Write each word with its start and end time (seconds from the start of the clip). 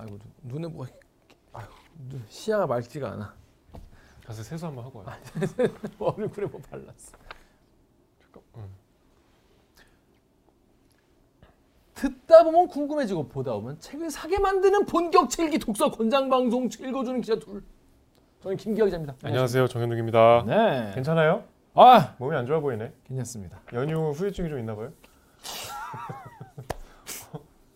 아이고 0.00 0.18
눈에 0.42 0.66
뭐 0.68 0.86
아유, 1.52 1.66
눈- 2.08 2.24
시야가 2.28 2.66
맑지가 2.66 3.12
않아. 3.12 3.34
가서 4.24 4.42
세수 4.42 4.66
한번 4.66 4.84
하고 4.84 5.00
와요. 5.00 5.18
얼굴에 5.98 6.46
뭐 6.46 6.60
발랐어. 6.70 7.16
잠깐. 8.20 8.42
응. 8.56 8.68
듣다 11.94 12.44
보면 12.44 12.68
궁금해지고 12.68 13.28
보다 13.28 13.52
보면 13.52 13.78
책을 13.80 14.10
사게 14.10 14.38
만드는 14.38 14.86
본격 14.86 15.28
책기 15.28 15.58
독서 15.58 15.90
권장 15.90 16.30
방송 16.30 16.64
읽어주는 16.66 17.20
기자 17.20 17.38
둘. 17.38 17.62
저는 18.42 18.56
김기화 18.56 18.86
기자입니다. 18.86 19.14
안녕하세요 19.22 19.66
정현욱입니다. 19.68 20.44
네. 20.46 20.92
괜찮아요? 20.94 21.44
아 21.74 22.14
몸이 22.18 22.34
안 22.36 22.46
좋아 22.46 22.60
보이네. 22.60 22.92
괜찮습니다. 23.04 23.60
연휴 23.74 24.10
후유증이 24.12 24.48
좀 24.48 24.58
있나 24.60 24.74
봐요. 24.74 24.92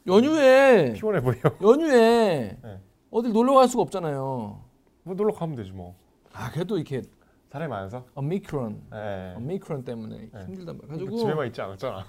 연휴에 0.06 0.92
피곤해 0.92 1.20
보여. 1.20 1.36
연휴에 1.62 2.56
네. 2.62 2.80
어딜 3.10 3.32
놀러 3.32 3.54
갈 3.54 3.68
수가 3.68 3.82
없잖아요. 3.82 4.60
뭐 5.04 5.14
놀러 5.14 5.32
가면 5.32 5.56
되지 5.56 5.72
뭐. 5.72 5.94
아 6.32 6.50
그래도 6.50 6.76
이렇게 6.76 7.02
사람이 7.50 7.70
많아서. 7.70 8.04
오미크론 8.14 8.82
예. 8.92 9.34
오미크론 9.36 9.84
때문에 9.84 10.16
네. 10.32 10.44
힘들단 10.46 10.76
말이야. 10.76 10.80
그 10.80 10.88
가지고 10.88 11.16
집에만 11.16 11.46
있지 11.48 11.60
않았잖아. 11.60 12.04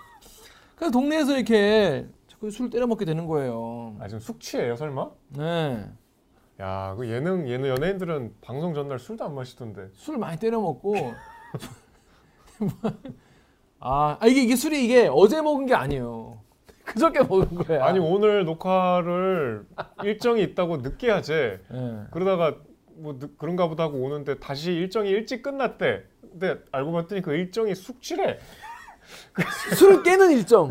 그래서 0.75 0.91
동네에서 0.91 1.35
이렇게 1.37 2.07
자꾸 2.27 2.49
술 2.49 2.69
때려 2.69 2.87
먹게 2.87 3.05
되는 3.05 3.27
거예요. 3.27 3.95
아 3.99 4.07
지금 4.07 4.19
숙취예요 4.19 4.75
설마? 4.75 5.09
네. 5.29 5.89
야, 6.61 6.95
그 6.97 7.07
예능 7.09 7.47
예능 7.49 7.69
연예인들은 7.69 8.35
방송 8.41 8.73
전날 8.73 8.97
술도 8.97 9.25
안 9.25 9.35
마시던데. 9.35 9.89
술 9.93 10.17
많이 10.17 10.37
때려 10.39 10.59
먹고 10.59 10.95
아, 13.79 14.17
아, 14.19 14.27
이게 14.27 14.41
이게 14.41 14.55
술이 14.55 14.83
이게 14.85 15.09
어제 15.11 15.41
먹은 15.41 15.65
게 15.65 15.75
아니에요. 15.75 16.24
그저께 16.93 17.19
먹은 17.23 17.55
거야. 17.55 17.83
아니 17.85 17.99
오늘 17.99 18.45
녹화를 18.45 19.65
일정이 20.03 20.43
있다고 20.43 20.77
늦게 20.77 21.09
하지. 21.11 21.33
예. 21.33 21.59
그러다가 22.11 22.55
뭐 22.97 23.17
늦- 23.19 23.37
그런가 23.37 23.67
보다 23.67 23.83
하고 23.83 23.97
오는데 24.03 24.39
다시 24.39 24.71
일정이 24.71 25.09
일찍 25.09 25.41
끝났대. 25.41 26.03
근데 26.21 26.57
알고 26.71 26.91
봤더니 26.91 27.21
그 27.21 27.33
일정이 27.33 27.73
숙취래. 27.75 28.39
술 29.75 30.01
깨는 30.03 30.31
일정. 30.31 30.69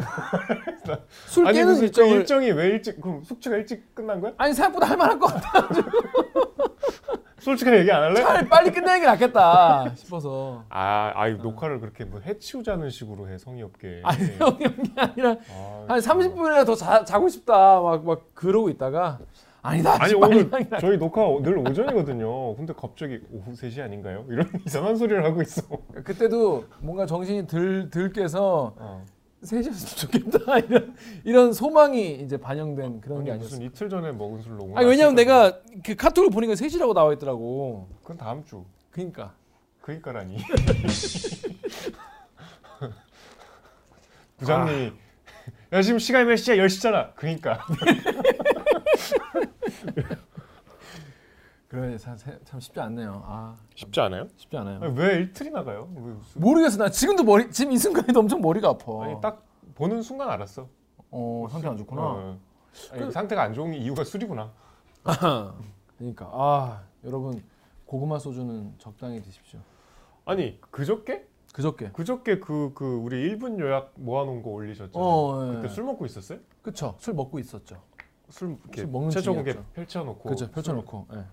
술 1.26 1.46
아니 1.46 1.58
깨는 1.58 1.74
그 1.76 1.82
일정을 1.84 2.12
일정이 2.16 2.50
왜 2.52 2.66
일찍 2.68 3.00
그럼 3.00 3.22
숙취가 3.22 3.56
일찍 3.56 3.94
끝난 3.94 4.20
거야? 4.20 4.32
아니 4.38 4.52
생각보다 4.52 4.88
할 4.88 4.96
만할 4.96 5.18
것 5.18 5.26
같아. 5.26 5.68
솔직하게 7.44 7.78
얘기 7.80 7.92
안 7.92 8.02
할래? 8.02 8.14
차라리 8.22 8.48
빨리 8.48 8.70
끝내는 8.72 9.00
게 9.00 9.06
낫겠다 9.06 9.92
싶어서. 9.94 10.64
아, 10.70 11.12
아이 11.14 11.34
녹화를 11.34 11.78
그렇게 11.80 12.04
뭐 12.04 12.20
해치우자는 12.20 12.88
식으로 12.90 13.28
해 13.28 13.36
성의 13.38 13.62
없게. 13.62 14.00
아니 14.04 14.24
형이 14.38 14.58
게 14.58 14.92
아니라 14.96 15.36
아, 15.50 15.84
한 15.88 16.00
30분이나 16.00 16.64
더 16.66 16.74
자, 16.74 17.04
자고 17.04 17.28
싶다 17.28 17.80
막 17.80 18.04
막 18.04 18.22
그러고 18.34 18.68
있다가 18.68 19.18
아니다. 19.62 19.96
아니 20.02 20.12
오늘 20.14 20.50
저희 20.80 20.98
녹화 20.98 21.22
늘 21.42 21.56
오전이거든요. 21.58 22.54
근데 22.56 22.72
갑자기 22.76 23.20
오후 23.32 23.52
3시 23.52 23.82
아닌가요? 23.82 24.24
이런 24.28 24.48
이상한 24.66 24.96
소리를 24.96 25.24
하고 25.24 25.40
있어. 25.42 25.62
그때도 26.04 26.64
뭔가 26.80 27.06
정신이 27.06 27.46
들 27.46 27.88
들깨서 27.90 28.74
어. 28.78 29.04
세셨으면 29.44 30.30
좋겠다 30.30 30.58
이런 30.68 30.96
이런 31.24 31.52
소망이 31.52 32.20
이제 32.20 32.36
반영된 32.36 33.00
그런 33.00 33.18
아니 33.18 33.26
게 33.26 33.32
아니었어. 33.32 33.56
무슨 33.56 33.66
이틀 33.66 33.88
전에 33.88 34.12
먹은 34.12 34.42
술로 34.42 34.70
아니 34.76 34.86
왜냐면. 34.88 35.14
내가 35.14 35.60
그 35.84 35.94
카톡을 35.94 36.30
보니까 36.30 36.54
3시라고 36.54 36.94
나와 36.94 37.12
있더라고. 37.12 37.88
그건 38.02 38.16
다음 38.16 38.44
주. 38.44 38.64
그러니까 38.90 39.34
그니까라니. 39.80 40.38
부장님이 44.38 44.92
야 45.72 45.82
지금 45.82 45.98
시간이 45.98 46.24
몇 46.26 46.36
시야? 46.36 46.56
10시잖아. 46.56 47.14
그니까. 47.14 47.64
그래 51.74 51.98
참, 51.98 52.16
참 52.44 52.60
쉽지 52.60 52.78
않네요. 52.80 53.22
아 53.26 53.56
쉽지 53.74 54.00
않아요? 54.00 54.28
쉽지 54.36 54.56
않아요. 54.56 54.80
아니, 54.80 54.96
왜 54.98 55.22
이틀이 55.22 55.50
나가요? 55.50 55.88
왜 55.96 56.00
무슨- 56.12 56.40
모르겠어. 56.40 56.78
나 56.78 56.88
지금도 56.88 57.24
머리 57.24 57.50
지금 57.50 57.72
이 57.72 57.78
순간에도 57.78 58.20
엄청 58.20 58.40
머리가 58.40 58.68
아파. 58.68 59.04
아니 59.04 59.20
딱 59.20 59.44
보는 59.74 60.02
순간 60.02 60.30
알았어. 60.30 60.68
어 61.10 61.46
상태 61.50 61.68
안 61.68 61.76
좋구나. 61.76 62.02
어. 62.02 62.38
아니, 62.92 63.02
그- 63.02 63.10
상태가 63.10 63.42
안 63.42 63.52
좋은 63.54 63.74
이유가 63.74 64.04
술이구나. 64.04 64.52
그러니까 65.98 66.30
아 66.32 66.82
여러분 67.04 67.42
고구마 67.86 68.18
소주는 68.20 68.74
적당히 68.78 69.20
드십시오. 69.20 69.58
아니 70.24 70.60
그저께? 70.70 71.26
그저께. 71.52 71.90
그저께 71.92 72.38
그 72.40 72.72
그 72.74 72.84
우리 72.96 73.30
1분 73.36 73.58
요약 73.60 73.92
모아놓은 73.96 74.42
거 74.42 74.50
올리셨잖아요. 74.50 74.92
어, 75.08 75.48
예. 75.50 75.54
그때 75.56 75.68
술 75.68 75.84
먹고 75.84 76.06
있었어요? 76.06 76.38
그쵸. 76.62 76.94
술 76.98 77.14
먹고 77.14 77.38
있었죠. 77.38 77.80
술 78.28 78.56
이렇게 78.64 78.80
술 78.82 78.90
먹는 78.90 79.10
최초 79.10 79.34
공개. 79.34 79.54
펼쳐놓고 79.74 80.28
그죠. 80.28 80.50
펼쳐놓고. 80.50 81.06
예. 81.14 81.24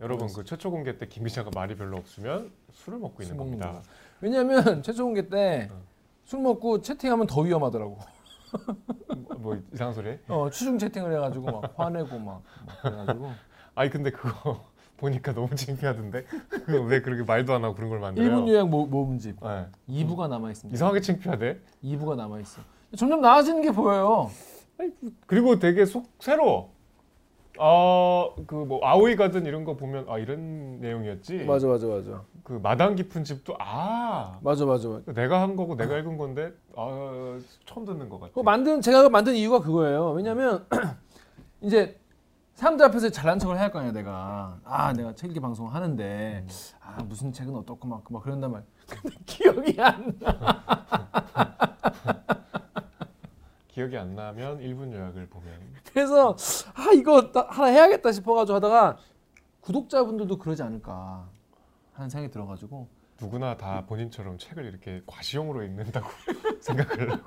여러분 0.00 0.28
그 0.32 0.44
최초 0.44 0.70
공개 0.70 0.96
때 0.96 1.06
김 1.06 1.24
기자가 1.24 1.50
말이 1.54 1.74
별로 1.76 1.96
없으면 1.98 2.50
술을 2.72 2.98
먹고 2.98 3.22
있는 3.22 3.36
겁니다. 3.36 3.70
거야. 3.72 3.82
왜냐면 4.20 4.82
최초 4.82 5.04
공개 5.04 5.28
때 5.28 5.68
어. 5.70 5.80
술 6.24 6.40
먹고 6.40 6.80
채팅하면 6.80 7.26
더 7.26 7.40
위험하더라고. 7.42 7.98
뭐, 9.08 9.36
뭐 9.38 9.62
이상한 9.72 9.94
소리? 9.94 10.08
해? 10.10 10.18
어 10.28 10.48
추중 10.50 10.78
채팅을 10.78 11.12
해가지고 11.14 11.60
막 11.60 11.72
화내고 11.76 12.18
막, 12.18 12.42
막 12.66 12.82
그래가지고 12.82 13.30
아니 13.74 13.90
근데 13.90 14.10
그거 14.10 14.64
보니까 14.96 15.32
너무 15.32 15.54
창피하던데 15.54 16.26
왜 16.88 17.00
그렇게 17.00 17.22
말도 17.22 17.54
안 17.54 17.64
하고 17.64 17.74
그런 17.74 17.90
걸 17.90 18.00
만들어요? 18.00 18.30
1분 18.44 18.48
요약 18.48 18.68
모, 18.68 18.86
모음집 18.86 19.36
네. 19.40 19.66
2부가 19.88 20.28
남아 20.28 20.50
있습니다. 20.50 20.74
이상하게 20.74 21.00
창피하대. 21.00 21.58
2부가 21.84 22.16
남아 22.16 22.40
있어. 22.40 22.60
점점 22.96 23.20
나아지는 23.20 23.62
게 23.62 23.70
보여요. 23.70 24.30
그리고 25.26 25.58
되게 25.58 25.84
속 25.86 26.06
새로워. 26.18 26.72
아그 27.60 28.54
뭐 28.66 28.80
아오이 28.82 29.16
가든 29.16 29.44
이런 29.44 29.64
거 29.64 29.76
보면 29.76 30.06
아 30.08 30.18
이런 30.18 30.80
내용이었지. 30.80 31.44
맞아 31.44 31.66
맞아 31.66 31.86
맞아. 31.86 32.22
그 32.42 32.54
마당 32.54 32.94
깊은 32.94 33.22
집도 33.24 33.54
아 33.58 34.38
맞아 34.42 34.64
맞아. 34.64 34.88
맞아. 34.88 35.12
내가 35.12 35.42
한 35.42 35.56
거고 35.56 35.76
내가 35.76 35.98
읽은 35.98 36.16
건데 36.16 36.52
아 36.74 37.38
처음 37.66 37.84
듣는 37.84 38.08
것 38.08 38.18
같아. 38.18 38.30
그거 38.30 38.42
만든 38.42 38.80
제가 38.80 39.08
만든 39.10 39.34
이유가 39.34 39.60
그거예요. 39.60 40.12
왜냐면 40.12 40.66
이제 41.60 42.00
사람들 42.54 42.84
앞에서 42.86 43.10
잘난 43.10 43.38
척을 43.38 43.56
해야 43.56 43.64
할 43.64 43.70
거 43.72 43.78
아니야 43.80 43.92
내가. 43.92 44.58
아 44.64 44.92
내가 44.94 45.14
책 45.14 45.28
읽기 45.30 45.40
방송 45.40 45.72
하는데 45.72 46.46
아 46.80 47.02
무슨 47.02 47.30
책은 47.32 47.54
어떻고 47.54 47.86
막, 47.86 48.02
막 48.08 48.22
그런단 48.22 48.52
말. 48.52 48.64
근데 48.88 49.16
기억이 49.26 49.80
안 49.80 50.18
나. 50.18 50.30
기억이 53.80 53.96
안 53.96 54.14
나면 54.14 54.58
1분 54.58 54.92
요약을 54.92 55.26
보면 55.30 55.50
그래서 55.90 56.36
아 56.74 56.92
이거 56.94 57.32
나- 57.32 57.46
하나 57.48 57.68
해야겠다 57.68 58.12
싶어가지고 58.12 58.56
하다가 58.56 58.98
구독자분들도 59.62 60.36
그러지 60.36 60.62
않을까 60.62 61.26
하는 61.94 62.10
생각이 62.10 62.30
들어가지고 62.30 62.88
누구나 63.22 63.56
다 63.56 63.84
본인처럼 63.86 64.36
책을 64.36 64.66
이렇게 64.66 65.02
과시용으로 65.06 65.62
읽는다고 65.62 66.08
생각을 66.60 67.10
하고. 67.12 67.22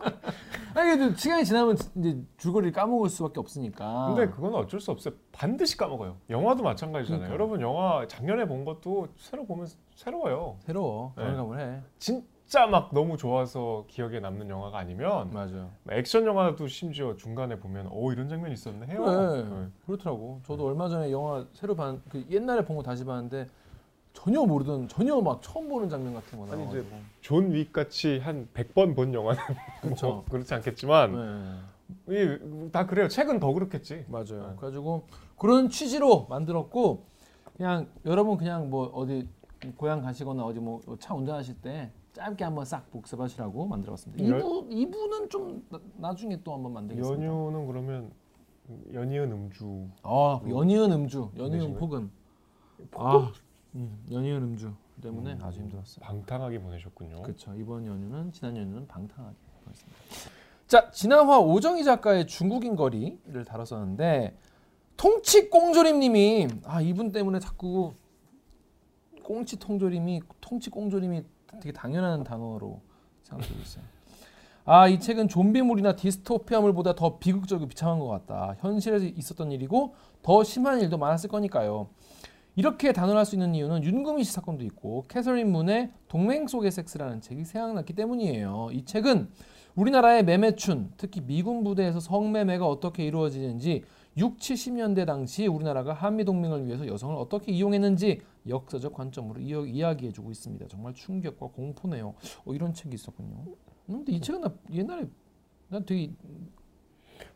아니 0.76 0.98
근데 0.98 1.16
시간이 1.16 1.44
지나면 1.46 1.78
이제 1.96 2.20
줄거리를 2.38 2.72
까먹을 2.72 3.10
수밖에 3.10 3.40
없으니까. 3.40 4.14
근데 4.16 4.32
그건 4.32 4.54
어쩔 4.56 4.80
수 4.80 4.90
없어요. 4.92 5.14
반드시 5.32 5.78
까먹어요. 5.78 6.18
영화도 6.32 6.64
마찬가지잖아요. 6.64 7.20
그러니까. 7.30 7.34
여러분 7.34 7.62
영화 7.62 8.08
작년에 8.08 8.48
본 8.48 8.64
것도 8.66 9.08
새로 9.18 9.46
보면 9.46 9.68
새로워요. 9.96 10.58
새로워. 10.62 11.14
네. 11.16 11.24
가물가물 11.24 11.60
해. 11.60 11.82
진 12.00 12.26
짜 12.48 12.68
막 12.68 12.94
너무 12.94 13.18
좋아서 13.18 13.86
기억에 13.88 14.20
남는 14.20 14.48
영화가 14.50 14.78
아니면 14.78 15.32
맞아요. 15.32 15.72
액션 15.90 16.26
영화도 16.26 16.68
심지어 16.68 17.16
중간에 17.16 17.58
보면 17.60 17.88
오 17.92 18.12
이런 18.12 18.30
장면 18.30 18.52
있었네 18.52 18.86
해요. 18.88 19.04
그래. 19.04 19.44
네. 19.44 19.68
그렇더라고. 19.86 20.42
저도 20.46 20.66
얼마 20.68 20.88
전에 20.88 21.12
영화 21.12 21.46
새로 21.54 21.76
반, 21.76 22.02
그 22.10 22.24
옛날에 22.30 22.64
본 22.64 22.78
거 22.78 22.84
다시 22.84 23.04
봤는데 23.06 23.48
전혀 24.14 24.42
모르던 24.46 24.88
전혀 24.88 25.20
막 25.20 25.42
처음 25.42 25.68
보는 25.68 25.90
장면 25.90 26.14
같은 26.14 26.38
거 26.38 26.52
아니, 26.54 26.68
이제. 26.68 26.86
존윅 27.22 27.72
같이 27.74 28.20
한 28.20 28.48
100번 28.54 28.96
본 28.96 29.14
영화는 29.14 29.42
그쵸. 29.82 30.08
뭐 30.08 30.26
그렇지 30.30 30.54
않겠지만 30.54 31.64
네. 32.08 32.38
이, 32.68 32.72
다 32.72 32.86
그래요. 32.86 33.08
책은 33.08 33.40
더 33.40 33.52
그렇겠지. 33.54 34.06
맞아요. 34.10 34.26
네. 34.50 34.56
그래가지고 34.58 35.08
그런 35.40 35.70
취지로 35.70 36.28
만들었고 36.30 37.06
그냥 37.58 37.88
여러분 38.06 38.38
그냥 38.38 38.70
뭐 38.70 38.86
어디 38.94 39.28
고향 39.78 40.02
가시거나 40.02 40.44
어디 40.44 40.60
뭐 40.60 40.82
차 41.00 41.16
운전하실 41.16 41.62
때 41.62 41.92
짧게 42.14 42.44
한번 42.44 42.64
싹 42.66 42.90
복습하시라고 42.92 43.66
만들었습니다. 43.66 44.24
열- 44.28 44.42
2부 44.42 44.70
2부는 44.70 45.30
좀 45.30 45.66
나, 45.98 46.14
중에또 46.14 46.54
한번 46.54 46.74
만들겠습니다. 46.74 47.26
연휴는 47.26 47.68
그러면 47.68 48.12
연이은 48.94 49.32
음주 49.32 49.88
아 50.04 50.40
연이은 50.48 50.92
음주, 50.92 51.32
연이은 51.38 51.76
폭음. 51.76 52.12
아, 52.96 53.32
음, 53.76 54.04
연이은 54.12 54.44
음주 54.44 54.72
때문에 55.02 55.34
음. 55.34 55.40
아주 55.44 55.60
힘들었어요. 55.60 56.04
방탕하게 56.06 56.62
보내셨군요. 56.62 57.24
그렇죠. 57.24 57.54
이번 57.56 57.86
연휴는 57.88 58.32
지난 58.32 58.56
연휴는 58.58 58.88
방탕하게 58.88 59.36
보냈습니다. 59.64 60.00
자, 60.68 60.92
지난화 60.92 61.40
오정희 61.40 61.84
작가의 61.84 62.28
중국인 62.28 62.76
거리를 62.76 63.44
다뤘었는데 63.46 64.38
통치 64.98 65.50
꽁조림님이 65.50 66.48
아 66.66 66.80
이분 66.82 67.12
때문에 67.12 67.40
자꾸 67.40 67.94
꽁치 69.24 69.58
통조림이 69.58 70.22
통치 70.42 70.70
꽁조림이 70.70 71.24
되게 71.60 71.72
당연한 71.72 72.24
단어로 72.24 72.82
생각되고 73.24 73.60
있어요. 73.62 73.84
아, 74.66 74.88
이 74.88 75.00
책은 75.00 75.28
좀비물이나 75.28 75.96
디스토피아물보다 75.96 76.96
더 76.96 77.18
비극적이고 77.18 77.68
비참한 77.68 78.00
것 78.00 78.08
같다. 78.08 78.56
현실에서 78.60 79.06
있었던 79.06 79.52
일이고 79.52 79.96
더 80.22 80.44
심한 80.44 80.80
일도 80.80 80.98
많았을 80.98 81.30
거니까요. 81.30 81.90
이렇게 82.56 82.94
단언할 82.94 83.26
수 83.26 83.36
있는 83.36 83.56
이유는 83.56 83.84
윤금희 83.84 84.24
씨 84.24 84.32
사건도 84.32 84.64
있고 84.66 85.06
캐서린 85.08 85.52
문의 85.52 85.92
동맹 86.08 86.48
속의 86.48 86.72
섹스라는 86.72 87.20
책이 87.20 87.46
생각났기 87.46 87.94
때문이에요. 87.94 88.70
이 88.72 88.86
책은 88.86 89.30
우리나라의 89.76 90.24
매매춘, 90.24 90.94
특히 90.98 91.20
미군 91.20 91.64
부대에서 91.64 92.00
성매매가 92.00 92.66
어떻게 92.68 93.06
이루어지는지 93.06 93.84
6, 94.16 94.38
70년대 94.38 95.06
당시 95.06 95.48
우리나라가 95.48 95.94
한미 95.94 96.24
동맹을 96.24 96.68
위해서 96.68 96.88
여성을 96.88 97.16
어떻게 97.16 97.52
이용했는지 97.52 98.22
역사적 98.48 98.94
관점으로 98.94 99.40
이야기해주고 99.42 100.30
있습니다. 100.30 100.68
정말 100.68 100.94
충격과 100.94 101.48
공포네요. 101.48 102.14
어, 102.46 102.54
이런 102.54 102.74
책이 102.74 102.94
있었군요. 102.94 103.44
음, 103.90 103.98
근데 103.98 104.12
이 104.12 104.22
책은 104.22 104.42
나 104.42 104.54
옛날에 104.72 105.08
난 105.70 105.84
되게 105.86 106.12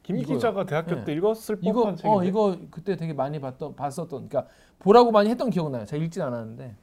김 0.03 0.17
이거요. 0.17 0.35
기자가 0.35 0.65
대학교 0.65 0.95
네. 0.95 1.03
때 1.03 1.13
읽었을 1.13 1.57
이거 1.61 1.73
법한 1.73 1.95
책인데. 1.97 2.17
어 2.17 2.23
이거 2.23 2.57
그때 2.69 2.95
되게 2.95 3.13
많이 3.13 3.39
봤던 3.39 3.75
봤었던 3.75 4.29
그러니까 4.29 4.47
보라고 4.79 5.11
많이 5.11 5.29
했던 5.29 5.49
기억은 5.49 5.71
나요. 5.71 5.85
제가 5.85 6.03
읽진 6.03 6.21
않았는데 6.21 6.75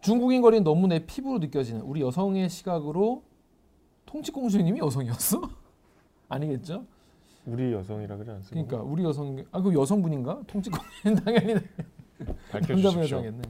중국인 0.00 0.40
거리는 0.40 0.62
너무 0.64 0.86
내 0.86 1.04
피부로 1.04 1.38
느껴지는 1.38 1.82
우리 1.82 2.00
여성의 2.00 2.48
시각으로 2.48 3.24
통치공주님이 4.06 4.80
여성이었어? 4.80 5.42
아니겠죠? 6.28 6.86
우리 7.46 7.72
여성이라 7.72 8.16
그러지 8.16 8.30
않습니까? 8.30 8.68
그러니까 8.68 8.92
우리 8.92 9.04
여성 9.04 9.44
아그 9.50 9.74
여성분인가? 9.74 10.42
통치공주님 10.46 11.16
당연히 11.24 11.54
남자분 11.54 12.36
밝혀주십시오. 12.50 13.00
여성이었네. 13.00 13.42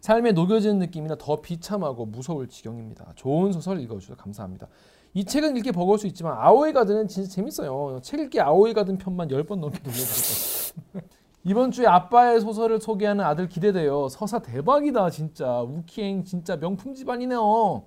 삶에 0.00 0.32
녹여지는 0.32 0.78
느낌이나 0.78 1.16
더 1.16 1.40
비참하고 1.40 2.06
무서울 2.06 2.48
지경입니다. 2.48 3.12
좋은 3.16 3.52
소설 3.52 3.80
읽어주셔서 3.80 4.16
감사합니다. 4.16 4.68
이 5.14 5.24
책은 5.24 5.56
읽기 5.56 5.72
버거울 5.72 5.98
수 5.98 6.06
있지만 6.06 6.34
아오이 6.38 6.72
가든은 6.72 7.08
진짜 7.08 7.28
재밌어요. 7.28 8.00
책 8.02 8.20
읽기 8.20 8.40
아오이 8.40 8.74
가든 8.74 8.98
편만 8.98 9.28
10번 9.28 9.58
넘게 9.58 9.80
돌려주셨어요. 9.80 10.82
이번 11.44 11.70
주에 11.70 11.86
아빠의 11.86 12.40
소설을 12.40 12.80
소개하는 12.80 13.24
아들 13.24 13.48
기대돼요. 13.48 14.08
서사 14.08 14.40
대박이다 14.40 15.10
진짜. 15.10 15.62
우키행 15.62 16.24
진짜 16.24 16.56
명품 16.56 16.94
집안이네요. 16.94 17.84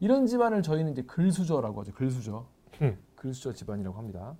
이런 0.00 0.26
집안을 0.26 0.62
저희는 0.62 0.92
이제 0.92 1.02
글수저라고 1.02 1.80
하죠. 1.80 1.92
글수저. 1.92 2.46
음. 2.82 2.98
글수저 3.14 3.52
집안이라고 3.52 3.96
합니다. 3.96 4.34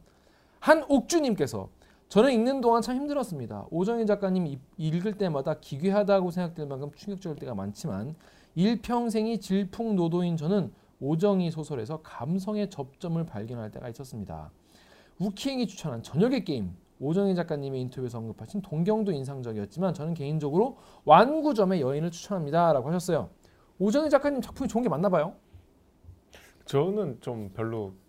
한옥주님께서 0.64 1.68
저는 2.08 2.32
읽는 2.32 2.62
동안 2.62 2.80
참 2.80 2.96
힘들었습니다. 2.96 3.66
오정희 3.70 4.06
작가님 4.06 4.46
이- 4.46 4.58
읽을 4.78 5.18
때마다 5.18 5.60
기괴하다고 5.60 6.30
생각될 6.30 6.66
만큼 6.66 6.90
충격적일 6.94 7.36
때가 7.38 7.54
많지만 7.54 8.14
일평생이 8.54 9.40
질풍노도인 9.40 10.38
저는 10.38 10.72
오정희 11.00 11.50
소설에서 11.50 12.00
감성의 12.02 12.70
접점을 12.70 13.22
발견할 13.26 13.72
때가 13.72 13.90
있었습니다. 13.90 14.50
우키행이 15.18 15.66
추천한 15.66 16.02
저녁의 16.02 16.44
게임 16.46 16.74
오정희 16.98 17.34
작가님의 17.34 17.82
인터뷰에서 17.82 18.16
언급하신 18.18 18.62
동경도 18.62 19.12
인상적이었지만 19.12 19.92
저는 19.92 20.14
개인적으로 20.14 20.78
완구점의 21.04 21.82
여인을 21.82 22.10
추천합니다 22.10 22.72
라고 22.72 22.88
하셨어요. 22.88 23.28
오정희 23.78 24.08
작가님 24.08 24.40
작품이 24.40 24.68
좋은 24.68 24.82
게 24.82 24.88
맞나 24.88 25.10
봐요. 25.10 25.34
저는 26.64 27.18
좀 27.20 27.50
별로 27.52 27.88
막 27.88 28.03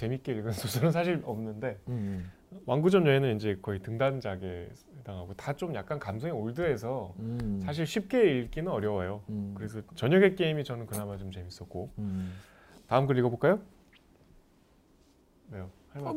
재밌게 0.00 0.32
읽은 0.32 0.52
소설은 0.52 0.92
사실 0.92 1.20
없는데 1.24 1.78
음, 1.88 2.30
왕구점 2.64 3.06
여인은 3.06 3.36
이제 3.36 3.58
거의 3.60 3.80
등단작에 3.80 4.68
해당하고 4.98 5.34
다 5.34 5.52
좀 5.52 5.74
약간 5.74 5.98
감성이 5.98 6.32
올드해서 6.32 7.12
음, 7.18 7.60
사실 7.62 7.86
쉽게 7.86 8.38
읽기는 8.38 8.70
어려워요. 8.72 9.22
음, 9.28 9.52
그래서 9.54 9.82
저녁의 9.94 10.36
게임이 10.36 10.64
저는 10.64 10.86
그나마 10.86 11.18
좀 11.18 11.30
재밌었고 11.32 11.90
음. 11.98 12.32
다음 12.86 13.06
글 13.06 13.18
읽어볼까요? 13.18 13.60
왜요? 15.50 15.70
할 15.92 16.06
아, 16.06 16.12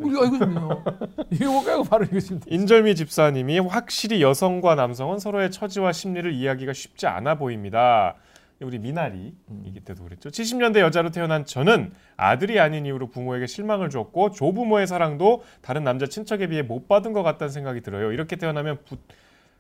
이거 1.31 1.51
못 1.51 1.63
깔고 1.63 1.83
바로 1.83 2.05
읽으시면 2.05 2.41
돼요. 2.41 2.55
인절미 2.55 2.95
집사님이 2.95 3.59
확실히 3.59 4.21
여성과 4.21 4.75
남성은 4.75 5.19
서로의 5.19 5.51
처지와 5.51 5.91
심리를 5.91 6.31
이해하기가 6.31 6.71
쉽지 6.73 7.07
않아 7.07 7.35
보입니다. 7.35 8.15
우리 8.63 8.79
미나리 8.79 9.33
음. 9.49 9.63
이기 9.65 9.79
때도 9.81 10.03
그랬죠. 10.03 10.29
70년대 10.29 10.79
여자로 10.79 11.11
태어난 11.11 11.45
저는 11.45 11.91
아들이 12.17 12.59
아닌 12.59 12.85
이유로 12.85 13.09
부모에게 13.09 13.47
실망을 13.47 13.89
줬고 13.89 14.31
조부모의 14.31 14.87
사랑도 14.87 15.43
다른 15.61 15.83
남자 15.83 16.05
친척에 16.05 16.47
비해 16.47 16.61
못 16.61 16.87
받은 16.87 17.13
것 17.13 17.23
같다는 17.23 17.51
생각이 17.51 17.81
들어요. 17.81 18.11
이렇게 18.11 18.35
태어나면 18.35 18.79
부, 18.85 18.97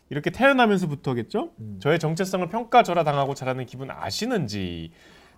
이렇게 0.09 0.29
태어나면서부터겠죠. 0.29 1.51
음. 1.59 1.77
저의 1.79 1.99
정체성을 1.99 2.47
평가절하 2.49 3.03
당하고 3.03 3.33
자라는 3.33 3.65
기분 3.65 3.89
아시는지. 3.89 4.91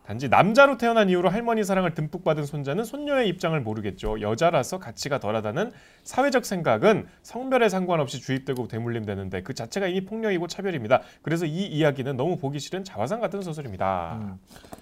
단지 0.05 0.29
남자로 0.29 0.77
태어난 0.77 1.09
이후로 1.09 1.29
할머니 1.29 1.63
사랑을 1.63 1.95
듬뿍 1.95 2.23
받은 2.23 2.45
손자는 2.45 2.83
손녀의 2.83 3.27
입장을 3.27 3.59
모르겠죠. 3.59 4.21
여자라서 4.21 4.77
가치가 4.77 5.19
덜하다는 5.19 5.71
사회적 6.03 6.45
생각은 6.45 7.07
성별에 7.23 7.69
상관없이 7.69 8.21
주입되고 8.21 8.67
대물림되는데 8.67 9.41
그 9.41 9.55
자체가 9.55 9.87
이미 9.87 10.05
폭력이고 10.05 10.45
차별입니다. 10.45 11.01
그래서 11.23 11.47
이 11.47 11.65
이야기는 11.65 12.15
너무 12.17 12.37
보기 12.37 12.59
싫은 12.59 12.83
자화상 12.83 13.19
같은 13.19 13.41
소설입니다. 13.41 14.19
음. 14.21 14.39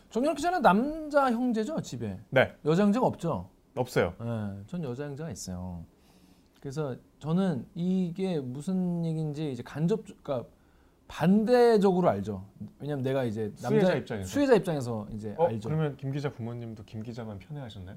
정연욱 0.10 0.36
기자는 0.36 0.62
남자 0.62 1.32
형제죠 1.32 1.82
집에 1.82 2.18
네, 2.30 2.54
여자 2.66 2.84
형제가 2.84 3.06
없죠. 3.06 3.50
없어요. 3.76 4.14
네, 4.20 4.64
전 4.68 4.84
여자 4.84 5.06
형제가 5.06 5.32
있어요. 5.32 5.86
그래서 6.60 6.98
저는 7.20 7.66
이게 7.76 8.42
무슨 8.42 9.06
얘기인지 9.06 9.52
이제 9.52 9.64
간접 9.64 10.04
그러니까 10.22 10.50
반대적으로 11.14 12.10
알죠. 12.10 12.44
왜냐면 12.80 13.04
내가 13.04 13.24
이제 13.24 13.54
남자 13.62 13.70
수혜자 13.70 13.96
입장에서. 13.96 14.28
수혜자 14.28 14.56
입장에서 14.56 15.08
이제 15.12 15.36
어, 15.38 15.46
알죠. 15.46 15.70
그러면 15.70 15.96
김 15.96 16.12
기자 16.12 16.32
부모님도 16.32 16.86
김 16.86 17.04
기자만 17.04 17.38
편애하셨나요? 17.38 17.96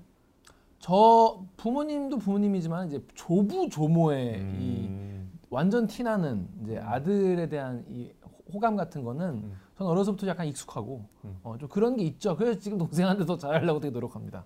저 0.78 1.42
부모님도 1.56 2.18
부모님이지만 2.18 2.88
이제 2.88 3.02
조부 3.14 3.70
조모의 3.70 4.38
이 4.58 4.86
음. 4.88 5.32
완전 5.48 5.86
티나는 5.86 6.46
이제 6.62 6.76
아들에 6.76 7.48
대한 7.48 7.86
이 7.88 8.12
호감 8.52 8.76
같은 8.76 9.02
거는 9.02 9.26
음. 9.28 9.56
전 9.78 9.86
어려서부터 9.86 10.26
약간 10.26 10.46
익숙하고 10.46 11.06
음. 11.24 11.38
어, 11.42 11.56
좀 11.58 11.70
그런 11.70 11.96
게 11.96 12.02
있죠. 12.04 12.36
그래서 12.36 12.60
지금 12.60 12.76
동생한테 12.76 13.24
더 13.24 13.38
잘하려고 13.38 13.80
되게 13.80 13.92
노력합니다. 13.92 14.44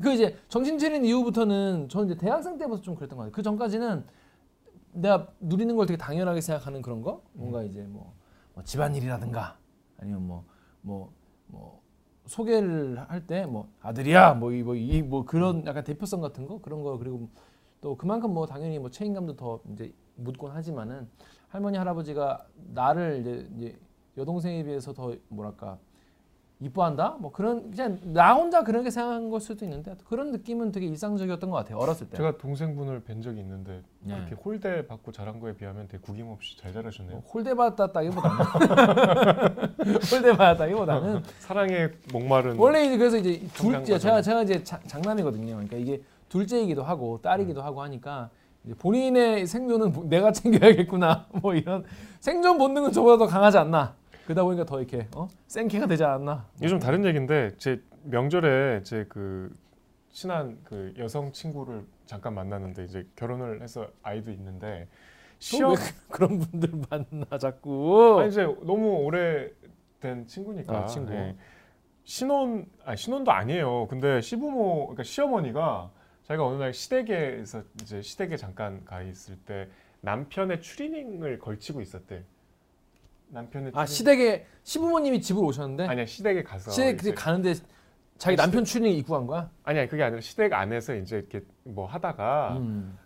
그 0.00 0.12
이제 0.12 0.36
정신 0.48 0.78
차린 0.78 1.04
이후부터는 1.04 1.88
저는 1.88 2.06
이제 2.06 2.16
대학생 2.16 2.56
때부터 2.56 2.82
좀 2.82 2.94
그랬던 2.94 3.16
것 3.16 3.24
같아요. 3.24 3.32
그 3.32 3.42
전까지는 3.42 4.04
내가 4.96 5.28
누리는 5.40 5.74
걸 5.76 5.86
되게 5.86 5.96
당연하게 5.98 6.40
생각하는 6.40 6.82
그런 6.82 7.02
거, 7.02 7.22
뭔가 7.32 7.62
이제 7.62 7.82
뭐, 7.82 8.14
뭐 8.54 8.64
집안일이라든가 8.64 9.58
아니면 9.98 10.26
뭐 10.26 10.44
뭐 10.82 11.10
뭐 11.48 11.80
소개를 12.26 12.98
할 13.08 13.26
때 13.26 13.46
뭐 13.46 13.68
아들이야 13.80 14.34
뭐이뭐이 14.34 15.02
뭐 15.02 15.24
그런 15.24 15.64
약간 15.66 15.84
대표성 15.84 16.20
같은 16.20 16.46
거? 16.46 16.60
그런 16.60 16.82
거 16.82 16.98
그리고 16.98 17.28
또 17.80 17.96
그만큼 17.96 18.34
뭐 18.34 18.46
당연히 18.46 18.78
뭐 18.80 18.90
책임감도 18.90 19.36
더 19.36 19.60
이제 19.72 19.92
묻곤 20.16 20.50
하지만은 20.50 21.08
할머니 21.48 21.78
할아버지가 21.78 22.46
나를 22.74 23.20
이제, 23.20 23.48
이제 23.56 23.78
여동생에 24.16 24.64
비해서 24.64 24.92
더 24.92 25.14
뭐랄까 25.28 25.78
이뻐한다 26.58 27.16
뭐 27.20 27.30
그런 27.32 27.70
그냥 27.70 27.98
나 28.02 28.32
혼자 28.34 28.64
그런 28.64 28.82
게 28.82 28.90
생각한 28.90 29.28
걸 29.28 29.40
수도 29.40 29.66
있는데 29.66 29.94
그런 30.08 30.32
느낌은 30.32 30.72
되게 30.72 30.86
일상적이었던 30.86 31.50
것 31.50 31.56
같아요 31.58 31.76
어렸을 31.76 32.08
때 32.08 32.16
제가 32.16 32.38
동생분을 32.38 33.00
뵌 33.00 33.20
적이 33.20 33.40
있는데 33.40 33.82
네. 34.00 34.16
이렇게 34.16 34.34
홀대 34.36 34.86
받고 34.86 35.12
자란 35.12 35.38
거에 35.38 35.52
비하면 35.54 35.86
되게 35.86 36.00
구김 36.00 36.28
없이 36.28 36.56
잘 36.56 36.72
자라셨네요. 36.72 37.12
뭐 37.16 37.22
홀대 37.30 37.54
받았다기보다는 37.54 38.36
홀대 40.10 40.36
받았다기보다는 40.36 41.22
사랑에 41.40 41.88
목마른 42.12 42.56
원래 42.56 42.86
이제 42.86 42.96
그래서 42.96 43.18
이제 43.18 43.38
둘째. 43.52 43.98
제가 43.98 44.22
제가 44.22 44.42
이제 44.42 44.64
자- 44.64 44.80
장남이거든요. 44.86 45.46
그러니까 45.56 45.76
이게 45.76 46.00
둘째이기도 46.30 46.82
하고 46.82 47.20
딸이기도 47.20 47.60
하고 47.62 47.82
하니까 47.82 48.30
이제 48.64 48.74
본인의 48.74 49.46
생존은 49.46 49.92
보- 49.92 50.04
내가 50.04 50.32
챙겨야겠구나 50.32 51.26
뭐 51.42 51.54
이런 51.54 51.84
생존 52.20 52.56
본능은 52.56 52.92
저보다 52.92 53.18
더 53.18 53.26
강하지 53.26 53.58
않나. 53.58 53.94
그러다 54.26 54.42
보니까 54.44 54.64
더 54.64 54.78
이렇게 54.80 55.06
어? 55.14 55.28
생캐가 55.46 55.86
되지 55.86 56.04
않았나. 56.04 56.48
이게 56.58 56.68
좀 56.68 56.78
다른 56.78 57.04
얘기인데 57.04 57.52
제 57.58 57.80
명절에 58.04 58.82
제 58.82 59.06
그 59.08 59.54
친한 60.10 60.58
그 60.64 60.94
여성 60.98 61.30
친구를 61.32 61.84
잠깐 62.06 62.34
만났는데 62.34 62.84
이제 62.84 63.06
결혼을 63.16 63.60
해서 63.62 63.86
아이도 64.02 64.30
있는데 64.32 64.88
시험 65.38 65.72
왜 65.72 65.76
그런 66.10 66.38
분들 66.38 66.70
만나 66.90 67.38
자꾸. 67.38 68.18
아니 68.20 68.30
이제 68.30 68.44
너무 68.62 69.04
오래된 69.04 70.26
친구니까 70.26 70.76
아, 70.76 70.86
친구. 70.86 71.12
예. 71.12 71.36
신혼 72.04 72.66
아 72.84 72.96
신혼도 72.96 73.30
아니에요. 73.30 73.86
근데 73.88 74.20
시부모 74.20 74.86
그러니까 74.86 75.02
시어머니가 75.02 75.90
자기가 76.24 76.46
어느 76.46 76.56
날 76.56 76.72
시댁에서 76.72 77.62
이제 77.82 78.00
시댁에 78.00 78.36
잠깐 78.36 78.84
가 78.84 79.02
있을 79.02 79.36
때 79.36 79.68
남편의 80.00 80.62
추리닝을 80.62 81.38
걸치고 81.38 81.80
있었대. 81.80 82.24
남편의 83.28 83.72
아 83.74 83.86
시댁에 83.86 84.46
시부모님이 84.62 85.20
집으로 85.20 85.46
오셨는데 85.46 85.86
아니야 85.86 86.06
시댁에 86.06 86.42
가서 86.42 86.70
시댁 86.70 87.00
이제- 87.00 87.14
가는데 87.14 87.54
자기 88.18 88.36
남편 88.36 88.64
추리닝 88.64 88.96
입고 88.98 89.14
간 89.14 89.26
거야? 89.26 89.50
아니야 89.64 89.86
그게 89.88 90.02
아니라 90.02 90.20
시댁 90.20 90.52
안에서 90.52 90.94
이제 90.94 91.18
이렇게 91.18 91.42
뭐 91.64 91.86
하다가 91.86 92.56
음. 92.58 92.96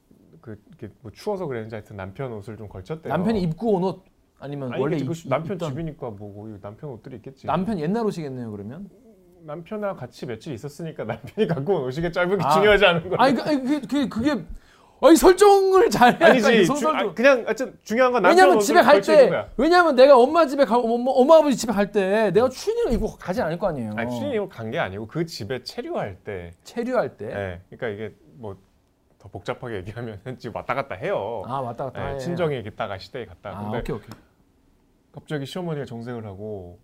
그 0.41 0.61
이렇게 0.69 0.95
뭐 1.01 1.11
추워서 1.11 1.47
그랬는지 1.47 1.75
하여튼 1.75 1.97
남편 1.97 2.33
옷을 2.33 2.57
좀 2.57 2.69
걸쳤대요. 2.69 3.13
남편이 3.13 3.41
입고 3.43 3.73
온 3.73 3.83
옷 3.85 4.05
아니면 4.39 4.73
아니 4.73 4.81
원래 4.81 4.97
원래 4.97 5.05
입, 5.05 5.29
남편 5.29 5.59
입던- 5.59 5.69
집이니까 5.71 6.11
뭐고 6.11 6.59
남편 6.61 6.91
옷들이 6.91 7.17
있겠지. 7.17 7.47
남편 7.47 7.79
옛날 7.79 8.05
옷이겠네요 8.07 8.51
그러면. 8.51 8.89
남편하고 9.43 9.99
같이 9.99 10.27
며칠 10.27 10.53
있었으니까 10.53 11.05
남편이 11.05 11.47
갖고 11.49 11.77
온 11.77 11.85
옷이 11.85 12.13
짧은 12.13 12.39
게 12.39 12.45
아. 12.45 12.51
중요하지 12.55 12.85
않은 12.87 13.09
거야. 13.09 13.17
아니 13.21 13.35
그, 13.35 13.43
그게, 13.45 13.81
그게 13.81 14.09
그게 14.09 14.45
아니 15.03 15.17
설정을 15.17 15.89
잘해. 15.91 16.25
아니지. 16.25 16.67
주. 16.67 16.89
아, 16.89 17.13
그냥 17.15 17.45
하여튼 17.47 17.79
중요한 17.83 18.13
건 18.13 18.25
왜냐면 18.25 18.61
집에 18.61 18.83
갈 18.83 19.01
때. 19.01 19.47
왜냐면 19.57 19.95
내가 19.97 20.17
엄마 20.19 20.47
집에 20.47 20.65
가 20.65 20.77
엄마, 20.77 21.11
엄마 21.11 21.37
아버지 21.39 21.57
집에 21.57 21.73
갈 21.73 21.91
때 21.91 22.31
내가 22.33 22.49
추리닝을 22.49 22.93
입고 22.93 23.17
가지 23.17 23.41
않을 23.41 23.59
거 23.59 23.69
아니에요. 23.69 23.93
아니 23.97 24.11
추리닝을 24.19 24.49
간게 24.49 24.79
아니고 24.79 25.07
그 25.07 25.25
집에 25.27 25.63
체류할 25.63 26.17
때. 26.25 26.53
체류할 26.65 27.17
때. 27.17 27.27
예. 27.27 27.61
그러니까 27.77 27.89
이게 27.89 28.15
뭐 28.35 28.57
더 29.21 29.29
복잡하게 29.29 29.77
얘기하면 29.77 30.19
지금 30.39 30.57
왔다 30.57 30.73
갔다 30.75 30.95
해요. 30.95 31.43
아 31.47 31.61
왔다 31.61 31.85
갔다. 31.85 32.11
예, 32.11 32.15
해. 32.15 32.19
친정에 32.19 32.57
있다가 32.61 32.97
시댁에 32.97 33.27
갔다. 33.27 33.51
아 33.51 33.65
근데 33.65 33.79
오케이 33.81 33.95
오케이. 33.97 34.09
갑자기 35.13 35.45
시어머니가 35.45 35.85
정색을 35.85 36.25
하고 36.25 36.79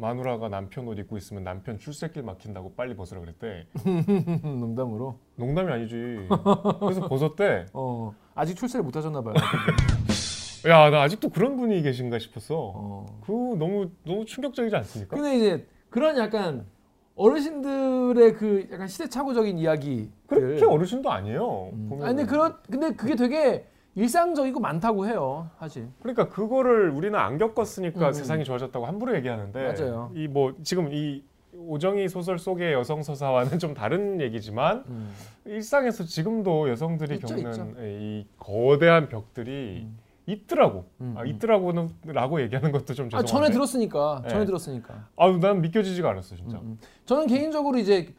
마누라가 0.00 0.48
남편 0.48 0.88
옷 0.88 0.98
입고 0.98 1.16
있으면 1.18 1.44
남편 1.44 1.78
출세길 1.78 2.22
막힌다고 2.22 2.72
빨리 2.74 2.96
벗으라 2.96 3.20
그랬대. 3.20 3.66
농담으로. 4.42 5.16
농담이 5.36 5.70
아니지. 5.70 6.26
그래서 6.80 7.06
벗었대. 7.06 7.66
어 7.74 8.14
아직 8.34 8.56
출세를 8.56 8.82
못 8.82 8.96
하셨나 8.96 9.20
봐요. 9.20 9.34
야, 10.68 10.90
나 10.90 11.02
아직도 11.02 11.28
그런 11.28 11.56
분이 11.56 11.82
계신가 11.82 12.18
싶었어. 12.18 12.54
어. 12.74 13.06
그 13.26 13.32
너무 13.58 13.90
너무 14.04 14.24
충격적이지 14.24 14.74
않습니까? 14.76 15.16
근데 15.16 15.36
이제 15.36 15.66
그런 15.90 16.16
약간 16.16 16.66
어르신들의 17.16 18.34
그 18.34 18.68
약간 18.72 18.88
시대착오적인 18.88 19.58
이야기. 19.58 20.10
그렇게 20.26 20.64
어르신도 20.64 21.10
아니에요. 21.10 21.70
음. 21.72 21.98
아니 22.02 22.16
근데 22.16 22.26
그런 22.26 22.56
근데 22.70 22.92
그게 22.94 23.16
되게 23.16 23.66
일상적이고 24.00 24.60
많다고 24.60 25.06
해요 25.06 25.48
사실. 25.58 25.88
그러니까 26.00 26.28
그거를 26.28 26.90
우리는 26.90 27.18
안 27.18 27.38
겪었으니까 27.38 28.08
음. 28.08 28.12
세상이 28.12 28.44
좋아졌다고 28.44 28.86
함부로 28.86 29.14
얘기하는데 29.16 29.72
맞아요. 29.74 30.10
이 30.14 30.26
뭐 30.28 30.54
지금 30.62 30.92
이 30.92 31.22
오정희 31.52 32.08
소설 32.08 32.38
속의 32.38 32.72
여성 32.72 33.02
서사와는 33.02 33.58
좀 33.58 33.74
다른 33.74 34.20
얘기지만 34.20 34.84
음. 34.88 35.12
일상에서 35.44 36.04
지금도 36.04 36.70
여성들이 36.70 37.16
있죠, 37.16 37.26
겪는 37.34 37.50
있죠. 37.50 37.66
이 37.80 38.26
거대한 38.38 39.08
벽들이 39.08 39.82
음. 39.84 39.98
있더라고. 40.26 40.86
음, 41.00 41.14
아, 41.18 41.22
음. 41.22 41.26
있더라고는 41.26 41.88
라고 42.06 42.40
얘기하는 42.40 42.70
것도 42.70 42.94
좀아 42.94 43.08
죄송한데. 43.08 43.26
전에 43.26 43.50
들었으니까 43.50 44.22
전에 44.28 44.40
네. 44.40 44.46
들었으니까. 44.46 45.08
아유, 45.16 45.38
난 45.40 45.60
믿겨지지가 45.60 46.08
않았어 46.10 46.36
진짜. 46.36 46.56
음, 46.58 46.62
음. 46.62 46.78
저는 47.04 47.26
개인적으로 47.26 47.76
이제 47.78 48.14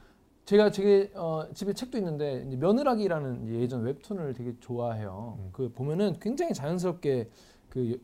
제가 0.51 0.70
제 0.70 1.10
어, 1.15 1.46
집에 1.53 1.72
책도 1.72 1.98
있는데 2.00 2.43
며느라기라는 2.58 3.48
예전 3.62 3.84
웹툰을 3.84 4.34
되게 4.34 4.53
좋아해요. 4.60 5.38
음. 5.39 5.50
그 5.53 5.72
보면은 5.72 6.17
굉장히 6.20 6.53
자연스럽게 6.53 7.29
그 7.70 7.93
여- 7.93 7.98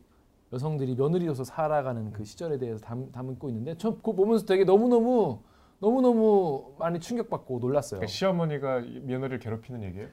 여성들이 0.54 0.94
며느리로서 0.94 1.44
살아가는 1.44 2.10
그 2.10 2.24
시절에 2.24 2.56
대해서 2.56 2.80
담, 2.80 3.12
담고 3.12 3.50
있는데 3.50 3.74
저 3.76 3.94
그거 3.96 4.12
보면서 4.12 4.46
되게 4.46 4.64
너무 4.64 4.88
너무 4.88 5.40
너무 5.78 6.00
너무 6.00 6.72
많이 6.78 6.98
충격받고 7.00 7.58
놀랐어요. 7.58 7.98
그러니까 7.98 8.10
시어머니가 8.14 8.78
이 8.78 9.00
며느리를 9.00 9.40
괴롭히는 9.40 9.82
얘기예요? 9.82 10.08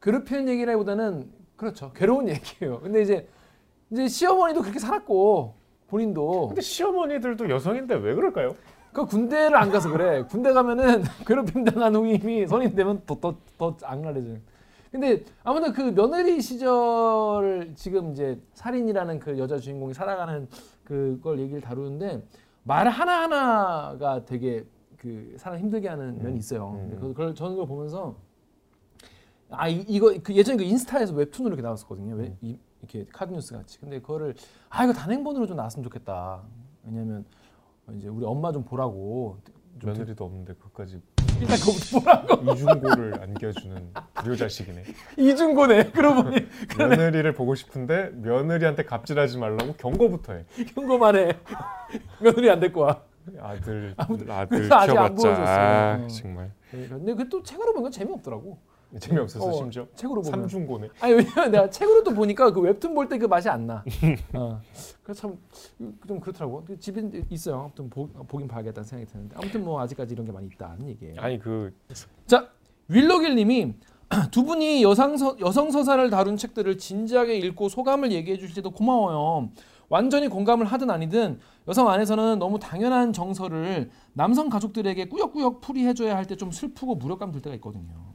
괴롭히는 0.00 0.48
얘기라기보다는 0.48 1.28
그렇죠 1.56 1.90
괴로운 1.92 2.28
얘기예요. 2.30 2.78
근데 2.82 3.02
이제 3.02 3.28
이제 3.90 4.06
시어머니도 4.06 4.62
그렇게 4.62 4.78
살았고 4.78 5.54
본인도 5.88 6.46
근데 6.46 6.60
시어머니들도 6.60 7.50
여성인데 7.50 7.96
왜 7.96 8.14
그럴까요? 8.14 8.54
그 8.92 9.06
군대를 9.06 9.56
안 9.56 9.70
가서 9.70 9.90
그래. 9.90 10.24
군대 10.24 10.52
가면은 10.52 11.02
괴롭힘 11.26 11.64
당한 11.64 11.94
후임이 11.94 12.46
성인 12.46 12.74
되면 12.74 13.02
더 13.06 13.14
더 13.20 13.36
더 13.58 13.76
악랄해져. 13.84 14.36
근데 14.90 15.22
아무튼 15.44 15.72
그 15.72 15.82
며느리 15.94 16.40
시절 16.40 17.72
지금 17.76 18.10
이제 18.12 18.40
살인이라는 18.54 19.20
그 19.20 19.38
여자 19.38 19.58
주인공이 19.58 19.94
살아가는 19.94 20.48
그걸 20.82 21.38
얘기를 21.38 21.60
다루는데 21.60 22.24
말 22.64 22.88
하나 22.88 23.22
하나가 23.22 24.24
되게 24.24 24.64
그 24.96 25.34
사람 25.38 25.60
힘들게 25.60 25.88
하는 25.88 26.18
음. 26.18 26.22
면이 26.22 26.38
있어요. 26.38 26.70
음. 26.74 26.96
그- 27.00 27.08
그걸 27.08 27.34
저는 27.34 27.52
그걸 27.52 27.68
보면서 27.68 28.16
아 29.50 29.68
이, 29.68 29.84
이거 29.88 30.12
그 30.22 30.34
예전에 30.34 30.56
그 30.56 30.64
인스타에서 30.64 31.14
웹툰으로 31.14 31.50
이렇게 31.54 31.62
나왔었거든요. 31.62 32.16
왜, 32.16 32.24
음. 32.26 32.36
이, 32.40 32.58
이렇게 32.80 33.06
카드뉴스 33.12 33.52
같이. 33.54 33.78
근데 33.78 34.00
그거를 34.00 34.34
아 34.70 34.84
이거 34.84 34.92
단행본으로 34.92 35.46
좀 35.46 35.56
나왔으면 35.56 35.84
좋겠다. 35.84 36.42
왜냐면 36.84 37.24
이제 37.96 38.08
우리 38.08 38.24
엄마 38.24 38.52
좀 38.52 38.64
보라고 38.64 39.38
좀 39.80 39.92
며느리도 39.92 40.24
없는데 40.24 40.54
그까지 40.54 41.00
일단 41.40 41.56
그거부터 41.58 42.00
보라고 42.00 42.52
이중고를 42.52 43.22
안겨주는 43.22 43.92
불효자식이네. 44.14 44.84
이중고네 45.16 45.90
그러고 45.92 46.24
보니 46.24 46.46
며느리를 46.78 47.32
보고 47.34 47.54
싶은데 47.54 48.10
며느리한테 48.14 48.84
갑질하지 48.84 49.38
말라고 49.38 49.72
경고부터 49.74 50.34
해. 50.34 50.44
경고만 50.74 51.16
해 51.16 51.38
며느리 52.20 52.50
안 52.50 52.60
데리고 52.60 52.80
와 52.82 53.02
아들 53.40 53.94
아무튼 53.96 54.30
아들 54.30 54.62
키워봤자. 54.68 55.28
아, 55.36 56.00
어. 56.02 56.06
정말 56.08 56.52
근데 56.70 57.14
그 57.14 57.28
또 57.28 57.42
책으로 57.42 57.72
보면 57.74 57.90
재미없더라고 57.90 58.58
재미없어서 58.98 59.46
어, 59.46 59.52
심지어 59.52 59.86
책으로 59.94 60.20
보면 60.22 60.40
삼중고네. 60.48 60.88
아니 61.00 61.12
왜냐면 61.14 61.50
내가 61.52 61.70
책으로 61.70 62.02
또 62.02 62.12
보니까 62.14 62.52
그 62.52 62.60
웹툰 62.60 62.94
볼 62.94 63.08
때 63.08 63.18
그 63.18 63.26
맛이 63.26 63.48
안 63.48 63.66
나 63.66 63.84
어. 64.34 64.60
그래서 65.02 65.32
참좀 66.00 66.20
그렇더라고 66.20 66.64
근데 66.64 66.78
집에 66.80 67.08
있어요 67.30 67.60
아무튼 67.60 67.88
보, 67.90 68.08
보긴 68.08 68.48
봐야겠다는 68.48 68.84
생각이 68.86 69.10
드는데 69.12 69.36
아무튼 69.38 69.64
뭐 69.64 69.80
아직까지 69.80 70.14
이런 70.14 70.26
게 70.26 70.32
많이 70.32 70.46
있다는 70.48 70.88
얘기예요 70.88 71.20
아니 71.20 71.38
그 71.38 71.72
자 72.26 72.48
윌러길님이 72.88 73.74
두 74.32 74.42
분이 74.42 74.82
여성 74.82 75.16
서, 75.16 75.36
여성 75.40 75.70
서사를 75.70 76.10
다룬 76.10 76.36
책들을 76.36 76.78
진지하게 76.78 77.36
읽고 77.38 77.68
소감을 77.68 78.10
얘기해 78.10 78.38
주실 78.38 78.56
때도 78.56 78.72
고마워요. 78.72 79.50
완전히 79.88 80.26
공감을 80.28 80.66
하든 80.66 80.90
아니든 80.90 81.38
여성 81.68 81.88
안에서는 81.88 82.40
너무 82.40 82.58
당연한 82.58 83.12
정서를 83.12 83.90
남성 84.12 84.48
가족들에게 84.48 85.08
꾸역꾸역 85.08 85.60
풀이해줘야 85.60 86.16
할 86.16 86.24
때 86.26 86.34
좀 86.36 86.50
슬프고 86.50 86.96
무력감 86.96 87.30
들 87.30 87.40
때가 87.40 87.54
있거든요. 87.56 88.09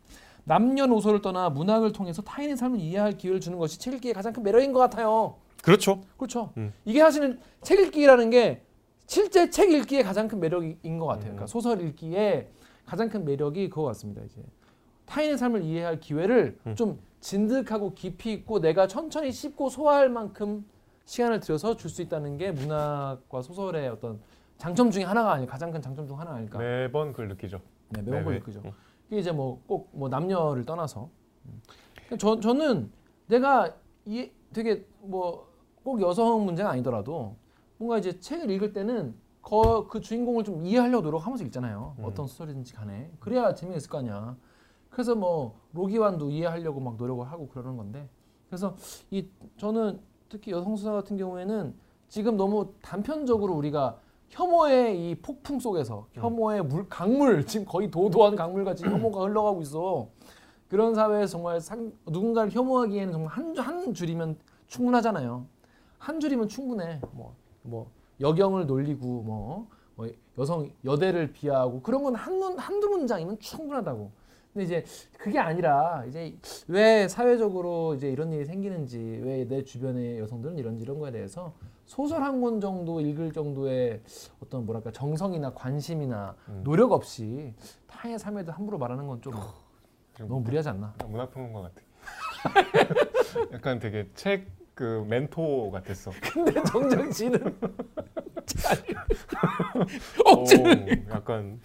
남녀노소를 0.45 1.21
떠나 1.21 1.49
문학을 1.49 1.91
통해서 1.91 2.21
타인의 2.21 2.55
삶을 2.57 2.79
이해할 2.79 3.17
기회를 3.17 3.39
주는 3.39 3.57
것이 3.57 3.79
책 3.79 3.93
읽기의 3.95 4.13
가장 4.13 4.31
큰 4.33 4.43
매력인 4.43 4.73
것 4.73 4.79
같아요. 4.79 5.35
그렇죠. 5.63 6.01
그렇죠. 6.17 6.51
음. 6.57 6.71
이게 6.85 6.99
사실은 6.99 7.39
책 7.61 7.79
읽기라는 7.79 8.29
게 8.29 8.61
실제 9.07 9.49
책 9.49 9.71
읽기의 9.71 10.03
가장 10.03 10.27
큰 10.27 10.39
매력인 10.39 10.99
것 10.99 11.05
같아요. 11.07 11.31
음. 11.31 11.35
그러니까 11.35 11.47
소설 11.47 11.81
읽기의 11.81 12.47
가장 12.85 13.09
큰 13.09 13.25
매력이 13.25 13.69
그거 13.69 13.83
같습니다. 13.83 14.21
이제 14.23 14.41
타인의 15.07 15.37
삶을 15.37 15.63
이해할 15.63 15.99
기회를 15.99 16.57
음. 16.67 16.75
좀 16.75 16.99
진득하고 17.19 17.93
깊이 17.95 18.31
있고 18.33 18.59
내가 18.59 18.87
천천히 18.87 19.31
씹고 19.31 19.69
소화할 19.69 20.09
만큼 20.09 20.65
시간을 21.05 21.39
들여서 21.39 21.75
줄 21.77 21.89
수 21.89 22.01
있다는 22.03 22.37
게 22.37 22.51
문학과 22.51 23.41
소설의 23.41 23.89
어떤 23.89 24.19
장점 24.57 24.89
중에 24.91 25.03
하나가 25.03 25.33
아니 25.33 25.45
가장 25.47 25.71
큰 25.71 25.81
장점 25.81 26.07
중 26.07 26.19
하나 26.19 26.31
아닐까. 26.35 26.59
매번 26.59 27.11
그걸 27.11 27.27
느끼죠. 27.29 27.59
네, 27.89 28.01
매운 28.03 28.23
걸 28.23 28.33
매회. 28.33 28.39
느끼죠. 28.39 28.61
음. 29.15 29.17
이게 29.17 29.19
이제 29.19 29.31
뭐 29.31 29.61
꼭뭐 29.67 30.09
남녀를 30.09 30.65
떠나서 30.65 31.09
음. 31.45 31.61
저 32.19 32.39
저는 32.39 32.91
내가 33.27 33.73
이 34.05 34.29
되게 34.53 34.85
뭐 35.01 35.55
꼭 35.85 36.01
여성 36.01 36.45
문제가 36.45 36.71
아니더라도 36.71 37.35
뭔가 37.77 37.99
이제 37.99 38.19
책을 38.19 38.49
읽을 38.49 38.73
때는 38.73 39.15
거, 39.43 39.87
그 39.87 40.01
주인공을 40.01 40.43
좀 40.43 40.65
이해하려고 40.65 41.03
노력하면서 41.03 41.43
읽잖아요. 41.45 41.95
음. 41.99 42.03
어떤 42.03 42.25
소설이든지 42.25 42.73
간에 42.73 43.11
그래야 43.19 43.53
재미있을 43.53 43.87
거 43.91 43.99
아니야. 43.99 44.35
그래서 44.89 45.13
뭐 45.13 45.59
로기완도 45.73 46.31
이해하려고 46.31 46.79
막 46.79 46.95
노력을 46.97 47.23
하고 47.29 47.47
그러는 47.49 47.77
건데 47.77 48.09
그래서 48.47 48.75
이 49.11 49.27
저는 49.57 49.99
특히 50.27 50.51
여성 50.51 50.75
수사 50.75 50.91
같은 50.91 51.17
경우에는 51.17 51.75
지금 52.07 52.35
너무 52.35 52.73
단편적으로 52.81 53.53
우리가 53.53 53.99
혐오의 54.29 55.09
이 55.11 55.15
폭풍 55.15 55.59
속에서 55.59 56.07
혐오의 56.13 56.63
물 56.63 56.87
강물 56.89 57.45
지금 57.45 57.65
거의 57.65 57.89
도도한 57.89 58.35
강물같이 58.35 58.83
혐오가 58.83 59.21
흘러가고 59.21 59.61
있어. 59.61 60.07
그런 60.67 60.95
사회에서 60.95 61.31
정말 61.33 61.61
상, 61.61 61.91
누군가를 62.05 62.51
혐오하기에는 62.51 63.13
정말 63.13 63.31
한, 63.31 63.57
한 63.57 63.93
줄이면 63.93 64.37
충분하잖아요. 64.67 65.45
한 65.99 66.19
줄이면 66.19 66.47
충분해. 66.47 67.01
뭐, 67.11 67.35
뭐 67.61 67.89
여경을 68.19 68.65
놀리고 68.65 69.21
뭐, 69.21 69.67
뭐 69.95 70.09
여성 70.37 70.69
여대를 70.83 71.31
비하하고 71.31 71.81
그런 71.81 72.03
건 72.03 72.15
한, 72.15 72.41
한두 72.57 72.89
문장이면 72.89 73.39
충분하다고. 73.39 74.11
근데 74.55 74.63
이제 74.63 74.85
그게 75.17 75.37
아니라 75.37 76.05
이제 76.07 76.33
왜 76.69 77.09
사회적으로 77.09 77.93
이제 77.95 78.09
이런 78.09 78.31
일이 78.31 78.45
생기는지 78.45 78.97
왜 79.21 79.45
내 79.45 79.63
주변의 79.65 80.17
여성들은 80.19 80.57
이런지 80.57 80.83
이런 80.83 80.97
거에 80.97 81.11
대해서 81.11 81.53
소설 81.85 82.23
한 82.23 82.39
권 82.41 82.61
정도 82.61 83.01
읽을 83.01 83.33
정도의 83.33 84.01
어떤 84.41 84.65
뭐랄까 84.65 84.91
정성이나 84.91 85.53
관심이나 85.53 86.35
음. 86.47 86.61
노력 86.63 86.93
없이 86.93 87.53
타인의 87.87 88.17
삶에 88.17 88.45
도 88.45 88.53
함부로 88.53 88.77
말하는 88.77 89.05
건 89.07 89.19
좀 89.21 89.33
너무 90.19 90.39
무리하지 90.39 90.69
않나? 90.69 90.93
문학평론가 91.05 91.61
같아. 91.61 91.81
약간 93.51 93.79
되게 93.79 94.09
책 94.15 94.55
그 94.73 95.05
멘토 95.07 95.71
같았어. 95.71 96.11
근데 96.33 96.61
정작 96.63 97.09
지는 97.09 97.39
오, 100.25 100.29
억지를 100.31 101.07
약간 101.09 101.61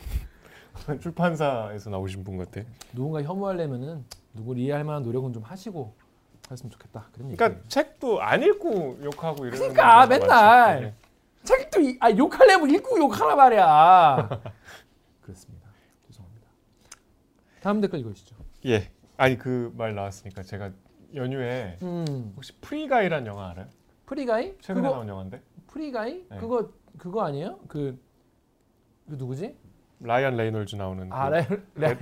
출판사에서 1.00 1.90
나오신 1.90 2.24
분 2.24 2.36
같아. 2.38 2.62
누군가 2.92 3.22
혐오하려면은 3.22 4.04
누구를 4.34 4.60
이해할 4.62 4.84
만한 4.84 5.02
노력은 5.02 5.32
좀 5.32 5.42
하시고 5.42 5.94
했으면 6.50 6.70
좋겠다. 6.70 7.08
그런 7.12 7.28
얘기. 7.28 7.36
그러니까 7.36 7.62
책도 7.68 8.20
안 8.22 8.42
읽고 8.42 8.98
욕하고 9.04 9.46
이러는 9.46 9.58
그러니까, 9.58 10.06
맨날. 10.06 10.80
많지. 10.82 10.94
책또 11.44 11.80
아, 12.00 12.10
욕하려면 12.16 12.70
읽고 12.70 12.98
욕하라 12.98 13.36
말이야. 13.36 14.28
그렇습니다. 15.22 15.68
죄송합니다. 16.08 16.46
다음 17.62 17.80
댓글 17.80 18.00
읽으시죠. 18.00 18.36
예. 18.66 18.90
아니 19.16 19.36
그 19.38 19.72
말 19.76 19.94
나왔으니까 19.94 20.42
제가 20.42 20.70
연휴에 21.14 21.78
음. 21.82 22.32
혹시 22.36 22.52
Free 22.60 22.87
Guy란 22.87 23.26
영화 23.26 23.50
알아요? 23.50 23.66
Free 24.06 24.31
Guy? 24.31 24.56
최근에 24.60 24.82
그거 24.82 24.94
나온 24.96 25.08
영화인데 25.08 25.40
Free 25.68 25.97
Guy? 25.97 26.26
네. 26.28 26.38
그거 26.38 26.70
그거 26.98 27.22
아니에요? 27.22 27.58
그, 27.68 27.98
그 29.08 29.14
누구지? 29.14 29.56
라이언 30.00 30.36
레이놀즈 30.36 30.76
나오는 30.76 31.12
아 31.12 31.30
그 31.30 31.62
라이언 31.74 31.98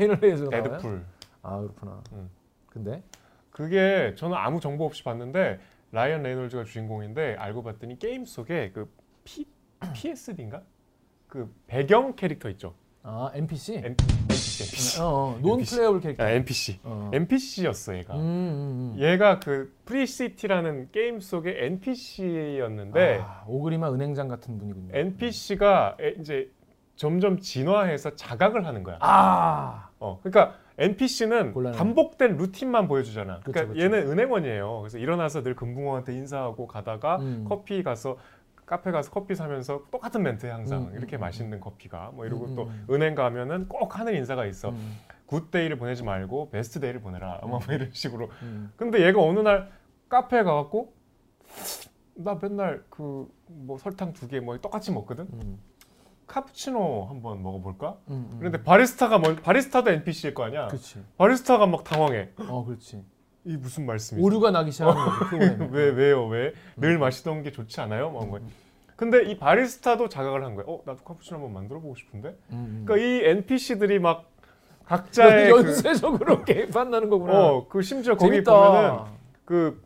나와요? 0.51 0.63
데드풀. 0.63 1.05
아 1.43 1.59
그렇구나. 1.61 2.03
음. 2.13 2.31
근데 2.69 3.03
그게 3.51 4.15
저는 4.17 4.37
아무 4.37 4.61
정보 4.61 4.85
없이 4.85 5.03
봤는데 5.03 5.59
라이언 5.93 6.23
레이놀즈가 6.23 6.65
주인공인데 6.65 7.35
알고 7.39 7.63
봤더니 7.63 7.99
게임 7.99 8.25
속에 8.25 8.71
그 8.73 8.89
P, 9.25 9.47
PSD인가? 9.95 10.63
그 11.27 11.53
배경 11.67 12.15
캐릭터 12.15 12.49
있죠. 12.51 12.75
아 13.03 13.31
NPC? 13.35 13.75
N, 13.77 13.85
NPC, 13.85 14.65
NPC. 14.65 15.01
어, 15.01 15.05
어, 15.07 15.39
Non. 15.41 15.63
playable 15.63 16.01
캐릭터. 16.01 16.25
아, 16.25 16.31
NPC. 16.31 16.81
어. 16.83 17.11
NPC였어 17.15 17.97
얘가. 17.97 18.15
음, 18.15 18.21
음, 18.21 18.95
음. 18.97 19.01
얘가 19.01 19.39
그 19.41 19.73
Free 19.87 20.17
City라는 20.17 20.91
게임 20.93 21.21
속의 21.21 21.57
NPC였는데 21.65 23.21
아, 23.23 23.45
오그리마 23.47 23.93
은행장 23.93 24.29
같은 24.29 24.59
분이군요. 24.59 24.95
NPC가 24.97 25.97
이제 26.21 26.51
점점 26.99 27.39
진화해서 27.39 28.17
자각을 28.17 28.67
하는 28.67 28.83
거야. 28.83 28.99
아, 29.01 29.89
어, 30.01 30.19
그러니까 30.21 30.57
NPC는 30.79 31.53
곤란하네. 31.53 31.79
반복된 31.79 32.37
루틴만 32.37 32.89
보여주잖아. 32.89 33.39
그쵸, 33.39 33.53
그러니까 33.53 33.73
그쵸. 33.75 33.85
얘는 33.85 34.11
은행원이에요. 34.11 34.81
그래서 34.81 34.99
일어나서 34.99 35.45
늘 35.45 35.55
금붕어한테 35.55 36.13
인사하고 36.15 36.67
가다가 36.67 37.19
음. 37.19 37.45
커피 37.49 37.85
가서 37.85 38.19
카페 38.67 38.91
가서 38.91 39.13
커피 39.13 39.37
사면서 39.37 39.85
똑같은 39.93 40.23
멘트 40.25 40.47
항상 40.47 40.89
음, 40.89 40.95
이렇게 40.97 41.17
음, 41.17 41.21
맛있는 41.21 41.61
커피가 41.61 42.11
뭐 42.15 42.27
이러고 42.27 42.47
음, 42.47 42.55
또 42.57 42.63
음. 42.65 42.87
은행 42.91 43.15
가면은 43.15 43.69
꼭 43.69 43.97
하는 43.99 44.15
인사가 44.17 44.45
있어. 44.45 44.71
음, 44.71 44.97
굿데이를 45.27 45.79
보내지 45.79 46.03
말고 46.03 46.51
베스트데이를 46.51 47.01
보내라. 47.01 47.41
뭐 47.47 47.61
이런 47.71 47.91
식으로. 47.93 48.29
음. 48.43 48.73
근데 48.77 49.07
얘가 49.07 49.23
어느 49.23 49.39
날 49.39 49.71
카페에 50.09 50.43
가갖고 50.43 50.93
나 52.17 52.37
맨날 52.43 52.83
그 52.91 53.29
뭐 53.51 53.79
설탕 53.79 54.13
두 54.13 54.27
개 54.29 54.41
뭐 54.41 54.59
똑같이 54.59 54.93
먹거든. 54.93 55.29
음, 56.29 56.33
카푸치노 56.33 57.07
한번 57.09 57.43
먹어볼까? 57.43 57.97
음, 58.09 58.29
음. 58.31 58.37
그런데 58.39 58.63
바리스타가 58.63 59.19
뭐 59.19 59.35
바리스타도 59.37 59.91
NPC일 59.91 60.35
거 60.35 60.45
아니야. 60.45 60.69
그렇지. 60.69 61.03
바리스타가 61.17 61.67
막 61.67 61.85
당황해. 61.85 62.29
어, 62.49 62.65
그렇지. 62.65 63.03
이 63.45 63.57
무슨 63.57 63.87
말씀이세요? 63.87 64.25
오류가 64.25 64.51
나기 64.51 64.71
시작하는. 64.71 65.03
프로그램에. 65.29 65.69
왜 65.73 65.91
왜요 65.91 66.27
왜? 66.27 66.53
늘 66.77 66.99
마시던 66.99 67.43
게 67.43 67.51
좋지 67.51 67.81
않아요? 67.81 68.11
뭐 68.11 68.25
뭐. 68.27 68.39
근데 68.97 69.23
이 69.31 69.39
바리스타도 69.39 70.09
자각을 70.09 70.45
한 70.45 70.55
거야. 70.55 70.65
어 70.69 70.81
나도 70.85 71.03
카푸치노 71.05 71.37
한번 71.39 71.55
만들어 71.55 71.81
보고 71.81 71.95
싶은데. 71.97 72.29
음, 72.51 72.53
음. 72.53 72.83
그러니까 72.85 73.07
이 73.07 73.25
NPC들이 73.31 73.99
막 73.99 74.31
각자의 74.85 75.53
그, 75.53 75.59
연쇄적으로 75.59 76.43
개판나는 76.45 77.09
거구나. 77.09 77.33
어 77.33 77.69
그 77.69 77.81
심지어 77.83 78.17
거기 78.17 78.33
재밌다. 78.33 78.53
보면은 78.53 78.99
그 79.45 79.83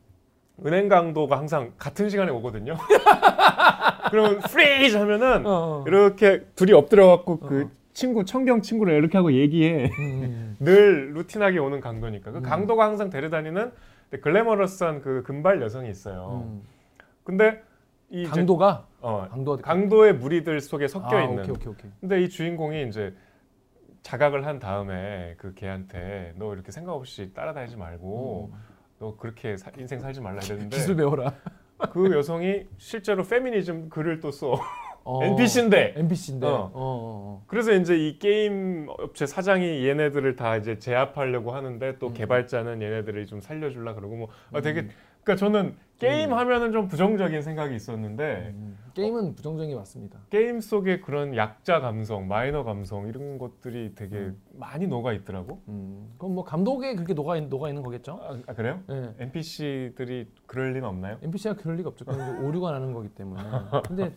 은행 0.65 0.89
강도가 0.89 1.39
항상 1.39 1.73
같은 1.79 2.09
시간에 2.09 2.31
오거든요. 2.31 2.77
그러면 4.11 4.41
freeze 4.41 4.97
하면은 4.97 5.47
어, 5.47 5.51
어. 5.51 5.85
이렇게 5.87 6.45
둘이 6.55 6.73
엎드려 6.73 7.07
갖고 7.09 7.39
그 7.41 7.65
어. 7.65 7.71
친구 7.93 8.25
청경 8.25 8.63
친구를 8.63 8.95
이렇게 8.95 9.17
하고 9.19 9.33
얘기해. 9.33 9.91
음, 9.99 10.01
음. 10.01 10.57
늘 10.61 11.15
루틴하게 11.15 11.59
오는 11.59 11.81
강도니까. 11.81 12.31
그 12.31 12.39
음. 12.39 12.43
강도가 12.43 12.85
항상 12.85 13.11
데려다니는 13.11 13.73
glamorous한 14.21 15.01
그 15.01 15.23
금발 15.23 15.63
여성이 15.63 15.91
있어요. 15.91 16.45
음. 16.47 16.63
근데 17.25 17.63
이 18.11 18.25
강도가 18.27 18.87
어, 19.01 19.27
강도 19.31 19.57
강도의 19.57 20.15
무리들 20.15 20.61
속에 20.61 20.87
섞여 20.87 21.17
아, 21.17 21.23
있는. 21.23 21.45
오케이 21.45 21.51
오케이 21.51 21.69
오케이. 21.69 21.91
근데 22.01 22.23
이 22.23 22.29
주인공이 22.29 22.89
이제 22.89 23.15
자각을 24.03 24.47
한 24.47 24.59
다음에 24.59 25.35
그 25.39 25.55
걔한테 25.55 26.35
너 26.37 26.53
이렇게 26.53 26.73
생각 26.73 26.93
없이 26.93 27.33
따라다니지 27.33 27.77
말고 27.77 28.51
음. 28.53 28.59
너 29.03 29.17
그렇게 29.17 29.57
사- 29.57 29.73
인생 29.77 29.99
살지 29.99 30.21
말라 30.21 30.41
이랬는데 30.45 30.77
기술 30.77 30.95
배워라. 30.95 31.35
그 31.93 32.13
여성이 32.13 32.69
실제로 32.79 33.25
페미니즘 33.25 33.89
글을 33.89 34.21
또 34.21 34.31
써. 34.31 34.53
어. 35.05 35.25
NPC인데. 35.25 35.95
NPC인데. 35.97 36.47
어. 36.47 36.51
어. 36.51 36.61
어, 36.63 36.71
어. 36.73 37.45
그래서 37.49 37.73
이제 37.73 37.97
이 37.97 38.21
게임 38.21 38.87
업체 38.89 39.27
사장이 39.27 39.85
얘네들을 39.89 40.37
다 40.37 40.57
이제 40.57 40.79
제압하려고 40.79 41.51
하는데 41.51 41.99
또 41.99 42.09
음. 42.09 42.15
개발자는 42.15 42.81
얘네들을 42.81 43.27
좀 43.27 43.41
살려주려 43.41 43.97
그러고 43.97 44.15
뭐 44.15 44.29
아, 44.53 44.61
되게 44.61 44.83
음. 44.83 44.91
그러니까 45.23 45.37
저는 45.37 45.77
게임 45.99 46.33
음. 46.33 46.39
하면은 46.39 46.73
좀 46.73 46.89
부정적인 46.89 47.43
생각이 47.43 47.77
있었는데 47.77 48.53
음. 48.57 48.77
게임은 48.95 49.37
부정적인 49.37 49.71
게 49.71 49.77
맞습니다. 49.77 50.19
게임 50.31 50.61
속에 50.61 51.01
그런 51.01 51.37
약자 51.37 51.79
감성, 51.79 52.27
마이너 52.27 52.65
감성 52.65 53.07
이런 53.07 53.39
것들이 53.39 53.95
되게 53.95 54.17
음. 54.17 54.43
많이 54.55 54.89
녹아 54.89 55.13
있더라고. 55.13 55.63
음. 55.69 56.13
그럼 56.19 56.35
뭐 56.35 56.45
감독에 56.45 56.95
그렇게 56.97 57.15
녹아 57.15 57.37
있, 57.37 57.45
녹아 57.49 57.69
있는 57.69 57.83
거겠죠? 57.85 58.19
아, 58.21 58.37
아, 58.49 58.53
그래요? 58.55 58.81
네. 58.89 59.15
NPC들이 59.19 60.29
그럴 60.47 60.73
리는 60.73 60.87
없나요? 60.89 61.19
NPC가 61.23 61.55
그럴 61.55 61.77
리가 61.77 61.91
없죠. 61.91 62.05
그건 62.05 62.21
이제 62.21 62.47
오류가 62.47 62.73
나는 62.73 62.93
거기 62.93 63.09
때문에. 63.09 63.43
근데 63.87 64.13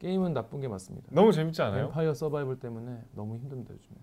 게임은 0.00 0.34
나쁜 0.34 0.60
게 0.60 0.68
맞습니다. 0.68 1.08
너무 1.10 1.32
재밌지 1.32 1.62
않아요? 1.62 1.86
엠파이어 1.86 2.12
서바이벌 2.12 2.60
때문에 2.60 2.98
너무 3.14 3.36
힘듭니다 3.38 3.72
요즘에. 3.72 3.96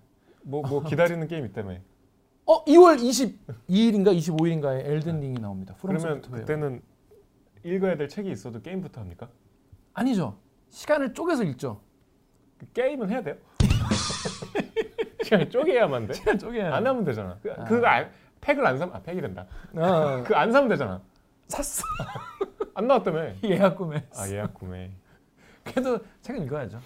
뭐뭐 0.45 0.83
기다리는 0.85 1.25
게임 1.29 1.45
있다며. 1.45 1.77
어 2.45 2.63
2월 2.65 2.97
22일인가 2.99 4.15
25일인가에 4.17 4.86
엘든 4.86 5.19
링이 5.19 5.39
나옵니다. 5.39 5.75
프롬 5.75 5.97
그러면. 5.97 6.21
그때는 6.21 6.82
읽어야 7.63 7.95
될 7.95 8.08
책이 8.08 8.30
있어도 8.32 8.62
게임부터 8.62 9.01
합니까? 9.01 9.30
아니죠. 9.93 10.38
시간을 10.69 11.13
쪼개서 11.13 11.43
읽죠. 11.43 11.82
그 12.58 12.65
게임은 12.73 13.10
해야 13.10 13.21
돼요? 13.21 13.36
시간을 15.23 15.49
쪼개야만 15.49 16.08
돼? 16.08 16.13
시간 16.13 16.38
쪼개야. 16.39 16.73
안 16.75 16.86
하면 16.88 17.04
되잖아. 17.04 17.38
그, 17.41 17.51
아. 17.51 17.63
그거 17.65 17.86
안, 17.88 18.12
팩을 18.41 18.65
안 18.65 18.77
사면 18.77 18.95
아 18.95 19.01
팩이 19.01 19.21
된다. 19.21 19.45
아, 19.75 20.23
그안 20.27 20.51
사면 20.51 20.69
되잖아. 20.69 21.01
샀어. 21.47 21.84
안 22.73 22.88
나왔다며. 22.88 23.34
예약 23.43 23.75
구매. 23.75 24.04
아 24.15 24.27
예약 24.30 24.54
구매. 24.54 24.91
그래도 25.63 25.99
책은 26.21 26.43
읽어야죠. 26.45 26.80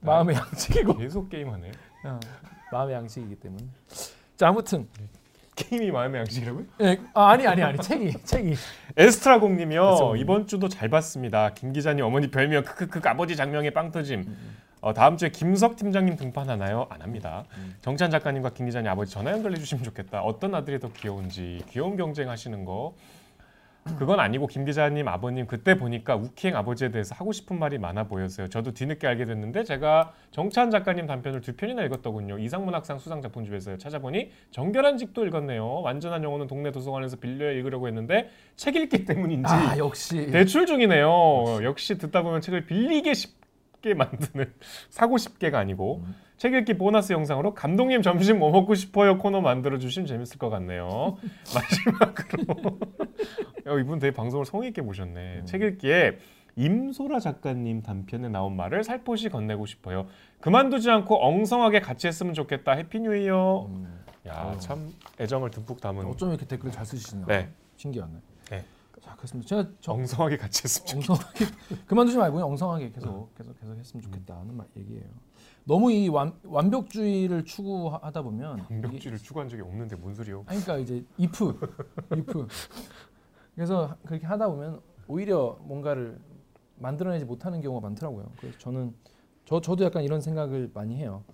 마음의 0.00 0.34
양식이고. 0.34 0.96
계속 0.96 1.28
게임하네. 1.28 1.70
어, 2.04 2.18
마음의 2.70 2.94
양식이기 2.94 3.36
때문에. 3.36 3.64
자 4.36 4.48
아무튼 4.48 4.86
게임이 5.56 5.90
마음의 5.90 6.20
양식이라고요? 6.20 6.64
예, 6.82 6.98
아, 7.14 7.30
아니 7.30 7.46
아니 7.46 7.62
아니 7.62 7.78
책이 7.78 8.12
책이 8.24 8.54
에스트라공님이요. 8.96 9.82
에스트라공님. 9.82 10.22
이번 10.22 10.46
주도 10.46 10.68
잘 10.68 10.88
봤습니다. 10.88 11.50
김 11.54 11.72
기자님 11.72 12.04
어머니 12.04 12.30
별명 12.30 12.62
크크크 12.64 13.00
아버지 13.08 13.34
장명의 13.36 13.72
빵 13.72 13.90
터짐. 13.90 14.20
음, 14.20 14.56
어, 14.80 14.94
다음 14.94 15.16
주에 15.16 15.30
김석 15.30 15.76
팀장님 15.76 16.16
등판하나요? 16.16 16.86
안 16.90 17.02
합니다. 17.02 17.44
음. 17.56 17.74
정찬 17.82 18.10
작가님과 18.12 18.50
김 18.50 18.66
기자님 18.66 18.88
아버지 18.90 19.12
전화 19.12 19.32
연결해 19.32 19.56
주시면 19.56 19.82
좋겠다. 19.82 20.22
어떤 20.22 20.54
아들이 20.54 20.78
더 20.78 20.92
귀여운지 20.92 21.64
귀여운 21.70 21.96
경쟁 21.96 22.30
하시는 22.30 22.64
거. 22.64 22.94
그건 23.96 24.20
아니고 24.20 24.46
김 24.46 24.64
기자님 24.64 25.08
아버님 25.08 25.46
그때 25.46 25.76
보니까 25.76 26.16
우키행 26.16 26.56
아버지에 26.56 26.90
대해서 26.90 27.14
하고 27.14 27.32
싶은 27.32 27.58
말이 27.58 27.78
많아 27.78 28.04
보였어요. 28.04 28.48
저도 28.48 28.72
뒤늦게 28.72 29.06
알게 29.06 29.24
됐는데 29.24 29.64
제가 29.64 30.12
정찬 30.30 30.70
작가님 30.70 31.06
단편을 31.06 31.40
두 31.40 31.54
편이나 31.54 31.82
읽었더군요. 31.84 32.38
이상문학상 32.38 32.98
수상 32.98 33.22
작품집에서요. 33.22 33.78
찾아보니 33.78 34.30
정결한 34.50 34.98
직도 34.98 35.26
읽었네요. 35.26 35.80
완전한 35.82 36.22
영어는 36.22 36.46
동네 36.46 36.70
도서관에서 36.70 37.16
빌려 37.16 37.50
읽으려고 37.52 37.86
했는데 37.86 38.30
책 38.56 38.76
읽기 38.76 39.04
때문인지 39.04 39.52
아 39.52 39.78
역시 39.78 40.30
대출 40.30 40.66
중이네요. 40.66 41.60
역시 41.62 41.96
듣다 41.98 42.22
보면 42.22 42.40
책을 42.40 42.66
빌리게 42.66 43.14
쉽 43.14 43.37
게 43.80 43.94
만드는 43.94 44.52
사고 44.90 45.18
싶게가 45.18 45.58
아니고 45.58 46.02
음. 46.04 46.14
책 46.36 46.54
읽기 46.54 46.78
보너스 46.78 47.12
영상으로 47.12 47.54
감독님 47.54 48.02
점심 48.02 48.38
뭐 48.38 48.50
먹고 48.50 48.74
싶어요 48.74 49.18
코너 49.18 49.40
만들어 49.40 49.78
주시면 49.78 50.06
재밌을 50.06 50.38
것 50.38 50.50
같네요. 50.50 51.16
마지막으로 51.54 52.78
어, 53.66 53.78
이분 53.78 53.98
되게 53.98 54.12
방송을 54.12 54.44
성의 54.46 54.68
있게 54.68 54.82
보셨네. 54.82 55.40
음. 55.40 55.46
책 55.46 55.62
읽기에 55.62 56.18
임소라 56.56 57.20
작가님 57.20 57.82
단편에 57.82 58.28
나온 58.28 58.56
말을 58.56 58.82
살포시 58.82 59.28
건네고 59.28 59.66
싶어요. 59.66 60.06
그만두지 60.40 60.90
않고 60.90 61.24
엉성하게 61.24 61.80
같이 61.80 62.08
했으면 62.08 62.34
좋겠다. 62.34 62.72
Happy 62.72 63.00
New 63.00 63.14
Year. 63.14 63.66
음, 63.68 64.00
야 64.26 64.52
어. 64.54 64.58
참 64.58 64.92
애정을 65.20 65.50
듬뿍 65.50 65.80
담은 65.80 66.04
어쩜 66.06 66.30
이렇게 66.30 66.46
댓글을 66.46 66.72
잘 66.72 66.84
쓰시나 66.84 67.26
네. 67.26 67.48
신기하네. 67.76 68.12
네. 69.18 69.22
자 69.22 69.22
그렇습니다. 69.22 69.48
제가 69.48 69.68
저 69.80 69.92
엉성하게 69.92 70.36
같이 70.36 70.62
했으면. 70.64 70.96
엉성하게 70.96 71.44
그만두지 71.86 72.18
말고 72.18 72.38
엉성하게 72.38 72.92
계속 72.92 73.34
계속 73.34 73.58
계속 73.60 73.76
했으면 73.76 74.02
좋겠다는 74.02 74.56
말 74.56 74.66
얘기예요. 74.76 75.04
너무 75.64 75.92
이 75.92 76.08
완, 76.08 76.32
완벽주의를 76.44 77.44
추구하다 77.44 78.22
보면 78.22 78.58
이게- 78.64 78.74
완벽주의를 78.74 79.18
추구한 79.18 79.48
적이 79.48 79.62
없는데 79.62 79.96
뭔 79.96 80.14
소리요? 80.14 80.44
아니, 80.46 80.60
그러니까 80.62 80.78
이제 80.78 81.04
if 81.20 81.44
if 82.12 82.46
그래서 83.54 83.96
그렇게 84.06 84.26
하다 84.26 84.48
보면 84.48 84.80
오히려 85.08 85.58
뭔가를 85.62 86.18
만들어내지 86.76 87.24
못하는 87.24 87.60
경우가 87.60 87.86
많더라고요. 87.88 88.30
그래서 88.38 88.56
저는 88.58 88.94
저 89.44 89.60
저도 89.60 89.84
약간 89.84 90.04
이런 90.04 90.20
생각을 90.20 90.70
많이 90.72 90.96
해요. 90.96 91.24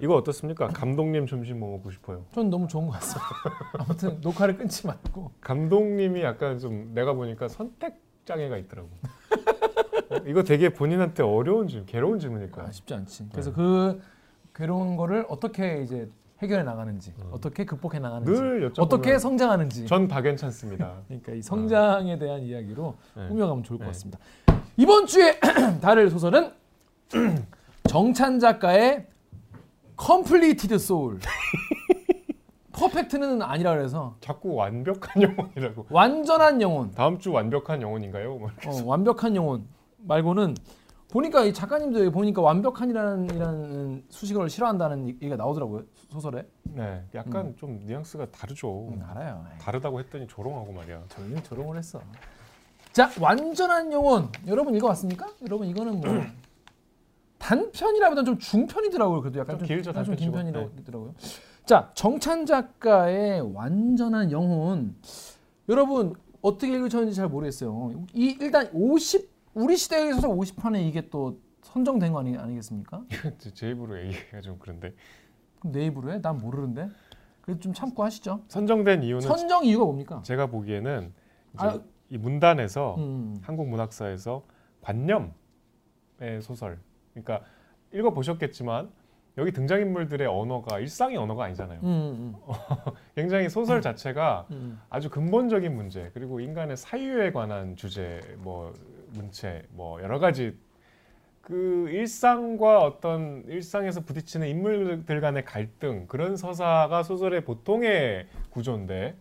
이거 0.00 0.16
어떻습니까? 0.16 0.68
감독님 0.68 1.26
점심 1.26 1.60
뭐 1.60 1.76
먹고 1.76 1.90
싶어요. 1.90 2.24
전 2.32 2.48
너무 2.50 2.66
좋은 2.66 2.86
것 2.86 2.92
같습니다. 2.92 3.26
아무튼 3.78 4.18
녹화를 4.20 4.56
끊지 4.56 4.86
말고 4.86 5.32
감독님이 5.40 6.22
약간 6.22 6.58
좀 6.58 6.92
내가 6.94 7.12
보니까 7.12 7.48
선택 7.48 8.00
장애가 8.24 8.56
있더라고. 8.58 8.88
이거 10.26 10.42
되게 10.42 10.70
본인한테 10.70 11.22
어려운 11.22 11.68
질문, 11.68 11.86
괴로운 11.86 12.18
질문일 12.18 12.50
거야. 12.50 12.66
아, 12.66 12.70
쉽지 12.72 12.94
않지. 12.94 13.24
네. 13.24 13.28
그래서 13.32 13.52
그 13.52 14.00
괴로운 14.54 14.96
거를 14.96 15.26
어떻게 15.28 15.82
이제 15.82 16.10
해결해 16.40 16.62
나가는지, 16.64 17.12
어떻게 17.30 17.66
극복해 17.66 17.98
나가는지, 17.98 18.32
음. 18.32 18.36
늘 18.36 18.70
여쭤보면 18.70 18.82
어떻게 18.82 19.18
성장하는지. 19.18 19.86
전 19.86 20.08
박연찮습니다. 20.08 20.94
그러니까 21.06 21.32
이 21.32 21.42
성장에 21.42 22.18
대한 22.18 22.42
이야기로 22.42 22.96
네. 23.16 23.28
꾸며가면 23.28 23.62
좋을 23.62 23.78
것 23.78 23.84
네. 23.84 23.88
같습니다. 23.90 24.18
이번 24.76 25.06
주에 25.06 25.38
다룰 25.82 26.08
소설은 26.10 26.50
정찬 27.88 28.40
작가의 28.40 29.06
completed 30.00 30.78
soul. 30.78 31.20
perfect는 32.72 33.42
아니라 33.42 33.74
그래서 33.74 34.16
자꾸 34.22 34.54
완벽한 34.54 35.22
영혼이라고. 35.22 35.86
완전한 35.90 36.62
영혼, 36.62 36.90
다음 36.92 37.18
주 37.18 37.30
완벽한 37.32 37.82
영혼인가요? 37.82 38.36
뭐. 38.36 38.48
어, 38.66 38.84
완벽한 38.86 39.36
영혼 39.36 39.66
말고는 39.98 40.54
보니까 41.10 41.44
이 41.44 41.52
작가님도 41.52 42.00
여기 42.00 42.10
보니까 42.10 42.40
완벽한이라는 42.40 43.34
이라는 43.34 44.04
수식어를 44.08 44.48
싫어한다는 44.48 45.08
얘기가 45.08 45.36
나오더라고요 45.36 45.82
소설에. 46.08 46.46
네, 46.62 47.04
약간 47.14 47.54
좀 47.58 47.80
뉘앙스가 47.84 48.30
다르죠. 48.30 48.88
음, 48.88 49.02
알아요. 49.10 49.44
다르다고 49.60 50.00
했더니 50.00 50.26
조롱하고 50.26 50.72
말이야. 50.72 51.02
저희는 51.08 51.42
조롱을 51.42 51.76
했어. 51.76 52.00
자, 52.92 53.10
완전한 53.20 53.92
영혼. 53.92 54.30
여러분 54.46 54.74
읽어봤습니까? 54.76 55.28
여러분 55.42 55.66
이거는 55.68 56.00
뭐 56.00 56.10
단편이라보다는 57.40 58.24
좀 58.26 58.38
중편이더라고요. 58.38 59.20
그래도 59.22 59.40
약간 59.40 59.58
좀 59.58 59.66
길죠, 59.66 59.90
약간 59.90 60.04
좀 60.04 60.14
단편치고. 60.14 60.32
긴편이라고 60.36 60.76
하더라고요. 60.78 61.14
자, 61.64 61.90
정찬 61.94 62.46
작가의 62.46 63.40
완전한 63.54 64.30
영혼. 64.30 64.94
여러분 65.68 66.14
어떻게 66.42 66.72
읽으셨는지 66.74 67.16
잘 67.16 67.28
모르겠어요. 67.28 68.04
이 68.14 68.36
일단 68.40 68.68
50 68.72 69.28
우리 69.54 69.76
시대의 69.76 70.12
소설 70.14 70.30
50판에 70.30 70.86
이게 70.86 71.08
또 71.10 71.40
선정된 71.62 72.12
거 72.12 72.20
아니, 72.20 72.36
아니겠습니까? 72.36 73.02
제- 73.38 73.52
제 73.54 73.70
입으로 73.70 74.00
얘기가 74.00 74.40
좀 74.40 74.56
그런데 74.60 74.94
그럼 75.58 75.72
내 75.72 75.86
입으로 75.86 76.12
해? 76.12 76.20
난 76.20 76.38
모르는데. 76.38 76.88
그래도 77.40 77.60
좀 77.60 77.72
참고 77.72 78.04
하시죠. 78.04 78.42
선정된 78.48 79.02
이유는 79.02 79.22
선정 79.22 79.64
이유가 79.64 79.84
뭡니까? 79.86 80.22
제가 80.24 80.46
보기에는 80.46 81.12
아, 81.56 81.80
이 82.10 82.18
문단에서 82.18 82.96
음. 82.98 83.38
한국 83.42 83.68
문학사에서 83.68 84.44
관념의 84.82 85.32
소설. 86.42 86.78
그러니까 87.12 87.42
읽어 87.92 88.12
보셨겠지만 88.12 88.90
여기 89.38 89.52
등장인물들의 89.52 90.26
언어가 90.26 90.78
일상의 90.80 91.16
언어가 91.16 91.44
아니잖아요. 91.44 91.80
음, 91.82 91.86
음, 91.86 92.34
굉장히 93.14 93.48
소설 93.48 93.80
자체가 93.80 94.46
음. 94.50 94.80
아주 94.90 95.08
근본적인 95.08 95.74
문제 95.74 96.10
그리고 96.14 96.40
인간의 96.40 96.76
사유에 96.76 97.32
관한 97.32 97.76
주제 97.76 98.20
뭐 98.38 98.72
문체 99.12 99.62
뭐 99.70 100.02
여러 100.02 100.18
가지 100.18 100.56
그 101.40 101.88
일상과 101.90 102.80
어떤 102.80 103.44
일상에서 103.46 104.02
부딪히는 104.02 104.46
인물들 104.48 105.20
간의 105.20 105.44
갈등 105.44 106.06
그런 106.06 106.36
서사가 106.36 107.02
소설의 107.02 107.44
보통의 107.44 108.26
구조인데 108.50 109.16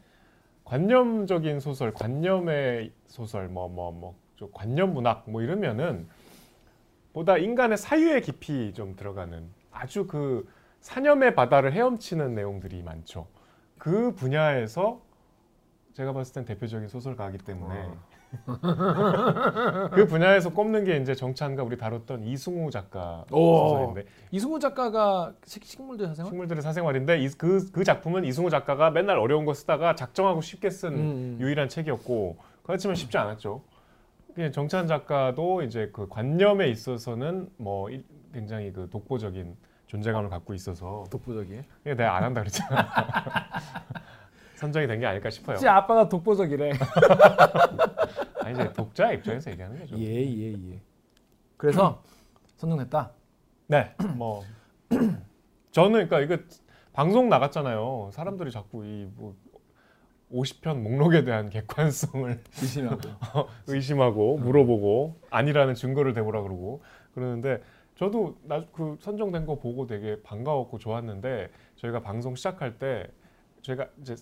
관념적인 0.63 1.59
소설 1.59 1.93
관념의 1.93 2.91
소설 3.07 3.47
뭐 3.47 3.67
뭐뭐 3.67 4.15
관념 4.53 4.93
문학 4.93 5.29
뭐 5.29 5.41
이러면은 5.41 6.07
보다 7.13 7.37
인간의 7.37 7.77
사유에 7.77 8.21
깊이 8.21 8.73
좀 8.73 8.95
들어가는 8.95 9.49
아주 9.71 10.07
그 10.07 10.47
사념의 10.81 11.35
바다를 11.35 11.73
헤엄치는 11.73 12.35
내용들이 12.35 12.83
많죠. 12.83 13.27
그 13.77 14.13
분야에서 14.13 15.01
제가 15.93 16.13
봤을 16.13 16.33
땐 16.33 16.45
대표적인 16.45 16.87
소설가이기 16.87 17.39
때문에 17.39 17.89
그 19.91 20.05
분야에서 20.05 20.51
꼽는 20.53 20.83
게 20.83 20.97
이제 20.97 21.15
정찬과 21.15 21.63
우리 21.63 21.77
다뤘던 21.77 22.23
이승우 22.23 22.69
작가 22.69 23.25
오. 23.31 23.69
소설인데 23.69 24.05
이승우 24.31 24.59
작가가 24.59 25.33
식, 25.45 25.63
식물들 25.65 26.07
사생활? 26.07 26.29
식물들의 26.29 26.61
사생활인데 26.61 27.27
그그 27.37 27.83
작품은 27.83 28.25
이승우 28.25 28.49
작가가 28.49 28.91
맨날 28.91 29.17
어려운 29.17 29.45
거 29.45 29.53
쓰다가 29.53 29.95
작정하고 29.95 30.41
쉽게 30.41 30.69
쓴 30.69 30.93
음. 30.93 31.37
유일한 31.41 31.69
책이었고 31.69 32.37
그렇지만 32.63 32.95
쉽지 32.95 33.17
않았죠. 33.17 33.63
그냥 34.33 34.51
정찬 34.51 34.87
작가도 34.87 35.63
이제 35.63 35.89
그 35.91 36.07
관념에 36.07 36.67
있어서는 36.69 37.49
뭐 37.57 37.89
이- 37.89 38.03
굉장히 38.33 38.71
그 38.71 38.89
독보적인 38.89 39.57
존재감을 39.87 40.29
갖고 40.29 40.53
있어서 40.53 41.03
독보적이에요. 41.11 41.63
그냥 41.83 41.97
내가 41.97 42.15
안 42.15 42.23
한다 42.23 42.41
그랬잖아. 42.41 42.87
선정이 44.55 44.87
된 44.87 44.99
게 44.99 45.05
아닐까 45.05 45.29
싶어요. 45.29 45.57
지 45.57 45.67
아빠가 45.67 46.07
독보적이래. 46.09 46.71
아니 48.43 48.53
이제 48.53 48.71
독자 48.73 49.11
입장에서 49.11 49.51
얘기하는 49.51 49.79
거죠. 49.79 49.97
예예 49.97 50.53
예, 50.73 50.81
그래서 51.57 52.01
선정됐다. 52.57 53.11
네, 53.67 53.95
뭐 54.15 54.43
저는 55.71 56.07
그러니까 56.07 56.19
이거 56.19 56.37
방송 56.93 57.29
나갔잖아요. 57.29 58.09
사람들이 58.11 58.51
자꾸 58.51 58.85
이뭐 58.85 59.35
50편 60.31 60.81
목록에 60.81 61.23
대한 61.23 61.49
객관성을 61.49 62.39
의심하고. 62.61 63.01
의심하고 63.67 64.37
물어보고 64.37 65.19
아니라는 65.29 65.73
증거를 65.75 66.13
대보라 66.13 66.41
그러고 66.41 66.83
그러는데 67.13 67.61
저도 67.95 68.37
나 68.43 68.63
그 68.71 68.97
선정된 69.01 69.45
거 69.45 69.55
보고 69.59 69.87
되게 69.87 70.21
반가웠고 70.23 70.77
좋았는데 70.77 71.49
저희가 71.77 72.01
방송 72.01 72.35
시작할 72.35 72.77
때 72.77 73.07
저희가 73.61 73.87
이제 74.01 74.15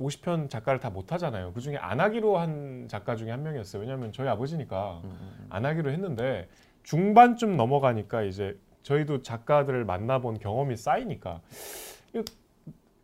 50편 0.00 0.50
작가를 0.50 0.80
다 0.80 0.90
못 0.90 1.12
하잖아요. 1.12 1.52
그 1.52 1.60
중에 1.60 1.76
안 1.76 2.00
하기로 2.00 2.36
한 2.38 2.86
작가 2.88 3.14
중에 3.16 3.30
한 3.30 3.42
명이었어요. 3.42 3.80
왜냐하면 3.80 4.12
저희 4.12 4.28
아버지니까 4.28 5.02
안 5.50 5.64
하기로 5.64 5.90
했는데 5.90 6.48
중반쯤 6.82 7.56
넘어가니까 7.56 8.22
이제 8.22 8.58
저희도 8.82 9.22
작가들을 9.22 9.84
만나본 9.84 10.38
경험이 10.38 10.76
쌓이니까 10.76 11.40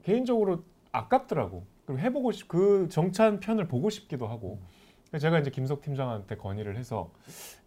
개인적으로 0.03 0.65
아깝더라고. 0.93 1.65
그리고 1.87 2.01
해보고 2.01 2.33
싶, 2.33 2.49
그 2.49 2.89
정찬 2.91 3.41
편을 3.41 3.69
보고 3.69 3.91
싶기도 3.91 4.27
하고. 4.27 4.61
제가 5.19 5.39
이제 5.39 5.51
김석 5.51 5.83
팀장한테 5.83 6.37
건의를 6.39 6.79
해서 6.79 7.13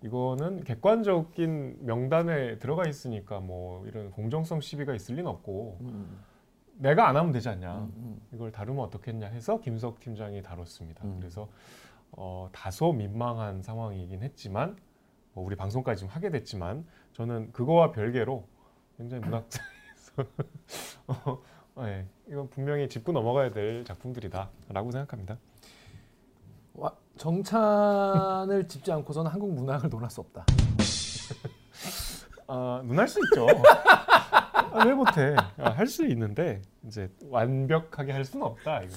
이거는 0.02 0.64
객관적인 0.64 1.86
명단에 1.86 2.58
들어가 2.58 2.88
있으니까 2.88 3.40
뭐 3.40 3.86
이런 3.86 4.10
공정성 4.10 4.62
시비가 4.62 4.96
있을 4.96 5.16
리는 5.16 5.30
없고 5.30 5.78
음, 5.82 6.24
내가 6.74 7.08
안 7.08 7.16
하면 7.16 7.32
되지 7.32 7.50
않냐. 7.50 7.78
음, 7.78 7.94
음. 7.98 8.22
이걸 8.34 8.52
다루면 8.52 8.84
어떻겠냐 8.86 9.28
해서 9.28 9.60
김석 9.60 10.00
팀장이 10.00 10.42
다뤘습니다. 10.42 11.06
음. 11.06 11.18
그래서 11.20 11.48
어, 12.12 12.50
다소 12.52 12.94
민망한 12.94 13.62
상황이긴 13.62 14.24
했지만 14.24 14.76
뭐 15.34 15.46
우리 15.46 15.56
방송까지 15.56 16.02
좀 16.02 16.10
하게 16.10 16.32
됐지만 16.32 16.86
저는 17.14 17.52
그거와 17.52 17.92
별개로 17.92 18.48
굉장히 18.98 19.24
문학사에서 19.24 20.24
어, 21.08 21.84
네, 21.84 22.08
이건 22.28 22.50
분명히 22.50 22.90
짚고 22.90 23.12
넘어가야 23.12 23.52
될 23.52 23.86
작품들이다라고 23.86 24.92
생각합니다. 24.92 25.38
와, 26.74 26.92
정찬을 27.18 28.68
짚지 28.68 28.92
않고서는 28.92 29.30
한국 29.32 29.54
문학을 29.54 29.90
논할 29.90 30.10
수 30.10 30.22
없다. 30.22 30.46
아, 32.48 32.82
눈할 32.84 33.08
수 33.08 33.20
있죠. 33.26 33.48
아, 33.86 34.84
왜 34.86 34.94
못해? 34.94 35.36
아, 35.58 35.70
할수 35.72 36.06
있는데 36.08 36.62
이제 36.86 37.10
완벽하게 37.30 38.12
할 38.12 38.26
수는 38.26 38.46
없다. 38.46 38.82
이거. 38.82 38.94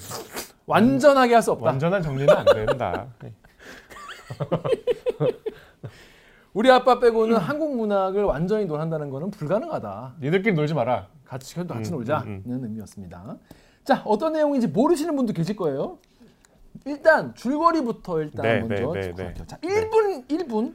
완전하게 0.65 1.33
할 1.35 1.41
수 1.41 1.51
없다. 1.51 1.65
완전한 1.65 2.01
정리는 2.01 2.35
안 2.35 2.45
된다. 2.45 3.07
네. 6.49 6.53
우리 6.53 6.71
아빠 6.71 6.99
빼고는 6.99 7.37
한국 7.37 7.75
문학을 7.75 8.23
완전히 8.23 8.65
논한다는 8.65 9.09
것은 9.09 9.31
불가능하다. 9.31 10.15
니들끼리 10.21 10.55
놀지 10.55 10.73
마라. 10.73 11.07
같이 11.25 11.55
같이 11.55 11.91
음, 11.91 11.97
놀자는 11.97 12.43
음, 12.47 12.59
의미였습니다. 12.63 13.37
자, 13.83 14.01
어떤 14.05 14.33
내용인지 14.33 14.67
모르시는 14.67 15.15
분도 15.15 15.31
계실 15.33 15.55
거예요. 15.55 15.99
일단 16.85 17.35
줄거리부터 17.35 18.21
일단 18.21 18.41
네, 18.41 18.59
먼저 18.61 18.93
네, 18.93 19.13
네, 19.13 19.33
네. 19.33 19.45
자, 19.45 19.57
1분 19.57 20.27
1분 20.27 20.73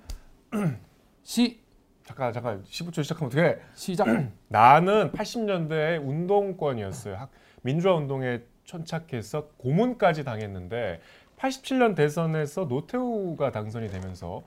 시 1.23 1.61
잠깐 2.05 2.33
잠깐 2.33 2.63
15초 2.65 3.03
시작하면 3.03 3.27
어떻게? 3.29 3.59
시작. 3.75 4.07
나는 4.49 5.11
80년대 5.13 6.07
운동권이었어요. 6.07 7.17
학- 7.17 7.31
민주화 7.63 7.95
운동에 7.95 8.43
천착해서 8.65 9.49
고문까지 9.57 10.23
당했는데 10.25 11.01
87년 11.39 11.97
대선에서 11.97 12.65
노태우가 12.67 13.51
당선이 13.51 13.89
되면서 13.89 14.43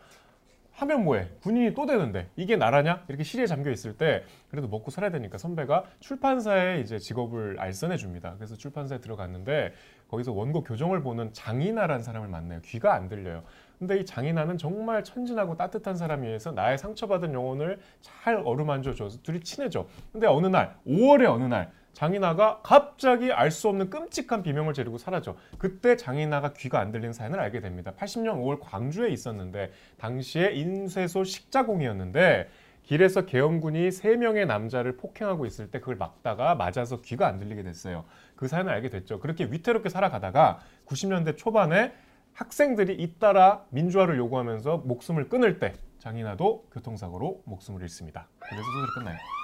하면 0.77 1.05
뭐해? 1.05 1.27
군인이 1.41 1.73
또 1.73 1.87
되는데 1.87 2.29
이게 2.35 2.55
나라냐? 2.55 3.03
이렇게 3.07 3.23
시리에 3.23 3.47
잠겨 3.47 3.71
있을 3.71 3.97
때 3.97 4.23
그래도 4.49 4.67
먹고 4.67 4.91
살아야 4.91 5.09
되니까 5.09 5.39
선배가 5.39 5.85
출판사에 5.99 6.81
이제 6.81 6.99
직업을 6.99 7.59
알선해 7.59 7.97
줍니다. 7.97 8.35
그래서 8.37 8.55
출판사에 8.55 8.99
들어갔는데 8.99 9.73
거기서 10.07 10.33
원고 10.33 10.63
교정을 10.63 11.01
보는 11.01 11.33
장인아라는 11.33 12.03
사람을 12.03 12.27
만나요. 12.27 12.61
귀가 12.63 12.93
안 12.93 13.09
들려요. 13.09 13.43
근데 13.79 13.99
이 13.99 14.05
장인아는 14.05 14.59
정말 14.59 15.03
천진하고 15.03 15.57
따뜻한 15.57 15.95
사람이어서 15.95 16.51
나의 16.51 16.77
상처받은 16.77 17.33
영혼을 17.33 17.79
잘 18.01 18.35
어루만져 18.45 18.93
줘서 18.93 19.19
둘이 19.23 19.39
친해져. 19.39 19.87
근데 20.11 20.27
어느 20.27 20.45
날 20.45 20.75
5월의 20.85 21.25
어느 21.25 21.43
날 21.45 21.71
장인아가 21.97 22.59
갑자기 22.61 23.31
알 23.31 23.49
수 23.49 23.69
없는 23.69 23.89
끔찍한 23.89 24.43
비명을 24.43 24.75
지르고 24.75 24.99
사라져. 24.99 25.35
그때 25.57 25.95
장인아가 25.95 26.53
귀가 26.53 26.79
안 26.79 26.91
들리는 26.91 27.11
사연을 27.11 27.39
알게 27.39 27.59
됩니다. 27.59 27.91
80년 27.97 28.35
5월 28.35 28.59
광주에 28.61 29.09
있었는데 29.09 29.71
당시에 29.97 30.51
인쇄소 30.51 31.23
식자공이었는데 31.23 32.49
길에서 32.83 33.25
계엄군이 33.25 33.91
세 33.91 34.15
명의 34.15 34.45
남자를 34.45 34.95
폭행하고 34.95 35.47
있을 35.47 35.71
때 35.71 35.79
그걸 35.79 35.95
막다가 35.95 36.53
맞아서 36.53 37.01
귀가 37.01 37.25
안 37.25 37.39
들리게 37.39 37.63
됐어요. 37.63 38.05
그 38.35 38.47
사연을 38.47 38.71
알게 38.71 38.89
됐죠. 38.89 39.19
그렇게 39.19 39.45
위태롭게 39.45 39.89
살아가다가 39.89 40.59
90년대 40.85 41.35
초반에 41.35 41.93
학생들이 42.33 42.93
잇따라 42.93 43.65
민주화를 43.71 44.17
요구하면서 44.17 44.83
목숨을 44.85 45.29
끊을 45.29 45.57
때 45.57 45.73
장인아도 45.97 46.67
교통사고로 46.71 47.41
목숨을 47.45 47.81
잃습니다. 47.81 48.27
그래서 48.37 48.63
소설이 48.63 48.87
끝나요. 48.93 49.36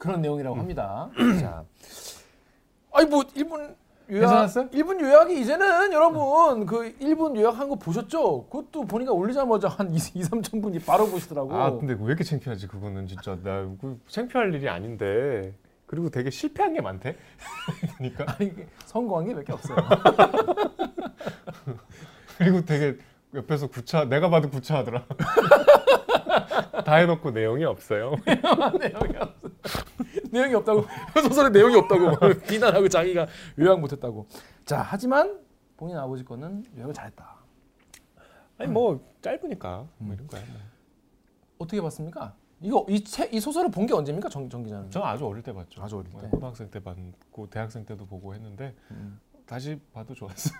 그런 0.00 0.22
내용이라고 0.22 0.56
합니다. 0.56 1.08
자, 1.40 1.62
아니 2.92 3.06
뭐 3.08 3.22
일본 3.34 3.60
요약, 4.10 4.20
괜찮았어요? 4.22 4.68
일본 4.72 4.98
요약이 5.00 5.38
이제는 5.40 5.92
여러분 5.92 6.64
그 6.66 6.94
일본 7.00 7.36
요약한 7.36 7.68
거 7.68 7.74
보셨죠? 7.76 8.46
그것도 8.46 8.86
보니까 8.86 9.12
올리자마자 9.12 9.68
한 9.68 9.90
2, 9.90 9.94
2 9.96 9.98
3천 10.22 10.62
분이 10.62 10.80
바로 10.80 11.06
보시더라고. 11.06 11.54
아 11.54 11.70
근데 11.70 11.94
왜 11.98 12.06
이렇게 12.06 12.24
창피하지 12.24 12.66
그거는 12.66 13.06
진짜 13.06 13.36
나 13.44 13.68
그 13.80 14.00
창피할 14.08 14.54
일이 14.54 14.68
아닌데 14.70 15.52
그리고 15.86 16.08
되게 16.08 16.30
실패한 16.30 16.72
게 16.72 16.80
많대 16.80 17.14
보니까 17.98 18.24
아니 18.38 18.52
성공한 18.86 19.26
게 19.26 19.34
몇 19.34 19.44
개 19.44 19.52
없어요. 19.52 19.76
그리고 22.38 22.64
되게 22.64 22.96
옆에서 23.34 23.66
구차 23.68 24.06
내가 24.06 24.30
봐도 24.30 24.48
구차하더라 24.48 25.04
다 26.84 26.94
해놓고 26.96 27.30
내용이 27.30 27.64
없어요 27.64 28.16
내용이 28.26 29.16
없어. 29.18 29.39
내용이 30.30 30.54
없다고 30.54 30.84
소설에 31.28 31.48
내용이 31.50 31.74
없다고 31.76 32.06
막 32.06 32.20
비난하고 32.46 32.88
자기가 32.88 33.26
요약 33.58 33.80
못했다고. 33.80 34.26
자 34.64 34.82
하지만 34.82 35.38
본인 35.76 35.96
아버지 35.96 36.24
거는 36.24 36.64
요약을 36.76 36.94
잘했다. 36.94 37.36
아니 38.58 38.70
뭐 38.70 39.00
짧으니까 39.22 39.86
뭐 39.98 40.14
이런 40.14 40.26
거야 40.26 40.42
뭐. 40.46 40.56
어떻게 41.58 41.80
봤습니까? 41.80 42.34
이거 42.62 42.84
이 42.88 43.02
책 43.02 43.32
이 43.32 43.40
소설을 43.40 43.70
본 43.70 43.86
게 43.86 43.94
언제입니까 43.94 44.28
정, 44.28 44.48
정 44.50 44.62
기자는? 44.62 44.90
저는 44.90 45.06
아주 45.06 45.26
어릴 45.26 45.42
때 45.42 45.52
봤죠 45.52 45.82
아주 45.82 45.96
어릴 45.98 46.10
때. 46.12 46.28
고등학생 46.28 46.70
때 46.70 46.78
봤고 46.82 47.48
대학생 47.48 47.84
때도 47.86 48.04
보고 48.06 48.34
했는데 48.34 48.74
음. 48.90 49.18
다시 49.46 49.80
봐도 49.94 50.14
좋았어요 50.14 50.58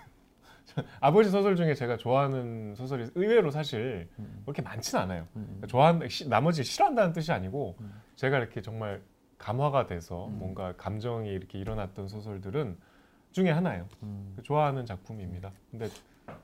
아버지 0.99 1.29
소설 1.29 1.55
중에 1.55 1.75
제가 1.75 1.97
좋아하는 1.97 2.73
소설이 2.75 3.11
의외로 3.13 3.51
사실 3.51 4.09
음. 4.17 4.41
그렇게 4.45 4.63
많지는 4.63 5.03
않아요 5.03 5.27
음. 5.35 5.61
좋아한 5.67 6.07
시- 6.09 6.27
나머지 6.27 6.63
싫어한다는 6.63 7.13
뜻이 7.13 7.31
아니고 7.31 7.75
음. 7.79 7.93
제가 8.15 8.37
이렇게 8.39 8.61
정말 8.63 9.01
감화가 9.45 9.87
돼서 9.87 10.27
음. 10.27 10.37
뭔가 10.37 10.73
감정이 10.77 11.27
이렇게 11.29 11.57
일어났던 11.57 12.07
소설들은 12.07 12.77
중에 13.31 13.49
하나예요. 13.49 13.87
음. 14.03 14.37
좋아하는 14.43 14.85
작품입니다. 14.85 15.51
근데 15.71 15.89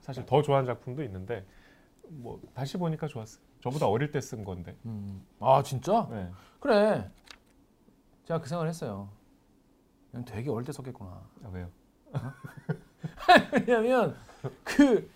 사실 0.00 0.26
더 0.26 0.42
좋아하는 0.42 0.66
작품도 0.66 1.04
있는데 1.04 1.46
뭐 2.08 2.40
다시 2.54 2.76
보니까 2.76 3.06
좋았어요. 3.06 3.40
저보다 3.62 3.86
어릴 3.86 4.10
때 4.10 4.20
쓴 4.20 4.44
건데. 4.44 4.76
음. 4.84 5.24
아 5.38 5.62
진짜? 5.62 6.08
네. 6.10 6.28
그래. 6.58 7.08
제가 8.24 8.40
그 8.40 8.48
생각을 8.48 8.68
했어요. 8.68 9.08
되게 10.26 10.50
어릴 10.50 10.66
때 10.66 10.72
썼겠구나. 10.72 11.10
아, 11.44 11.48
왜요? 11.52 11.70
왜냐면 13.52 14.16
그 14.64 15.08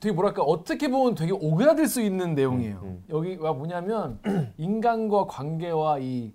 되게 0.00 0.12
뭐랄까 0.14 0.42
어떻게 0.42 0.88
보면 0.88 1.14
되게 1.14 1.32
오그라들 1.32 1.86
수 1.86 2.00
있는 2.00 2.34
내용이에요. 2.34 2.80
음, 2.82 2.88
음. 2.88 3.04
여기가 3.10 3.52
뭐냐면 3.52 4.18
인간과 4.56 5.26
관계와 5.26 5.98
이 5.98 6.32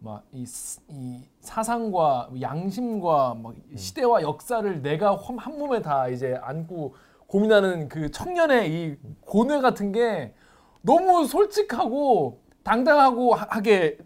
막이 0.00 0.44
이 0.90 1.20
사상과 1.40 2.30
양심과 2.40 3.34
막 3.40 3.54
시대와 3.76 4.22
역사를 4.22 4.82
내가 4.82 5.14
한, 5.16 5.38
한 5.38 5.58
몸에 5.58 5.80
다 5.80 6.08
이제 6.08 6.36
안고 6.42 6.94
고민하는 7.28 7.88
그 7.88 8.10
청년의 8.10 8.70
이 8.72 8.96
고뇌 9.20 9.60
같은 9.60 9.92
게 9.92 10.34
너무 10.82 11.26
솔직하고 11.26 12.40
당당하고 12.64 13.34
하- 13.34 13.46
하게 13.48 13.96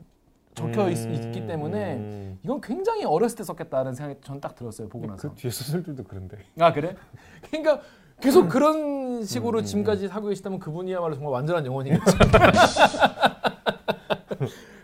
적혀 0.54 0.90
있, 0.90 0.98
음, 1.06 1.30
기 1.32 1.46
때문에 1.46 1.94
음. 1.96 2.38
이건 2.44 2.60
굉장히 2.60 3.04
어렸을 3.04 3.38
때 3.38 3.44
썼겠다는 3.44 3.94
생각이 3.94 4.20
전 4.22 4.40
딱 4.40 4.54
들었어요 4.54 4.88
보고 4.88 5.06
나서. 5.06 5.30
그 5.30 5.34
뒤에 5.34 5.50
소설들도 5.50 6.04
그런데. 6.04 6.38
아 6.60 6.72
그래? 6.72 6.94
그러니까 7.50 7.80
계속 8.20 8.48
그런 8.48 9.24
식으로 9.24 9.58
음, 9.58 9.62
음, 9.62 9.64
지금까지 9.64 10.06
하고 10.06 10.28
계시다면 10.28 10.58
그분이야말로 10.58 11.14
정말 11.14 11.32
완전한 11.32 11.64
영혼이겠죠. 11.66 12.04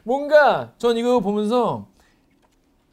뭔가 0.05 0.73
전 0.79 0.97
이거 0.97 1.21
보면서 1.21 1.89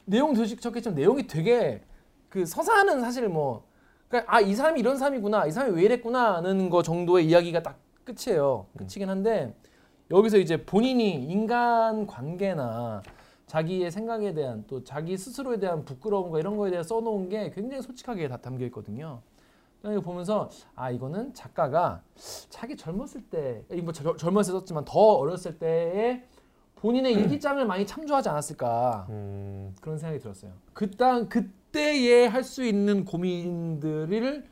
내용 0.05 0.33
되셨겠지만 0.33 0.95
내용이 0.95 1.27
되게 1.27 1.81
그 2.29 2.45
서사는 2.45 3.01
사실 3.01 3.27
뭐 3.27 3.65
그러니까 4.07 4.33
아이 4.33 4.55
사람이 4.55 4.79
이런 4.79 4.97
사람이구나 4.97 5.45
이 5.45 5.51
사람이 5.51 5.75
왜 5.75 5.83
이랬구나는 5.83 6.69
거 6.69 6.81
정도의 6.81 7.27
이야기가 7.27 7.61
딱 7.61 7.77
끝이에요. 8.03 8.65
끝이긴 8.77 9.09
한데 9.09 9.55
여기서 10.09 10.37
이제 10.37 10.65
본인이 10.65 11.23
인간 11.23 12.07
관계나 12.07 13.03
자기의 13.45 13.91
생각에 13.91 14.33
대한 14.33 14.63
또 14.67 14.83
자기 14.83 15.17
스스로에 15.17 15.59
대한 15.59 15.85
부끄러움과 15.85 16.39
이런 16.39 16.57
거에 16.57 16.71
대해 16.71 16.83
써놓은 16.83 17.29
게 17.29 17.51
굉장히 17.51 17.83
솔직하게 17.83 18.27
다 18.27 18.37
담겨 18.37 18.65
있거든요. 18.65 19.21
그러니까 19.81 19.99
이거 19.99 20.11
보면서 20.11 20.49
아 20.75 20.91
이거는 20.91 21.33
작가가 21.33 22.03
자기 22.49 22.77
젊었을 22.77 23.23
때, 23.29 23.63
이뭐 23.71 23.91
젊- 23.91 24.15
젊었을 24.17 24.53
때 24.53 24.59
썼지만 24.59 24.85
더 24.85 24.99
어렸을 24.99 25.57
때에 25.57 26.23
본인의 26.75 27.13
일기장을 27.13 27.63
많이 27.65 27.85
참조하지 27.85 28.29
않았을까 28.29 29.07
음, 29.09 29.75
그런 29.81 29.97
생각이 29.97 30.19
들었어요. 30.21 30.51
그땅 30.73 31.29
그때에 31.29 32.27
할 32.27 32.43
수 32.43 32.63
있는 32.63 33.05
고민들을 33.05 34.49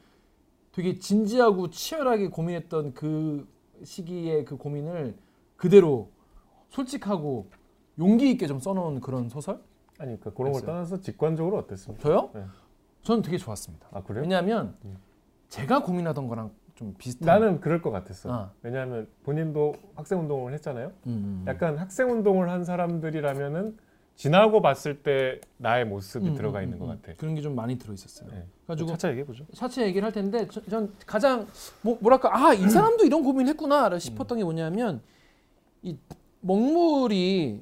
되게 0.71 0.99
진지하고 0.99 1.69
치열하게 1.69 2.29
고민했던 2.29 2.93
그 2.93 3.47
시기의 3.83 4.45
그 4.45 4.57
고민을 4.57 5.15
그대로 5.57 6.09
솔직하고 6.69 7.49
용기 7.97 8.29
있게 8.31 8.45
좀 8.47 8.59
써놓은 8.59 9.01
그런 9.01 9.27
소설? 9.29 9.55
아니 9.97 10.17
그러니까 10.19 10.31
그런 10.31 10.53
걸. 10.53 10.61
떠나서 10.61 11.01
직관적으로 11.01 11.57
어땠습니까? 11.57 12.01
저요? 12.03 12.29
네. 12.33 12.45
저는 13.01 13.21
되게 13.23 13.37
좋았습니다. 13.37 13.87
아 13.91 14.03
그래요? 14.03 14.21
왜냐하면 14.21 14.75
음. 14.85 14.97
제가 15.49 15.81
고민하던 15.83 16.27
거랑 16.27 16.51
좀 16.75 16.95
비슷한. 16.97 17.25
나는 17.41 17.59
그럴 17.59 17.81
것 17.81 17.91
같았어. 17.91 18.31
아. 18.31 18.51
왜냐하면 18.61 19.07
본인도 19.23 19.73
학생 19.95 20.19
운동을 20.19 20.53
했잖아요. 20.53 20.87
음, 21.07 21.11
음. 21.11 21.45
약간 21.47 21.77
학생 21.77 22.09
운동을 22.09 22.49
한 22.49 22.63
사람들이라면은 22.63 23.77
지나고 24.15 24.61
봤을 24.61 25.01
때 25.01 25.39
나의 25.57 25.85
모습이 25.85 26.27
음, 26.29 26.33
들어가 26.35 26.59
음, 26.59 26.63
있는 26.65 26.77
음, 26.77 26.79
것 26.79 26.85
음. 26.91 27.01
같아. 27.01 27.13
그런 27.17 27.35
게 27.35 27.41
좀 27.41 27.55
많이 27.55 27.77
들어 27.77 27.93
있었어요. 27.93 28.29
네. 28.31 28.45
가지고 28.67 28.89
차차 28.91 29.09
얘기해 29.09 29.25
보죠. 29.25 29.45
차차 29.53 29.81
얘기를 29.83 30.05
할 30.05 30.11
텐데 30.11 30.47
저- 30.51 30.61
전 30.65 30.93
가장 31.05 31.47
뭐, 31.81 31.97
뭐랄까 32.01 32.29
아 32.33 32.53
이 32.53 32.61
사람도 32.69 33.05
이런 33.05 33.23
고민을 33.23 33.49
했구나 33.51 33.97
싶었던 33.97 34.37
게 34.37 34.43
뭐냐면 34.43 35.01
이 35.81 35.97
먹물이 36.41 37.61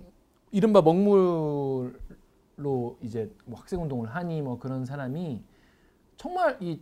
이른바 0.52 0.82
먹물로 0.82 1.91
이제 3.02 3.32
뭐 3.45 3.60
학생 3.60 3.82
운동을 3.82 4.10
하니 4.10 4.41
뭐 4.41 4.58
그런 4.60 4.86
사람이 4.86 5.41
정말 6.17 6.58
이 6.60 6.80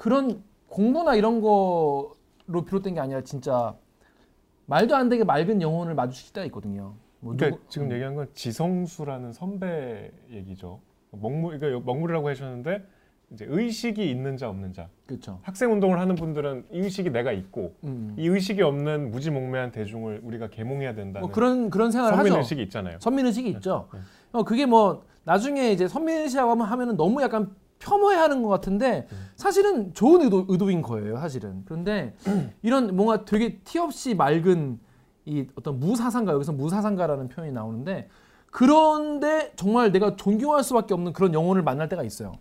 그런 0.00 0.42
공부나 0.68 1.14
이런 1.14 1.42
거로 1.42 2.14
비롯된 2.64 2.94
게 2.94 3.00
아니라 3.00 3.20
진짜 3.20 3.74
말도 4.64 4.96
안 4.96 5.10
되게 5.10 5.24
맑은 5.24 5.60
영혼을 5.60 5.94
마주칠 5.94 6.32
때가 6.32 6.46
있거든요. 6.46 6.94
뭐 7.18 7.34
그러니까 7.36 7.58
누구- 7.58 7.68
지금 7.70 7.88
음. 7.88 7.92
얘기한 7.92 8.14
건 8.14 8.28
지성수라는 8.32 9.34
선배 9.34 10.10
얘기죠. 10.30 10.80
먹물 11.10 11.58
그러니까 11.58 11.84
먹물이라고 11.84 12.30
하셨는데 12.30 12.82
이제 13.32 13.44
의식이 13.46 14.10
있는 14.10 14.38
자 14.38 14.48
없는 14.48 14.72
자. 14.72 14.88
그렇죠. 15.04 15.38
학생 15.42 15.70
운동을 15.70 16.00
하는 16.00 16.14
분들은 16.14 16.68
이 16.72 16.78
의식이 16.78 17.10
내가 17.10 17.30
있고 17.32 17.74
음. 17.84 18.14
이 18.16 18.26
의식이 18.26 18.62
없는 18.62 19.10
무지몽매한 19.10 19.70
대중을 19.70 20.22
우리가 20.24 20.48
계몽해야 20.48 20.94
된다는 20.94 21.26
뭐 21.26 21.30
그런 21.30 21.68
그런 21.68 21.90
생각을 21.90 22.16
선민 22.16 22.32
하죠. 22.32 22.38
의식이 22.40 22.62
있잖아요. 22.62 22.96
선민 23.00 23.26
의식이 23.26 23.50
있죠. 23.50 23.90
네. 23.92 24.00
어 24.32 24.44
그게 24.44 24.64
뭐 24.64 25.04
나중에 25.24 25.72
이제 25.72 25.86
선민 25.88 26.16
의식이라고 26.22 26.52
하면 26.52 26.66
하면은 26.66 26.96
너무 26.96 27.20
약간 27.20 27.54
폄하하는 27.80 28.42
것 28.42 28.48
같은데 28.48 29.08
음. 29.10 29.26
사실은 29.36 29.94
좋은 29.94 30.22
의도, 30.22 30.44
의도인 30.48 30.82
거예요, 30.82 31.16
사실은. 31.18 31.62
그런데 31.64 32.14
이런 32.62 32.94
뭔가 32.94 33.24
되게 33.24 33.58
티 33.60 33.78
없이 33.78 34.14
맑은 34.14 34.78
이 35.24 35.46
어떤 35.54 35.80
무사상가 35.80 36.32
여기서 36.32 36.52
무사상가라는 36.52 37.28
표현이 37.28 37.52
나오는데 37.52 38.08
그런데 38.50 39.52
정말 39.56 39.92
내가 39.92 40.16
존경할 40.16 40.64
수밖에 40.64 40.94
없는 40.94 41.12
그런 41.12 41.34
영혼을 41.34 41.62
만날 41.62 41.88
때가 41.88 42.02
있어요. 42.02 42.32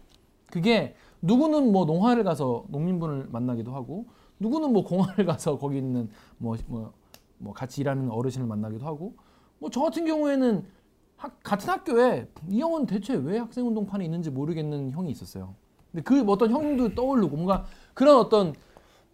그게 0.48 0.96
누구는 1.22 1.72
뭐 1.72 1.86
농화를 1.86 2.24
가서 2.24 2.66
농민분을 2.70 3.28
만나기도 3.30 3.74
하고 3.74 4.06
누구는 4.40 4.74
뭐 4.74 4.84
공화를 4.84 5.26
가서 5.28 5.58
거기 5.58 5.78
있는 5.78 6.10
뭐뭐 6.38 6.94
뭐 7.38 7.54
같이 7.54 7.82
일하는 7.82 8.10
어르신을 8.10 8.48
만나기도 8.48 8.86
하고 8.86 9.16
뭐 9.60 9.70
저 9.70 9.82
같은 9.82 10.06
경우에는 10.06 10.66
학- 11.20 11.38
같은 11.44 11.70
학교에 11.70 12.28
이 12.50 12.62
형은 12.62 12.86
대체 12.86 13.14
왜 13.16 13.38
학생 13.40 13.68
운동판에 13.68 14.06
있는지 14.06 14.30
모르겠는 14.32 14.92
형이 14.92 15.12
있었어요. 15.12 15.54
근데 15.92 16.02
그 16.04 16.22
어떤 16.32 16.50
형도 16.52 16.96
떠오르고 16.96 17.36
뭔가 17.36 17.66
그런 17.94 18.16
어떤 18.18 18.54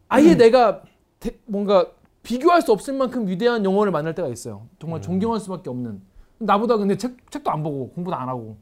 아예 0.08 0.36
내가 0.36 0.84
대- 1.20 1.40
뭔가 1.46 1.88
비교할 2.22 2.62
수 2.62 2.72
없을 2.72 2.94
만큼 2.96 3.28
위대한 3.28 3.66
영혼을 3.66 3.92
만날 3.92 4.14
때가 4.14 4.28
있어요. 4.28 4.68
정말 4.80 5.00
음. 5.00 5.02
존경할 5.02 5.40
수밖에 5.40 5.70
없는. 5.70 6.02
나보다 6.38 6.78
근데 6.78 6.96
책, 6.98 7.32
책도 7.32 7.50
안 7.50 7.64
보고 7.64 7.90
공부도 7.90 8.16
안 8.16 8.30
하고. 8.30 8.58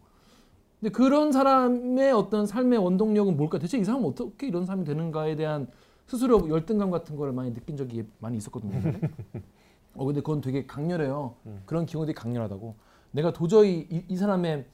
근데 0.79 0.91
그런 0.91 1.31
사람의 1.33 2.11
어떤 2.13 2.45
삶의 2.45 2.79
원동력은 2.79 3.35
뭘까? 3.35 3.59
대체 3.59 3.77
이 3.77 3.83
사람은 3.83 4.07
어떻게 4.07 4.47
이런 4.47 4.65
사람이 4.65 4.85
되는가에 4.85 5.35
대한 5.35 5.67
스스로 6.07 6.47
열등감 6.49 6.91
같은 6.91 7.15
걸 7.17 7.31
많이 7.33 7.53
느낀 7.53 7.75
적이 7.75 8.05
많이 8.19 8.37
있었거든요. 8.37 8.73
어 9.95 10.05
근데 10.05 10.21
그건 10.21 10.39
되게 10.41 10.65
강렬해요. 10.65 11.35
음. 11.45 11.61
그런 11.65 11.85
기운이 11.85 12.05
되게 12.07 12.15
강렬하다고. 12.19 12.75
내가 13.13 13.31
도저히 13.31 13.87
이, 13.89 14.03
이 14.09 14.17
사람의 14.17 14.65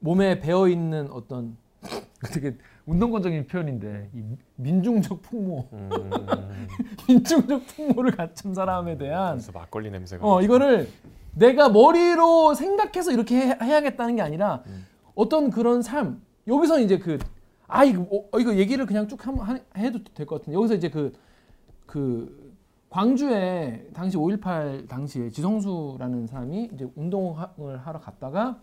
몸에 0.00 0.40
배어 0.40 0.68
있는 0.68 1.08
어떤 1.12 1.56
되게 2.34 2.56
운동권적인 2.86 3.46
표현인데 3.46 4.10
이 4.14 4.22
민중적 4.56 5.22
풍모, 5.22 5.68
음, 5.72 5.90
민중적 7.08 7.66
풍모를 7.68 8.16
갖춘 8.16 8.54
사람에 8.54 8.98
대한 8.98 9.34
그래서 9.36 9.52
막걸리 9.52 9.90
냄새가. 9.90 10.26
어 10.26 10.42
이거를 10.42 10.88
내가 11.34 11.68
머리로 11.68 12.54
생각해서 12.54 13.12
이렇게 13.12 13.36
해, 13.36 13.58
해야겠다는 13.62 14.16
게 14.16 14.22
아니라 14.22 14.62
음. 14.66 14.84
어떤 15.14 15.50
그런 15.50 15.82
삶 15.82 16.20
여기서 16.48 16.80
이제 16.80 16.98
그 16.98 17.18
아 17.74 17.84
이거 17.84 18.02
어, 18.32 18.38
이거 18.38 18.54
얘기를 18.56 18.84
그냥 18.84 19.08
쭉 19.08 19.26
한번 19.26 19.46
하- 19.46 19.60
해도 19.78 20.00
될 20.12 20.26
것 20.26 20.40
같은데 20.40 20.56
여기서 20.58 20.74
이제 20.74 20.90
그그 20.90 22.41
광주에 23.02 23.88
당시 23.94 24.18
5.18 24.18 24.86
당시에 24.86 25.30
지성수라는 25.30 26.26
사람이 26.26 26.68
이제 26.74 26.86
운동을 26.94 27.78
하러 27.78 27.98
갔다가 27.98 28.60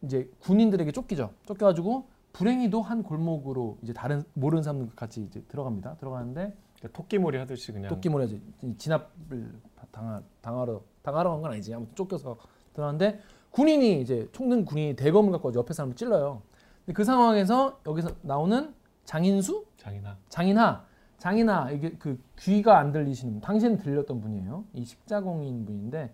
이제 0.00 0.30
군인들에게 0.40 0.90
쫓기죠. 0.92 1.34
쫓겨가지고 1.44 2.06
불행히도 2.32 2.80
한 2.80 3.02
골목으로 3.02 3.76
이제 3.82 3.92
다른 3.92 4.24
모르는 4.32 4.62
사람들 4.62 4.96
같이 4.96 5.22
이제 5.22 5.42
들어갑니다. 5.48 5.96
들어가는데 5.96 6.56
그러니까 6.78 6.96
토끼몰이 6.96 7.36
하듯이 7.36 7.72
그냥. 7.72 7.90
토끼몰이 7.90 8.24
이제 8.26 8.40
진압을 8.78 9.52
당하, 9.92 10.22
당하러 10.40 10.80
당하러 11.02 11.30
간 11.32 11.42
건 11.42 11.52
아니지 11.52 11.74
아무튼 11.74 11.94
쫓겨서 11.94 12.38
들어갔는데 12.72 13.20
군인이 13.50 14.00
이제 14.00 14.30
총든 14.32 14.64
군인이 14.64 14.96
대검을 14.96 15.30
갖고 15.32 15.52
옆에 15.52 15.74
사람을 15.74 15.94
찔러요. 15.94 16.40
근데 16.86 16.94
그 16.94 17.04
상황에서 17.04 17.80
여기서 17.86 18.12
나오는 18.22 18.72
장인수, 19.04 19.66
장이나. 19.76 20.16
장인하, 20.30 20.84
장인하 21.18 21.70
이게 21.72 21.90
그 21.98 22.18
귀가 22.38 22.78
안 22.78 22.92
들리시는 22.92 23.34
분, 23.34 23.40
당시에는 23.40 23.78
들렸던 23.78 24.20
분이에요. 24.20 24.64
이 24.74 24.84
십자공인 24.84 25.64
분인데 25.64 26.12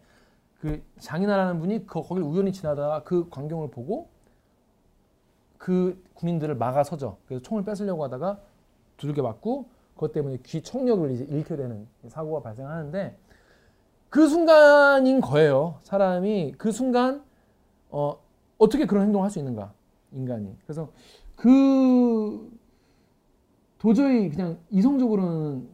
그 0.61 0.83
장인하라는 0.99 1.61
분이 1.61 1.87
거, 1.87 2.03
거길 2.03 2.23
우연히 2.23 2.53
지나다가 2.53 3.03
그 3.05 3.29
광경을 3.29 3.71
보고 3.71 4.09
그 5.59 6.03
군인들을 6.15 6.55
막아서죠. 6.57 7.19
그래서 7.27 7.43
총을 7.43 7.65
뺏으려고 7.65 8.03
하다가 8.05 8.39
두들겨 8.97 9.23
맞고 9.23 9.67
그것 9.95 10.13
때문에 10.13 10.39
귀 10.43 10.63
청력을 10.63 11.11
이제 11.11 11.25
잃게 11.25 11.57
되는 11.57 11.87
사고가 12.09 12.41
발생하는데 12.41 13.17
그 14.09 14.29
순간인 14.29 15.21
거예요. 15.21 15.79
사람이 15.83 16.55
그 16.57 16.73
순간 16.73 17.23
어, 17.91 18.17
어떻게 18.59 18.87
그런 18.87 19.05
행동을 19.05 19.25
할 19.25 19.31
수 19.31 19.39
있는가 19.39 19.73
인간이. 20.13 20.57
그래서 20.65 20.89
그 21.37 21.49
도저히 23.89 24.31
그냥 24.31 24.57
이성적으로는 24.71 25.69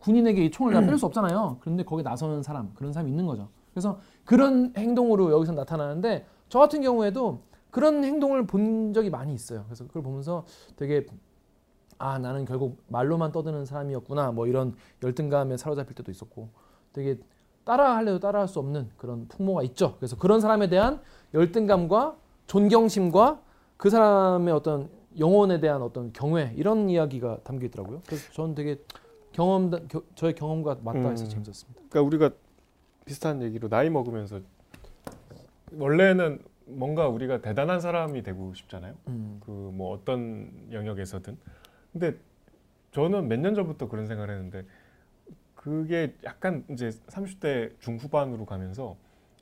군인에게 0.00 0.44
이 0.44 0.50
총을 0.50 0.74
다 0.74 0.80
뺄 0.82 0.98
수 0.98 1.06
없잖아요. 1.06 1.56
그런데 1.60 1.82
거기에 1.82 2.02
나서는 2.02 2.42
사람 2.42 2.74
그런 2.74 2.92
사람이 2.92 3.10
있는 3.10 3.24
거죠. 3.24 3.48
그래서 3.72 3.98
그런 4.26 4.74
행동으로 4.76 5.32
여기서 5.32 5.52
나타나는데 5.52 6.26
저 6.50 6.58
같은 6.58 6.82
경우에도 6.82 7.40
그런 7.70 8.04
행동을 8.04 8.46
본 8.46 8.92
적이 8.92 9.08
많이 9.08 9.32
있어요. 9.32 9.64
그래서 9.64 9.86
그걸 9.86 10.02
보면서 10.02 10.44
되게 10.76 11.06
아 11.96 12.18
나는 12.18 12.44
결국 12.44 12.82
말로만 12.88 13.32
떠드는 13.32 13.64
사람이었구나 13.64 14.32
뭐 14.32 14.46
이런 14.46 14.74
열등감에 15.02 15.56
사로잡힐 15.56 15.94
때도 15.94 16.10
있었고 16.10 16.50
되게 16.92 17.18
따라하려도 17.64 18.20
따라할 18.20 18.46
수 18.46 18.58
없는 18.58 18.90
그런 18.98 19.26
풍모가 19.28 19.62
있죠. 19.62 19.96
그래서 19.96 20.16
그런 20.16 20.40
사람에 20.40 20.68
대한 20.68 21.00
열등감과 21.32 22.16
존경심과 22.46 23.40
그 23.78 23.88
사람의 23.88 24.52
어떤 24.52 24.90
영혼에 25.18 25.60
대한 25.60 25.82
어떤 25.82 26.12
경외 26.12 26.52
이런 26.56 26.88
이야기가 26.88 27.40
담겨 27.42 27.66
있더라고요. 27.66 28.02
그래서 28.06 28.30
저는 28.32 28.54
되게 28.54 28.78
경험 29.32 29.70
겨, 29.88 30.02
저의 30.14 30.34
경험과 30.34 30.78
맞닿아 30.82 31.12
있어 31.12 31.24
음. 31.24 31.28
재밌었습니다. 31.30 31.80
그러니까 31.88 32.02
우리가 32.02 32.30
비슷한 33.04 33.42
얘기로 33.42 33.68
나이 33.68 33.90
먹으면서 33.90 34.40
원래는 35.72 36.40
뭔가 36.66 37.08
우리가 37.08 37.40
대단한 37.40 37.80
사람이 37.80 38.22
되고 38.22 38.54
싶잖아요. 38.54 38.94
음. 39.08 39.40
그뭐 39.44 39.92
어떤 39.92 40.68
영역에서든. 40.70 41.36
근데 41.92 42.16
저는 42.92 43.28
몇 43.28 43.38
년 43.40 43.54
전부터 43.54 43.88
그런 43.88 44.06
생각을 44.06 44.30
했는데 44.34 44.64
그게 45.54 46.14
약간 46.24 46.64
이제 46.70 46.88
30대 47.08 47.78
중후반으로 47.80 48.46
가면서 48.46 48.96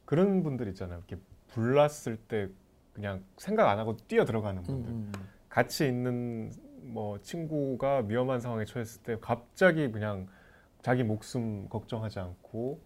그런 0.05 0.43
분들 0.43 0.69
있잖아요. 0.69 0.99
이렇게 1.07 1.23
불났을 1.49 2.17
때 2.17 2.49
그냥 2.95 3.23
생각 3.37 3.69
안 3.69 3.79
하고 3.79 3.97
뛰어 4.09 4.25
들어가는 4.25 4.61
음, 4.63 4.65
분들. 4.65 4.91
음. 4.91 5.13
같이 5.59 5.89
있는 5.89 6.53
뭐 6.83 7.19
친구가 7.21 8.05
위험한 8.07 8.39
상황에 8.39 8.65
처했을 8.65 9.03
때 9.03 9.17
갑자기 9.21 9.91
그냥 9.91 10.29
자기 10.83 11.03
목숨 11.03 11.69
걱정하지 11.69 12.21
않고 12.21 12.79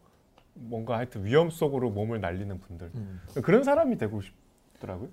뭔가 0.55 0.97
하여튼 0.97 1.27
위험 1.27 1.51
속으로 1.51 1.91
몸을 1.91 2.23
날리는 2.23 2.59
분들 2.61 2.91
음. 2.95 3.21
그런 3.43 3.63
사람이 3.63 3.99
되고 3.99 4.23
싶더라고요. 4.23 5.11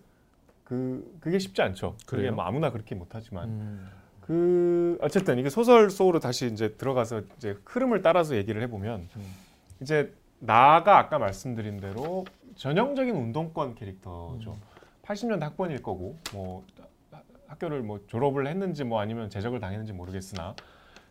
그 0.63 1.17
그게 1.19 1.38
쉽지 1.38 1.62
않죠. 1.62 1.98
그게 2.06 2.22
그래요? 2.22 2.36
뭐 2.36 2.45
아무나 2.45 2.72
그렇게 2.72 2.95
못하지만 2.95 3.50
음. 3.50 3.89
그 4.22 4.98
어쨌든 5.02 5.38
이게 5.38 5.50
소설 5.50 5.89
속으로 5.89 6.22
다시 6.22 6.48
이제 6.48 6.78
들어가서 6.78 7.24
이제 7.36 7.58
흐름을 7.65 8.02
따라서 8.02 8.38
얘기를 8.38 8.62
해보면 8.62 9.10
음. 9.17 9.34
이제 9.82 10.13
나가 10.39 10.98
아까 10.98 11.19
말씀드린 11.19 11.82
대로 11.82 12.24
전형적인 12.56 13.13
운동권 13.13 13.76
캐릭터죠. 13.76 14.56
80년대 15.04 15.41
학번일 15.41 15.82
거고 15.84 16.17
뭐 16.32 16.63
하- 16.78 16.79
학교를 17.49 17.81
뭐 17.81 17.99
졸업을 18.07 18.47
했는지 18.47 18.83
뭐 18.83 18.99
아니면 18.99 19.29
제적을 19.29 19.59
당했는지 19.59 19.91
모르겠으나 19.93 20.55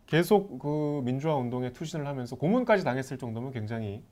계속 0.07 0.59
그 0.59 1.03
민주화 1.05 1.35
운동에 1.37 1.73
투신을 1.73 2.07
하면서 2.07 2.37
고문까지 2.37 2.85
당했을 2.85 3.19
정도면 3.19 3.53
굉장히 3.53 4.03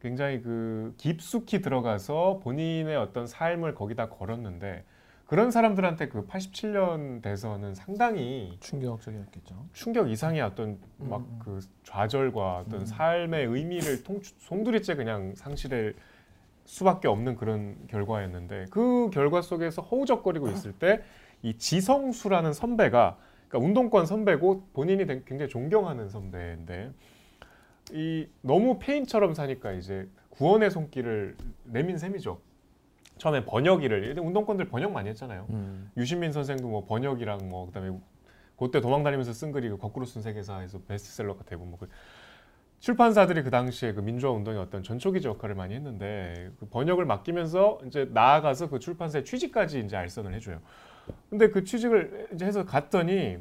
굉장히 0.00 0.42
그 0.42 0.94
깊숙이 0.98 1.62
들어가서 1.62 2.40
본인의 2.42 2.96
어떤 2.96 3.26
삶을 3.26 3.74
거기다 3.74 4.10
걸었는데 4.10 4.84
그런 5.26 5.50
사람들한테 5.50 6.08
그 6.08 6.26
87년 6.26 7.22
대선은 7.22 7.74
상당히 7.74 8.56
충격적이었겠죠. 8.60 9.66
충격 9.72 10.08
이상의 10.10 10.40
어떤 10.42 10.78
음, 11.00 11.08
막 11.08 11.20
음. 11.22 11.38
그 11.42 11.60
좌절과 11.82 12.58
어떤 12.58 12.80
음. 12.80 12.86
삶의 12.86 13.46
의미를 13.46 14.04
통, 14.04 14.20
송두리째 14.22 14.94
그냥 14.94 15.34
상실할 15.34 15.94
수밖에 16.64 17.08
없는 17.08 17.36
그런 17.36 17.76
결과였는데 17.88 18.66
그 18.70 19.10
결과 19.12 19.42
속에서 19.42 19.82
허우적거리고 19.82 20.48
있을 20.50 20.72
때 20.72 21.02
이 21.42 21.56
지성수라는 21.56 22.52
선배가 22.52 23.16
그러니까 23.48 23.66
운동권 23.66 24.06
선배고 24.06 24.68
본인이 24.72 25.06
되- 25.06 25.22
굉장히 25.24 25.48
존경하는 25.50 26.08
선배인데 26.08 26.90
이 27.92 28.26
너무 28.42 28.78
페인처럼 28.78 29.34
사니까 29.34 29.72
이제 29.72 30.08
구원의 30.30 30.70
손길을 30.70 31.36
내민 31.64 31.98
셈이죠. 31.98 32.40
처음에 33.18 33.44
번역일을 33.44 34.18
운동권들 34.18 34.68
번역 34.68 34.92
많이 34.92 35.08
했잖아요. 35.10 35.46
음. 35.50 35.90
유시민 35.96 36.32
선생도 36.32 36.68
뭐 36.68 36.84
번역이랑 36.84 37.48
뭐 37.48 37.66
그다음에 37.66 37.96
그때 38.58 38.80
도망다니면서 38.80 39.32
쓴 39.32 39.52
글이 39.52 39.68
그 39.70 39.78
거꾸로 39.78 40.04
쓴 40.04 40.20
세계사에서 40.22 40.80
베스트셀러가 40.88 41.44
되고 41.44 41.64
뭐 41.64 41.78
그 41.78 41.88
출판사들이 42.78 43.42
그 43.42 43.50
당시에 43.50 43.94
그 43.94 44.00
민주화 44.00 44.32
운동의 44.32 44.60
어떤 44.60 44.82
전초기적 44.82 45.36
역할을 45.36 45.54
많이 45.54 45.74
했는데 45.74 46.50
그 46.60 46.66
번역을 46.68 47.06
맡기면서 47.06 47.80
이제 47.86 48.06
나아가서 48.12 48.68
그 48.68 48.78
출판사의 48.78 49.24
취직까지 49.24 49.80
이제 49.80 49.96
알선을 49.96 50.34
해줘요. 50.34 50.60
근데 51.30 51.48
그 51.48 51.64
취직을 51.64 52.28
이제 52.34 52.44
해서 52.46 52.64
갔더니 52.64 53.38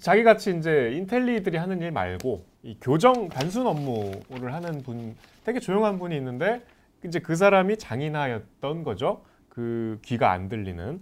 자기 0.00 0.22
같이 0.22 0.56
이제 0.56 0.92
인텔리들이 0.94 1.56
하는 1.56 1.80
일 1.80 1.92
말고 1.92 2.44
이 2.62 2.76
교정 2.80 3.28
단순 3.28 3.66
업무를 3.66 4.52
하는 4.54 4.82
분 4.82 5.16
되게 5.44 5.60
조용한 5.60 5.98
분이 5.98 6.16
있는데 6.16 6.62
이제 7.04 7.18
그 7.20 7.36
사람이 7.36 7.76
장인하였던 7.78 8.84
거죠. 8.84 9.22
그 9.48 9.98
귀가 10.02 10.30
안 10.32 10.48
들리는 10.48 11.00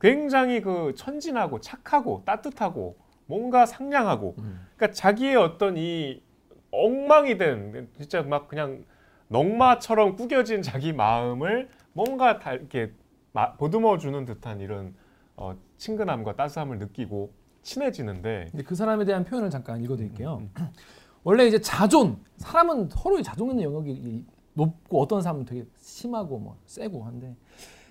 굉장히 0.00 0.60
그 0.62 0.94
천진하고 0.96 1.60
착하고 1.60 2.22
따뜻하고 2.24 2.96
뭔가 3.26 3.66
상냥하고 3.66 4.34
음. 4.38 4.66
그러니까 4.76 4.94
자기의 4.94 5.36
어떤 5.36 5.76
이 5.76 6.22
엉망이 6.70 7.36
된 7.38 7.88
진짜 7.98 8.22
막 8.22 8.48
그냥 8.48 8.84
넝마처럼 9.28 10.16
꾸겨진 10.16 10.62
자기 10.62 10.92
마음을 10.92 11.68
뭔가 11.92 12.38
다 12.38 12.52
이렇게 12.54 12.92
마- 13.32 13.52
보듬어 13.54 13.98
주는 13.98 14.24
듯한 14.24 14.60
이런 14.60 14.94
어, 15.36 15.54
친근함과 15.78 16.36
따스함을 16.36 16.78
느끼고 16.78 17.32
친해지는데 17.62 18.48
근데 18.50 18.64
그 18.64 18.74
사람에 18.74 19.04
대한 19.04 19.24
표현을 19.24 19.50
잠깐 19.50 19.82
읽어드릴게요. 19.82 20.42
음, 20.42 20.50
원래 21.24 21.46
이제 21.46 21.60
자존 21.60 22.18
사람은 22.38 22.88
서로의 22.90 23.22
자존 23.22 23.50
있는 23.50 23.64
영역이 23.64 23.90
이- 23.92 24.24
높고 24.54 25.00
어떤 25.00 25.22
사람은 25.22 25.44
되게 25.46 25.64
심하고 25.78 26.38
뭐 26.38 26.56
세고 26.66 27.04
한데 27.04 27.34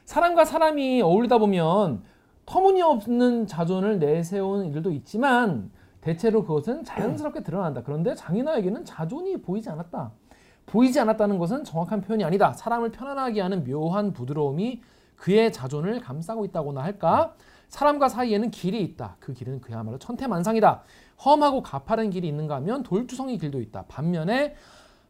사람과 0.05 0.45
사람이 0.45 1.01
어울리다 1.01 1.37
보면 1.39 2.03
터무니없는 2.45 3.47
자존을 3.47 3.97
내세우는 3.99 4.71
일도 4.73 4.91
있지만 4.91 5.71
대체로 6.01 6.43
그것은 6.43 6.83
자연스럽게 6.83 7.43
드러난다. 7.43 7.81
그런데 7.83 8.13
장인아에게는 8.15 8.83
자존이 8.85 9.41
보이지 9.41 9.69
않았다. 9.69 10.11
보이지 10.65 10.99
않았다는 10.99 11.37
것은 11.37 11.63
정확한 11.63 12.01
표현이 12.01 12.23
아니다. 12.23 12.53
사람을 12.53 12.91
편안하게 12.91 13.41
하는 13.41 13.63
묘한 13.63 14.11
부드러움이 14.13 14.81
그의 15.21 15.53
자존을 15.53 15.99
감싸고 15.99 16.45
있다고나 16.45 16.81
할까? 16.81 17.35
사람과 17.67 18.09
사이에는 18.09 18.49
길이 18.49 18.81
있다. 18.81 19.17
그 19.19 19.33
길은 19.33 19.61
그야말로 19.61 19.99
천태만상이다. 19.99 20.81
험하고 21.23 21.61
가파른 21.61 22.09
길이 22.09 22.27
있는가 22.27 22.55
하면 22.55 22.81
돌투성이 22.81 23.37
길도 23.37 23.61
있다. 23.61 23.83
반면에 23.83 24.55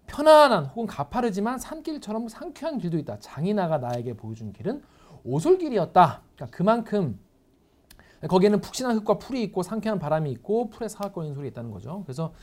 편안한 0.07 0.65
혹은 0.65 0.85
가파르지만 0.85 1.59
산길처럼 1.59 2.27
상쾌한 2.27 2.77
길도 2.77 2.97
있다. 2.97 3.19
장인아가 3.19 3.77
나에게 3.77 4.17
보여준 4.17 4.51
길은 4.51 4.83
오솔길이었다. 5.23 6.21
그러니까 6.35 6.57
그만큼 6.57 7.17
거기에는 8.27 8.59
푹신한 8.59 8.97
흙과 8.97 9.17
풀이 9.17 9.41
있고 9.43 9.63
상쾌한 9.63 9.97
바람이 9.97 10.29
있고 10.33 10.69
풀에 10.71 10.89
사각거리는 10.89 11.33
소리 11.35 11.47
있다는 11.47 11.71
거죠. 11.71 12.03
그래서 12.03 12.33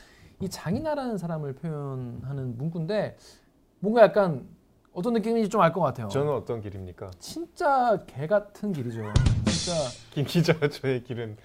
이 0.41 0.49
장인아라는 0.49 1.19
사람을 1.19 1.53
표현하는 1.53 2.57
문구인데 2.57 3.15
뭔가 3.79 4.01
약간 4.01 4.47
어떤 4.93 5.13
느낌인지 5.13 5.49
좀 5.49 5.61
알 5.61 5.71
것 5.71 5.81
같아요. 5.81 6.07
저는 6.09 6.33
어떤 6.33 6.61
길입니까? 6.61 7.11
진짜 7.19 7.97
개 8.07 8.27
같은 8.27 8.73
길이죠. 8.73 9.01
진짜 9.45 9.73
김 10.11 10.25
기자 10.25 10.53
저의 10.69 11.03
길은 11.03 11.37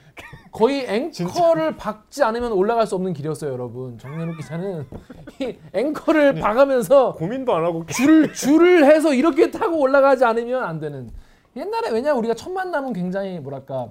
거의 0.51 0.86
앵커를 0.88 1.76
박지 1.76 2.22
않으면 2.24 2.53
올라갈 2.53 2.86
수 2.86 2.95
없는 2.95 3.12
길이었어요, 3.12 3.53
여러분. 3.53 3.99
정연욱 3.99 4.36
기자는 4.38 4.86
이 5.40 5.57
앵커를 5.72 6.34
박으면서 6.34 7.12
고민도 7.14 7.55
안 7.55 7.64
하고 7.64 7.84
줄을 7.86 8.32
줄을 8.32 8.84
해서 8.86 9.12
이렇게 9.12 9.51
타고 9.51 9.78
올라가지 9.78 10.24
않으면 10.24 10.62
안 10.64 10.80
되는. 10.80 11.11
옛날에 11.57 11.90
왜냐 11.90 12.14
우리가 12.14 12.34
첫 12.34 12.51
만남은 12.51 12.92
굉장히 12.95 13.38
뭐랄까 13.38 13.88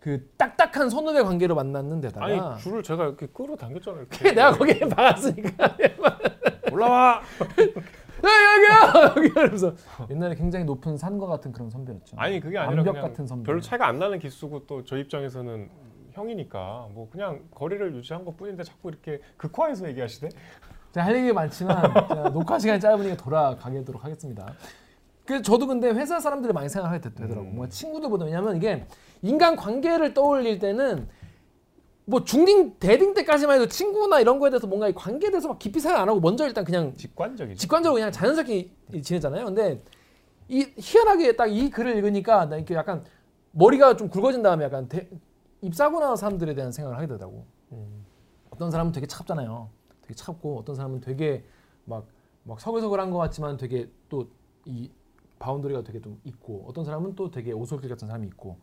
그 0.00 0.30
딱딱한 0.36 0.88
선후배 0.88 1.22
관계로 1.22 1.54
만났는 1.54 2.00
데다가 2.00 2.26
아니 2.26 2.40
줄을 2.62 2.82
제가 2.82 3.04
이렇게 3.04 3.26
끌어당겼잖아요. 3.26 4.02
이렇게. 4.10 4.30
내가 4.32 4.52
거기에 4.52 4.78
박았으니까 4.88 5.76
올라와. 6.72 7.20
야, 8.24 8.30
여기야 8.54 9.14
여기 9.16 9.26
이러면서 9.28 9.74
옛날에 10.10 10.34
굉장히 10.34 10.64
높은 10.64 10.96
산과 10.96 11.26
같은 11.26 11.52
그런 11.52 11.70
선배였죠. 11.70 12.16
아니 12.18 12.40
그게 12.40 12.58
아니라 12.58 12.80
암벽 12.80 12.94
같은 13.02 13.26
선배. 13.26 13.46
별로 13.46 13.60
차이가 13.60 13.86
안 13.88 13.98
나는 13.98 14.18
기수고 14.18 14.66
또 14.66 14.82
저 14.84 14.96
입장에서는 14.96 15.68
형이니까 16.12 16.88
뭐 16.92 17.08
그냥 17.10 17.40
거리를 17.54 17.94
유지한 17.94 18.24
것 18.24 18.36
뿐인데 18.36 18.62
자꾸 18.64 18.88
이렇게 18.90 19.20
극화해서 19.36 19.88
얘기하시대. 19.88 20.28
제가 20.92 21.06
할 21.06 21.16
얘기가 21.16 21.32
많지만 21.34 22.32
녹화 22.34 22.58
시간이 22.58 22.80
짧으니까 22.80 23.16
돌아가도록 23.16 24.04
하겠습니다. 24.04 24.52
그 25.24 25.40
저도 25.40 25.66
근데 25.66 25.88
회사 25.90 26.20
사람들이 26.20 26.52
많이 26.52 26.68
생각하게 26.68 27.00
되- 27.00 27.14
되더라고. 27.14 27.46
음. 27.46 27.54
뭔가 27.54 27.68
친구들보다 27.68 28.24
왜냐면 28.26 28.56
이게 28.56 28.84
인간 29.22 29.56
관계를 29.56 30.12
떠올릴 30.14 30.58
때는 30.58 31.08
뭐 32.04 32.24
중딩 32.24 32.78
대딩 32.80 33.14
때까지만 33.14 33.56
해도 33.56 33.68
친구나 33.68 34.20
이런 34.20 34.38
거에 34.38 34.50
대해서 34.50 34.66
뭔가 34.66 34.88
이 34.88 34.92
관계에 34.94 35.30
대해서 35.30 35.48
막 35.48 35.58
깊이 35.58 35.78
생각 35.80 36.00
안 36.00 36.08
하고 36.08 36.20
먼저 36.20 36.46
일단 36.46 36.64
그냥 36.64 36.94
직관적이죠. 36.94 37.58
직관적으로 37.58 37.94
그냥 37.98 38.10
자연스럽게 38.10 38.70
이- 38.94 39.02
지내잖아요. 39.02 39.44
근데 39.46 39.82
이 40.48 40.66
희한하게 40.76 41.36
딱 41.36 41.46
이 41.46 41.70
글을 41.70 41.96
읽으니까 41.96 42.46
나 42.48 42.56
이렇게 42.56 42.74
약간 42.74 43.04
머리가 43.52 43.96
좀 43.96 44.08
굵어진 44.08 44.42
다음에 44.42 44.64
약간 44.64 44.88
대, 44.88 45.08
입사고 45.60 46.00
나온 46.00 46.16
사람들에 46.16 46.54
대한 46.54 46.72
생각을 46.72 46.96
하게 46.96 47.06
되더라고. 47.06 47.46
음. 47.72 48.04
어떤 48.50 48.70
사람은 48.70 48.92
되게 48.92 49.06
차갑잖아요. 49.06 49.68
되게 50.02 50.14
차갑고 50.14 50.58
어떤 50.58 50.74
사람은 50.74 51.00
되게 51.00 51.44
막, 51.84 52.06
막 52.42 52.60
서글서글한 52.60 53.10
것 53.10 53.18
같지만 53.18 53.56
되게 53.56 53.88
또 54.08 54.26
이 54.64 54.88
바운더리가 55.40 55.82
되게 55.82 56.00
좀 56.00 56.20
있고 56.22 56.64
어떤 56.68 56.84
사람은 56.84 57.16
또 57.16 57.32
되게 57.32 57.50
오솔길 57.50 57.90
같은 57.90 58.06
사람이 58.06 58.28
있고 58.28 58.58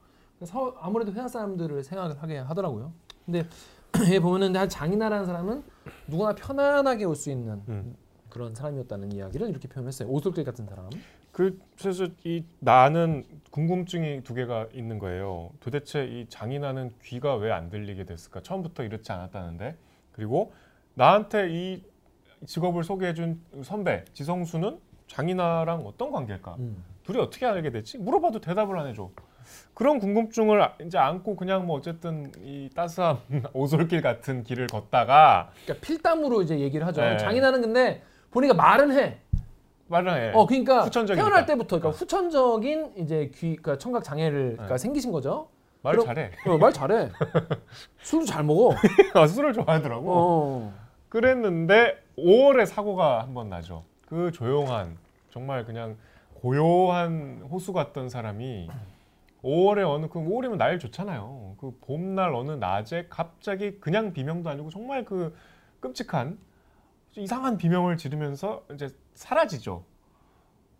서 0.45 0.73
아무래도 0.79 1.11
회사 1.11 1.27
사람들을 1.27 1.83
생각을 1.83 2.21
하게 2.21 2.37
하더라고요. 2.39 2.93
근데 3.25 3.45
얘 4.13 4.19
보면은 4.19 4.55
한 4.55 4.69
장인아라는 4.69 5.25
사람은 5.25 5.63
누구나 6.07 6.33
편안하게 6.33 7.05
올 7.05 7.15
수 7.15 7.29
있는 7.29 7.61
음. 7.67 7.95
그런 8.29 8.53
사람이었다는 8.55 9.11
이야기를 9.11 9.49
이렇게 9.49 9.67
표현했어요. 9.67 10.07
오솔길 10.07 10.43
같은 10.45 10.65
사람. 10.65 10.89
그 11.31 11.59
그래서 11.79 12.07
이 12.23 12.43
나는 12.59 13.25
궁금증이 13.51 14.23
두 14.23 14.33
개가 14.33 14.67
있는 14.73 14.99
거예요. 14.99 15.49
도대체 15.59 16.05
이 16.05 16.25
장인아는 16.29 16.91
귀가 17.03 17.35
왜 17.35 17.51
안 17.51 17.69
들리게 17.69 18.05
됐을까? 18.05 18.41
처음부터 18.41 18.83
이렇지 18.83 19.11
않았다는데. 19.11 19.75
그리고 20.11 20.53
나한테 20.93 21.49
이 21.49 21.83
직업을 22.45 22.83
소개해준 22.83 23.41
선배 23.63 24.05
지성수는 24.13 24.79
장인아랑 25.07 25.85
어떤 25.85 26.11
관계일까? 26.11 26.55
음. 26.59 26.83
둘이 27.03 27.19
어떻게 27.19 27.45
알게 27.45 27.71
됐지? 27.71 27.97
물어봐도 27.97 28.39
대답을 28.41 28.77
안 28.77 28.87
해줘. 28.87 29.09
그런 29.73 29.99
궁금증을 29.99 30.61
아- 30.61 30.73
이제 30.85 30.97
안고 30.97 31.35
그냥 31.35 31.65
뭐 31.65 31.77
어쨌든 31.77 32.31
이 32.43 32.69
따스한 32.75 33.17
오솔길 33.53 34.01
같은 34.01 34.43
길을 34.43 34.67
걷다가 34.67 35.51
그러니까 35.65 35.85
필담으로 35.85 36.41
이제 36.41 36.59
얘기를 36.59 36.85
하죠. 36.87 37.01
네. 37.01 37.17
장인아는 37.17 37.61
근데 37.61 38.01
보니까 38.31 38.53
말은 38.53 38.91
해. 38.91 39.17
말을 39.87 40.13
해. 40.13 40.31
어 40.35 40.45
그러니까 40.45 40.83
후천적이니까. 40.83 41.27
태어날 41.27 41.45
때부터 41.45 41.79
그러니까 41.79 41.97
후천적인 41.97 42.93
이제 42.97 43.31
귀 43.35 43.55
그러니까 43.55 43.77
청각 43.77 44.03
장애를 44.03 44.53
그러니까 44.53 44.75
네. 44.75 44.77
생기신 44.77 45.11
거죠. 45.11 45.47
말 45.81 45.93
그럼- 45.93 46.05
잘해. 46.07 46.31
어, 46.45 46.57
말 46.57 46.73
잘해. 46.73 47.09
술도 48.03 48.25
잘 48.25 48.43
먹어. 48.43 48.75
아, 49.13 49.25
술을 49.27 49.53
좋아하더라고. 49.53 50.11
어. 50.13 50.73
그랬는데 51.07 51.97
5월에 52.17 52.65
사고가 52.65 53.21
한 53.23 53.33
번 53.33 53.49
나죠. 53.49 53.83
그 54.07 54.31
조용한 54.31 54.97
정말 55.31 55.63
그냥 55.65 55.95
고요한 56.41 57.41
호수 57.49 57.73
같던 57.73 58.09
사람이 58.09 58.69
5월에 59.43 59.87
어느 59.89 60.07
그 60.07 60.19
5월이면 60.19 60.57
날 60.57 60.79
좋잖아요. 60.79 61.55
그 61.59 61.77
봄날 61.81 62.33
어느 62.33 62.51
낮에 62.51 63.07
갑자기 63.09 63.79
그냥 63.79 64.13
비명도 64.13 64.49
아니고 64.49 64.69
정말 64.69 65.05
그 65.05 65.35
끔찍한 65.79 66.37
이상한 67.15 67.57
비명을 67.57 67.97
지르면서 67.97 68.65
이제 68.73 68.89
사라지죠. 69.13 69.83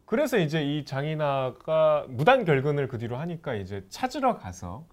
그래서 0.06 0.38
이제 0.38 0.64
이 0.64 0.86
장인아가 0.86 2.06
무단 2.10 2.44
결근을 2.46 2.88
그 2.88 2.98
뒤로 2.98 3.18
하니까 3.18 3.54
이제 3.54 3.86
찾으러 3.90 4.38
가서 4.38 4.86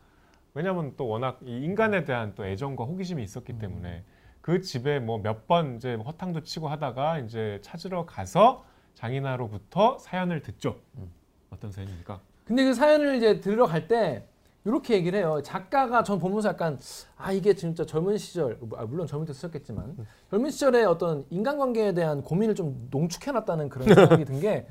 왜냐하면 0.55 0.95
또 0.97 1.09
워낙 1.09 1.39
이 1.43 1.51
인간에 1.65 2.05
대한 2.05 2.35
또 2.35 2.47
애정과 2.47 2.85
호기심이 2.85 3.23
있었기 3.23 3.59
때문에 3.59 4.05
그 4.41 4.61
집에 4.61 5.01
뭐 5.01 5.19
몇 5.19 5.47
번 5.47 5.77
이제 5.77 5.95
허탕도 5.95 6.43
치고 6.43 6.69
하다가 6.69 7.19
이제 7.21 7.59
찾으러 7.63 8.07
가서 8.07 8.65
장인아로부터 8.95 9.99
사연을 9.99 10.41
듣죠. 10.43 10.77
음. 10.97 11.11
어떤 11.51 11.73
사연입니까? 11.73 12.21
근데 12.47 12.65
그 12.65 12.75
사연을 12.75 13.17
이제 13.17 13.41
들으러 13.41 13.67
갈때 13.67 14.25
이렇게 14.65 14.95
얘기를 14.95 15.19
해요. 15.19 15.41
작가가 15.45 16.03
전 16.03 16.19
보면서 16.19 16.49
약간 16.49 16.79
아 17.17 17.33
이게 17.33 17.55
진짜 17.55 17.85
젊은 17.85 18.19
시절 18.19 18.59
아, 18.77 18.85
물론 18.85 19.07
젊을 19.07 19.27
때 19.27 19.33
쓰셨겠지만 19.33 19.97
젊은 20.31 20.51
시절에 20.51 20.85
어떤 20.85 21.25
인간관계에 21.31 21.93
대한 21.95 22.23
고민을 22.23 22.55
좀 22.55 22.89
농축해놨다는 22.91 23.69
그런 23.69 23.87
생각이 23.95 24.25
든 24.25 24.41
게 24.41 24.67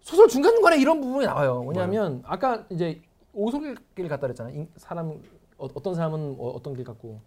소설 0.00 0.28
중간 0.28 0.54
중간에 0.54 0.78
이런 0.78 1.00
부분이 1.00 1.26
나와요. 1.26 1.62
뭐냐면 1.64 2.22
아까 2.26 2.64
이제 2.70 3.02
오솔길 3.32 4.08
갔다 4.08 4.20
그랬잖아요. 4.28 4.54
인- 4.54 4.68
사람 4.76 5.20
어, 5.58 5.66
어떤 5.74 5.94
사람은 5.94 6.36
어, 6.38 6.48
어떤 6.50 6.74
길 6.74 6.84
갔고 6.84 7.20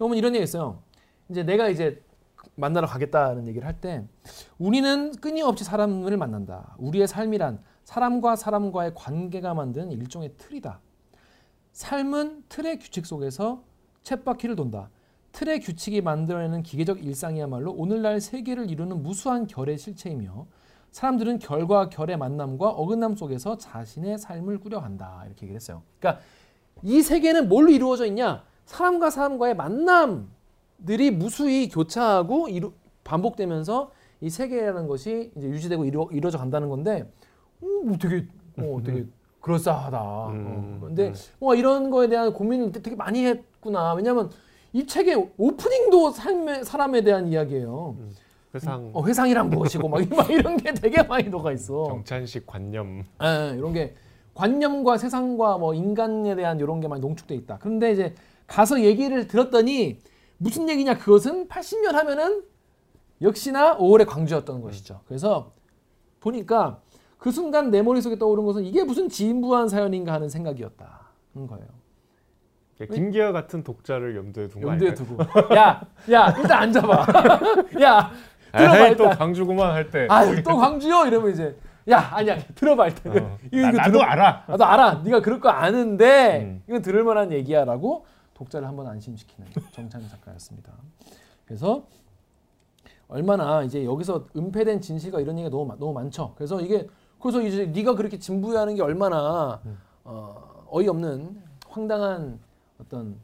여러분 0.00 0.16
이런 0.16 0.34
얘기 0.34 0.42
있어요. 0.44 0.78
이제 1.28 1.42
내가 1.42 1.68
이제 1.68 2.02
만나러 2.54 2.86
가겠다는 2.86 3.46
얘기를 3.48 3.66
할 3.66 3.80
때 3.80 4.04
우리는 4.58 5.12
끊임없이 5.16 5.64
사람을 5.64 6.16
만난다. 6.16 6.74
우리의 6.78 7.06
삶이란 7.08 7.62
사람과 7.86 8.34
사람과의 8.34 8.94
관계가 8.96 9.54
만든 9.54 9.92
일종의 9.92 10.32
틀이다. 10.36 10.80
삶은 11.70 12.42
틀의 12.48 12.80
규칙 12.80 13.06
속에서 13.06 13.62
쳇바퀴를 14.02 14.56
돈다. 14.56 14.90
틀의 15.30 15.60
규칙이 15.60 16.00
만들어내는 16.00 16.64
기계적 16.64 17.04
일상이야말로 17.04 17.70
오늘날 17.72 18.20
세계를 18.20 18.70
이루는 18.70 19.04
무수한 19.04 19.46
결의 19.46 19.78
실체이며 19.78 20.46
사람들은 20.90 21.38
결과 21.38 21.88
결의 21.88 22.16
만남과 22.16 22.70
어긋남 22.70 23.14
속에서 23.14 23.56
자신의 23.56 24.18
삶을 24.18 24.58
꾸려간다. 24.58 25.22
이렇게 25.26 25.42
얘기를 25.42 25.54
했어요. 25.54 25.82
그러니까 26.00 26.24
이 26.82 27.02
세계는 27.02 27.48
뭘로 27.48 27.70
이루어져 27.70 28.06
있냐? 28.06 28.42
사람과 28.64 29.10
사람과의 29.10 29.54
만남들이 29.54 31.12
무수히 31.12 31.68
교차하고 31.68 32.48
이루, 32.48 32.72
반복되면서 33.04 33.92
이 34.22 34.28
세계라는 34.28 34.88
것이 34.88 35.30
이제 35.36 35.46
유지되고 35.46 35.84
이루, 35.84 36.08
이루어져 36.10 36.38
간다는 36.38 36.68
건데 36.68 37.08
오, 37.60 37.96
되게 37.98 38.26
어, 38.58 38.80
되게 38.84 39.04
그럴싸하다. 39.40 39.98
음, 40.28 40.78
어, 40.82 40.86
근데 40.86 41.08
음. 41.08 41.14
뭐 41.38 41.54
이런 41.54 41.90
거에 41.90 42.08
대한 42.08 42.32
고민을 42.32 42.72
되게 42.72 42.96
많이 42.96 43.24
했구나. 43.24 43.94
왜냐하면 43.94 44.30
이 44.72 44.86
책의 44.86 45.30
오프닝도 45.36 46.10
삶의 46.10 46.64
사람에 46.64 47.02
대한 47.02 47.28
이야기예요. 47.28 47.96
회상 48.54 48.90
어, 48.92 49.04
회상이란 49.04 49.50
무엇이고 49.50 49.88
막, 49.88 50.06
막 50.08 50.30
이런 50.30 50.56
게 50.56 50.72
되게 50.74 51.02
많이 51.02 51.28
녹아 51.28 51.52
있어. 51.52 51.86
정찬식 51.88 52.46
관념 52.46 53.04
예, 53.22 53.54
이런 53.56 53.72
게 53.72 53.94
관념과 54.34 54.98
세상과 54.98 55.58
뭐 55.58 55.74
인간에 55.74 56.34
대한 56.34 56.58
이런 56.60 56.80
게 56.80 56.88
많이 56.88 57.00
농축돼 57.00 57.34
있다. 57.34 57.58
그런데 57.60 57.92
이제 57.92 58.14
가서 58.46 58.80
얘기를 58.80 59.26
들었더니 59.26 59.98
무슨 60.38 60.68
얘기냐? 60.68 60.98
그것은 60.98 61.48
80년 61.48 61.92
하면은 61.92 62.42
역시나 63.22 63.78
5월의 63.78 64.06
광주였던 64.06 64.60
것이죠. 64.60 65.00
그래서 65.06 65.52
보니까 66.20 66.80
그 67.18 67.30
순간 67.30 67.70
내 67.70 67.82
머릿속에 67.82 68.18
떠오른 68.18 68.44
것은 68.44 68.64
이게 68.64 68.84
무슨 68.84 69.08
진부한 69.08 69.68
사연인가 69.68 70.12
하는 70.12 70.28
생각이었다는 70.28 71.46
거예요. 71.48 71.66
김기아 72.92 73.32
같은 73.32 73.64
독자를 73.64 74.16
염두에 74.16 74.48
둔거 74.48 74.68
염두에? 74.68 74.92
두고 74.94 75.16
야, 75.54 75.80
야 76.12 76.30
일단 76.36 76.50
앉아봐. 76.64 77.06
야, 77.82 78.10
들어봐 78.52 78.86
에이, 78.88 78.96
또 78.96 79.04
일단. 79.04 79.18
광주구만 79.18 79.72
할 79.72 79.90
때. 79.90 80.06
아, 80.10 80.24
또 80.42 80.56
광주요 80.56 81.06
이러면 81.06 81.30
이제 81.32 81.56
야 81.88 81.98
아니야 82.12 82.36
들어봐 82.54 82.88
일단. 82.88 83.16
어, 83.16 83.38
이거 83.50 83.62
나, 83.62 83.68
이거 83.70 83.76
나도 83.78 83.92
들어- 83.92 84.02
알아. 84.02 84.44
나도 84.46 84.64
알아. 84.66 84.94
네가 85.04 85.22
그럴 85.22 85.40
거 85.40 85.48
아는데 85.48 86.42
음. 86.42 86.62
이건 86.68 86.82
들을 86.82 87.02
만한 87.02 87.32
얘기야라고 87.32 88.04
독자를 88.34 88.68
한번 88.68 88.86
안심시키는 88.88 89.50
정찬 89.72 90.06
작가였습니다. 90.10 90.70
그래서 91.46 91.86
얼마나 93.08 93.62
이제 93.62 93.86
여기서 93.86 94.26
은폐된 94.36 94.82
진실과 94.82 95.20
이런 95.20 95.38
얘기가 95.38 95.50
너무 95.50 95.64
많- 95.64 95.78
너무 95.78 95.94
많죠. 95.94 96.34
그래서 96.36 96.60
이게 96.60 96.86
그래서 97.20 97.42
이제 97.42 97.66
네가 97.66 97.94
그렇게 97.94 98.18
진부하는 98.18 98.74
게 98.74 98.82
얼마나 98.82 99.60
어, 100.04 100.66
어이없는 100.70 101.42
황당한 101.68 102.38
어떤 102.80 103.16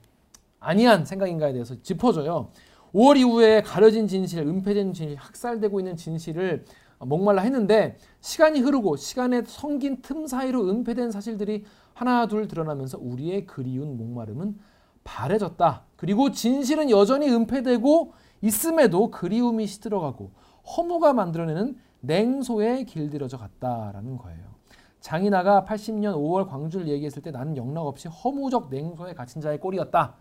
아니한 0.61 1.05
생각인가에 1.05 1.53
대해서 1.53 1.80
짚어줘요. 1.82 2.49
5월 2.95 3.16
이후에 3.16 3.62
가려진 3.62 4.07
진실, 4.07 4.40
은폐된 4.47 4.93
진실, 4.93 5.16
학살되고 5.16 5.80
있는 5.80 5.97
진실을 5.97 6.64
목말라 6.99 7.43
했는데 7.43 7.97
시간이 8.20 8.61
흐르고 8.61 8.97
시간의 8.97 9.45
성긴 9.47 10.03
틈 10.03 10.26
사이로 10.26 10.68
은폐된 10.68 11.11
사실들이 11.11 11.64
하나 11.95 12.26
둘 12.26 12.47
드러나면서 12.47 12.99
우리의 13.01 13.47
그리운 13.47 13.97
목마름은 13.97 14.59
바래졌다. 15.05 15.82
그리고 15.97 16.30
진실은 16.30 16.90
여전히 16.90 17.28
은폐되고 17.28 18.12
있음에도 18.43 19.11
그리움이 19.11 19.66
시들어가고 19.66 20.30
허무가 20.76 21.12
만들어내는 21.12 21.76
냉소에 22.03 22.84
길들여져 22.84 23.38
갔다라는 23.38 24.16
거예요. 24.18 24.53
장인아가 25.00 25.64
80년 25.64 26.14
5월 26.14 26.46
광주를 26.48 26.88
얘기했을 26.88 27.22
때 27.22 27.30
나는 27.30 27.57
영락 27.57 27.86
없이 27.86 28.09
허무적 28.09 28.68
냉소에 28.70 29.14
갇힌 29.14 29.40
자의 29.40 29.59
꼴이었다. 29.59 30.14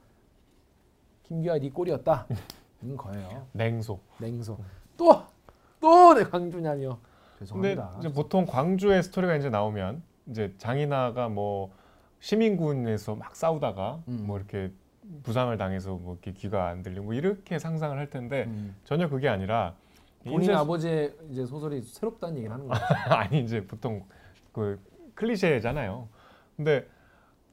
김규아 1.23 1.59
네 1.59 1.69
꼴이었다. 1.69 2.27
는 2.82 2.97
거예요. 2.97 3.47
냉소. 3.53 3.99
냉소. 4.19 4.57
또 4.97 5.25
또 5.79 6.13
내 6.13 6.23
광주냐며. 6.23 6.99
근데 7.39 7.45
죄송합니다. 7.75 7.95
이제 7.99 8.13
보통 8.13 8.45
광주의 8.45 9.01
스토리가 9.01 9.36
이제 9.36 9.49
나오면 9.49 10.03
이제 10.27 10.53
장인아가 10.59 11.27
뭐 11.29 11.71
시민군에서 12.19 13.15
막 13.15 13.36
싸우다가 13.36 14.03
음. 14.07 14.23
뭐 14.27 14.38
이렇게 14.38 14.71
부상을 15.23 15.55
당해서 15.57 15.95
뭐 15.95 16.13
이렇게 16.13 16.34
귀가 16.34 16.67
안 16.67 16.84
들리고 16.84 17.05
뭐 17.05 17.13
이렇게 17.15 17.57
상상을 17.57 17.97
할 17.97 18.09
텐데 18.11 18.43
음. 18.47 18.75
전혀 18.84 19.09
그게 19.09 19.27
아니라 19.27 19.75
본인 20.24 20.41
이제 20.43 20.53
아버지의 20.53 21.13
이제 21.32 21.45
소설이 21.45 21.82
새롭다는 21.82 22.38
얘기를 22.38 22.53
하는 22.53 22.67
거예요. 22.67 22.84
아니 23.09 23.41
이제 23.41 23.65
보통 23.65 24.05
그 24.51 24.80
클리셰잖아요. 25.15 26.07
근데 26.57 26.88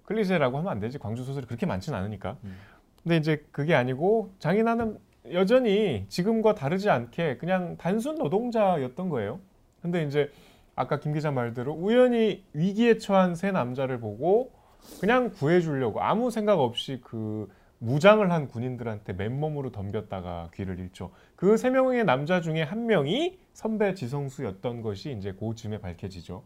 클리셰라고 0.04 0.58
하면 0.58 0.70
안 0.72 0.80
되지. 0.80 0.98
광주 0.98 1.24
소설이 1.24 1.46
그렇게 1.46 1.66
많지는 1.66 1.98
않으니까. 1.98 2.36
음. 2.44 2.56
근데 3.02 3.16
이제 3.16 3.44
그게 3.52 3.74
아니고 3.74 4.34
장인아는 4.38 4.98
여전히 5.32 6.06
지금과 6.08 6.54
다르지 6.54 6.88
않게 6.90 7.36
그냥 7.38 7.76
단순 7.76 8.16
노동자였던 8.16 9.08
거예요. 9.08 9.40
근데 9.82 10.02
이제 10.04 10.30
아까 10.74 11.00
김 11.00 11.12
기자 11.12 11.30
말대로 11.30 11.72
우연히 11.72 12.44
위기에 12.52 12.98
처한 12.98 13.34
세 13.34 13.50
남자를 13.50 14.00
보고 14.00 14.52
그냥 15.00 15.32
구해주려고 15.32 16.00
아무 16.00 16.30
생각 16.30 16.60
없이 16.60 17.00
그 17.04 17.48
무장을 17.78 18.28
한 18.30 18.48
군인들한테 18.48 19.12
맨몸으로 19.12 19.70
덤볐다가 19.70 20.50
귀를 20.54 20.78
잃죠. 20.78 21.10
그 21.38 21.56
세 21.56 21.70
명의 21.70 22.04
남자 22.04 22.40
중에 22.40 22.62
한 22.62 22.86
명이 22.86 23.38
선배 23.52 23.94
지성수였던 23.94 24.82
것이 24.82 25.12
이제 25.12 25.30
고쯤에 25.30 25.78
밝혀지죠. 25.78 26.42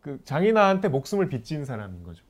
그 0.00 0.18
장인아한테 0.24 0.88
목숨을 0.88 1.28
빚진 1.28 1.66
사람인 1.66 2.02
거죠. 2.02 2.24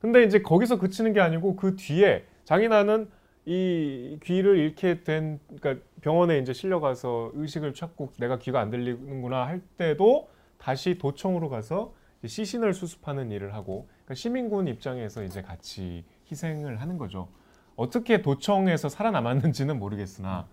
근데 0.00 0.24
이제 0.24 0.42
거기서 0.42 0.80
그치는 0.80 1.12
게 1.12 1.20
아니고 1.20 1.54
그 1.54 1.76
뒤에 1.76 2.24
장인아는 2.46 3.08
이 3.46 4.18
귀를 4.24 4.58
잃게 4.58 5.04
된 5.04 5.38
그러니까 5.60 5.86
병원에 6.00 6.38
이제 6.38 6.52
실려가서 6.52 7.30
의식을 7.34 7.74
찾고 7.74 8.14
내가 8.18 8.40
귀가 8.40 8.58
안 8.58 8.70
들리는구나 8.70 9.46
할 9.46 9.60
때도 9.76 10.28
다시 10.58 10.98
도청으로 10.98 11.48
가서 11.48 11.94
시신을 12.26 12.74
수습하는 12.74 13.30
일을 13.30 13.54
하고 13.54 13.86
그러니까 13.88 14.14
시민군 14.14 14.66
입장에서 14.66 15.22
이제 15.22 15.42
같이 15.42 16.04
희생을 16.28 16.80
하는 16.80 16.98
거죠. 16.98 17.28
어떻게 17.76 18.20
도청에서 18.20 18.88
살아남았는지는 18.88 19.78
모르겠으나 19.78 20.48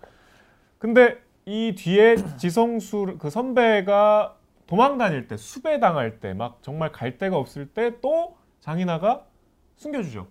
근데 0.86 1.18
이 1.46 1.74
뒤에 1.76 2.14
지성수 2.38 3.16
그 3.18 3.28
선배가 3.28 4.36
도망 4.68 4.98
다닐 4.98 5.26
때 5.26 5.36
수배 5.36 5.80
당할 5.80 6.20
때 6.20 6.32
막 6.32 6.62
정말 6.62 6.92
갈 6.92 7.18
데가 7.18 7.36
없을 7.36 7.66
때 7.66 7.98
또 8.00 8.36
장인아가 8.60 9.26
숨겨주죠. 9.74 10.28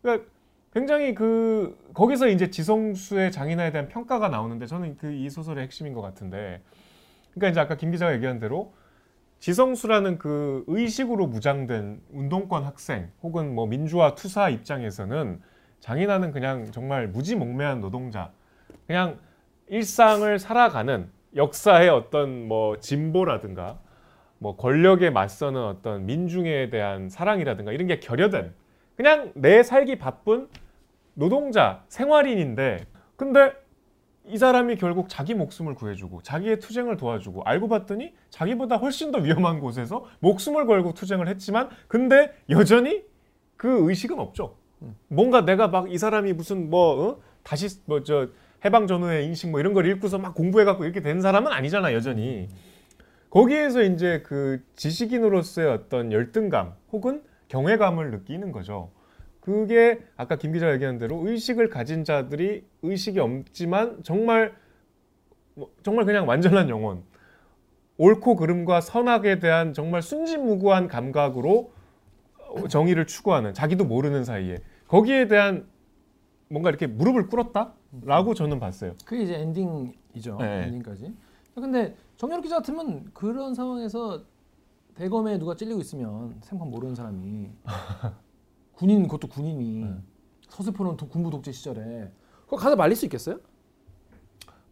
그러니까 0.00 0.28
굉장히 0.72 1.16
그 1.16 1.76
거기서 1.94 2.28
이제 2.28 2.48
지성수의 2.48 3.32
장인아에 3.32 3.72
대한 3.72 3.88
평가가 3.88 4.28
나오는데 4.28 4.66
저는 4.66 4.98
그 4.98 5.10
이 5.12 5.28
소설의 5.28 5.64
핵심인 5.64 5.94
것 5.94 6.00
같은데 6.00 6.62
그러니까 7.34 7.48
이제 7.50 7.58
아까 7.58 7.76
김 7.76 7.90
기자가 7.90 8.14
얘기한 8.14 8.38
대로 8.38 8.72
지성수라는 9.40 10.18
그 10.18 10.62
의식으로 10.68 11.26
무장된 11.26 12.02
운동권 12.12 12.62
학생 12.62 13.10
혹은 13.24 13.52
뭐 13.52 13.66
민주화 13.66 14.14
투사 14.14 14.48
입장에서는 14.48 15.42
장인아는 15.80 16.30
그냥 16.30 16.70
정말 16.70 17.08
무지몽매한 17.08 17.80
노동자 17.80 18.30
그냥 18.86 19.18
일상을 19.68 20.38
살아가는 20.38 21.10
역사의 21.36 21.88
어떤 21.88 22.46
뭐 22.48 22.78
진보라든가 22.78 23.78
뭐 24.38 24.56
권력에 24.56 25.10
맞서는 25.10 25.62
어떤 25.62 26.04
민중에 26.06 26.68
대한 26.70 27.08
사랑이라든가 27.08 27.72
이런 27.72 27.86
게 27.86 28.00
결여된 28.00 28.52
그냥 28.96 29.32
내 29.34 29.62
살기 29.62 29.98
바쁜 29.98 30.48
노동자 31.14 31.84
생활인인데 31.88 32.84
근데 33.16 33.52
이 34.26 34.36
사람이 34.38 34.76
결국 34.76 35.08
자기 35.08 35.34
목숨을 35.34 35.74
구해주고 35.74 36.22
자기의 36.22 36.60
투쟁을 36.60 36.96
도와주고 36.96 37.42
알고 37.44 37.68
봤더니 37.68 38.14
자기보다 38.30 38.76
훨씬 38.76 39.10
더 39.10 39.18
위험한 39.18 39.60
곳에서 39.60 40.06
목숨을 40.20 40.66
걸고 40.66 40.94
투쟁을 40.94 41.28
했지만 41.28 41.70
근데 41.88 42.32
여전히 42.50 43.04
그 43.56 43.88
의식은 43.88 44.18
없죠. 44.18 44.56
뭔가 45.08 45.44
내가 45.44 45.68
막 45.68 45.88
이 45.88 45.98
사람이 45.98 46.32
무슨 46.34 46.70
뭐 46.70 47.08
어? 47.08 47.20
다시 47.42 47.68
뭐 47.86 48.02
저 48.04 48.28
해방 48.64 48.86
전후의 48.86 49.26
인식 49.26 49.50
뭐 49.50 49.60
이런 49.60 49.72
걸 49.72 49.86
읽고서 49.86 50.18
막 50.18 50.34
공부해 50.34 50.64
갖고 50.64 50.84
이렇게 50.84 51.00
된 51.00 51.20
사람은 51.20 51.50
아니잖아 51.52 51.92
여전히. 51.92 52.48
거기에서 53.30 53.82
이제 53.82 54.22
그 54.24 54.62
지식인으로서의 54.76 55.68
어떤 55.68 56.12
열등감 56.12 56.74
혹은 56.92 57.22
경외감을 57.48 58.10
느끼는 58.10 58.52
거죠. 58.52 58.90
그게 59.40 60.00
아까 60.16 60.36
김 60.36 60.52
기자가 60.52 60.74
얘기한 60.74 60.98
대로 60.98 61.26
의식을 61.26 61.68
가진 61.68 62.04
자들이 62.04 62.64
의식이 62.82 63.18
없지만 63.18 64.02
정말 64.04 64.54
뭐 65.54 65.70
정말 65.82 66.04
그냥 66.04 66.28
완전한 66.28 66.68
영혼 66.68 67.02
옳고 67.96 68.36
그름과 68.36 68.80
선악에 68.80 69.38
대한 69.38 69.72
정말 69.72 70.02
순진무구한 70.02 70.88
감각으로 70.88 71.72
정의를 72.68 73.06
추구하는 73.06 73.54
자기도 73.54 73.84
모르는 73.84 74.24
사이에 74.24 74.58
거기에 74.86 75.26
대한 75.26 75.66
뭔가 76.52 76.68
이렇게 76.68 76.86
무릎을 76.86 77.28
꿇었다라고 77.28 78.34
저는 78.34 78.60
봤어요. 78.60 78.92
그게 79.06 79.22
이제 79.22 79.34
엔딩이죠. 79.40 80.36
네. 80.38 80.64
엔딩까지. 80.66 81.14
근데 81.54 81.96
정현욱 82.18 82.42
기자 82.42 82.56
같으면 82.56 83.10
그런 83.14 83.54
상황에서 83.54 84.22
대검에 84.94 85.38
누가 85.38 85.56
찔리고 85.56 85.80
있으면 85.80 86.36
생판 86.42 86.70
모르는 86.70 86.94
사람이 86.94 87.50
군인 88.74 89.02
그것도 89.04 89.28
군인이 89.28 89.84
네. 89.84 89.96
서슬퍼는 90.48 90.96
도- 90.98 91.08
군부 91.08 91.30
독재 91.30 91.52
시절에 91.52 92.10
그거 92.44 92.56
가서 92.56 92.76
말릴 92.76 92.94
수 92.96 93.06
있겠어요? 93.06 93.38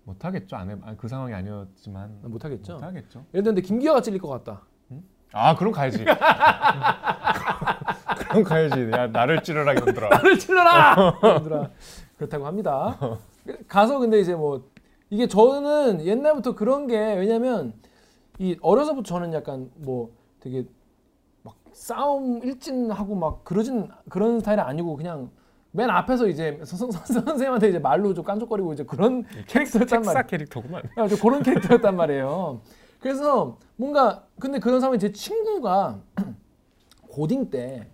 못하겠죠. 0.05 0.57
안 0.57 0.71
해. 0.71 0.77
아, 0.83 0.95
그 0.97 1.09
상황이 1.09 1.33
아니었지만 1.33 2.19
못하겠죠. 2.23 2.75
못하겠죠. 2.75 3.25
예를 3.33 3.43
들는데 3.45 3.63
김기아가 3.63 4.03
찔릴 4.03 4.21
것 4.21 4.29
같다. 4.29 4.63
아 5.33 5.55
그럼 5.55 5.73
가야지. 5.73 6.05
그럼 8.31 8.45
가야지. 8.45 8.91
야 8.93 9.07
나를 9.09 9.43
찌르라 9.43 9.73
이놈들아. 9.73 10.09
나를 10.09 10.39
찔러라, 10.39 10.97
얘들아. 11.37 11.71
그렇다고 12.17 12.47
합니다. 12.47 12.99
가서 13.69 13.99
근데 13.99 14.21
이제 14.21 14.35
뭐 14.35 14.69
이게 15.09 15.27
저는 15.27 16.05
옛날부터 16.05 16.55
그런 16.55 16.87
게 16.87 16.97
왜냐면 17.15 17.73
이 18.39 18.57
어려서부터 18.63 19.03
저는 19.07 19.33
약간 19.33 19.71
뭐 19.77 20.11
되게 20.41 20.65
막 21.43 21.57
싸움 21.73 22.41
일진하고 22.43 23.15
막 23.15 23.45
그러진 23.45 23.89
그런 24.09 24.39
스타일이 24.41 24.61
아니고 24.61 24.97
그냥 24.97 25.31
맨 25.73 25.89
앞에서 25.89 26.27
이제 26.27 26.61
선, 26.65 26.91
선, 26.91 27.25
선생님한테 27.25 27.69
이제 27.69 27.79
말로 27.79 28.13
좀 28.15 28.25
깐족거리고 28.25 28.73
이제 28.73 28.85
그런 28.85 29.25
캐릭터였단 29.47 30.03
말이에요. 30.03 30.27
캐릭터구만. 30.27 30.83
야, 30.99 31.07
저 31.09 31.17
그런 31.17 31.43
캐릭터였단 31.43 31.97
말이에요. 31.97 32.61
그래서 32.99 33.57
뭔가 33.77 34.25
근데 34.39 34.59
그런 34.59 34.81
상황에 34.81 34.99
제 34.99 35.13
친구가 35.13 36.01
고딩 37.09 37.51
때 37.51 37.89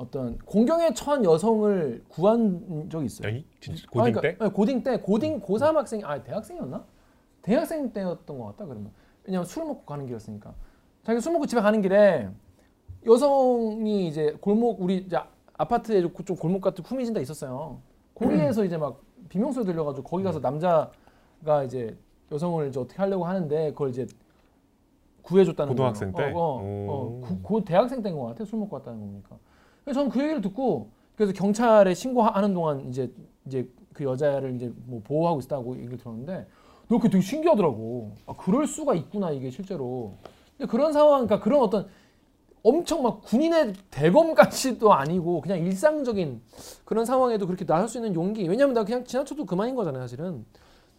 어떤 0.00 0.38
공경에 0.38 0.94
처한 0.94 1.24
여성을 1.24 2.04
구한 2.08 2.88
적이 2.90 3.06
있어요. 3.06 3.28
아니 3.28 3.44
진짜 3.60 3.84
고딩 3.90 4.16
아, 4.16 4.20
때? 4.20 4.34
그러니까, 4.34 4.44
네, 4.46 4.50
고딩 4.50 4.82
때 4.82 4.96
고딩 4.98 5.40
고3 5.40 5.74
학생 5.74 6.00
아 6.04 6.22
대학생이었나? 6.22 6.84
대학생 7.42 7.92
때였던 7.92 8.38
것 8.38 8.44
같다 8.46 8.64
그러면 8.64 8.90
왜냐면 9.24 9.44
술 9.44 9.64
먹고 9.64 9.84
가는 9.84 10.06
길이었으니까 10.06 10.54
자기 11.04 11.20
술 11.20 11.32
먹고 11.32 11.46
집에 11.46 11.60
가는 11.60 11.82
길에 11.82 12.28
여성이 13.06 14.08
이제 14.08 14.36
골목 14.40 14.80
우리 14.80 14.98
이제 14.98 15.18
아파트에 15.56 16.00
좀좀 16.00 16.36
골목 16.36 16.62
같은 16.62 16.82
후미진 16.82 17.12
데 17.12 17.20
있었어요. 17.20 17.80
거기에서 18.14 18.64
이제 18.64 18.76
막 18.78 19.02
비명소리 19.28 19.66
들려가지고 19.66 20.06
거기 20.06 20.24
가서 20.24 20.40
남자가 20.40 21.64
이제 21.64 21.96
여성을 22.32 22.68
이제 22.68 22.80
어떻게 22.80 22.96
하려고 22.96 23.26
하는데 23.26 23.70
그걸 23.72 23.90
이제 23.90 24.06
구해줬다는 25.22 25.72
고등학생 25.72 26.12
거예요. 26.12 26.30
때? 26.30 26.34
어, 26.34 26.40
어, 26.40 26.86
어, 26.88 27.04
오. 27.04 27.20
그, 27.20 27.42
그 27.42 27.64
대학생 27.64 28.02
때인 28.02 28.16
것 28.16 28.26
같아. 28.26 28.44
술 28.44 28.58
먹고 28.58 28.76
왔다는 28.76 28.98
겁니까? 29.00 29.36
저는 29.92 30.10
그 30.10 30.20
얘기를 30.20 30.40
듣고 30.40 30.90
그래서 31.16 31.32
경찰에 31.32 31.94
신고하는 31.94 32.54
동안 32.54 32.88
이제 32.88 33.12
이제 33.46 33.68
그 33.92 34.04
여자를 34.04 34.54
이제 34.54 34.72
뭐 34.86 35.02
보호하고 35.04 35.40
있다고 35.40 35.76
얘기를 35.76 35.98
들었는데 35.98 36.46
너 36.88 36.96
그게 36.96 37.08
되게 37.08 37.22
신기하더라고. 37.22 38.12
아, 38.26 38.32
그럴 38.36 38.66
수가 38.66 38.94
있구나 38.94 39.30
이게 39.30 39.50
실제로. 39.50 40.14
근데 40.56 40.70
그런 40.70 40.92
상황, 40.92 41.26
그러니까 41.26 41.40
그런 41.40 41.62
어떤 41.62 41.86
엄청 42.62 43.02
막 43.02 43.22
군인의 43.22 43.74
대검까지도 43.90 44.92
아니고 44.92 45.40
그냥 45.40 45.58
일상적인 45.58 46.42
그런 46.84 47.04
상황에도 47.04 47.46
그렇게 47.46 47.64
나설 47.64 47.88
수 47.88 47.98
있는 47.98 48.14
용기. 48.14 48.46
왜냐면 48.48 48.74
나 48.74 48.84
그냥 48.84 49.04
지나쳐도 49.04 49.46
그만인 49.46 49.74
거잖아요, 49.74 50.02
사실은. 50.02 50.44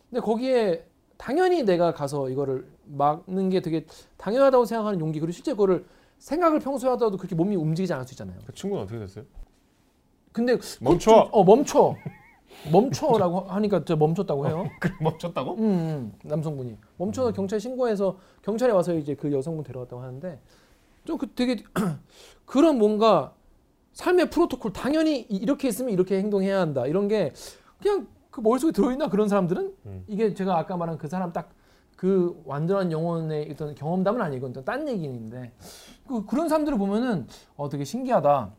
근데 0.10 0.22
거기에 0.22 0.86
당연히 1.18 1.64
내가 1.64 1.94
가서 1.94 2.30
이거를 2.30 2.68
막는 2.86 3.50
게 3.50 3.62
되게 3.62 3.86
당연하다고 4.18 4.66
생각하는 4.66 5.00
용기. 5.00 5.20
그리고 5.20 5.32
실제 5.32 5.52
그거를 5.52 5.86
생각을 6.22 6.60
평소에 6.60 6.90
하더라도 6.92 7.18
그렇게 7.18 7.34
몸이 7.36 7.56
움직이지 7.56 7.92
않을 7.94 8.06
수 8.06 8.14
있잖아요. 8.14 8.38
그 8.46 8.54
친구는 8.54 8.84
어떻게 8.84 9.00
됐어요? 9.00 9.26
근데 10.32 10.56
멈춰! 10.80 11.24
그 11.24 11.24
좀- 11.24 11.30
어 11.32 11.44
멈춰. 11.44 11.96
멈춰라고 12.72 13.40
하니까 13.50 13.84
저 13.86 13.96
멈췄다고 13.96 14.48
해요. 14.48 14.66
그 14.80 14.90
멈췄다고? 15.02 15.56
음, 15.56 15.62
음, 15.64 16.14
남성분이 16.24 16.78
멈춰서 16.98 17.32
경찰 17.34 17.60
신고해서 17.60 18.18
경찰에 18.44 18.72
와서 18.72 18.94
이제 18.94 19.16
그 19.16 19.32
여성분 19.32 19.64
데려갔다고 19.64 20.02
하는데 20.02 20.40
좀 21.06 21.18
그 21.18 21.28
되게 21.34 21.64
그런 22.46 22.78
뭔가 22.78 23.34
삶의 23.94 24.30
프로토콜 24.30 24.74
당연히 24.74 25.22
이- 25.22 25.38
이렇게 25.38 25.68
있으면 25.70 25.92
이렇게 25.92 26.18
행동해야 26.20 26.60
한다 26.60 26.86
이런 26.86 27.08
게 27.08 27.34
그냥 27.82 28.08
그 28.30 28.42
머릿속에 28.42 28.72
들어있나 28.72 29.10
그런 29.10 29.28
사람들은 29.28 29.74
음. 29.88 30.04
이게 30.08 30.34
제가 30.36 30.58
아까 30.58 30.78
말한 30.78 30.98
그 31.00 31.08
사람 31.08 31.34
딱 31.34 31.50
그 31.98 32.42
완전한 32.46 32.92
영혼의 32.92 33.50
어떤 33.52 33.76
경험담은 33.76 34.22
아니고 34.24 34.52
딴 34.64 34.90
얘기인데 34.90 35.52
그 36.12 36.26
그런 36.26 36.50
사람들을 36.50 36.78
보면은 36.78 37.28
어 37.56 37.70
되게 37.70 37.84
신기하다. 37.86 38.52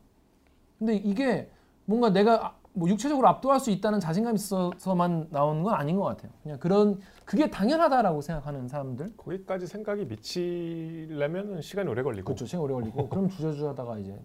근데 0.79 0.97
이게 0.97 1.51
뭔가 1.85 2.11
내가 2.11 2.47
아- 2.47 2.55
뭐 2.75 2.89
육체적으로 2.89 3.29
압도할 3.29 3.61
수 3.61 3.71
있다는 3.71 4.01
자신감이 4.01 4.37
있어서만 4.37 5.29
나오는 5.31 5.63
건 5.63 5.75
아닌 5.75 5.97
것 5.97 6.05
같아요. 6.05 6.33
그냥 6.43 6.59
그런 6.59 6.99
그게 7.27 7.51
당연하다라고 7.51 8.23
생각하는 8.23 8.67
사람들. 8.67 9.15
거기까지 9.19 9.67
생각이 9.67 10.07
미치려면 10.07 11.61
시간이 11.61 11.89
오래 11.91 12.03
걸리고 12.03 12.25
그렇죠. 12.25 12.47
시간 12.47 12.63
오래 12.63 12.73
걸리고 12.73 13.09
그럼 13.11 13.29
주저주저하다가 13.29 13.99
이제 13.99 14.19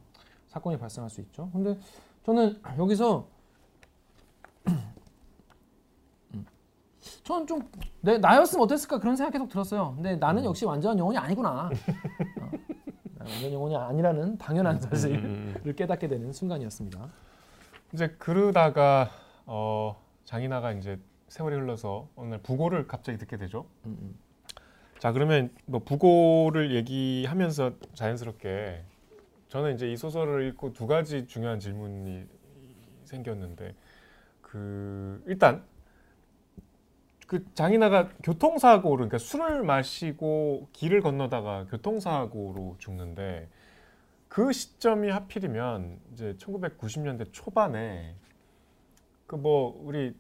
사건이 0.48 0.78
발생할 0.78 1.10
수 1.10 1.20
있죠. 1.22 1.50
근데 1.52 1.78
저는 2.26 2.58
여기서 2.80 3.28
저는 7.26 7.48
좀 7.48 7.62
내, 8.00 8.18
나였으면 8.18 8.64
어땠을까 8.64 9.00
그런 9.00 9.18
생각 9.18 9.32
계속 9.32 9.50
들었어요. 9.50 9.94
근데 9.96 10.16
나는 10.16 10.46
역시 10.46 10.64
완전한 10.66 10.98
영혼이 10.98 11.18
아니구나. 11.18 11.70
어, 13.28 13.30
나는 13.30 13.34
완전 13.34 13.54
영혼이 13.54 13.76
아니라는 13.76 14.38
당연한 14.38 14.80
사실을 14.80 15.18
음, 15.18 15.56
음. 15.66 15.76
깨닫게 15.76 16.08
되는 16.08 16.32
순간이었습니다. 16.32 17.10
이제 17.94 18.16
그러다가 18.18 19.10
어, 19.46 20.02
장인아가 20.24 20.72
이제 20.74 21.00
세월이 21.28 21.56
흘러서 21.56 22.08
어느 22.16 22.30
날 22.30 22.42
부고를 22.42 22.88
갑자기 22.88 23.18
듣게 23.18 23.38
되죠. 23.38 23.66
음, 23.86 23.98
음. 24.02 24.16
자 25.00 25.12
그러면 25.12 25.52
뭐 25.66 25.82
부고를 25.84 26.74
얘기하면서 26.74 27.74
자연스럽게 27.94 28.84
저는 29.50 29.76
이제 29.76 29.92
이 29.92 29.96
소설을 29.96 30.48
읽고 30.50 30.74
두 30.74 30.88
가지 30.88 31.28
중요한 31.28 31.60
질문이 31.60 32.26
생겼는데 33.06 33.76
그 34.42 35.22
일단 35.28 35.64
그 37.28 37.46
장인아가 37.54 38.10
교통사고로 38.24 38.96
그러니까 38.96 39.18
술을 39.18 39.64
마시고 39.64 40.70
길을 40.74 41.02
건너다가 41.02 41.66
교통사고로 41.70 42.76
죽는데 42.80 43.50
그 44.30 44.52
시점이 44.54 45.10
하필이면 45.10 46.00
이제 46.14 46.36
1990년대 46.40 47.28
초반에 47.32 48.16
그 49.28 49.36
뭐 49.36 49.78
우리 49.84 50.14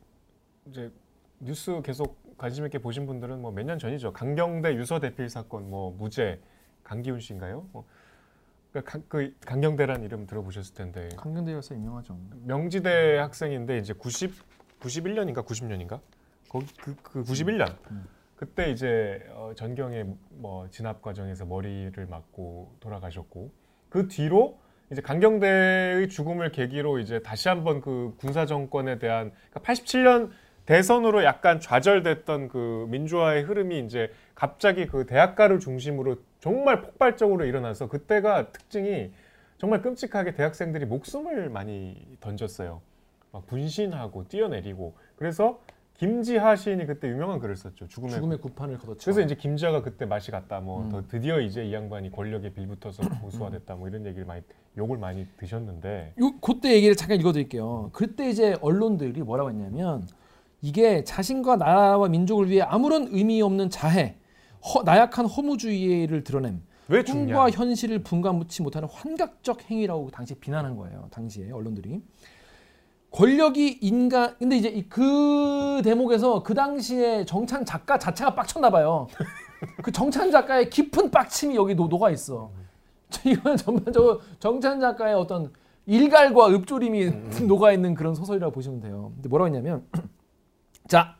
이제 0.67 0.91
뉴스 1.39 1.81
계속 1.81 2.17
관심 2.37 2.65
있게 2.65 2.77
보신 2.79 3.05
분들은 3.05 3.41
뭐 3.41 3.51
몇 3.51 3.63
년 3.65 3.79
전이죠. 3.79 4.11
강경대 4.11 4.75
유서 4.75 4.99
대필 4.99 5.29
사건 5.29 5.69
뭐 5.69 5.91
무죄 5.97 6.41
강기훈 6.83 7.21
씨인가요? 7.21 7.67
뭐 7.71 7.85
그, 8.73 8.83
강- 8.83 9.03
그 9.07 9.33
강경대란 9.45 10.03
이름 10.03 10.27
들어보셨을 10.27 10.75
텐데 10.75 11.07
강경대여서 11.15 11.75
유명하죠. 11.75 12.17
명지대 12.43 13.17
학생인데 13.17 13.77
이제 13.77 13.93
90 13.93 14.33
91년인가 14.81 15.45
90년인가 15.45 16.01
거기 16.49 16.65
그, 16.79 16.95
그 17.01 17.23
91년 17.23 17.75
음. 17.91 18.07
그때 18.35 18.71
이제 18.71 19.25
어, 19.31 19.51
전경의 19.55 20.05
뭐 20.29 20.69
진압 20.69 21.01
과정에서 21.01 21.45
머리를 21.45 22.05
맞고 22.05 22.75
돌아가셨고 22.79 23.51
그 23.89 24.07
뒤로 24.07 24.59
이제 24.91 25.01
강경대의 25.01 26.07
죽음을 26.07 26.51
계기로 26.51 26.99
이제 26.99 27.21
다시 27.21 27.49
한번 27.49 27.81
그 27.81 28.13
군사 28.17 28.45
정권에 28.45 28.99
대한 28.99 29.31
그러니까 29.49 29.73
87년 29.73 30.29
대선으로 30.65 31.23
약간 31.23 31.59
좌절됐던 31.59 32.49
그 32.49 32.85
민주화의 32.89 33.43
흐름이 33.43 33.79
이제 33.79 34.11
갑자기 34.35 34.85
그 34.85 35.05
대학가를 35.05 35.59
중심으로 35.59 36.17
정말 36.39 36.81
폭발적으로 36.81 37.45
일어나서 37.45 37.87
그때가 37.87 38.51
특징이 38.51 39.11
정말 39.57 39.81
끔찍하게 39.81 40.33
대학생들이 40.33 40.85
목숨을 40.85 41.49
많이 41.49 42.17
던졌어요. 42.19 42.81
막 43.31 43.47
분신하고 43.47 44.27
뛰어내리고 44.27 44.95
그래서 45.15 45.59
김지하 45.97 46.55
시인이 46.55 46.85
그때 46.85 47.09
유명한 47.09 47.39
글을 47.39 47.55
썼죠. 47.55 47.87
죽음의 47.87 48.15
죽음의 48.15 48.37
구판을 48.39 48.77
걷어쳐. 48.77 49.03
그래서 49.03 49.21
이제 49.21 49.35
김지아가 49.35 49.81
그때 49.81 50.05
맛이 50.05 50.29
갔다. 50.29 50.59
뭐 50.59 50.83
음. 50.83 50.89
더 50.89 51.03
드디어 51.07 51.39
이제 51.39 51.65
이 51.65 51.73
양반이 51.73 52.11
권력에 52.11 52.53
빌붙어서 52.53 53.01
고수화됐다. 53.21 53.75
뭐 53.75 53.87
이런 53.87 54.05
얘기를 54.05 54.25
많이 54.25 54.43
욕을 54.77 54.97
많이 54.99 55.25
드셨는데 55.37 56.13
요 56.21 56.33
그때 56.39 56.73
얘기를 56.75 56.95
잠깐 56.95 57.19
읽어드릴게요. 57.19 57.89
그때 57.93 58.29
이제 58.29 58.55
언론들이 58.61 59.23
뭐라고 59.23 59.49
했냐면 59.49 60.07
이게 60.61 61.03
자신과 61.03 61.55
나라와 61.55 62.07
민족을 62.09 62.49
위해 62.49 62.61
아무런 62.61 63.07
의미 63.09 63.41
없는 63.41 63.71
자해, 63.71 64.17
허, 64.63 64.83
나약한 64.83 65.25
허무주의를 65.25 66.23
드러냄, 66.23 66.61
왜? 66.89 67.03
꿈과 67.03 67.49
현실을 67.49 67.99
분간하지 67.99 68.61
못하는 68.61 68.87
환각적 68.91 69.69
행위라고 69.69 70.09
당시 70.11 70.33
에 70.33 70.37
비난한 70.39 70.75
거예요. 70.75 71.07
당시에 71.11 71.51
언론들이 71.51 72.01
권력이 73.11 73.79
인간 73.81 74.35
근데 74.37 74.57
이제 74.57 74.69
이그 74.69 75.81
대목에서 75.83 76.43
그 76.43 76.53
당시에 76.53 77.25
정찬 77.25 77.65
작가 77.65 77.97
자체가 77.97 78.35
빡쳤나 78.35 78.69
봐요. 78.69 79.07
그 79.81 79.91
정찬 79.91 80.29
작가의 80.29 80.69
깊은 80.69 81.09
빡침이 81.09 81.55
여기 81.55 81.73
노, 81.73 81.87
녹아 81.87 82.11
있어. 82.11 82.51
이건 83.25 83.55
전반적으로 83.57 84.21
정찬 84.39 84.79
작가의 84.79 85.15
어떤 85.15 85.51
일갈과 85.85 86.49
읊조림이 86.49 87.09
녹아 87.47 87.71
있는 87.71 87.95
그런 87.95 88.13
소설이라고 88.13 88.51
보시면 88.53 88.81
돼요. 88.81 89.11
근데 89.15 89.29
뭐라고 89.29 89.47
했냐면 89.47 89.85
자 90.87 91.15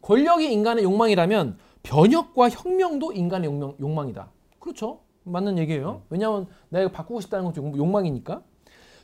권력이 0.00 0.50
인간의 0.52 0.84
욕망이라면 0.84 1.58
변혁과 1.82 2.48
혁명도 2.50 3.12
인간의 3.12 3.50
욕망, 3.50 3.74
욕망이다. 3.80 4.28
그렇죠? 4.60 5.00
맞는 5.24 5.58
얘기예요. 5.58 6.02
왜냐하면 6.08 6.46
내가 6.68 6.90
바꾸고 6.90 7.20
싶다는 7.20 7.44
것도 7.46 7.62
욕- 7.64 7.76
욕망이니까. 7.76 8.42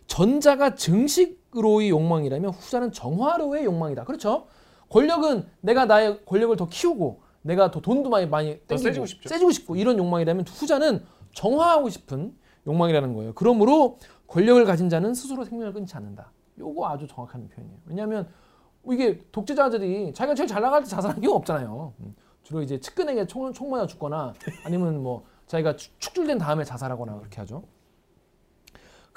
전자가 0.09 0.75
증식으로의 0.75 1.91
욕망이라면 1.91 2.51
후자는 2.51 2.91
정화로의 2.93 3.65
욕망이다. 3.65 4.05
그렇죠? 4.05 4.47
권력은 4.89 5.47
내가 5.61 5.85
나의 5.85 6.25
권력을 6.25 6.57
더 6.57 6.67
키우고 6.69 7.21
내가 7.43 7.71
더 7.71 7.81
돈도 7.81 8.11
많이 8.11 8.27
많이 8.27 8.59
더 8.67 8.77
땡기고 8.77 9.07
세지고 9.29 9.51
싶고 9.53 9.77
이런 9.77 9.97
욕망이라면 9.99 10.45
후자는 10.49 11.05
정화하고 11.35 11.89
싶은 11.91 12.35
욕망이라는 12.67 13.15
거예요. 13.15 13.33
그러므로 13.35 13.99
권력을 14.27 14.63
가진 14.65 14.89
자는 14.89 15.15
스스로 15.15 15.45
생명을 15.45 15.73
끊지 15.73 15.95
않는다. 15.95 16.33
요거 16.59 16.89
아주 16.89 17.07
정확한 17.07 17.49
표현이에요. 17.49 17.79
왜냐하면 17.87 18.29
이게 18.91 19.21
독재자들이 19.31 20.13
자기가 20.15 20.35
제일 20.35 20.49
잘 20.49 20.63
나갈 20.63 20.83
때 20.83 20.89
자살한 20.89 21.21
경우 21.21 21.37
없잖아요. 21.37 21.93
음. 22.01 22.15
주로 22.43 22.63
이제 22.63 22.81
측근에게 22.81 23.27
총, 23.27 23.53
총 23.53 23.71
맞아 23.71 23.87
죽거나 23.87 24.33
아니면 24.65 25.03
뭐 25.03 25.25
자기가 25.47 25.77
축- 25.77 25.93
축출된 26.01 26.39
다음에 26.39 26.65
자살하거나 26.65 27.19
그렇게 27.19 27.37
하죠. 27.41 27.63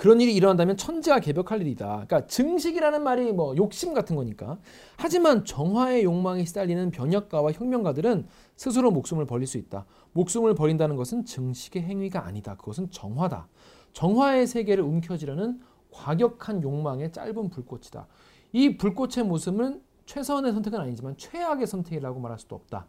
그런 0.01 0.19
일이 0.19 0.33
일어난다면 0.33 0.77
천재가 0.77 1.19
개벽할 1.19 1.61
일이다. 1.61 1.85
그러니까 1.85 2.25
증식이라는 2.25 3.03
말이 3.03 3.31
뭐 3.33 3.55
욕심 3.55 3.93
같은 3.93 4.15
거니까. 4.15 4.57
하지만 4.97 5.45
정화의 5.45 6.05
욕망에 6.05 6.43
시달리는 6.43 6.89
변혁가와 6.89 7.51
혁명가들은 7.51 8.25
스스로 8.55 8.89
목숨을 8.89 9.27
버릴 9.27 9.45
수 9.45 9.59
있다. 9.59 9.85
목숨을 10.13 10.55
버린다는 10.55 10.95
것은 10.95 11.25
증식의 11.25 11.83
행위가 11.83 12.25
아니다. 12.25 12.55
그것은 12.55 12.89
정화다. 12.89 13.47
정화의 13.93 14.47
세계를 14.47 14.83
움켜쥐려는 14.83 15.61
과격한 15.91 16.63
욕망의 16.63 17.11
짧은 17.11 17.51
불꽃이다. 17.51 18.07
이 18.53 18.77
불꽃의 18.77 19.23
모습은 19.23 19.83
최선의 20.07 20.51
선택은 20.53 20.79
아니지만 20.79 21.15
최악의 21.15 21.67
선택이라고 21.67 22.19
말할 22.19 22.39
수도 22.39 22.55
없다. 22.55 22.87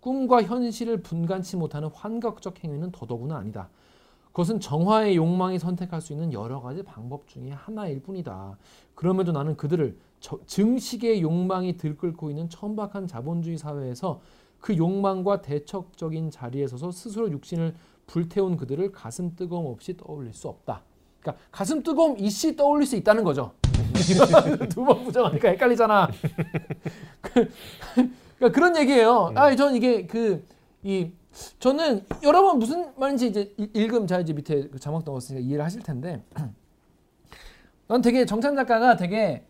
꿈과 0.00 0.42
현실을 0.42 1.00
분간치 1.00 1.56
못하는 1.56 1.88
환각적 1.88 2.62
행위는 2.62 2.92
더더구나 2.92 3.38
아니다. 3.38 3.70
그것은 4.32 4.60
정화의 4.60 5.16
욕망이 5.16 5.58
선택할 5.58 6.00
수 6.00 6.12
있는 6.12 6.32
여러 6.32 6.60
가지 6.60 6.82
방법 6.82 7.26
중에 7.26 7.50
하나일 7.50 8.00
뿐이다. 8.02 8.56
그럼에도 8.94 9.32
나는 9.32 9.56
그들을 9.56 9.96
저- 10.20 10.38
증식의 10.46 11.22
욕망이 11.22 11.76
들끓고 11.76 12.30
있는 12.30 12.48
천박한 12.48 13.06
자본주의 13.06 13.58
사회에서 13.58 14.20
그 14.60 14.76
욕망과 14.76 15.42
대척적인 15.42 16.30
자리에 16.30 16.66
서서 16.68 16.90
스스로 16.92 17.30
육신을 17.32 17.74
불태운 18.06 18.56
그들을 18.56 18.92
가슴 18.92 19.34
뜨거움 19.34 19.66
없이 19.66 19.96
떠올릴 19.96 20.32
수 20.32 20.48
없다. 20.48 20.82
그러니까 21.20 21.42
가슴 21.50 21.82
뜨거움 21.82 22.18
이씨 22.18 22.54
떠올릴 22.56 22.86
수 22.86 22.96
있다는 22.96 23.24
거죠. 23.24 23.52
두 24.70 24.84
번 24.84 25.04
부정하니까 25.04 25.48
헷갈리잖아. 25.50 26.08
그, 27.20 27.50
그러니까 28.38 28.54
그런 28.54 28.76
얘기예요. 28.76 29.32
아, 29.34 29.54
전 29.56 29.74
이게 29.74 30.06
그 30.06 30.44
이 30.82 31.10
저는 31.58 32.04
여러 32.22 32.42
번 32.42 32.58
무슨 32.58 32.92
말인지 32.96 33.28
이제 33.28 33.54
읽- 33.56 33.76
읽음 33.76 34.06
자 34.06 34.18
이제 34.20 34.32
밑에 34.32 34.68
그 34.68 34.78
자막 34.78 35.02
넣었으니까 35.04 35.44
이해를 35.44 35.64
하실 35.64 35.82
텐데. 35.82 36.22
난 37.88 38.02
되게 38.02 38.24
정찬 38.24 38.54
작가가 38.54 38.96
되게 38.96 39.44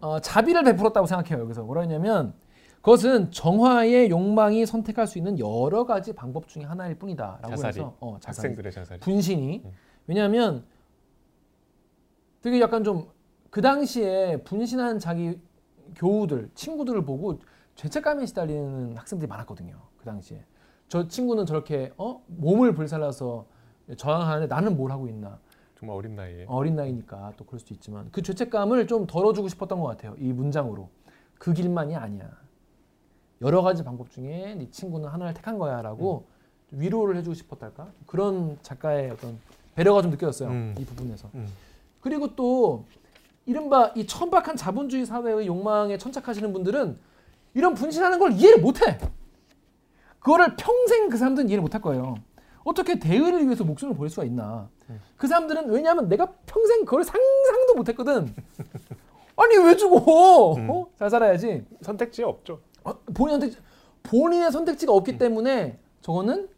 어, 0.00 0.20
자비를 0.20 0.62
베풀었다고 0.64 1.06
생각해요. 1.06 1.42
여기서 1.44 1.64
뭐라 1.64 1.82
했냐면 1.82 2.32
그것은 2.76 3.30
정화의 3.30 4.08
욕망이 4.10 4.64
선택할 4.64 5.06
수 5.06 5.18
있는 5.18 5.38
여러 5.38 5.84
가지 5.84 6.14
방법 6.14 6.48
중에 6.48 6.62
하나일 6.64 6.94
뿐이다라고 6.98 7.48
자살이. 7.50 7.68
해서 7.76 7.96
어, 8.00 8.16
자살이. 8.20 8.48
학생들의 8.48 8.72
자살이. 8.72 9.00
분신이 9.00 9.62
음. 9.64 9.72
왜냐하면 10.06 10.64
되게 12.42 12.60
약간 12.60 12.84
좀 12.84 13.08
그 13.50 13.62
당시에 13.62 14.42
분신한 14.44 14.98
자기 14.98 15.40
교우들 15.96 16.50
친구들을 16.54 17.02
보고 17.06 17.40
죄책감에 17.76 18.26
시달리는 18.26 18.94
학생들이 18.94 19.26
많았거든요 19.26 19.74
그 19.96 20.04
당시에 20.04 20.44
저 20.88 21.06
친구는 21.06 21.46
저렇게 21.46 21.92
어? 21.96 22.22
몸을 22.26 22.74
불살라서 22.74 23.46
저항하는데 23.96 24.52
나는 24.52 24.76
뭘 24.76 24.90
하고 24.90 25.06
있나? 25.06 25.38
정말 25.78 25.96
어린 25.96 26.16
나이에. 26.16 26.46
어린 26.48 26.76
나이니까 26.76 27.34
또 27.36 27.44
그럴 27.44 27.60
수도 27.60 27.74
있지만 27.74 28.08
그 28.10 28.22
죄책감을 28.22 28.86
좀 28.86 29.06
덜어주고 29.06 29.48
싶었던 29.48 29.78
것 29.80 29.86
같아요 29.86 30.14
이 30.18 30.32
문장으로. 30.32 30.88
그 31.38 31.52
길만이 31.52 31.94
아니야. 31.94 32.28
여러 33.40 33.62
가지 33.62 33.84
방법 33.84 34.10
중에 34.10 34.56
네 34.58 34.68
친구는 34.70 35.08
하나를 35.08 35.34
택한 35.34 35.58
거야 35.58 35.80
라고 35.82 36.26
위로를 36.72 37.16
해주고 37.16 37.34
싶었달까? 37.34 37.92
그런 38.06 38.58
작가의 38.62 39.10
어떤 39.10 39.38
배려가 39.76 40.02
좀 40.02 40.10
느껴졌어요 40.10 40.48
음. 40.48 40.74
이 40.78 40.84
부분에서. 40.84 41.28
음. 41.34 41.46
그리고 42.00 42.34
또 42.34 42.84
이른바 43.46 43.92
이 43.94 44.06
천박한 44.06 44.56
자본주의 44.56 45.06
사회의 45.06 45.46
욕망에 45.46 45.96
천착하시는 45.98 46.52
분들은 46.52 46.98
이런 47.54 47.74
분신하는 47.74 48.18
걸 48.18 48.32
이해를 48.32 48.60
못해 48.60 48.98
그거를 50.28 50.56
평생 50.56 51.08
그 51.08 51.16
사람들은 51.16 51.48
이해를 51.48 51.62
못할 51.62 51.80
거예요 51.80 52.16
어떻게 52.62 52.98
대의를 52.98 53.46
위해서 53.46 53.64
목숨을 53.64 53.96
버릴 53.96 54.10
수가 54.10 54.24
있나 54.24 54.68
음. 54.90 55.00
그 55.16 55.26
사람들은 55.26 55.70
왜냐하면 55.70 56.06
내가 56.06 56.26
평생 56.44 56.84
그걸 56.84 57.02
상상도 57.02 57.74
못했거든 57.74 58.34
아니 59.36 59.56
왜 59.56 59.74
죽어 59.74 60.52
음. 60.56 60.68
어? 60.68 60.86
잘 60.98 61.08
살아야지 61.08 61.64
선택지 61.80 62.24
없죠. 62.24 62.60
어, 62.84 62.92
본인 63.14 63.40
선택 63.40 63.58
본인의 64.02 64.52
선택지가 64.52 64.92
없기 64.92 65.16
때문에 65.16 65.78
저거는 66.02 66.48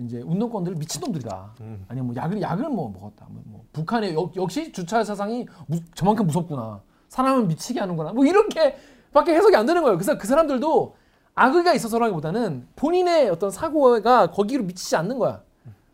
이제 0.00 0.20
운동권들 0.20 0.74
미친 0.74 1.00
놈들이다. 1.00 1.54
음. 1.62 1.84
아니면 1.88 2.08
뭐 2.08 2.16
약을 2.16 2.40
약을 2.42 2.68
뭐 2.68 2.90
먹었다. 2.90 3.26
뭐, 3.30 3.42
뭐 3.46 3.64
북한의 3.72 4.14
역, 4.14 4.36
역시 4.36 4.70
주차 4.70 5.02
사상이 5.02 5.46
무- 5.66 5.80
저만큼 5.94 6.26
무섭구나. 6.26 6.82
사람을 7.08 7.46
미치게 7.46 7.80
하는구나. 7.80 8.12
뭐 8.12 8.26
이렇게밖에 8.26 9.34
해석이 9.34 9.56
안 9.56 9.64
되는 9.64 9.82
거예요. 9.82 9.96
그래서 9.96 10.18
그 10.18 10.26
사람들도 10.26 10.94
악의가 11.36 11.74
있어서라기보다는 11.74 12.66
본인의 12.76 13.28
어떤 13.28 13.50
사고가 13.50 14.30
거기로 14.30 14.64
미치지 14.64 14.96
않는 14.96 15.18
거야. 15.18 15.42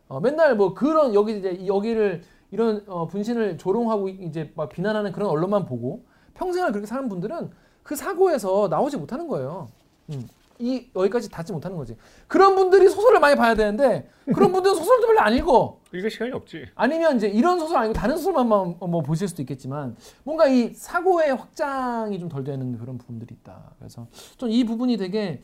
어, 0.08 0.20
맨날 0.20 0.56
뭐 0.56 0.72
그런 0.72 1.14
여기 1.14 1.38
이제 1.38 1.66
여기를 1.66 2.22
이런 2.52 2.84
어, 2.86 3.08
분신을 3.08 3.58
조롱하고 3.58 4.08
이제 4.08 4.52
막 4.54 4.68
비난하는 4.68 5.10
그런 5.10 5.28
언론만 5.28 5.66
보고 5.66 6.04
평생을 6.34 6.70
그렇게 6.70 6.86
사는 6.86 7.08
분들은 7.08 7.50
그 7.82 7.96
사고에서 7.96 8.68
나오지 8.68 8.96
못하는 8.98 9.26
거예요. 9.26 9.68
음. 10.10 10.28
이 10.62 10.88
여기까지 10.94 11.28
닿지 11.28 11.52
못하는 11.52 11.76
거지. 11.76 11.96
그런 12.28 12.54
분들이 12.54 12.88
소설을 12.88 13.18
많이 13.18 13.34
봐야 13.36 13.54
되는데 13.54 14.08
그런 14.32 14.52
분들은 14.52 14.76
소설도 14.76 15.06
별로 15.08 15.20
안 15.20 15.34
읽어. 15.34 15.80
읽을 15.92 16.08
시간이 16.10 16.30
없지. 16.32 16.66
아니면 16.76 17.16
이제 17.16 17.28
이런 17.28 17.58
소설 17.58 17.78
아니고 17.78 17.92
다른 17.94 18.16
소설만 18.16 18.48
뭐, 18.48 18.76
뭐 18.86 19.02
보실 19.02 19.26
수도 19.28 19.42
있겠지만 19.42 19.96
뭔가 20.22 20.46
이 20.46 20.72
사고의 20.72 21.34
확장이 21.34 22.18
좀 22.20 22.28
덜 22.28 22.44
되는 22.44 22.78
그런 22.78 22.96
부분들이 22.96 23.34
있다. 23.40 23.72
그래서 23.78 24.06
좀 24.38 24.50
이 24.50 24.64
부분이 24.64 24.96
되게 24.96 25.40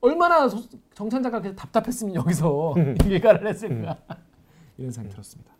얼마나 0.00 0.48
소- 0.48 0.62
정찬 0.94 1.22
작가가 1.22 1.54
답답했으면 1.54 2.14
여기서 2.14 2.74
얘가를 3.08 3.46
했을까 3.48 3.96
이런 4.78 4.90
생각이 4.92 5.12
들었습니다. 5.12 5.52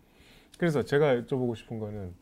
그래서 0.59 0.83
제가 0.83 1.17
여쭤보고 1.17 1.57
싶은 1.57 1.79
거는 1.79 2.15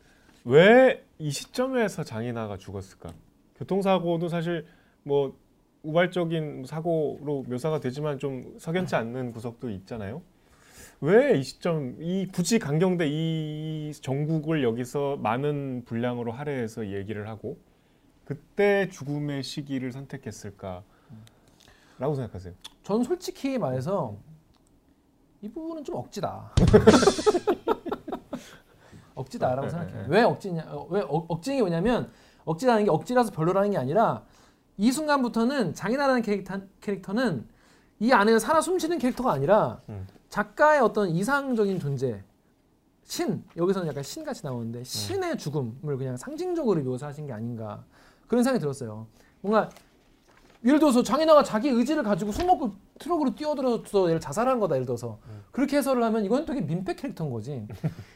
왜 0.45 1.03
이 1.19 1.31
시점에서 1.31 2.03
장인아가 2.03 2.57
죽었을까? 2.57 3.11
교통사고도 3.57 4.29
사실 4.29 4.67
뭐 5.05 5.37
우발적인 5.85 6.65
사고로 6.67 7.45
묘사가 7.49 7.79
되지만 7.81 8.19
좀 8.19 8.55
석연치 8.59 8.97
않는 8.97 9.33
구석도 9.33 9.71
있잖아요. 9.71 10.23
왜 11.01 11.39
이 11.39 11.43
시점, 11.43 11.97
이 12.01 12.27
굳이 12.33 12.59
강경대 12.59 13.07
이 13.09 13.93
전국을 14.01 14.63
여기서 14.63 15.17
많은 15.19 15.83
분량으로 15.85 16.33
할애해서 16.33 16.89
얘기를 16.91 17.29
하고 17.29 17.59
그때 18.25 18.89
죽음의 18.89 19.43
시기를 19.43 19.93
선택했을까라고 19.93 20.85
생각하세요? 21.99 22.55
전 22.83 23.03
솔직히 23.05 23.59
말해서 23.59 24.17
이 25.43 25.49
부분은 25.51 25.85
좀 25.85 25.97
억지다. 25.97 26.55
억지다라고 29.15 29.63
네, 29.63 29.71
생각해요. 29.71 30.03
네, 30.03 30.07
왜 30.09 30.23
억지냐? 30.23 30.63
어, 30.71 30.87
왜 30.91 31.01
억, 31.03 31.27
억지는 31.31 31.59
게 31.59 31.63
뭐냐면 31.63 32.11
억지라는 32.47 32.85
게 32.85 32.91
억지라서 32.91 33.31
별로라는 33.31 33.71
게 33.73 33.77
아니라 33.77 34.25
이 34.77 34.91
순간부터는 34.93 35.75
장인아라는 35.75 36.23
캐릭터, 36.23 36.61
캐릭터 36.81 37.13
는 37.13 37.55
이 38.01 38.13
안에 38.13 38.39
살아 38.39 38.61
숨쉬는 38.61 38.99
캐릭터가 38.99 39.33
아니라 39.33 39.81
음. 39.89 40.07
작가의 40.29 40.81
어떤 40.81 41.09
이상적인 41.09 41.79
존재 41.79 42.23
신 43.05 43.45
여기서는 43.57 43.89
약간 43.89 44.03
신같이 44.03 44.45
나오는데 44.45 44.83
신의 44.85 45.39
죽음을 45.39 45.97
그냥 45.97 46.17
상징적으로 46.17 46.83
묘사하신 46.83 47.27
게 47.27 47.33
아닌가 47.33 47.85
그런 48.27 48.43
생각이 48.43 48.61
들었어요. 48.61 49.07
뭔가 49.41 49.71
예를 50.65 50.79
들어서 50.79 51.03
장인아가 51.03 51.43
자기 51.45 51.69
의지를 51.69 52.03
가지고 52.03 52.33
술 52.33 52.47
먹고 52.47 52.75
트럭으로 52.99 53.35
뛰어들어서 53.35 54.09
얘를 54.09 54.19
자살한 54.19 54.59
거다 54.61 54.75
예를 54.77 54.87
들어서 54.87 55.19
그렇게 55.53 55.77
해설을 55.77 56.03
하면 56.03 56.25
이건 56.25 56.47
되게 56.47 56.63
민폐 56.63 56.95
캐릭터인 56.95 57.31
거지. 57.31 57.67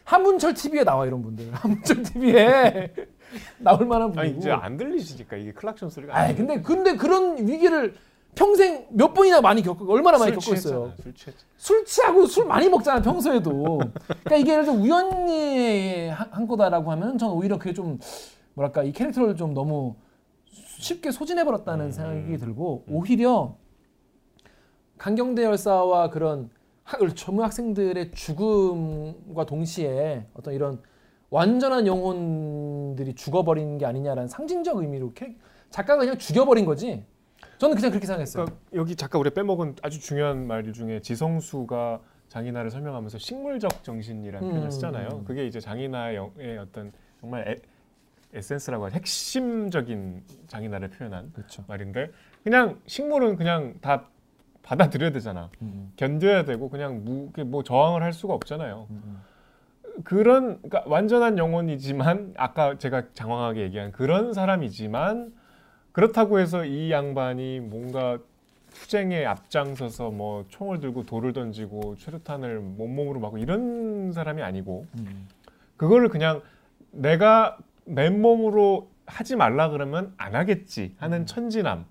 한문철 0.04 0.54
TV에 0.54 0.82
나와 0.84 1.06
이런 1.06 1.22
분들. 1.22 1.52
한문철 1.52 2.02
TV에 2.02 2.94
나올 3.58 3.86
만한 3.86 4.12
분이고. 4.12 4.20
아니 4.20 4.38
이제 4.38 4.50
안 4.50 4.76
들리시니까 4.76 5.36
이게 5.36 5.52
클락션 5.52 5.90
소리가 5.90 6.16
아이, 6.16 6.34
근데 6.34 6.60
근데 6.60 6.96
그런 6.96 7.46
위기를 7.46 7.94
평생 8.34 8.86
몇 8.90 9.12
번이나 9.14 9.40
많이 9.40 9.62
겪고 9.62 9.90
얼마나 9.92 10.18
많이 10.18 10.32
겪고 10.32 10.54
있어요. 10.54 10.92
술. 11.02 11.14
술 11.56 11.84
취하고 11.84 12.26
술 12.26 12.46
많이 12.46 12.68
먹잖아 12.68 13.02
평소에도. 13.02 13.80
그러니까 14.06 14.36
이게 14.36 14.52
예를 14.52 14.64
들어 14.64 14.76
우연히 14.76 16.08
한, 16.08 16.28
한 16.30 16.46
거다라고 16.46 16.90
하면 16.92 17.18
저는 17.18 17.34
오히려 17.34 17.58
그게 17.58 17.72
좀 17.72 17.98
뭐랄까 18.54 18.82
이 18.82 18.92
캐릭터를 18.92 19.36
좀 19.36 19.54
너무 19.54 19.96
쉽게 20.78 21.10
소진해 21.10 21.44
버렸다는 21.44 21.86
음. 21.86 21.90
생각이 21.90 22.38
들고 22.38 22.84
오히려 22.88 23.56
강경대 24.98 25.44
열사와 25.44 26.10
그런 26.10 26.50
학, 26.84 27.00
젊은 27.14 27.44
학생들의 27.44 28.12
죽음과 28.12 29.46
동시에 29.46 30.26
어떤 30.34 30.54
이런 30.54 30.80
완전한 31.30 31.86
영혼들이 31.86 33.14
죽어버린 33.14 33.78
게 33.78 33.86
아니냐라는 33.86 34.28
상징적 34.28 34.78
의미로 34.78 35.12
캐- 35.12 35.36
작가가 35.70 36.00
그냥 36.00 36.16
죽여버린 36.18 36.64
거지. 36.64 37.04
저는 37.58 37.76
그냥 37.76 37.90
그렇게 37.90 38.06
생각했어요. 38.06 38.44
그러니까 38.46 38.66
여기 38.74 38.96
잠깐 38.96 39.20
우리 39.20 39.30
빼먹은 39.30 39.76
아주 39.82 40.00
중요한 40.00 40.46
말 40.46 40.72
중에 40.72 41.00
지성수가 41.00 42.00
장인아를 42.28 42.70
설명하면서 42.70 43.18
식물적 43.18 43.82
정신이라는 43.84 44.46
음, 44.48 44.52
표현을 44.52 44.70
쓰잖아요. 44.70 45.08
음. 45.12 45.24
그게 45.24 45.46
이제 45.46 45.60
장인아의 45.60 46.18
어떤 46.60 46.92
정말 47.20 47.48
에, 47.48 47.56
에센스라고 48.34 48.84
하는 48.84 48.96
핵심적인 48.96 50.22
장인아를 50.46 50.90
표현한 50.90 51.32
그렇죠. 51.32 51.64
말인데 51.66 52.10
그냥 52.44 52.80
식물은 52.86 53.36
그냥 53.36 53.74
다 53.80 54.06
받아들여야 54.62 55.10
되잖아. 55.12 55.50
음, 55.62 55.92
견뎌야 55.96 56.44
되고 56.44 56.68
그냥 56.68 57.02
무, 57.04 57.30
뭐 57.46 57.62
저항을 57.62 58.02
할 58.02 58.12
수가 58.12 58.34
없잖아요. 58.34 58.86
음, 58.90 59.02
음. 59.04 59.22
그런 60.04 60.60
그러니까 60.62 60.82
완전한 60.86 61.38
영혼이지만 61.38 62.34
아까 62.36 62.78
제가 62.78 63.04
장황하게 63.14 63.62
얘기한 63.62 63.92
그런 63.92 64.32
사람이지만 64.32 65.32
그렇다고 65.92 66.38
해서 66.38 66.64
이 66.64 66.90
양반이 66.90 67.60
뭔가 67.60 68.18
투쟁에 68.72 69.24
앞장서서 69.24 70.10
뭐 70.10 70.44
총을 70.48 70.80
들고 70.80 71.06
돌을 71.06 71.32
던지고 71.32 71.96
최루탄을 71.96 72.60
몸몸으로 72.60 73.18
막고 73.20 73.38
이런 73.38 74.12
사람이 74.12 74.42
아니고 74.42 74.86
음. 74.98 75.28
그거를 75.76 76.08
그냥 76.08 76.42
내가 76.90 77.56
맨몸으로 77.84 78.90
하지 79.06 79.36
말라 79.36 79.70
그러면 79.70 80.12
안 80.18 80.34
하겠지 80.34 80.94
하는 80.98 81.24
천진남으로 81.26 81.86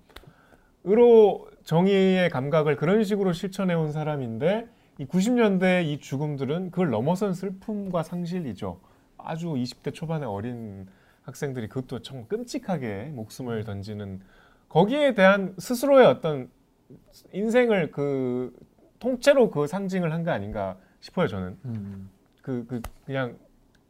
정의의 1.64 2.30
감각을 2.30 2.76
그런 2.76 3.02
식으로 3.04 3.32
실천해 3.32 3.74
온 3.74 3.92
사람인데 3.92 4.68
이 4.98 5.06
90년대 5.06 5.84
이 5.86 5.98
죽음들은 6.00 6.70
그걸 6.70 6.90
넘어선 6.90 7.32
슬픔과 7.32 8.02
상실이죠. 8.02 8.80
아주 9.16 9.48
20대 9.54 9.94
초반의 9.94 10.28
어린 10.28 10.86
학생들이 11.22 11.68
그것도 11.68 12.02
참 12.02 12.26
끔찍하게 12.26 13.12
목숨을 13.14 13.64
던지는 13.64 14.20
거기에 14.68 15.14
대한 15.14 15.54
스스로의 15.58 16.06
어떤 16.06 16.50
인생을 17.32 17.90
그 17.92 18.52
통째로 18.98 19.50
그 19.50 19.66
상징을 19.66 20.12
한게 20.12 20.30
아닌가 20.30 20.76
싶어요 21.00 21.28
저는 21.28 21.56
음. 21.64 22.10
그, 22.42 22.66
그 22.66 22.82
그냥 23.06 23.36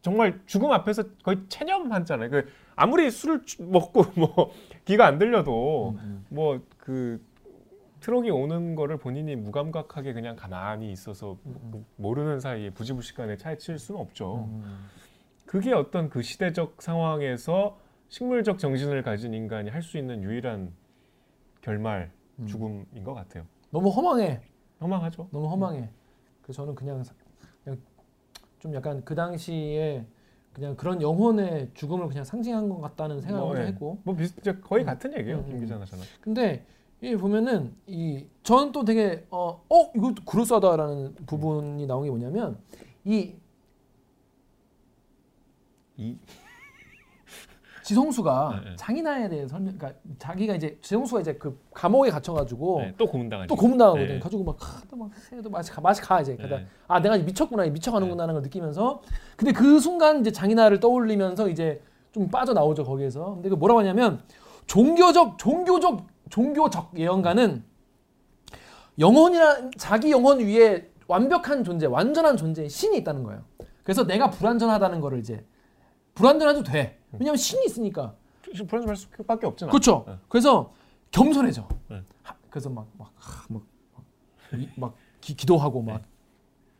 정말 0.02 0.40
죽음 0.46 0.72
앞에서 0.72 1.04
거의 1.22 1.38
체념하잖아요. 1.48 2.30
그 2.30 2.48
아무리 2.76 3.10
술을 3.10 3.44
주- 3.46 3.62
먹고 3.62 4.04
뭐 4.16 4.52
귀가 4.84 5.06
안 5.06 5.18
들려도 5.18 5.96
음. 6.00 6.26
뭐그 6.28 7.20
트럭이 8.08 8.30
오는 8.30 8.74
거를 8.74 8.96
본인이 8.96 9.36
무감각하게 9.36 10.14
그냥 10.14 10.34
가만히 10.34 10.90
있어서 10.92 11.36
뭐 11.42 11.84
모르는 11.96 12.40
사이에 12.40 12.70
부지불식간에 12.70 13.36
차에 13.36 13.58
칠 13.58 13.78
수는 13.78 14.00
없죠. 14.00 14.48
음. 14.48 14.86
그게 15.44 15.74
어떤 15.74 16.08
그 16.08 16.22
시대적 16.22 16.80
상황에서 16.80 17.78
식물적 18.08 18.58
정신을 18.58 19.02
가진 19.02 19.34
인간이 19.34 19.68
할 19.68 19.82
수 19.82 19.98
있는 19.98 20.22
유일한 20.22 20.72
결말 21.60 22.10
음. 22.38 22.46
죽음인 22.46 23.04
것 23.04 23.12
같아요. 23.12 23.44
너무 23.70 23.90
허망해. 23.90 24.40
허망하죠. 24.80 25.28
너무 25.30 25.46
허망해. 25.50 25.90
그래서 26.40 26.62
저는 26.62 26.74
그냥, 26.74 27.04
사- 27.04 27.12
그냥 27.62 27.78
좀 28.58 28.74
약간 28.74 29.04
그 29.04 29.14
당시에 29.14 30.06
그냥 30.54 30.74
그런 30.76 31.02
영혼의 31.02 31.72
죽음을 31.74 32.08
그냥 32.08 32.24
상징한 32.24 32.70
것 32.70 32.80
같다는 32.80 33.20
생각을 33.20 33.46
뭐, 33.54 33.58
예. 33.62 33.66
했고. 33.66 33.98
뭐 34.02 34.16
비슷 34.16 34.40
거의 34.62 34.84
음. 34.84 34.86
같은 34.86 35.12
얘기예요. 35.12 35.40
음, 35.40 35.44
김 35.44 35.56
음. 35.56 35.60
기자나 35.60 35.84
저는. 35.84 36.04
근데 36.22 36.64
이 37.00 37.14
보면은 37.16 37.74
이 37.86 38.26
저는 38.42 38.72
또 38.72 38.84
되게 38.84 39.26
어, 39.30 39.62
어 39.68 39.90
이거 39.94 40.12
그럴싸하다라는 40.26 41.14
부분이 41.26 41.86
나온 41.86 42.04
게 42.04 42.10
뭐냐면 42.10 42.58
이 43.04 43.34
이 45.98 46.16
지성수가 47.82 48.60
네, 48.64 48.70
네. 48.70 48.76
장인아에 48.76 49.28
대해 49.28 49.48
설명, 49.48 49.76
그러니까 49.76 49.98
자기가 50.18 50.54
이제 50.54 50.78
지성수가 50.82 51.22
이제 51.22 51.34
그 51.34 51.58
감옥에 51.72 52.10
갇혀가지고 52.10 52.80
네, 52.82 52.94
또 52.98 53.06
고문당하죠. 53.06 53.48
또 53.48 53.56
고문당하거든. 53.56 54.06
네. 54.06 54.18
가지고 54.18 54.44
막또막 54.44 55.10
해도 55.32 55.50
맛이 55.50 55.72
가 55.72 55.80
맛이 55.80 56.02
가 56.02 56.20
이제. 56.20 56.36
그러다 56.36 56.58
네. 56.58 56.66
아 56.86 57.00
내가 57.00 57.16
미쳤구나 57.16 57.64
미쳐가는구나라는 57.64 58.34
걸 58.34 58.42
느끼면서 58.42 59.02
근데 59.36 59.52
그 59.52 59.80
순간 59.80 60.20
이제 60.20 60.30
장인아를 60.30 60.80
떠올리면서 60.80 61.48
이제 61.48 61.82
좀 62.12 62.28
빠져 62.28 62.52
나오죠 62.52 62.84
거기에서. 62.84 63.34
근데 63.34 63.48
그 63.48 63.54
뭐라고 63.54 63.80
하냐면 63.80 64.20
종교적 64.66 65.38
종교적 65.38 66.06
종교적 66.30 66.92
예언가는 66.98 67.64
영혼이라 68.98 69.70
자기 69.76 70.10
영혼 70.10 70.40
위에 70.40 70.90
완벽한 71.06 71.64
존재, 71.64 71.86
완전한 71.86 72.36
존재의 72.36 72.68
신이 72.68 72.98
있다는 72.98 73.22
거예요. 73.22 73.42
그래서 73.82 74.04
내가 74.06 74.28
불완전하다는 74.30 75.00
거를 75.00 75.18
이제 75.20 75.44
불완전해도 76.14 76.62
돼. 76.64 76.98
왜냐면 77.12 77.36
신이 77.36 77.64
있으니까. 77.66 78.14
불안할 78.66 78.96
수밖에 78.96 79.46
없잖아. 79.46 79.70
그렇죠. 79.70 80.04
네. 80.08 80.14
그래서 80.28 80.72
겸손해져. 81.10 81.68
네. 81.88 82.02
하- 82.22 82.34
그래서 82.50 82.70
막 82.70 82.86
막 82.98 83.10
막 83.50 83.62
막 84.76 84.94
기도하고 85.20 85.82
막 85.82 86.02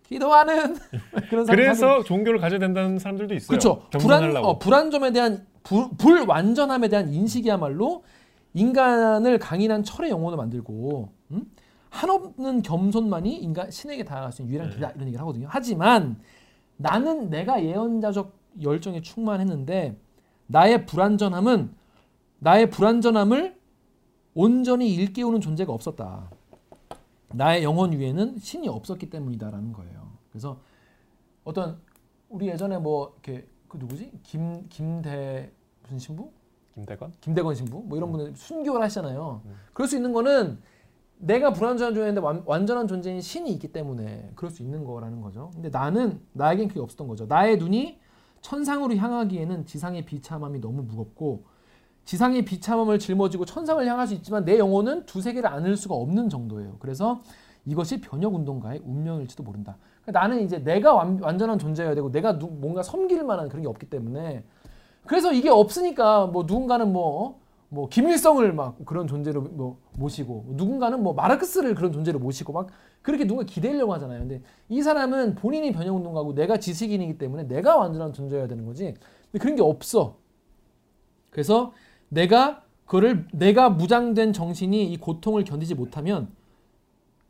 기도하는 0.09 0.77
그런 1.29 1.45
그래서 1.47 2.03
종교를 2.03 2.41
가져야 2.41 2.59
된다는 2.59 2.99
사람들도 2.99 3.35
있어요. 3.35 3.49
그렇죠. 3.49 3.83
불안. 3.99 4.35
어, 4.39 4.59
불완전에 4.59 5.13
대한 5.13 5.47
불, 5.63 5.89
불완전함에 5.99 6.89
대한 6.89 7.13
인식이야말로 7.13 8.05
인간을 8.59 9.39
강인한 9.39 9.85
철의 9.85 10.11
영혼을 10.11 10.37
만들고 10.37 11.13
음? 11.31 11.51
한없는 11.91 12.63
겸손만이 12.63 13.37
인간 13.37 13.71
신에게 13.71 14.05
다가갈 14.05 14.33
수 14.33 14.43
있는 14.43 14.53
유일한 14.53 14.69
네. 14.69 14.75
길이다 14.75 14.91
이런 14.91 15.07
얘기를 15.07 15.21
하거든요. 15.21 15.47
하지만 15.49 16.21
나는 16.77 17.31
내가 17.31 17.63
예언자적 17.63 18.33
열정에 18.63 19.01
충만했는데 19.01 19.97
나의 20.47 20.87
불완전함은 20.87 21.73
나의 22.41 22.71
불완전함을 22.71 23.57
온전히 24.35 24.93
일깨우는 24.95 25.41
존재가 25.41 25.73
없었다. 25.73 26.31
나의 27.35 27.63
영혼 27.63 27.93
위에는 27.93 28.39
신이 28.39 28.69
없었기 28.69 29.11
때문이다라는 29.11 29.73
거예요. 29.73 30.13
그래서 30.31 30.61
어떤 31.45 31.81
우리 32.29 32.49
예전에 32.49 32.79
뭐 32.79 33.15
이렇게 33.25 33.47
그 33.69 33.77
누구지 33.77 34.13
김 34.23 34.69
김대 34.69 35.53
무슨 35.83 35.99
신부 35.99 36.31
김대건? 36.79 37.13
김대건 37.21 37.55
신부 37.55 37.83
뭐 37.85 37.99
이런 37.99 38.13
분들 38.13 38.37
순교를 38.37 38.83
하시잖아요. 38.83 39.43
음. 39.45 39.55
그럴 39.73 39.89
수 39.89 39.97
있는 39.97 40.13
거는 40.13 40.59
내가 41.19 41.53
불완전한 41.53 41.95
존재인데 41.95 42.21
완, 42.21 42.43
완전한 42.47 42.87
존재인 42.87 43.21
신이 43.21 43.51
있기 43.53 43.73
때문에 43.73 44.31
그럴 44.37 44.51
수 44.51 44.63
있는 44.63 44.85
거라는 44.85 45.21
거죠. 45.21 45.51
근데 45.53 45.69
나는 45.69 46.21
나에겐 46.33 46.69
그게 46.69 46.81
없었던 46.81 47.09
거죠. 47.09 47.27
나의 47.27 47.59
눈이 47.59 47.99
천상으로 48.41 48.95
향하기에는 48.95 49.67
지상의 49.67 50.05
비참함이 50.05 50.61
너무 50.61 50.83
무겁고 50.83 51.45
지상의 52.05 52.45
비참함을 52.45 53.01
짊어지고 53.01 53.45
천상을 53.45 53.85
향할 53.85 54.07
수 54.07 54.15
있지만 54.15 54.45
내 54.45 54.59
영혼은 54.59 55.07
두 55.07 55.21
세계를 55.21 55.51
안을 55.51 55.77
수가 55.77 55.95
없는 55.97 56.29
정도예요. 56.29 56.77
그래서 56.79 57.21
이것이 57.67 58.01
변혁 58.01 58.35
운동가의 58.35 58.81
운명일지도 58.85 59.43
모른다. 59.43 59.77
그러니까 60.03 60.21
나는 60.21 60.43
이제 60.43 60.63
내가 60.63 60.95
완, 60.95 61.19
완전한 61.21 61.59
존재여야 61.59 61.95
되고 61.95 62.11
내가 62.11 62.39
누, 62.39 62.47
뭔가 62.47 62.83
섬길 62.83 63.25
만한 63.25 63.49
그런 63.49 63.63
게 63.63 63.69
없기 63.69 63.91
때문에 63.91 64.45
그래서 65.09 65.33
이게 65.33 65.49
없으니까 65.49 66.27
뭐 66.27 66.45
누군가는 66.47 66.93
뭐, 66.93 67.41
뭐 67.71 67.89
김일성을 67.89 68.53
막 68.53 68.77
그런 68.85 69.07
존재로 69.07 69.41
뭐 69.41 69.79
모시고 69.97 70.45
누군가는 70.51 71.03
뭐 71.03 71.15
마르크스를 71.15 71.75
그런 71.75 71.93
존재로 71.93 72.19
모시고 72.19 72.53
막 72.53 72.69
그렇게 73.01 73.27
누가 73.27 73.43
기대려고 73.43 73.95
하잖아요. 73.95 74.21
근데 74.21 74.43
이 74.69 74.83
사람은 74.83 75.37
본인이 75.37 75.73
변형 75.73 75.97
운동가고 75.97 76.35
내가 76.35 76.59
지식인이기 76.59 77.17
때문에 77.17 77.45
내가 77.45 77.79
완전한 77.79 78.13
존재여야 78.13 78.49
되는 78.49 78.67
거지. 78.67 78.95
근데 79.33 79.39
그런 79.41 79.57
게 79.57 79.63
없어. 79.63 80.19
그래서 81.31 81.73
내가 82.11 82.63
그거를 82.85 83.27
내가 83.33 83.71
무장된 83.71 84.35
정신이 84.35 84.93
이 84.93 84.97
고통을 84.99 85.45
견디지 85.45 85.75
못하면 85.75 86.29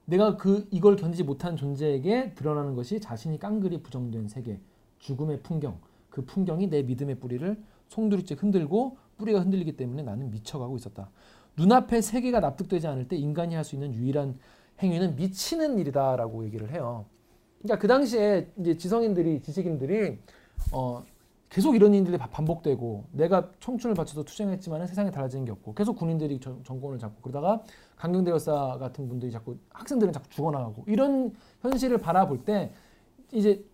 내가 0.05 0.37
그 0.37 0.67
이걸 0.73 0.97
견디지 0.97 1.23
못한 1.23 1.57
존재에게 1.57 2.35
드러나는 2.35 2.75
것이 2.75 2.99
자신이 2.99 3.39
깡그리 3.39 3.83
부정된 3.83 4.27
세계, 4.27 4.59
죽음의 4.99 5.43
풍경. 5.43 5.79
그 6.19 6.25
풍경이 6.25 6.67
내 6.69 6.83
믿음의 6.83 7.21
뿌리를 7.21 7.57
송두리째 7.89 8.35
흔들고 8.35 8.97
뿌리가 9.19 9.39
흔들리기 9.41 9.77
때문에 9.77 10.03
나는 10.03 10.31
미쳐가고 10.33 10.77
있었다. 10.77 11.11
눈앞에 11.57 12.01
세계가 12.01 12.41
납득되지 12.41 12.89
않을 12.89 13.07
때 13.07 13.17
인간이 13.17 13.55
할 13.55 13.63
수 13.65 13.77
있는 13.77 13.95
유일한 13.95 14.37
행위는 14.83 15.15
미치는 15.17 15.79
일이다라고 15.79 16.45
얘기를 16.45 16.73
해요. 16.73 17.05
그러니까 17.63 17.81
그 17.81 17.87
당시에 17.89 18.51
이제 18.59 18.77
지성인들이 18.77 19.43
지식인들이 19.43 20.19
어 20.73 21.05
계속 21.51 21.75
이런 21.77 21.95
일들이 21.95 22.19
바- 22.19 22.29
반복되고 22.29 23.05
내가 23.13 23.51
청춘을 23.61 23.95
바쳐서 23.95 24.25
투쟁했지만 24.25 24.87
세상에 24.89 25.11
달라지는 25.13 25.45
게 25.45 25.53
없고 25.53 25.75
계속 25.75 25.97
군인들이 25.97 26.41
정, 26.41 26.63
정권을 26.65 26.99
잡고 26.99 27.23
그러다가 27.23 27.63
강경대 27.97 28.31
열사 28.31 28.77
같은 28.79 29.09
분들이 29.09 29.31
자꾸 29.33 29.57
학생들은 29.71 30.13
자꾸 30.13 30.29
죽어나가고 30.29 30.85
이런 30.89 31.33
현실을 31.63 31.99
바라볼 31.99 32.45
때 32.45 32.73
이제 33.33 33.65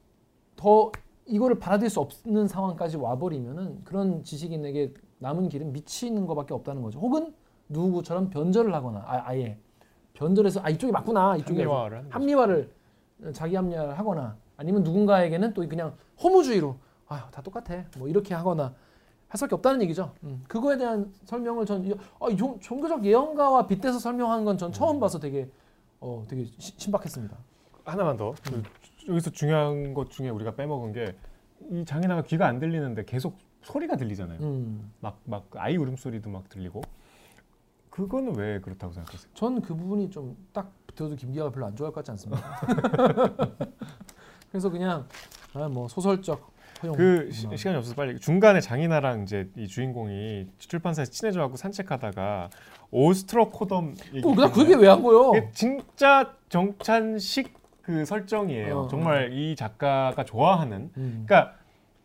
더 0.56 0.90
이거를 1.26 1.58
받아들일 1.58 1.90
수 1.90 2.00
없는 2.00 2.48
상황까지 2.48 2.96
와버리면은 2.96 3.82
그런 3.84 4.22
지식인에게 4.22 4.94
남은 5.18 5.48
길은 5.48 5.72
미치는 5.72 6.26
것밖에 6.26 6.52
없다는 6.54 6.82
거죠. 6.82 6.98
혹은 7.00 7.34
누구처럼 7.68 8.30
변절을 8.30 8.74
하거나 8.74 9.02
아, 9.06 9.34
예 9.36 9.58
변절해서 10.12 10.60
아 10.62 10.68
이쪽이 10.70 10.92
맞구나 10.92 11.36
이쪽이 11.36 11.62
합리화를. 11.62 12.06
합리화를 12.10 12.70
자기 13.32 13.56
합리화를 13.56 13.98
하거나 13.98 14.36
아니면 14.56 14.82
누군가에게는 14.82 15.54
또 15.54 15.66
그냥 15.66 15.94
허무주의로 16.22 16.76
아다 17.08 17.40
똑같아 17.42 17.84
뭐 17.98 18.06
이렇게 18.08 18.34
하거나 18.34 18.74
할 19.28 19.38
수밖에 19.38 19.54
없다는 19.56 19.82
얘기죠. 19.82 20.12
음, 20.24 20.44
그거에 20.46 20.76
대한 20.76 21.12
설명을 21.24 21.66
전 21.66 21.84
이- 21.84 21.94
아, 22.20 22.28
이 22.30 22.36
종- 22.36 22.60
종교적 22.60 23.04
예언가와 23.04 23.66
빗대서 23.66 23.98
설명하는 23.98 24.44
건 24.44 24.58
전 24.58 24.70
처음 24.72 25.00
봐서 25.00 25.18
되게 25.18 25.50
어 26.00 26.24
되게 26.28 26.44
시- 26.58 26.74
신박했습니다. 26.76 27.36
하나만 27.84 28.16
더. 28.16 28.32
그 28.44 28.62
여기서 29.08 29.30
중요한 29.30 29.94
것 29.94 30.10
중에 30.10 30.28
우리가 30.30 30.54
빼먹은 30.54 30.92
게 30.92 31.14
이 31.70 31.82
장인아가 31.86 32.22
귀가 32.24 32.46
안 32.46 32.58
들리는데 32.58 33.04
계속 33.06 33.38
소리가 33.62 33.96
들리잖아요. 33.96 34.38
음, 34.40 34.92
막 35.00 35.18
막 35.24 35.46
아이 35.56 35.76
울음소리도 35.78 36.28
막 36.28 36.46
들리고. 36.50 36.82
그거는 37.90 38.36
왜 38.36 38.60
그렇다고 38.60 38.92
생각하세요? 38.92 39.30
전 39.34 39.62
그 39.62 39.74
부분이 39.74 40.10
좀딱 40.10 40.70
붙어도 40.86 41.16
김기아가 41.16 41.50
별로 41.50 41.66
안 41.66 41.74
좋아할 41.76 41.92
것 41.94 42.04
같지 42.04 42.10
않습니다. 42.10 42.42
그래서 44.50 44.68
그냥 44.68 45.06
아, 45.54 45.68
뭐 45.68 45.88
소설적 45.88 46.52
허용. 46.82 46.96
그 46.96 47.30
시, 47.32 47.46
음. 47.46 47.56
시간이 47.56 47.76
없어서 47.76 47.94
빨리 47.94 48.18
중간에 48.18 48.60
장인아랑 48.60 49.22
이제 49.22 49.48
이 49.56 49.66
주인공이 49.66 50.48
출판사에서 50.58 51.10
친해져갖고 51.10 51.56
산책하다가 51.56 52.50
오스트로코덤 52.90 53.94
그냥 54.12 54.52
그게 54.52 54.74
왜 54.74 54.88
한 54.88 55.02
거예요? 55.02 55.32
이게 55.36 55.50
진짜 55.52 56.34
정찬식 56.48 57.54
그 57.84 58.04
설정이에요. 58.04 58.78
어, 58.78 58.88
정말 58.88 59.32
이 59.32 59.54
작가가 59.56 60.24
좋아하는. 60.24 60.90
음. 60.96 61.24
그러니까 61.26 61.54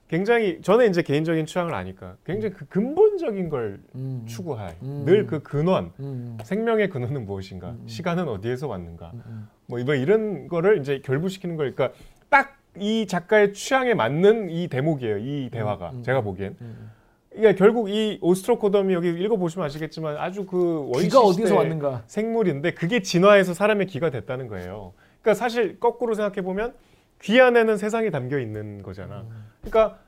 굉장히 0.08 0.60
저는 0.62 0.90
이제 0.90 1.02
개인적인 1.02 1.46
취향을 1.46 1.74
아니까 1.74 2.16
굉장히 2.26 2.56
그 2.56 2.66
근본적인 2.66 3.50
걸 3.50 3.80
음. 3.96 4.26
추구할 4.28 4.76
음. 4.82 5.04
늘그 5.06 5.44
근원 5.44 5.92
음. 6.00 6.38
생명의 6.44 6.90
근원은 6.90 7.26
무엇인가 7.26 7.70
음. 7.70 7.84
시간은 7.88 8.28
어디에서 8.28 8.68
왔는가 8.68 9.12
음. 9.14 9.24
음. 9.26 9.50
뭐 9.68 9.78
이런 9.78 10.48
거를 10.48 10.80
이제 10.80 11.00
결부시키는 11.04 11.58
거니까 11.58 11.92
딱 12.30 12.60
이 12.78 13.08
작가의 13.08 13.54
취향에 13.54 13.94
맞는 13.94 14.50
이 14.50 14.68
대목이에요 14.68 15.18
이 15.18 15.50
대화가 15.52 15.92
음. 15.92 16.04
제가 16.04 16.22
보기엔 16.22 16.56
음. 16.62 16.92
이게 17.36 17.56
결국 17.56 17.90
이 17.90 18.18
오스트로코덤이 18.22 18.94
여기 18.94 19.10
읽어보시면 19.10 19.66
아시겠지만 19.66 20.18
아주 20.18 20.46
그 20.46 20.90
원시 20.94 21.16
어디서 21.16 21.56
왔는가? 21.56 22.04
생물인데 22.08 22.74
그게 22.74 23.02
진화해서 23.02 23.54
사람의 23.54 23.88
귀가 23.88 24.10
됐다는 24.10 24.48
거예요. 24.48 24.94
그러니까 25.22 25.34
사실 25.34 25.80
거꾸로 25.80 26.14
생각해 26.14 26.42
보면 26.42 26.74
귀 27.22 27.40
안에는 27.40 27.78
세상이 27.78 28.12
담겨 28.12 28.40
있는 28.40 28.82
거잖아. 28.82 29.22
음. 29.22 29.46
그러니까 29.62 30.00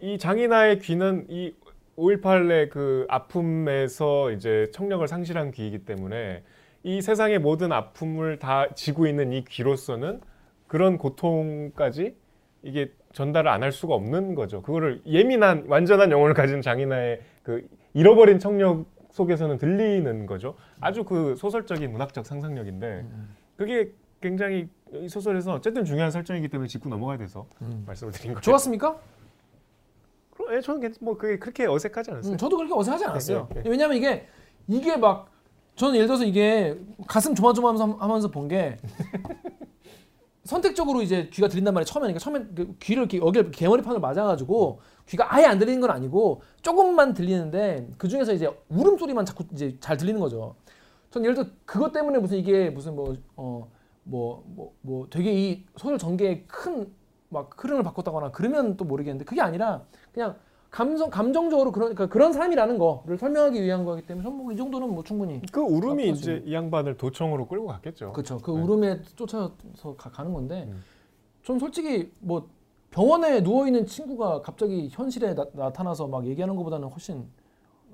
이 0.00 0.18
장인아의 0.18 0.78
귀는 0.80 1.26
이 1.28 1.54
5.18의 1.96 2.70
그 2.70 3.06
아픔에서 3.08 4.30
이제 4.32 4.70
청력을 4.72 5.06
상실한 5.06 5.50
귀이기 5.50 5.84
때문에 5.84 6.42
이 6.84 7.00
세상의 7.02 7.38
모든 7.38 7.70
아픔을 7.72 8.38
다 8.38 8.68
지고 8.74 9.06
있는 9.06 9.32
이 9.32 9.44
귀로서는 9.44 10.20
그런 10.66 10.98
고통까지 10.98 12.16
이게 12.62 12.92
전달을 13.12 13.50
안 13.50 13.62
할 13.62 13.72
수가 13.72 13.94
없는 13.94 14.34
거죠. 14.34 14.62
그거를 14.62 15.02
예민한 15.06 15.64
완전한 15.68 16.10
영혼을 16.10 16.34
가진 16.34 16.62
장인아의 16.62 17.20
그 17.42 17.68
잃어버린 17.92 18.38
청력 18.38 18.86
속에서는 19.10 19.58
들리는 19.58 20.26
거죠. 20.26 20.54
아주 20.80 21.04
그 21.04 21.34
소설적인 21.36 21.92
문학적 21.92 22.24
상상력인데 22.24 22.86
음. 23.04 23.36
그게 23.56 23.92
굉장히 24.26 24.68
이 24.94 25.08
소설에서 25.08 25.54
어쨌든 25.54 25.84
중요한 25.84 26.10
설정이기 26.10 26.48
때문에 26.48 26.68
짚고 26.68 26.88
넘어가야 26.88 27.18
돼서 27.18 27.46
음. 27.60 27.82
말씀을 27.86 28.12
드린 28.12 28.32
거예요. 28.32 28.40
좋았습니까? 28.40 28.96
그럼, 30.34 30.54
예, 30.54 30.60
저는 30.60 30.80
괜- 30.80 30.94
뭐 31.00 31.16
그게 31.18 31.38
그렇게 31.38 31.66
어색하지 31.66 32.10
않았어요. 32.12 32.32
음, 32.32 32.38
저도 32.38 32.56
그렇게 32.56 32.72
어색하지 32.74 33.04
않았어요. 33.04 33.48
네, 33.54 33.62
네, 33.62 33.70
왜냐면 33.70 33.96
이게 33.98 34.26
이게 34.68 34.96
막 34.96 35.30
저는 35.76 35.94
예를 35.96 36.06
들어서 36.06 36.24
이게 36.24 36.78
가슴 37.06 37.34
조마조마하면서 37.34 37.98
하면서 37.98 38.30
본 38.30 38.48
게 38.48 38.78
선택적으로 40.44 41.02
이제 41.02 41.28
귀가 41.32 41.46
들린단 41.46 41.72
말이에요. 41.72 41.84
처음에 41.86 42.02
그러니까 42.12 42.18
처음에 42.18 42.44
그 42.54 42.74
귀를 42.80 43.02
이렇게 43.04 43.18
여기를 43.18 43.50
개머리판을 43.52 44.00
맞아가지고 44.00 44.80
귀가 45.06 45.32
아예 45.32 45.44
안 45.44 45.58
들리는 45.58 45.80
건 45.80 45.90
아니고 45.90 46.42
조금만 46.62 47.14
들리는데 47.14 47.88
그 47.96 48.08
중에서 48.08 48.32
이제 48.32 48.50
울음 48.68 48.98
소리만 48.98 49.24
자꾸 49.24 49.44
이제 49.52 49.76
잘 49.78 49.96
들리는 49.96 50.18
거죠. 50.20 50.56
전 51.10 51.22
예를 51.24 51.36
들어 51.36 51.46
그것 51.64 51.92
때문에 51.92 52.18
무슨 52.18 52.38
이게 52.38 52.70
무슨 52.70 52.96
뭐 52.96 53.14
어 53.36 53.68
뭐 54.04 54.42
뭐 54.56 54.72
뭐 54.82 55.06
되게 55.10 55.32
이 55.32 55.64
소설 55.76 55.98
전개에 55.98 56.42
큰 56.48 56.92
막 57.32 57.50
흐름을 57.56 57.82
바꿨다거나 57.82 58.30
그러면 58.30 58.76
또 58.76 58.84
모르겠는데 58.84 59.24
그게 59.24 59.40
아니라 59.40 59.82
그냥 60.12 60.36
감성 60.70 61.08
감정적으로 61.08 61.72
그러니까 61.72 62.06
그런 62.06 62.30
사람이라는 62.34 62.76
거를 62.76 63.16
설명하기 63.16 63.62
위한 63.62 63.86
거기 63.86 64.02
때문에 64.02 64.22
전뭐 64.22 64.52
이 64.52 64.56
정도는 64.58 64.92
뭐 64.92 65.02
충분히 65.02 65.40
그 65.50 65.60
울음이 65.62 66.02
아, 66.10 66.12
이제 66.12 66.42
이 66.44 66.52
양반을 66.52 66.98
도청으로 66.98 67.48
끌고 67.48 67.66
갔겠죠. 67.68 68.12
그렇죠. 68.12 68.36
그 68.36 68.50
네. 68.50 68.60
울음에 68.60 69.02
쫓아서 69.16 69.54
가, 69.96 70.22
는 70.22 70.34
건데 70.34 70.66
음. 70.68 70.82
전 71.42 71.58
솔직히 71.58 72.12
뭐 72.20 72.50
병원에 72.90 73.42
누워 73.42 73.66
있는 73.66 73.86
친구가 73.86 74.42
갑자기 74.42 74.88
현실에 74.92 75.34
나, 75.54 75.72
타나서막 75.72 76.26
얘기하는 76.26 76.54
것보다는 76.54 76.88
훨씬 76.88 77.24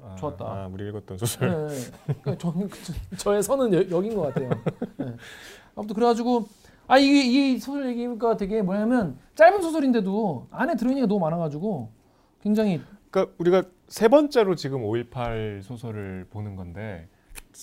아, 0.02 0.14
좋았다. 0.16 0.44
아, 0.44 0.68
우리 0.72 0.88
읽었던 0.88 1.16
네, 1.16 1.26
소설. 1.26 1.66
네. 1.68 1.74
그러니까 2.22 2.38
저는 2.38 2.68
그- 2.68 3.16
저의 3.18 3.42
선은 3.42 3.72
여, 3.74 3.96
여긴 3.96 4.14
것 4.16 4.22
같아요. 4.22 4.50
네. 4.96 5.14
아무튼 5.78 5.94
그래가지고 5.94 6.46
아 6.88 6.98
이게 6.98 7.52
이 7.52 7.58
소설 7.58 7.88
얘기가 7.88 8.36
되게 8.36 8.60
뭐냐면 8.62 9.16
짧은 9.36 9.62
소설인데도 9.62 10.48
안에 10.50 10.74
들어있는 10.76 11.04
게 11.04 11.06
너무 11.06 11.20
많아가지고 11.20 11.90
굉장히 12.42 12.80
그러니까 13.10 13.34
우리가 13.38 13.62
세 13.86 14.08
번째로 14.08 14.54
지금 14.54 14.82
5.18 14.82 15.62
소설을 15.62 16.26
보는 16.30 16.56
건데 16.56 17.08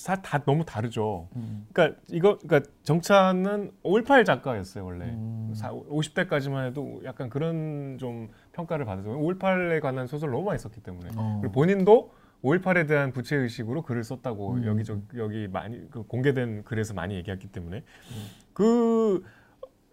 다, 0.05 0.15
다 0.21 0.43
너무 0.43 0.65
다르죠. 0.65 1.27
음, 1.35 1.67
그러니까 1.71 1.99
이거 2.09 2.37
그러니까 2.39 2.69
정찬은 2.83 3.71
5.18 3.83 4.25
작가였어요 4.25 4.83
원래. 4.85 5.05
음. 5.05 5.51
사- 5.55 5.71
50대까지만 5.71 6.67
해도 6.67 7.01
약간 7.03 7.29
그런 7.29 7.97
좀 7.99 8.29
평가를 8.53 8.85
받아서 8.85 9.09
5.18에 9.09 9.81
관한 9.81 10.07
소설 10.07 10.31
너무 10.31 10.43
많이 10.45 10.57
썼기 10.59 10.81
때문에 10.81 11.09
어. 11.15 11.39
그리고 11.41 11.53
본인도 11.53 12.11
5.18에 12.43 12.87
대한 12.87 13.11
부채 13.11 13.35
의식으로 13.35 13.81
글을 13.81 14.03
썼다고 14.03 14.53
음. 14.53 14.65
여기 14.65 14.83
저 14.83 14.99
여기 15.17 15.47
많이 15.47 15.89
그 15.89 16.03
공개된 16.03 16.63
글에서 16.63 16.93
많이 16.93 17.15
얘기했기 17.15 17.47
때문에 17.47 17.77
음. 17.77 18.27
그 18.53 19.23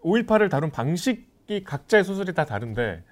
5.18을 0.02 0.50
다룬 0.50 0.70
방식이 0.70 1.64
각자의 1.64 2.04
소설이 2.04 2.34
다 2.34 2.44
다른데 2.44 3.04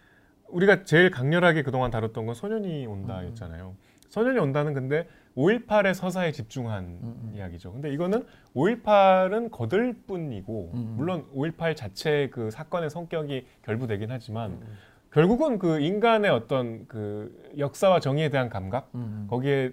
우리가 0.48 0.84
제일 0.84 1.10
강렬하게 1.10 1.62
그동안 1.62 1.90
다뤘던 1.90 2.26
건 2.26 2.34
소년이 2.34 2.86
온다였잖아요. 2.86 3.74
소년이 4.08 4.38
온다는 4.38 4.74
근데 4.74 5.06
5.18의 5.36 5.94
서사에 5.94 6.32
집중한 6.32 6.84
음. 6.84 7.32
이야기죠. 7.34 7.72
근데 7.72 7.92
이거는 7.92 8.26
5.18은 8.54 9.50
거들 9.50 9.94
뿐이고 10.06 10.72
음. 10.74 10.94
물론 10.96 11.26
5.18 11.34 11.76
자체의 11.76 12.30
그 12.30 12.50
사건의 12.50 12.90
성격이 12.90 13.46
결부되긴 13.62 14.10
하지만 14.10 14.52
음. 14.52 14.76
결국은 15.12 15.58
그 15.58 15.80
인간의 15.80 16.30
어떤 16.30 16.86
그 16.86 17.52
역사와 17.58 18.00
정의에 18.00 18.28
대한 18.28 18.48
감각 18.48 18.90
음, 18.94 19.26
거기에 19.28 19.72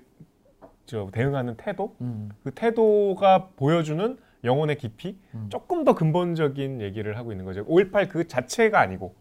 저 0.85 1.09
대응하는 1.11 1.55
태도 1.57 1.95
음, 2.01 2.29
그 2.43 2.51
태도가 2.51 3.49
보여주는 3.55 4.17
영혼의 4.43 4.77
깊이 4.77 5.17
음. 5.35 5.47
조금 5.49 5.83
더 5.83 5.93
근본적인 5.93 6.81
얘기를 6.81 7.17
하고 7.17 7.31
있는 7.31 7.45
거죠. 7.45 7.65
5.18 7.65 8.09
그 8.09 8.27
자체가 8.27 8.79
아니고 8.79 9.13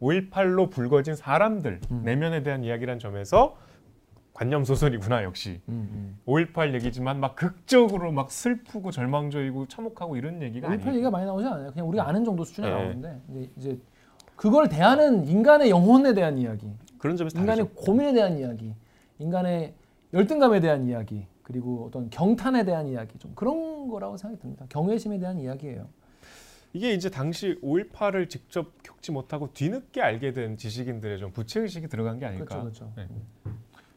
5.18로 0.00 0.70
불거진 0.70 1.14
사람들 1.14 1.80
음. 1.90 2.02
내면에 2.04 2.42
대한 2.42 2.64
이야기란 2.64 2.98
점에서 2.98 3.56
관념 4.32 4.64
소설이구나 4.64 5.24
역시 5.24 5.60
음, 5.68 6.18
5.18 6.26 6.72
얘기지만 6.74 7.20
막 7.20 7.36
극적으로 7.36 8.12
막 8.12 8.30
슬프고 8.30 8.90
절망적이고 8.90 9.66
참혹하고 9.66 10.16
이런 10.16 10.40
얘기가 10.40 10.68
5.18 10.68 10.72
아니에요. 10.72 10.92
얘기가 10.92 11.10
많이 11.10 11.26
나오지 11.26 11.46
않아요. 11.46 11.70
그냥 11.72 11.88
우리가 11.88 12.08
아는 12.08 12.24
정도 12.24 12.44
수준에 12.44 12.68
네. 12.68 12.74
나오는데 12.74 13.20
이제, 13.28 13.50
이제 13.56 13.78
그걸 14.40 14.70
대하는 14.70 15.28
인간의 15.28 15.68
영혼에 15.68 16.14
대한 16.14 16.38
이야기, 16.38 16.66
그런 16.96 17.14
점에서 17.14 17.38
인간의 17.38 17.66
다르죠. 17.66 17.74
고민에 17.74 18.14
대한 18.14 18.38
이야기, 18.38 18.74
인간의 19.18 19.74
열등감에 20.14 20.60
대한 20.60 20.86
이야기, 20.86 21.26
그리고 21.42 21.84
어떤 21.86 22.08
경탄에 22.08 22.64
대한 22.64 22.86
이야기, 22.88 23.18
좀 23.18 23.32
그런 23.34 23.90
거라고 23.90 24.16
생각이 24.16 24.40
듭니다. 24.40 24.64
경외심에 24.70 25.18
대한 25.18 25.38
이야기예요. 25.38 25.86
이게 26.72 26.94
이제 26.94 27.10
당시 27.10 27.60
5.18을 27.62 28.30
직접 28.30 28.82
겪지 28.82 29.12
못하고 29.12 29.52
뒤늦게 29.52 30.00
알게 30.00 30.32
된 30.32 30.56
지식인들의 30.56 31.18
좀 31.18 31.32
부채 31.32 31.60
의식이 31.60 31.88
들어간 31.88 32.18
게 32.18 32.24
아닐까. 32.24 32.62
그렇죠, 32.62 32.62
그렇죠. 32.62 32.92
네. 32.96 33.08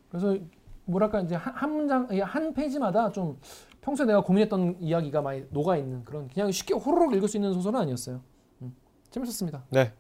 그래서 0.10 0.38
뭐랄까 0.84 1.22
이제 1.22 1.36
한, 1.36 1.54
한 1.54 1.72
문장, 1.72 2.10
이한 2.12 2.54
페이지마다 2.54 3.10
좀 3.14 3.40
평소에 3.80 4.06
내가 4.08 4.22
고민했던 4.22 4.82
이야기가 4.82 5.22
많이 5.22 5.46
녹아 5.52 5.78
있는 5.78 6.04
그런 6.04 6.28
그냥 6.28 6.52
쉽게 6.52 6.74
호로록 6.74 7.14
읽을 7.14 7.30
수 7.30 7.38
있는 7.38 7.54
소설은 7.54 7.80
아니었어요. 7.80 8.33
음, 9.14 9.24
재밌었습니다. 9.24 9.64
네. 9.70 9.92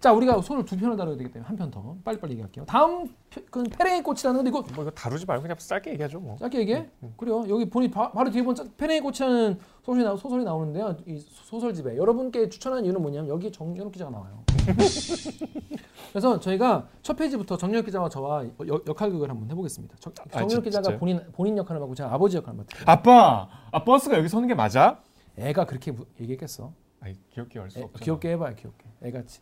자, 0.00 0.12
우리가 0.12 0.34
소설 0.42 0.64
두 0.66 0.76
편을 0.76 0.96
다뤄야 0.98 1.16
되기 1.16 1.30
때문에 1.30 1.46
한 1.46 1.56
편 1.56 1.70
더 1.70 1.96
빨리빨리 2.04 2.32
얘기할게요. 2.32 2.66
다음 2.66 3.08
그 3.50 3.62
패랭이꽃이라는 3.62 4.36
건데 4.36 4.50
이거 4.50 4.60
뭐 4.74 4.84
이거 4.84 4.90
다루지 4.90 5.24
말고 5.24 5.42
그냥 5.42 5.56
짧게 5.56 5.92
얘기하죠 5.92 6.20
뭐. 6.20 6.36
짧게 6.36 6.58
얘기해. 6.58 6.90
그래요. 7.16 7.44
여기 7.48 7.70
보니 7.70 7.90
바, 7.90 8.10
로 8.14 8.30
뒤에 8.30 8.42
보면 8.42 8.72
패랭이꽃이라는 8.76 9.58
소설이, 9.82 10.04
나, 10.04 10.14
소설이 10.14 10.44
나오는데요. 10.44 10.94
이 11.06 11.18
소설집에 11.18 11.96
여러분께 11.96 12.50
추천한 12.50 12.84
이유는 12.84 13.00
뭐냐면 13.00 13.30
여기 13.30 13.50
정연욱 13.50 13.92
기자가 13.92 14.10
나와요. 14.10 14.42
그래서 16.12 16.38
저희가 16.38 16.86
첫 17.02 17.16
페이지부터 17.16 17.56
정연욱 17.56 17.86
기자와 17.86 18.08
저와 18.10 18.44
여- 18.44 18.80
역할극을 18.86 19.30
한번 19.30 19.50
해보겠습니다. 19.50 19.96
정, 20.00 20.12
아, 20.20 20.28
정연욱 20.30 20.50
진- 20.50 20.62
기자가? 20.64 20.98
본인 20.98 21.20
본인 21.32 21.56
역할을 21.56 21.80
맡고 21.80 21.94
제가 21.94 22.12
아버지 22.12 22.36
역할을 22.36 22.58
맡을게요. 22.58 22.84
아빠, 22.86 23.48
아 23.72 23.84
버스가 23.84 24.18
여기 24.18 24.28
서는 24.28 24.48
게 24.48 24.54
맞아? 24.54 25.00
애가 25.38 25.64
그렇게 25.64 25.92
무- 25.92 26.04
얘기했겠어. 26.20 26.72
아니 27.00 27.14
귀엽게 27.30 27.58
할수 27.58 27.78
애, 27.78 27.82
없죠. 27.82 27.98
귀엽게 28.04 28.30
해봐요, 28.32 28.54
귀엽게. 28.54 28.84
치- 29.26 29.40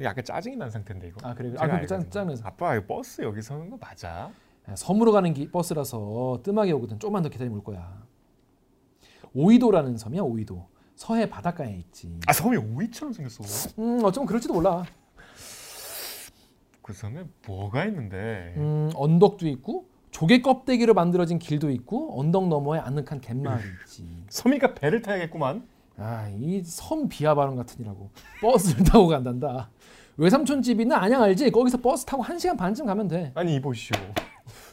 약간 0.00 0.24
짜증이 0.24 0.56
난 0.56 0.70
상태인데 0.70 1.08
이거. 1.08 1.26
아 1.26 1.34
그래. 1.34 1.52
아 1.58 1.62
알거든요. 1.64 1.86
짠 1.86 2.10
짠면서 2.10 2.46
아빠 2.46 2.76
이 2.76 2.86
버스 2.86 3.22
여기 3.22 3.42
서는 3.42 3.70
거 3.70 3.76
맞아? 3.76 4.30
섬으로 4.74 5.12
가는 5.12 5.34
기- 5.34 5.50
버스라서 5.50 6.40
뜸하게 6.44 6.72
오거든. 6.72 6.98
조금만 6.98 7.22
더 7.22 7.28
기다리면 7.28 7.58
올 7.58 7.64
거야. 7.64 8.02
오이도라는 9.34 9.96
섬이야, 9.96 10.22
오이도. 10.22 10.68
서해 10.94 11.28
바닷가에 11.28 11.74
있지. 11.76 12.18
아 12.26 12.32
섬이 12.32 12.56
오이처럼 12.56 13.12
생겼어. 13.12 13.42
음, 13.80 14.00
어쩌면 14.04 14.26
그럴지도 14.26 14.54
몰라. 14.54 14.84
그 16.82 16.92
섬에 16.92 17.24
뭐가 17.46 17.84
있는데? 17.86 18.54
음, 18.56 18.90
언덕도 18.94 19.46
있고 19.48 19.88
조개 20.10 20.42
껍데기로 20.42 20.94
만들어진 20.94 21.38
길도 21.38 21.70
있고 21.70 22.20
언덕 22.20 22.48
너머에 22.48 22.78
아늑한 22.80 23.20
갯마을이 23.20 23.62
있지. 23.84 24.06
섬이가 24.28 24.74
배를 24.74 25.02
타야겠구만. 25.02 25.66
아, 25.98 26.28
이 26.38 26.62
섬 26.64 27.08
비하 27.08 27.34
발언 27.34 27.56
같으니라고. 27.56 28.10
버스를 28.40 28.84
타고 28.84 29.06
간단다. 29.08 29.70
외삼촌 30.16 30.62
집 30.62 30.80
있는 30.80 30.96
안양 30.96 31.22
알지? 31.22 31.50
거기서 31.50 31.78
버스 31.78 32.04
타고 32.04 32.22
1시간 32.22 32.56
반쯤 32.56 32.86
가면 32.86 33.08
돼. 33.08 33.32
아니 33.34 33.54
이보시오. 33.56 33.96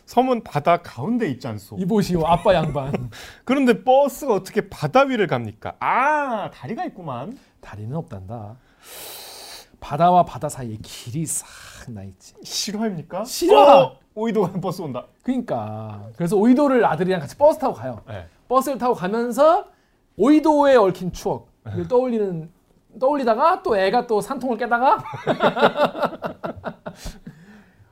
섬은 0.06 0.44
바다 0.44 0.78
가운데 0.82 1.30
있지 1.30 1.48
않소. 1.48 1.78
이보시오, 1.78 2.26
아빠 2.26 2.54
양반. 2.56 3.10
그런데 3.46 3.84
버스가 3.84 4.34
어떻게 4.34 4.68
바다 4.70 5.02
위를 5.02 5.28
갑니까? 5.28 5.76
아 5.80 6.50
다리가 6.52 6.86
있구만. 6.86 7.38
다리는 7.62 7.96
없단다. 7.96 8.56
바다와 9.80 10.26
바다 10.26 10.50
사이에 10.50 10.78
길이 10.82 11.26
싹 11.26 11.48
나 11.90 12.04
있지. 12.04 12.34
실화입니까? 12.44 13.24
실화! 13.24 13.82
어, 13.82 13.98
오이도 14.14 14.42
가는 14.44 14.60
버스 14.62 14.80
온다. 14.82 15.06
그러니까 15.24 16.08
그래서 16.18 16.36
오이도를 16.36 16.86
아들이랑 16.86 17.20
같이 17.22 17.36
버스 17.36 17.58
타고 17.58 17.74
가요. 17.74 18.02
네. 18.08 18.28
버스를 18.48 18.78
타고 18.78 18.94
가면서 18.94 19.66
오이도에 20.20 20.76
얽힌 20.76 21.12
추억을 21.14 21.88
떠올리는 21.90 22.50
떠올리다가 23.00 23.64
또 23.64 23.78
애가 23.78 24.06
또 24.08 24.20
산통을 24.20 24.58
깨다가 24.58 25.02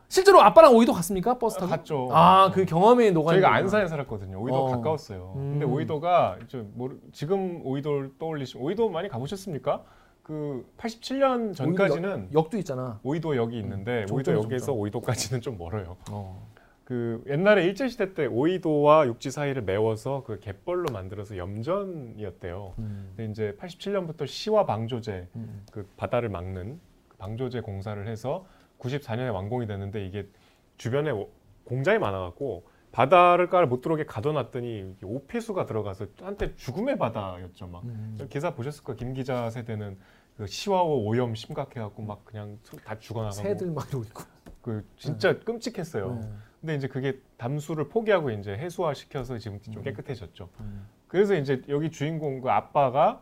실제로 0.09 0.41
아빠랑 0.41 0.73
오이도 0.75 0.93
갔습니까 0.93 1.37
버스 1.37 1.57
타고? 1.57 1.69
갔죠. 1.69 2.09
아그 2.11 2.65
경험이 2.65 3.11
녹아 3.11 3.33
저희가. 3.33 3.53
안산에 3.53 3.87
살았거든요. 3.87 4.39
오이도 4.41 4.57
어. 4.65 4.71
가까웠어요. 4.71 5.33
음. 5.35 5.51
근데 5.51 5.65
오이도가 5.65 6.37
저 6.47 6.63
모르, 6.73 6.97
지금 7.11 7.61
오이도를 7.63 8.13
떠올리시면 8.17 8.65
오이도 8.65 8.89
많이 8.89 9.09
가보셨습니까? 9.09 9.83
그 10.23 10.65
87년 10.77 11.53
전까지는 11.55 12.29
역도 12.33 12.57
있잖아. 12.57 12.99
오이도 13.03 13.35
역이 13.37 13.57
있는데 13.59 14.05
음, 14.09 14.15
오이도 14.15 14.33
역에서. 14.33 14.73
오이도까지는 14.73 15.41
좀 15.41 15.57
멀어요. 15.57 15.95
어. 16.11 16.47
그 16.87 17.21
옛날에 17.27 17.65
일제 17.65 17.89
시대 17.89 18.13
때 18.13 18.27
오이도와 18.27 19.07
육지 19.07 19.29
사이를 19.29 19.61
메워서 19.63 20.23
그 20.25 20.39
갯벌로 20.39 20.85
만들어서 20.93 21.35
염전이었대요. 21.35 22.75
음. 22.79 23.11
근데 23.17 23.29
이제 23.29 23.57
87년부터 23.59 24.25
시와 24.25 24.65
방조제 24.65 25.27
음. 25.35 25.65
그 25.69 25.85
바다를 25.97 26.29
막는 26.29 26.79
그 27.09 27.17
방조제 27.17 27.59
공사를 27.59 28.07
해서 28.07 28.45
94년에 28.79 29.33
완공이 29.33 29.67
됐는데 29.67 30.05
이게 30.05 30.29
주변에 30.77 31.11
오- 31.11 31.27
공장이 31.65 31.99
많아갖고 31.99 32.63
바다를 32.93 33.49
깔 33.49 33.65
못 33.67 33.81
들어오게 33.81 34.05
가둬놨더니 34.05 34.95
오폐수가 35.03 35.65
들어가서 35.65 36.05
한때 36.21 36.55
죽음의 36.55 36.97
바다였죠. 36.97 37.67
막 37.67 37.83
음. 37.83 38.17
기사 38.29 38.53
보셨을 38.55 38.85
거예요. 38.85 38.95
김 38.95 39.13
기자 39.13 39.49
세대는 39.49 39.97
그 40.37 40.47
시와호 40.47 41.03
오염 41.05 41.35
심각해갖고 41.35 42.01
막 42.01 42.23
그냥 42.23 42.57
다 42.85 42.97
죽어나가고 42.97 43.35
새들 43.43 43.71
막 43.71 43.89
이러고 43.89 44.05
있고. 44.05 44.23
그 44.61 44.85
진짜 44.95 45.37
끔찍했어요. 45.39 46.13
네. 46.21 46.29
근데 46.61 46.75
이제 46.75 46.87
그게 46.87 47.19
담수를 47.37 47.89
포기하고 47.89 48.31
이제 48.31 48.51
해수화 48.57 48.93
시켜서 48.93 49.37
지금 49.37 49.59
좀 49.61 49.77
음. 49.77 49.83
깨끗해졌죠. 49.83 50.49
음. 50.59 50.87
그래서 51.07 51.35
이제 51.35 51.61
여기 51.69 51.91
주인공 51.91 52.41
그 52.41 52.49
아빠가 52.49 53.21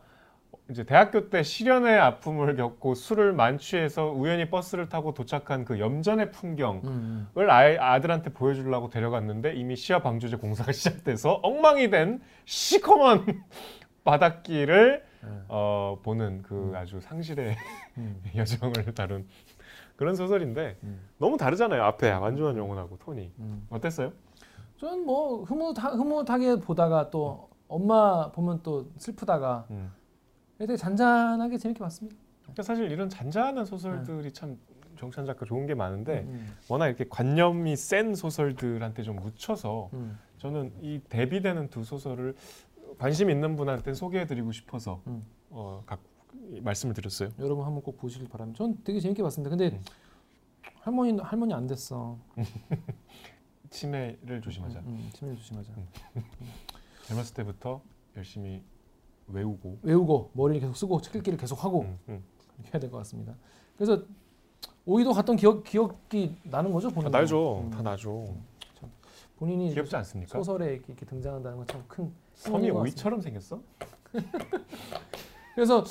이제 0.70 0.84
대학교 0.84 1.30
때 1.30 1.44
시련의 1.44 2.00
아픔을 2.00 2.56
겪고 2.56 2.96
술을 2.96 3.34
만취해서 3.34 4.12
우연히 4.12 4.50
버스를 4.50 4.90
타고 4.90 5.14
도착한 5.14 5.64
그 5.64 5.80
염전의 5.80 6.32
풍경을 6.32 6.82
음. 6.86 7.30
아이, 7.50 7.78
아들한테 7.78 8.32
보여주려고 8.32 8.90
데려갔는데 8.90 9.54
이미 9.54 9.76
시야 9.76 10.02
방조제 10.02 10.38
공사가 10.38 10.72
시작돼서 10.74 11.34
엉망이 11.44 11.90
된 11.90 12.22
시커먼 12.46 13.44
바닷길을 14.04 15.04
네. 15.22 15.30
어, 15.48 16.00
보는 16.04 16.44
그 16.44 16.74
아주 16.76 17.00
상실의 17.00 17.56
음. 17.98 18.22
여정을 18.36 18.74
다룬 18.94 19.28
그런 19.96 20.16
소설인데 20.16 20.78
음. 20.84 21.00
너무 21.18 21.38
다르잖아요. 21.38 21.82
앞에 21.84 22.12
완전한 22.12 22.58
영혼하고 22.58 22.98
톤이 22.98 23.32
음. 23.40 23.68
어땠어요? 23.70 24.12
저는 24.78 25.06
뭐 25.06 25.44
흐뭇하, 25.44 25.90
흐뭇하게 25.90 26.58
보다가 26.58 27.10
또 27.10 27.50
엄마 27.68 28.32
보면 28.32 28.62
또 28.62 28.92
슬프다가 28.98 29.66
음. 29.72 29.92
되게 30.58 30.76
잔잔하게 30.76 31.58
재밌게 31.58 31.80
봤습니다. 31.80 32.18
그러니까 32.44 32.64
사실 32.64 32.92
이런 32.92 33.10
잔잔한 33.10 33.66
소설들이 33.66 34.32
참 34.32 34.58
정찬 34.98 35.26
작가 35.26 35.46
좋은 35.46 35.66
게 35.66 35.76
많은데 35.76 36.22
음. 36.28 36.54
워낙 36.70 36.88
이렇게 36.88 37.06
관념이 37.10 37.76
센 37.76 38.16
소설들한테 38.16 39.04
좀 39.04 39.18
묻혀서 39.18 39.90
음. 39.94 40.18
저는 40.38 40.74
이 40.82 41.00
대비되는 41.10 41.70
두 41.70 41.84
소설을 41.84 42.36
관심 42.98 43.30
있는 43.30 43.56
분한테 43.56 43.94
소개해드리고 43.94 44.52
싶어서 44.52 45.02
음. 45.08 45.26
어, 45.50 45.84
각 45.86 46.00
말씀을 46.62 46.94
드렸어요. 46.94 47.30
여러분 47.40 47.66
한번 47.66 47.82
꼭 47.84 47.98
보시길 47.98 48.28
바랍니다. 48.28 48.58
전 48.58 48.78
되게 48.84 49.00
재밌게 49.00 49.22
봤습니다. 49.24 49.50
근데 49.50 49.76
음. 49.76 49.82
할머니 50.82 51.20
할머니 51.20 51.54
안 51.54 51.68
됐어. 51.68 52.18
치매를 53.70 54.42
조심하자. 54.42 54.80
음, 54.80 55.10
치매 55.14 55.36
조심하자. 55.36 55.72
젊었을 57.08 57.34
때부터 57.36 57.82
열심히 58.16 58.64
외우고 59.28 59.80
외우고 59.82 60.30
머리를 60.34 60.62
계속 60.62 60.76
쓰고 60.78 61.02
책 61.02 61.16
읽기를 61.16 61.38
계속 61.38 61.64
하고 61.64 61.82
음, 61.82 62.00
음. 62.10 62.24
이렇게 62.58 62.72
해야 62.74 62.80
될 62.80 62.90
것 62.92 62.98
같습니다. 63.00 63.36
그래서 63.78 64.04
오이도 64.86 65.14
갔던 65.14 65.36
기억 65.36 65.64
기억이 65.64 66.36
나는 66.44 66.72
거죠 66.72 66.90
다 66.90 66.96
본인. 66.96 67.12
나죠. 67.12 67.60
음. 67.62 67.70
다 67.72 67.82
나죠. 67.82 68.36
본인이 69.38 69.74
귀엽지 69.74 69.94
않습니까? 69.98 70.38
소설에 70.38 70.74
이렇게, 70.76 70.94
이렇게 70.94 71.06
등장한다는 71.06 71.58
건 71.58 71.68
참 71.68 71.84
큰 71.88 72.14
섬이 72.36 72.70
오이처럼 72.72 73.20
생겼어? 73.22 73.62
그래서 75.56 75.84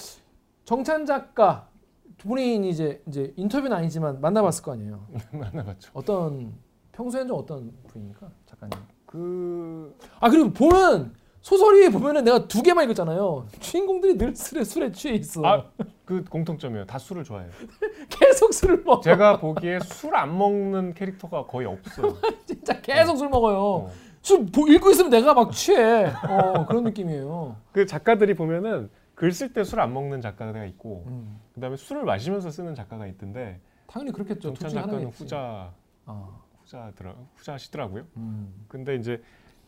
정찬 0.65 1.05
작가 1.07 1.69
두 2.17 2.29
분이 2.29 2.69
이제 2.71 3.03
이제 3.09 3.33
인터뷰는 3.37 3.77
아니지만 3.77 4.21
만나봤을 4.21 4.63
거 4.65 4.73
아니에요. 4.73 5.07
만나봤죠. 5.33 5.91
어떤 5.95 6.55
평소에는 6.93 7.29
좀 7.29 7.39
어떤 7.39 7.73
분입니까 7.89 8.29
작가님? 8.47 8.79
그 9.07 9.93
아 10.21 10.31
그리고 10.31 10.51
보면 10.53 11.15
소설이 11.41 11.91
보면은 11.91 12.25
내가 12.25 12.49
두 12.49 12.63
개만 12.63 12.85
읽었잖아요. 12.85 13.47
주인공들이 13.61 14.17
늘 14.17 14.35
술에 14.35 14.65
술에 14.65 14.91
취해 14.93 15.15
있어. 15.15 15.43
아, 15.45 15.65
그 16.07 16.25
공통점이에요. 16.25 16.87
다 16.87 16.99
술을 16.99 17.23
좋아해요. 17.25 17.51
계속 18.09 18.55
술을 18.55 18.83
먹어. 18.85 19.03
제가 19.03 19.39
보기에 19.41 19.81
술 19.81 20.15
안 20.17 20.37
먹는 20.39 20.95
캐릭터가 20.95 21.45
거의 21.47 21.67
없어요. 21.67 22.17
진짜 22.47 22.81
계속 22.81 23.17
술 23.17 23.29
먹어요. 23.29 23.59
어. 23.59 23.91
술 24.23 24.47
보- 24.47 24.67
읽고 24.69 24.91
있으면 24.93 25.11
내가 25.11 25.35
막 25.35 25.53
취해. 25.53 26.07
어, 26.07 26.65
그런 26.67 26.85
느낌이에요. 26.85 27.57
그 27.73 27.85
작가들이 27.85 28.33
보면은 28.35 28.89
글 29.15 29.29
쓸 29.31 29.53
때 29.53 29.61
술 29.61 29.81
안 29.81 29.93
먹는 29.93 30.21
작가가 30.21 30.65
있고 30.67 31.05
음, 31.07 31.41
그다음에 31.55 31.77
술을 31.77 32.05
마시면서 32.05 32.51
쓰는 32.51 32.75
작가가 32.75 33.07
있던데 33.07 33.61
당연히 33.87 34.13
그렇겠죠. 34.13 34.53
둘 34.53 34.69
정찬 34.69 34.83
작가는. 34.83 35.07
후자 35.09 35.73
아, 36.07 36.41
후자더라 36.63 37.15
후자시더라고요. 37.37 38.07
음, 38.17 38.65
근데 38.69 38.97
이제 38.97 39.23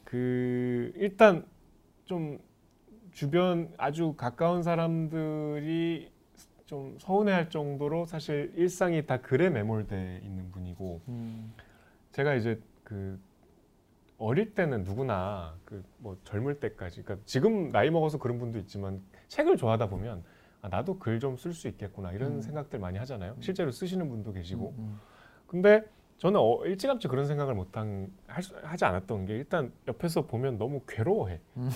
그 0.05 0.93
일단 0.97 1.45
좀 2.05 2.39
주변 3.13 3.73
아주 3.79 4.15
가까운 4.17 4.63
사람들이 4.63 6.11
좀 6.67 6.99
서운해할 6.99 7.49
정도로 7.51 8.05
사실 8.07 8.53
일상이 8.57 9.07
다 9.07 9.19
글에 9.21 9.49
매몰돼 9.51 10.21
있는 10.25 10.51
분이고 10.51 11.01
음, 11.09 11.53
제가 12.13 12.35
이제 12.35 12.61
그 12.83 13.21
어릴 14.19 14.55
때는 14.55 14.83
누구나 14.83 15.55
그 15.65 15.85
뭐 15.99 16.17
젊을 16.25 16.59
때까지 16.61 17.03
그러니까 17.03 17.25
지금 17.27 17.71
나이 17.71 17.91
먹어서 17.91 18.19
그런 18.19 18.39
분도 18.39 18.59
있지만 18.59 19.03
책을 19.29 19.57
좋아하다 19.57 19.89
보면 19.89 20.23
아, 20.63 20.69
나도 20.69 20.99
글 20.99 21.19
좀 21.21 21.37
쓸 21.37 21.53
수 21.53 21.69
있겠구나 21.69 22.13
이런 22.13 22.33
음. 22.37 22.41
생각들 22.41 22.79
많이 22.79 22.99
하잖아요. 22.99 23.37
실제로 23.41 23.71
쓰시는 23.71 24.09
분도 24.09 24.33
계시고 24.33 24.75
음, 24.79 24.99
근데 25.47 25.85
저는 26.19 26.41
어, 26.41 26.65
일찌감치 26.65 27.09
그런 27.09 27.27
생각을 27.27 27.55
못한 27.55 28.11
할 28.27 28.43
수- 28.43 28.57
하지 28.63 28.85
않았던 28.85 29.27
게 29.27 29.35
일단 29.37 29.71
옆에서 29.87 30.23
보면 30.27 30.59
너무 30.59 30.81
괴로워해. 30.89 31.41
음. 31.59 31.71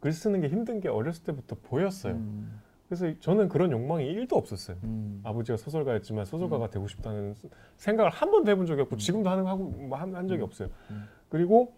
글 0.00 0.12
쓰는 0.12 0.40
게 0.40 0.48
힘든 0.48 0.80
게 0.80 0.88
어렸을 0.88 1.24
때부터 1.24 1.56
보였어요. 1.62 2.14
음, 2.14 2.60
그래서 2.88 3.18
저는 3.20 3.48
그런 3.48 3.72
욕망이 3.72 4.04
1도 4.14 4.34
없었어요. 4.34 4.76
음, 4.84 5.20
아버지가 5.24 5.56
소설가였지만 5.56 6.24
소설가가 6.26 6.70
되고 6.70 6.86
싶다는 6.86 7.34
생각을 7.78 8.10
한 8.10 8.30
번도 8.30 8.50
해본 8.50 8.66
적이 8.66 8.82
없고 8.82 8.96
음. 8.96 8.98
지금도 8.98 9.30
하는 9.30 9.46
하고 9.46 9.64
뭐 9.64 9.98
한, 9.98 10.14
한 10.14 10.28
적이 10.28 10.42
음. 10.42 10.44
없어요. 10.44 10.68
음. 10.90 11.08
그리고 11.30 11.74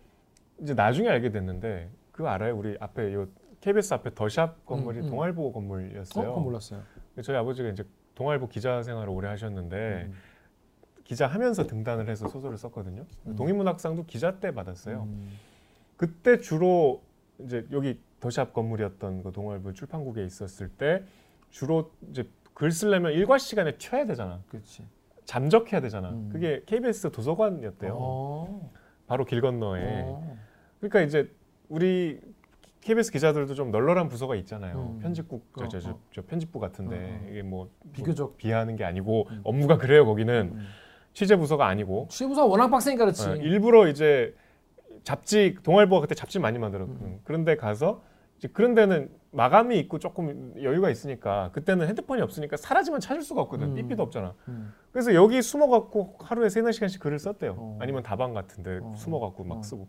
이제 0.61 0.75
나중에 0.75 1.09
알게 1.09 1.31
됐는데 1.31 1.89
그거 2.13 2.29
알아요? 2.29 2.59
우리 2.59 2.77
앞에 2.81 3.15
요 3.15 3.29
KBS 3.61 3.95
앞에 3.95 4.15
더샵 4.15 4.65
건물이 4.65 5.01
음, 5.01 5.05
음. 5.05 5.11
동아일보 5.11 5.49
어, 5.49 5.53
건물이었어요. 5.53 6.29
그건 6.29 6.43
몰랐어요. 6.45 6.83
저희 7.23 7.37
아버지가 7.37 7.69
이제 7.71 7.85
동아일보 8.15 8.49
기자 8.49 8.83
생활을 8.83 9.09
오래 9.13 9.29
하셨는데 9.29 10.07
음, 10.07 10.15
기자 11.05 11.27
하면서 11.27 11.67
등단을 11.67 12.09
해서 12.09 12.29
소설을 12.29 12.57
썼거든요. 12.59 13.05
음. 13.27 13.37
동인문학상도 13.37 14.07
기자 14.07 14.39
때 14.39 14.53
받았어요. 14.53 15.03
음, 15.03 15.31
그때 15.97 16.39
주로 16.39 17.03
이제 17.41 17.67
여기 17.73 18.01
더샵 18.21 18.53
건물이었던 18.53 19.23
그 19.23 19.33
동아일보 19.33 19.73
출판국에 19.75 20.25
있었을 20.25 20.69
때 20.69 21.05
주로 21.51 21.91
이제 22.11 22.29
글 22.55 22.71
쓰려면 22.73 23.13
일과 23.13 23.39
시간에 23.39 23.77
튀어야 23.77 24.05
되잖아. 24.07 24.41
그렇지. 24.49 24.85
잠적해야 25.25 25.81
되잖아. 25.81 26.11
음. 26.11 26.31
그게 26.33 26.63
KBS 26.67 27.11
도서관이었대요. 27.11 27.95
어, 27.97 28.71
바로 29.07 29.25
길 29.25 29.41
건너에. 29.41 30.03
어, 30.05 30.37
그러니까 30.81 31.03
이제 31.03 31.31
우리 31.69 32.21
KBS 32.81 33.13
기자들도 33.13 33.55
좀 33.55 33.71
널널한 33.71 34.09
부서가 34.09 34.35
있잖아요. 34.37 34.95
음. 34.97 34.99
편집국 35.01 35.47
저, 35.59 35.69
저, 35.69 35.81
저, 35.81 35.89
어, 35.91 35.93
어. 35.93 36.01
저 36.15 36.23
편집부 36.23 36.61
같은데 36.61 36.97
어, 36.97 37.25
어. 37.25 37.29
이게 37.31 37.43
뭐 37.43 37.71
비교적. 37.93 38.37
비하하는 38.37 38.77
게 38.77 38.85
아니고 38.85 39.29
음. 39.31 39.41
업무가 39.45 39.77
그래요. 39.79 40.07
거기는 40.07 40.53
음. 40.55 40.67
취재 41.13 41.37
부서가 41.37 41.67
아니고 41.67 42.07
취부사 42.11 42.45
워낙 42.45 42.69
빡세니까 42.69 43.05
그렇지. 43.05 43.29
어, 43.29 43.35
일부러 43.37 43.89
이제 43.89 44.35
잡지 45.03 45.57
동아일보가 45.63 46.03
그때 46.03 46.15
잡지 46.15 46.39
많이 46.39 46.59
만들었거든. 46.59 47.07
음. 47.07 47.21
그런데 47.25 47.57
가서 47.57 48.03
이제 48.39 48.49
그런 48.49 48.75
데는 48.75 49.11
마감이 49.33 49.79
있고 49.81 49.99
조금 49.99 50.55
여유가 50.63 50.91
있으니까 50.91 51.51
그때는 51.53 51.89
핸드폰이 51.89 52.23
없으니까 52.23 52.57
사라지면 52.57 53.01
찾을 53.01 53.23
수가 53.23 53.43
없거든. 53.43 53.71
음. 53.71 53.75
삐삐도 53.75 54.03
없잖아. 54.03 54.35
음. 54.49 54.73
그래서 54.93 55.13
여기 55.15 55.43
숨어갖고 55.43 56.17
하루에 56.21 56.49
세네 56.49 56.73
시간씩 56.73 57.01
글을 57.01 57.19
썼대요. 57.19 57.55
어. 57.59 57.79
아니면 57.81 58.03
다방 58.03 58.33
같은데 58.33 58.79
어. 58.83 58.95
숨어갖고 58.97 59.45
막 59.45 59.59
어. 59.59 59.63
쓰고. 59.63 59.89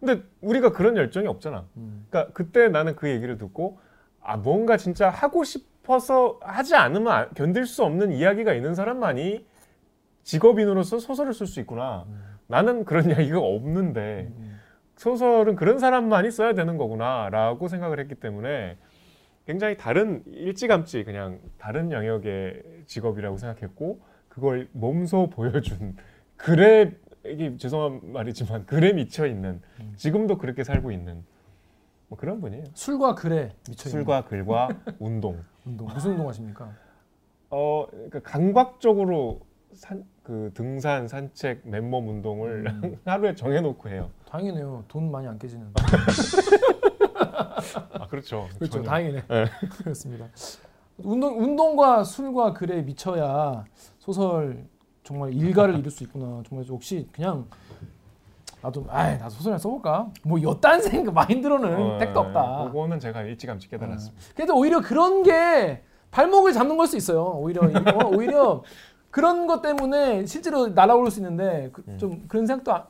근데 0.00 0.22
우리가 0.40 0.72
그런 0.72 0.96
열정이 0.96 1.26
없잖아. 1.28 1.66
음. 1.76 2.06
그러니까 2.08 2.32
그때 2.32 2.68
나는 2.68 2.96
그 2.96 3.08
얘기를 3.08 3.36
듣고 3.38 3.78
아 4.22 4.36
뭔가 4.36 4.76
진짜 4.76 5.10
하고 5.10 5.44
싶어서 5.44 6.38
하지 6.42 6.74
않으면 6.74 7.12
안- 7.12 7.34
견딜 7.34 7.66
수 7.66 7.84
없는 7.84 8.12
이야기가 8.12 8.54
있는 8.54 8.74
사람만이 8.74 9.46
직업인으로서 10.22 10.98
소설을 10.98 11.32
쓸 11.34 11.46
수 11.46 11.60
있구나. 11.60 12.06
나는 12.46 12.84
그런 12.84 13.04
이야기가 13.10 13.38
없는데 13.38 14.32
소설은 14.96 15.56
그런 15.56 15.78
사람만이 15.78 16.30
써야 16.30 16.52
되는 16.54 16.76
거구나라고 16.76 17.68
생각을 17.68 18.00
했기 18.00 18.14
때문에 18.14 18.76
굉장히 19.46 19.76
다른 19.76 20.22
일찌감치 20.26 21.04
그냥 21.04 21.40
다른 21.58 21.90
영역의 21.90 22.62
직업이라고 22.86 23.36
생각했고 23.38 24.00
그걸 24.28 24.68
몸소 24.72 25.30
보여준 25.30 25.96
글에 26.36 26.92
이게 27.24 27.56
죄송한 27.56 28.12
말이지만 28.12 28.66
글에 28.66 28.92
미쳐 28.92 29.26
있는 29.26 29.60
지금도 29.96 30.38
그렇게 30.38 30.64
살고 30.64 30.90
있는 30.90 31.22
뭐 32.08 32.18
그런 32.18 32.40
분이에요. 32.40 32.64
술과 32.74 33.14
글에 33.14 33.54
미쳐 33.68 33.88
있는 33.88 34.02
술과 34.02 34.24
글과 34.24 34.68
운동. 34.98 35.42
운동 35.66 35.86
무슨 35.88 36.12
운동 36.12 36.28
하십니까? 36.28 36.72
어, 37.50 37.86
그러니까 37.90 38.20
강박적으로 38.20 39.40
산, 39.72 40.04
그 40.22 40.50
등산, 40.54 41.06
산책, 41.08 41.62
맨몸 41.64 42.08
운동을 42.08 42.66
음. 42.66 42.98
하루에 43.04 43.34
정해놓고 43.34 43.88
해요. 43.88 44.10
다행이네요. 44.28 44.84
돈 44.88 45.10
많이 45.10 45.26
안 45.28 45.38
깨지는. 45.38 45.72
아 47.92 48.06
그렇죠. 48.08 48.48
그렇죠. 48.56 48.72
전혀. 48.78 48.88
다행이네. 48.88 49.22
네. 49.28 49.44
그렇습니다. 49.82 50.26
운동 50.98 51.38
운동과 51.40 52.04
술과 52.04 52.52
글에 52.54 52.82
미쳐야 52.82 53.64
소설 53.98 54.64
정말 55.10 55.34
일가를 55.34 55.76
이룰 55.76 55.90
수 55.90 56.04
있구나. 56.04 56.40
정말 56.48 56.64
혹시 56.68 57.08
그냥 57.10 57.48
나도 58.62 58.86
아 58.88 59.10
나도 59.16 59.30
소설 59.30 59.52
하나 59.52 59.58
써볼까? 59.58 60.08
뭐 60.22 60.40
여딴 60.40 60.80
생각 60.82 61.12
마인드로는 61.12 61.74
어, 61.82 61.98
택도 61.98 62.20
없다. 62.20 62.66
그거는 62.68 63.00
제가 63.00 63.22
일찌감치 63.22 63.68
깨달았습니다. 63.70 64.24
그래도 64.36 64.56
오히려 64.56 64.80
그런 64.80 65.24
게 65.24 65.82
발목을 66.12 66.52
잡는 66.52 66.76
걸 66.76 66.86
수 66.86 66.96
있어요. 66.96 67.24
오히려 67.24 67.62
어, 67.62 68.06
오히려 68.14 68.62
그런 69.10 69.48
것 69.48 69.62
때문에 69.62 70.26
실제로 70.26 70.68
날아올 70.68 71.10
수 71.10 71.18
있는데 71.18 71.70
그, 71.72 71.82
좀 71.96 72.26
그런 72.28 72.46
생각도 72.46 72.72
아- 72.72 72.86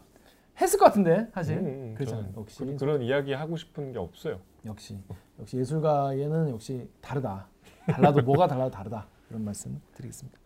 했을 0.61 0.79
것 0.79 0.85
같은데 0.85 1.27
사실 1.33 1.57
음, 1.57 1.65
음, 1.65 1.95
그렇잖아요. 1.97 2.25
저는 2.33 2.37
역시 2.39 2.59
그, 2.59 2.77
그런 2.77 3.01
이야기 3.01 3.33
하고 3.33 3.57
싶은 3.57 3.93
게 3.93 3.99
없어요. 3.99 4.41
역시 4.67 4.99
역시 5.41 5.57
예술가에는 5.57 6.51
역시 6.51 6.87
다르다. 7.01 7.47
달라도 7.87 8.21
뭐가 8.21 8.47
달라도 8.47 8.71
다르다. 8.71 9.07
이런 9.31 9.43
말씀 9.43 9.81
드리겠습니다. 9.95 10.39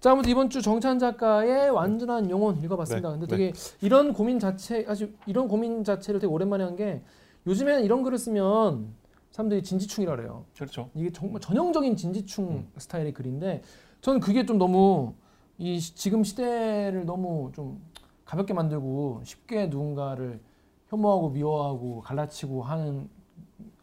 자, 0.00 0.12
아무튼 0.12 0.30
이번 0.30 0.48
주 0.48 0.62
정찬 0.62 0.98
작가의 1.00 1.70
완전한 1.70 2.30
영혼 2.30 2.62
읽어봤습니다. 2.62 3.08
네, 3.10 3.18
근데 3.18 3.26
되게 3.26 3.52
이런 3.80 4.12
고민 4.12 4.38
자체, 4.38 4.84
아주 4.88 5.10
이런 5.26 5.48
고민 5.48 5.82
자체를 5.82 6.20
되게 6.20 6.32
오랜만에 6.32 6.64
한 6.64 6.76
게 6.76 7.02
요즘에는 7.46 7.82
이런 7.82 8.02
글을 8.02 8.18
쓰면 8.18 8.88
사람들이 9.32 9.62
진지충이라 9.62 10.14
그래요. 10.16 10.44
그렇죠. 10.54 10.90
이게 10.94 11.10
정말 11.10 11.40
전형적인 11.40 11.96
진지충 11.96 12.66
스타일의 12.76 13.12
글인데 13.12 13.62
저는 14.00 14.20
그게 14.20 14.44
좀 14.46 14.58
너무 14.58 15.14
이 15.56 15.80
시- 15.80 15.94
지금 15.96 16.22
시대를 16.22 17.04
너무 17.06 17.50
좀 17.54 17.80
가볍게 18.24 18.52
만들고 18.54 19.22
쉽게 19.24 19.66
누군가를 19.66 20.40
혐오하고 20.88 21.30
미워하고 21.30 22.00
갈라치고 22.02 22.62
하는 22.62 23.08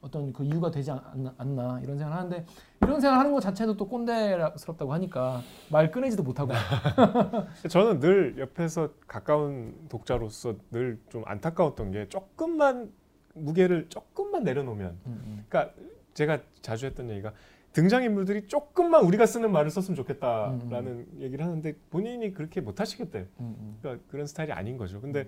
어떤 0.01 0.31
그 0.31 0.43
이유가 0.45 0.69
되지 0.71 0.91
않- 0.91 1.33
않나 1.37 1.79
이런 1.81 1.97
생각을 1.97 2.15
하는데 2.17 2.45
이런 2.85 3.01
생각을 3.01 3.19
하는 3.19 3.31
것 3.31 3.39
자체도 3.41 3.75
또 3.77 3.87
꼰대스럽다고 3.87 4.93
하니까 4.93 5.41
말 5.69 5.91
꺼내지도 5.91 6.23
못하고 6.23 6.53
저는 7.69 7.99
늘 7.99 8.35
옆에서 8.37 8.89
가까운 9.07 9.75
독자로서 9.89 10.55
늘 10.71 10.99
좀 11.09 11.23
안타까웠던 11.25 11.91
게 11.91 12.07
조금만 12.09 12.91
무게를 13.33 13.87
조금만 13.89 14.43
내려놓으면 14.43 14.97
음, 15.07 15.45
그러니까 15.49 15.73
제가 16.13 16.39
자주 16.61 16.85
했던 16.85 17.09
얘기가 17.09 17.33
등장인물들이 17.73 18.47
조금만 18.47 19.03
우리가 19.03 19.25
쓰는 19.25 19.51
말을 19.51 19.69
썼으면 19.69 19.97
좋겠다라는 19.97 21.07
얘기를 21.19 21.43
하는데 21.43 21.75
본인이 21.89 22.33
그렇게 22.33 22.61
못 22.61 22.79
하시겠대요. 22.79 23.23
음, 23.41 23.55
음. 23.59 23.77
그러니까 23.81 24.05
그런 24.09 24.25
스타일이 24.25 24.53
아닌 24.53 24.77
거죠. 24.77 25.01
근데 25.01 25.27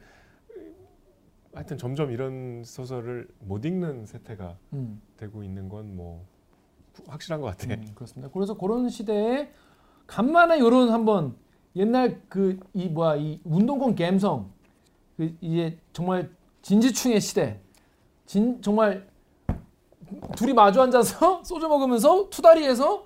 하여튼 1.53 1.77
점점 1.77 2.11
이런 2.11 2.63
소설을 2.63 3.27
못 3.39 3.65
읽는 3.65 4.05
세태가 4.05 4.57
음. 4.73 5.01
되고 5.17 5.43
있는 5.43 5.67
건뭐 5.67 6.25
확실한 7.07 7.41
것 7.41 7.47
같아. 7.47 7.73
음, 7.73 7.91
그렇습니다. 7.95 8.29
그래서 8.33 8.55
그런 8.57 8.89
시대에 8.89 9.49
간만에 10.07 10.59
요런 10.59 10.89
한번 10.89 11.35
옛날 11.75 12.21
그 12.29 12.59
이 12.73 12.87
뭐야 12.87 13.15
이 13.17 13.39
운동권 13.43 13.95
감성 13.95 14.51
그 15.17 15.35
이제 15.41 15.77
정말 15.93 16.29
진지충의 16.61 17.21
시대 17.21 17.59
진 18.25 18.61
정말 18.61 19.07
둘이 20.35 20.53
마주 20.53 20.81
앉아서 20.81 21.41
소주 21.45 21.67
먹으면서 21.67 22.29
투다리에서 22.29 23.05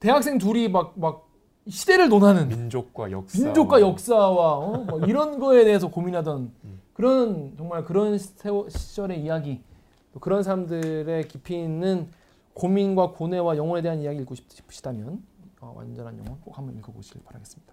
대학생 0.00 0.38
둘이 0.38 0.68
막 0.68 0.94
막 0.96 1.28
시대를 1.66 2.10
논하는 2.10 2.46
민족과 2.48 3.10
역사. 3.10 3.42
민족과 3.42 3.80
역사와 3.80 4.58
어? 4.58 4.84
뭐 4.86 5.00
이런 5.06 5.38
거에 5.40 5.64
대해서 5.64 5.88
고민하던 5.90 6.52
음. 6.62 6.80
그런 6.92 7.54
정말 7.56 7.84
그런 7.84 8.18
시절의 8.18 9.22
이야기 9.22 9.62
또 10.12 10.20
그런 10.20 10.42
사람들의 10.42 11.26
깊이 11.28 11.54
있는 11.58 12.08
고민과 12.54 13.10
고뇌와 13.12 13.56
영혼에 13.56 13.82
대한 13.82 14.00
이야기 14.00 14.20
읽고 14.20 14.34
싶- 14.34 14.50
싶으시다면 14.50 15.22
어, 15.60 15.74
완전한 15.76 16.18
영혼 16.18 16.40
꼭 16.40 16.56
한번 16.56 16.76
읽어보시길 16.78 17.22
바라겠습니다. 17.24 17.72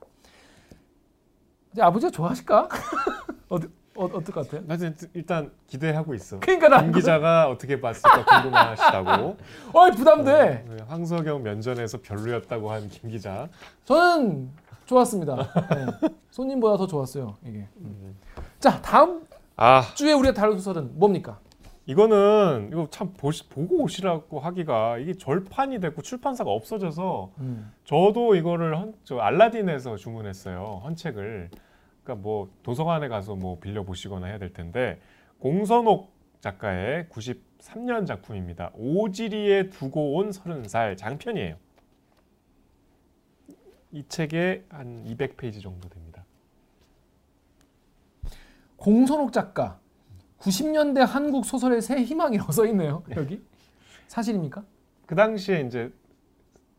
이제 1.73 1.81
아버지가 1.81 2.11
좋아하실까? 2.11 2.69
어디 3.49 3.67
어, 3.95 4.05
어떨 4.05 4.23
것 4.23 4.49
같아요? 4.49 4.63
나 4.65 4.77
일단 5.13 5.51
기대하고 5.67 6.13
있어. 6.15 6.39
그러니까 6.39 6.69
나김 6.69 6.93
기자가 6.93 7.49
어떻게 7.49 7.79
봤을까 7.81 8.23
궁금하시다고. 8.25 9.37
어이 9.73 9.91
부담돼. 9.91 10.65
어, 10.67 10.73
네, 10.75 10.83
황석영 10.87 11.43
면전에서 11.43 11.99
별로였다고 12.01 12.71
한 12.71 12.87
김 12.89 13.09
기자. 13.09 13.49
저는 13.85 14.49
좋았습니다. 14.85 15.35
네. 15.35 16.09
손님보다 16.31 16.77
더 16.77 16.87
좋았어요 16.87 17.37
이게. 17.45 17.67
음. 17.77 18.15
자 18.59 18.81
다음 18.81 19.25
아 19.57 19.81
주에 19.93 20.13
우리가 20.13 20.33
다룰 20.33 20.57
소설은 20.57 20.97
뭡니까? 20.97 21.39
이거는 21.91 22.69
이거 22.71 22.87
참 22.89 23.11
보시, 23.17 23.49
보고 23.49 23.83
오시라고 23.83 24.39
하기가 24.39 24.97
이게 24.99 25.13
절판이 25.13 25.81
됐고 25.81 26.01
출판사가 26.01 26.49
없어져서 26.49 27.33
음. 27.39 27.73
저도 27.83 28.35
이거를 28.35 28.77
헌, 28.77 28.93
저 29.03 29.17
알라딘에서 29.17 29.97
주문했어요 29.97 30.81
헌책을. 30.85 31.49
그러니까 32.01 32.23
뭐 32.23 32.49
도서관에 32.63 33.09
가서 33.09 33.35
뭐 33.35 33.59
빌려 33.59 33.83
보시거나 33.83 34.27
해야 34.27 34.37
될 34.37 34.53
텐데 34.53 35.01
공선옥 35.39 36.13
작가의 36.39 37.07
93년 37.09 38.07
작품입니다. 38.07 38.71
오지리에 38.75 39.69
두고 39.69 40.15
온 40.15 40.31
서른 40.31 40.63
살 40.69 40.95
장편이에요. 40.95 41.57
이 43.91 44.05
책에 44.07 44.63
한 44.69 45.03
200페이지 45.03 45.61
정도 45.61 45.89
됩니다. 45.89 46.23
공선옥 48.77 49.33
작가 49.33 49.80
90년대 50.41 50.99
한국 51.05 51.45
소설의 51.45 51.81
새 51.81 52.01
희망이라고 52.03 52.51
써 52.51 52.65
있네요. 52.67 53.03
여기 53.15 53.41
사실입니까? 54.07 54.63
그 55.05 55.15
당시에 55.15 55.61
이제 55.61 55.93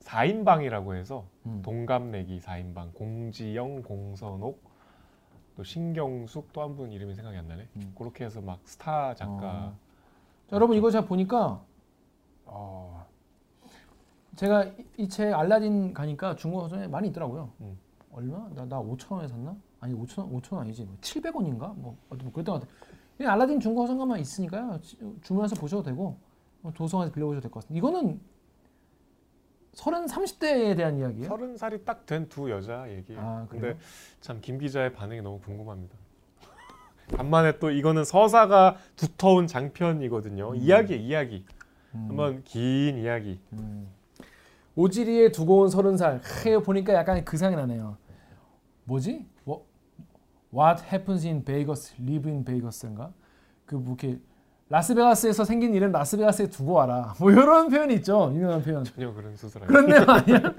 4인방이라고 0.01 0.95
해서 0.97 1.25
음. 1.47 1.63
동갑내기 1.65 2.41
4인방 2.41 2.93
공지영, 2.95 3.83
공선옥, 3.83 4.61
또 5.57 5.63
신경숙 5.63 6.53
또 6.53 6.63
한 6.63 6.75
분 6.77 6.91
이름이 6.93 7.15
생각이 7.15 7.37
안 7.37 7.47
나네. 7.47 7.69
음. 7.77 7.93
그렇게 7.97 8.25
해서 8.25 8.41
막 8.41 8.59
스타 8.65 9.15
작가. 9.15 9.33
어. 9.33 9.77
자, 10.49 10.57
여러분 10.57 10.77
이거 10.77 10.91
제가 10.91 11.05
보니까 11.07 11.63
어, 12.47 13.07
제가 14.37 14.67
이 14.99 15.09
책 15.09 15.33
알라딘 15.35 15.95
가니까 15.95 16.35
중고 16.37 16.63
서점에 16.63 16.89
많이 16.89 17.09
있더라고요. 17.09 17.51
음. 17.61 17.79
얼마? 18.13 18.49
나, 18.55 18.65
나 18.65 18.81
5천 18.83 19.13
원에 19.13 19.29
샀나? 19.29 19.55
아니 19.81 19.95
5천 19.95 20.19
원, 20.21 20.33
5천 20.33 20.55
원 20.55 20.63
아니지. 20.63 20.85
뭐 20.85 20.97
700원인가? 21.01 21.75
뭐 21.77 21.97
어떤 22.11 22.25
뭐 22.25 22.33
그랬던 22.33 22.61
것 22.61 22.61
같아. 22.69 22.73
이 23.21 23.25
알라딘 23.25 23.61
중고 23.61 23.87
서점만 23.87 24.19
있으니까요. 24.21 24.79
지- 24.83 24.97
주문해서 25.23 25.55
보셔도 25.57 25.83
되고 25.83 26.17
어, 26.63 26.73
도서관에서 26.75 27.13
빌려보셔도 27.13 27.41
될 27.43 27.51
것 27.51 27.61
같습니다. 27.63 27.79
이거는 27.79 28.21
30, 29.75 30.15
30대에 30.41 30.77
대한 30.77 30.99
이야기예요. 30.99 31.29
서른 31.29 31.57
살이 31.57 31.85
딱 31.85 32.05
된 32.07 32.29
두 32.29 32.51
여자 32.51 32.91
얘기예요. 32.91 33.21
아? 33.21 33.47
근데 33.49 33.77
참 34.21 34.41
김 34.41 34.59
기자의 34.59 34.93
반응이 34.93 35.23
너무 35.23 35.41
궁금합니다. 35.41 35.97
간만에 37.17 37.59
또 37.59 37.71
이거는 37.71 38.05
서사가 38.05 38.77
두터운 38.97 39.47
장편이거든요. 39.47 40.55
이야기 40.57 40.97
이야기. 40.97 41.45
음. 41.95 42.07
한번 42.09 42.43
긴 42.45 42.99
이야기. 42.99 43.41
음. 43.55 43.89
오지리에 44.75 45.33
두고 45.33 45.61
온 45.63 45.69
서른 45.69 45.97
살. 45.97 46.21
하, 46.23 46.59
보니까 46.61 46.95
약간 46.95 47.25
그 47.25 47.37
생각이 47.37 47.57
나네요. 47.61 47.97
뭐지? 48.85 49.27
뭐, 49.45 49.67
What 50.55 50.83
happens 50.93 51.27
in 51.27 51.45
Vegas, 51.45 51.95
live 52.01 52.31
in 52.31 52.45
Vegas인가? 52.45 53.13
그뭐 53.67 53.97
이렇게 53.99 54.19
라스베가스에서 54.69 55.45
생긴 55.45 55.75
일은 55.75 55.93
라스베가스에 55.93 56.49
두고 56.49 56.73
와라. 56.73 57.15
뭐 57.21 57.31
이런 57.31 57.69
표현이 57.69 57.95
있죠. 57.97 58.31
유명한 58.35 58.63
표현. 58.63 58.85
전혀 58.85 59.13
그런 59.13 59.37
소설 59.37 59.63
아니에요. 59.65 59.69
그런 59.69 59.87
내용 59.87 60.09
아니야? 60.09 60.55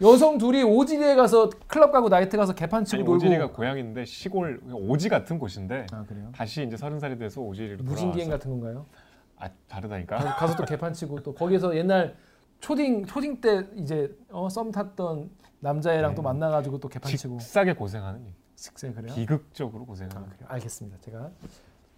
여성 0.00 0.38
둘이 0.38 0.62
오지리에 0.62 1.14
가서 1.14 1.50
클럽 1.66 1.90
가고 1.92 2.08
나이트 2.08 2.36
가서 2.36 2.54
개판 2.54 2.84
치고 2.84 2.96
아니, 2.96 3.04
놀고. 3.04 3.16
오지리가 3.16 3.52
고향인데 3.52 4.04
시골 4.06 4.60
오지 4.70 5.08
같은 5.08 5.38
곳인데 5.38 5.86
아? 5.92 6.04
다시 6.34 6.64
이제 6.64 6.76
서른 6.76 6.98
살이 7.00 7.18
돼서 7.18 7.40
오지리로 7.40 7.82
무진기행 7.84 8.28
돌아와서 8.28 8.30
같은 8.30 8.50
건가요? 8.50 8.86
아 9.38 9.48
다르다니까. 9.68 10.16
가서, 10.16 10.34
가서 10.36 10.56
또 10.56 10.64
개판 10.64 10.92
치고 10.92 11.22
또 11.22 11.34
거기에서 11.34 11.74
옛날 11.76 12.16
초딩 12.60 13.04
초딩 13.06 13.40
때 13.40 13.66
이제 13.76 14.14
어, 14.30 14.48
썸 14.48 14.70
탔던 14.70 15.30
남자애랑 15.60 16.12
네. 16.12 16.14
또 16.14 16.22
만나가지고 16.22 16.78
또 16.78 16.88
개판 16.88 17.10
치고 17.14 17.38
직사게 17.38 17.74
고생하는 17.74 18.20
얘기. 18.20 18.32
식세 18.32 18.43
그래요? 18.94 19.14
비극적으로 19.14 19.84
아, 19.84 19.86
고생하는. 19.86 20.28
그래요. 20.30 20.48
알겠습니다. 20.48 20.98
제가 21.00 21.30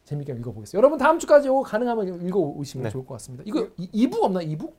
재밌게 0.05 0.33
읽어보겠습니다. 0.33 0.77
여러분 0.79 0.99
다음 0.99 1.19
주까지 1.19 1.49
이거 1.49 1.63
가능하면 1.63 2.27
읽어오시면 2.27 2.85
네. 2.85 2.91
좋을 2.91 3.05
것 3.07 3.15
같습니다. 3.15 3.45
이거 3.47 3.69
이, 3.77 3.89
이북 3.93 4.23
없나 4.25 4.41
이북? 4.43 4.77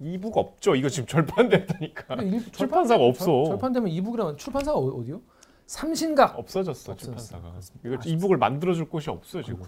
이북 0.00 0.36
없죠. 0.36 0.74
이거 0.76 0.88
지금 0.88 1.06
절판됐다니까. 1.08 2.14
일- 2.22 2.52
출판사가 2.52 3.02
없어. 3.04 3.24
절, 3.24 3.44
절판되면 3.46 3.88
이북이라면 3.90 4.36
출판사가 4.36 4.78
어- 4.78 4.86
어디요? 5.00 5.20
삼신각. 5.66 6.38
없어졌어 6.38 6.92
없어졌어. 6.92 6.96
출판사가. 6.96 7.48
이거 7.48 7.58
아쉽습니다. 7.58 8.04
이북을 8.06 8.36
만들어줄 8.38 8.88
곳이 8.88 9.10
없어 9.10 9.42
지금. 9.42 9.62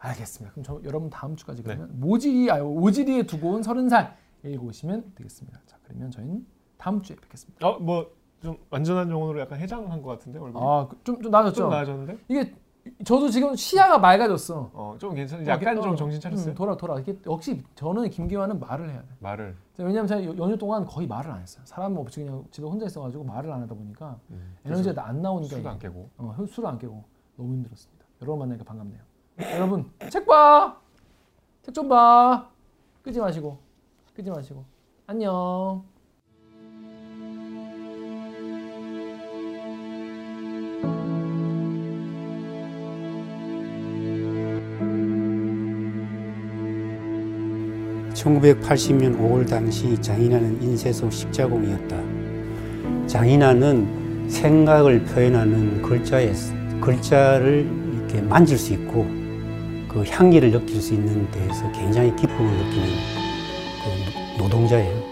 알겠습니다. 0.00 0.52
그럼 0.52 0.64
저 0.64 0.80
여러분 0.84 1.10
다음 1.10 1.34
주까지 1.34 1.62
네. 1.62 1.74
그러면 1.74 1.98
모지리 1.98 2.50
아 2.52 2.62
오지리에 2.62 3.24
두고 3.24 3.50
온 3.50 3.62
서른 3.62 3.88
살 3.88 4.16
읽어오시면 4.44 5.12
되겠습니다. 5.16 5.60
자 5.66 5.76
그러면 5.82 6.10
저희는 6.12 6.46
다음 6.76 7.02
주에 7.02 7.16
뵙겠습니다. 7.16 7.66
어뭐 7.66 8.10
좀 8.42 8.56
완전한 8.70 9.10
영혼으로 9.10 9.40
약간 9.40 9.58
해장한 9.58 10.00
것 10.02 10.10
같은데 10.10 10.38
얼굴이. 10.38 10.64
아좀좀 10.64 11.22
좀 11.22 11.30
나아졌죠. 11.32 11.54
좀 11.62 11.70
나아졌는데? 11.70 12.18
이게 12.28 12.54
저도 13.04 13.28
지금 13.28 13.54
시야가 13.54 13.98
맑아졌어. 13.98 14.70
어좀 14.72 15.14
괜찮. 15.14 15.46
약간 15.46 15.76
어, 15.78 15.82
좀 15.82 15.96
정신 15.96 16.18
음, 16.18 16.20
차렸어요. 16.20 16.54
돌아 16.54 16.76
돌아. 16.76 16.98
이게 17.00 17.18
역시 17.26 17.62
저는 17.74 18.08
김기환은 18.10 18.60
말을 18.60 18.90
해야 18.90 19.02
돼. 19.02 19.08
말을. 19.18 19.56
왜냐면 19.78 20.06
제가 20.06 20.24
여- 20.24 20.36
연휴 20.38 20.56
동안 20.56 20.84
거의 20.86 21.06
말을 21.06 21.30
안 21.30 21.40
했어요. 21.42 21.62
사람 21.66 21.96
없이 21.96 22.20
그냥 22.24 22.44
집에 22.50 22.66
혼자 22.66 22.86
있어가지고 22.86 23.24
말을 23.24 23.52
안 23.52 23.62
하다 23.62 23.74
보니까 23.74 24.18
음, 24.30 24.56
에너지가 24.64 25.06
안 25.06 25.20
나오니까 25.20 25.54
술도 25.56 25.68
안 25.68 25.78
깨고. 25.78 26.08
어, 26.18 26.34
술을 26.48 26.68
안 26.68 26.78
깨고 26.78 27.04
너무 27.36 27.52
힘들었습니다. 27.54 28.06
여러분 28.22 28.38
만나니까 28.40 28.64
반갑네요. 28.64 29.00
여러분 29.56 29.90
책 30.10 30.26
봐. 30.26 30.78
책 31.62 31.72
좀 31.74 31.88
봐. 31.88 32.48
끄지 33.02 33.20
마시고. 33.20 33.58
끄지 34.14 34.30
마시고. 34.30 34.64
안녕. 35.06 35.84
1980년 48.28 49.18
5월 49.18 49.48
당시 49.48 49.96
장인아는 50.00 50.62
인쇄소 50.62 51.10
십자공이었다. 51.10 51.96
장인아는 53.06 54.28
생각을 54.28 55.04
표현하는 55.04 55.80
글자에 55.82 56.32
글자를 56.80 57.66
이렇게 57.94 58.20
만질 58.20 58.58
수 58.58 58.74
있고 58.74 59.06
그 59.88 60.04
향기를 60.06 60.50
느낄 60.50 60.80
수 60.80 60.94
있는 60.94 61.28
데에서 61.30 61.72
굉장히 61.72 62.14
기쁨을 62.14 62.50
느끼는 62.50 62.86
그 64.36 64.42
노동자예요. 64.42 65.08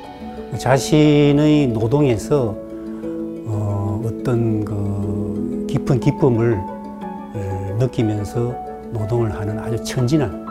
자신의 0.58 1.68
노동에서 1.68 2.56
어, 3.46 4.02
어떤 4.04 4.64
그 4.64 5.66
깊은 5.68 6.00
기쁨을 6.00 6.54
어, 6.54 7.76
느끼면서 7.80 8.54
노동을 8.92 9.34
하는 9.34 9.58
아주 9.58 9.82
천진한 9.82 10.46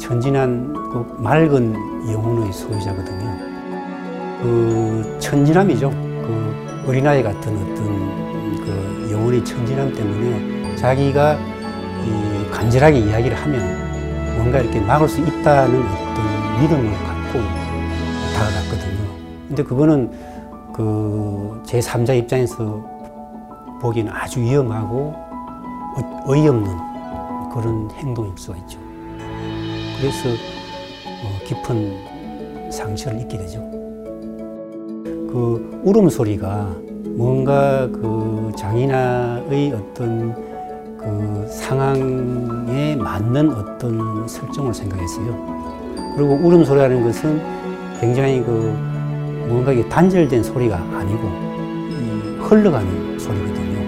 천진한 0.00 0.83
그 0.94 1.16
맑은 1.18 1.74
영혼의 2.12 2.52
소유자거든요. 2.52 3.36
그 4.40 5.16
천진함이죠. 5.18 5.90
그 5.90 6.84
어린아이 6.86 7.20
같은 7.20 7.52
어떤 7.52 7.84
그 8.64 9.08
영혼의 9.10 9.44
천진함 9.44 9.92
때문에 9.92 10.76
자기가 10.76 11.34
이 11.34 12.50
간절하게 12.52 12.98
이야기를 13.00 13.36
하면 13.36 14.36
뭔가 14.36 14.60
이렇게 14.60 14.78
막을 14.78 15.08
수 15.08 15.20
있다는 15.20 15.82
어떤 15.82 16.60
믿음을 16.60 16.92
갖고 16.92 17.40
다가갔거든요. 18.36 19.08
근데 19.48 19.62
그거는 19.64 20.12
그 20.72 21.60
제3자 21.66 22.16
입장에서 22.18 22.84
보기에는 23.80 24.12
아주 24.12 24.40
위험하고 24.40 25.12
어- 25.96 26.22
어이없는 26.26 26.70
그런 27.52 27.90
행동일 27.96 28.32
수가 28.36 28.56
있죠. 28.58 28.78
그래서 29.98 30.28
어, 30.28 30.53
깊은 31.44 32.70
상처를 32.70 33.20
입게 33.20 33.38
되죠. 33.38 33.58
그 35.30 35.80
울음소리가 35.84 36.76
뭔가 37.16 37.88
그 37.88 38.50
장인아의 38.56 39.72
어떤 39.72 40.34
그 40.96 41.46
상황에 41.48 42.96
맞는 42.96 43.52
어떤 43.52 44.26
설정을 44.26 44.72
생각했어요. 44.72 45.94
그리고 46.16 46.34
울음소리라는 46.34 47.02
것은 47.04 47.40
굉장히 48.00 48.42
그 48.42 48.50
뭔가 49.48 49.72
이게 49.72 49.86
단절된 49.88 50.42
소리가 50.42 50.76
아니고 50.76 51.28
이 51.90 52.40
흘러가는 52.40 53.18
소리거든요. 53.18 53.80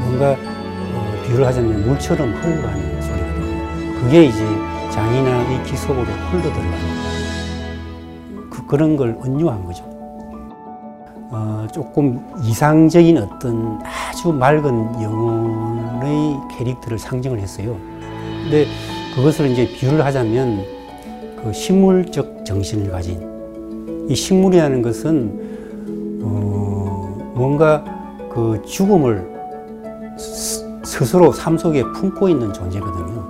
뭔가 0.00 0.32
어, 0.32 1.22
비유를 1.26 1.46
하자면 1.46 1.86
물처럼 1.86 2.32
흘러가는 2.32 3.02
소리거든요. 3.02 4.00
그게 4.00 4.24
이제 4.24 4.44
장인아의 4.92 5.62
귀 5.64 5.76
속으로 5.76 6.04
흘러들어가는 6.04 6.78
그, 8.50 8.66
그런 8.66 8.96
걸 8.96 9.16
은유한 9.24 9.64
거죠. 9.64 9.84
어, 11.34 11.66
조금 11.72 12.20
이상적인 12.42 13.16
어떤 13.16 13.78
아주 13.82 14.30
맑은 14.32 15.02
영혼의 15.02 16.36
캐릭터를 16.50 16.98
상징을 16.98 17.38
했어요. 17.40 17.76
근데 18.42 18.66
그것을 19.14 19.46
이제 19.50 19.66
비유를 19.66 20.04
하자면 20.04 20.62
그 21.42 21.52
식물적 21.52 22.44
정신을 22.44 22.90
가진 22.90 24.06
이 24.10 24.14
식물이라는 24.14 24.82
것은 24.82 26.20
어, 26.22 27.32
뭔가 27.34 27.82
그 28.30 28.60
죽음을 28.66 29.26
스- 30.18 30.62
스스로 30.84 31.32
삶 31.32 31.56
속에 31.56 31.82
품고 31.94 32.28
있는 32.28 32.52
존재거든요. 32.52 33.21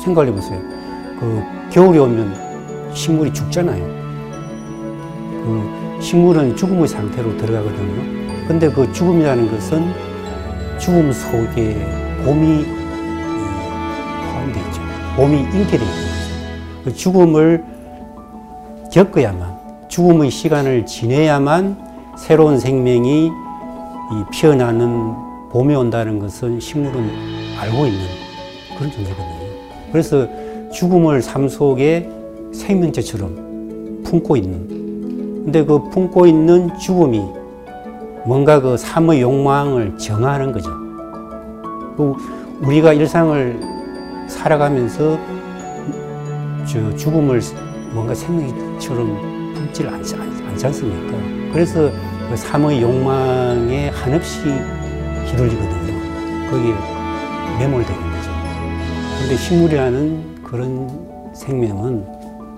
생각해 0.00 0.32
보세요. 0.32 0.58
그 1.18 1.42
겨울이 1.70 1.98
오면 1.98 2.94
식물이 2.94 3.32
죽잖아요. 3.32 3.84
그 5.44 6.00
식물은 6.00 6.56
죽음의 6.56 6.88
상태로 6.88 7.36
들어가거든요. 7.36 8.20
근데 8.48 8.70
그 8.70 8.90
죽음이라는 8.92 9.50
것은 9.50 9.92
죽음 10.78 11.12
속에 11.12 11.86
봄이 12.24 12.64
포함되어 14.24 14.62
있죠. 14.66 14.82
봄이 15.16 15.40
잉태되어 15.40 15.86
있는 15.86 15.86
거죠. 15.86 16.84
그 16.84 16.94
죽음을 16.94 17.64
겪어야만, 18.90 19.56
죽음의 19.88 20.30
시간을 20.30 20.86
지내야만 20.86 21.90
새로운 22.18 22.58
생명이 22.58 23.26
이 23.26 24.24
피어나는 24.32 25.14
봄이 25.52 25.74
온다는 25.74 26.18
것은 26.18 26.58
식물은 26.58 27.10
알고 27.58 27.86
있는 27.86 28.00
그런 28.76 28.90
존재거든요. 28.90 29.39
그래서 29.92 30.26
죽음을 30.72 31.20
삶 31.22 31.48
속에 31.48 32.08
생명체처럼 32.52 34.02
품고 34.04 34.36
있는 34.36 34.68
근데 35.44 35.64
그 35.64 35.88
품고 35.90 36.26
있는 36.26 36.70
죽음이 36.78 37.20
뭔가 38.26 38.60
그 38.60 38.76
삶의 38.76 39.22
욕망을 39.22 39.96
정하는 39.96 40.52
거죠. 40.52 40.70
그 41.96 42.14
우리가 42.62 42.92
일상을 42.92 43.60
살아가면서 44.28 45.18
저 46.66 46.94
죽음을 46.96 47.40
뭔가 47.94 48.14
생명처럼 48.14 49.52
품질 49.54 49.88
않지, 49.88 50.14
않- 50.16 50.46
않지 50.50 50.66
않습니까? 50.66 51.16
그래서 51.52 51.90
그 52.28 52.36
삶의 52.36 52.82
욕망에 52.82 53.88
한없이 53.88 54.40
휘둘리거든요. 55.26 56.50
거기에 56.50 56.74
매몰되는. 57.58 58.09
근데 59.20 59.36
식물이라는 59.36 60.42
그런 60.42 61.30
생명은 61.34 62.06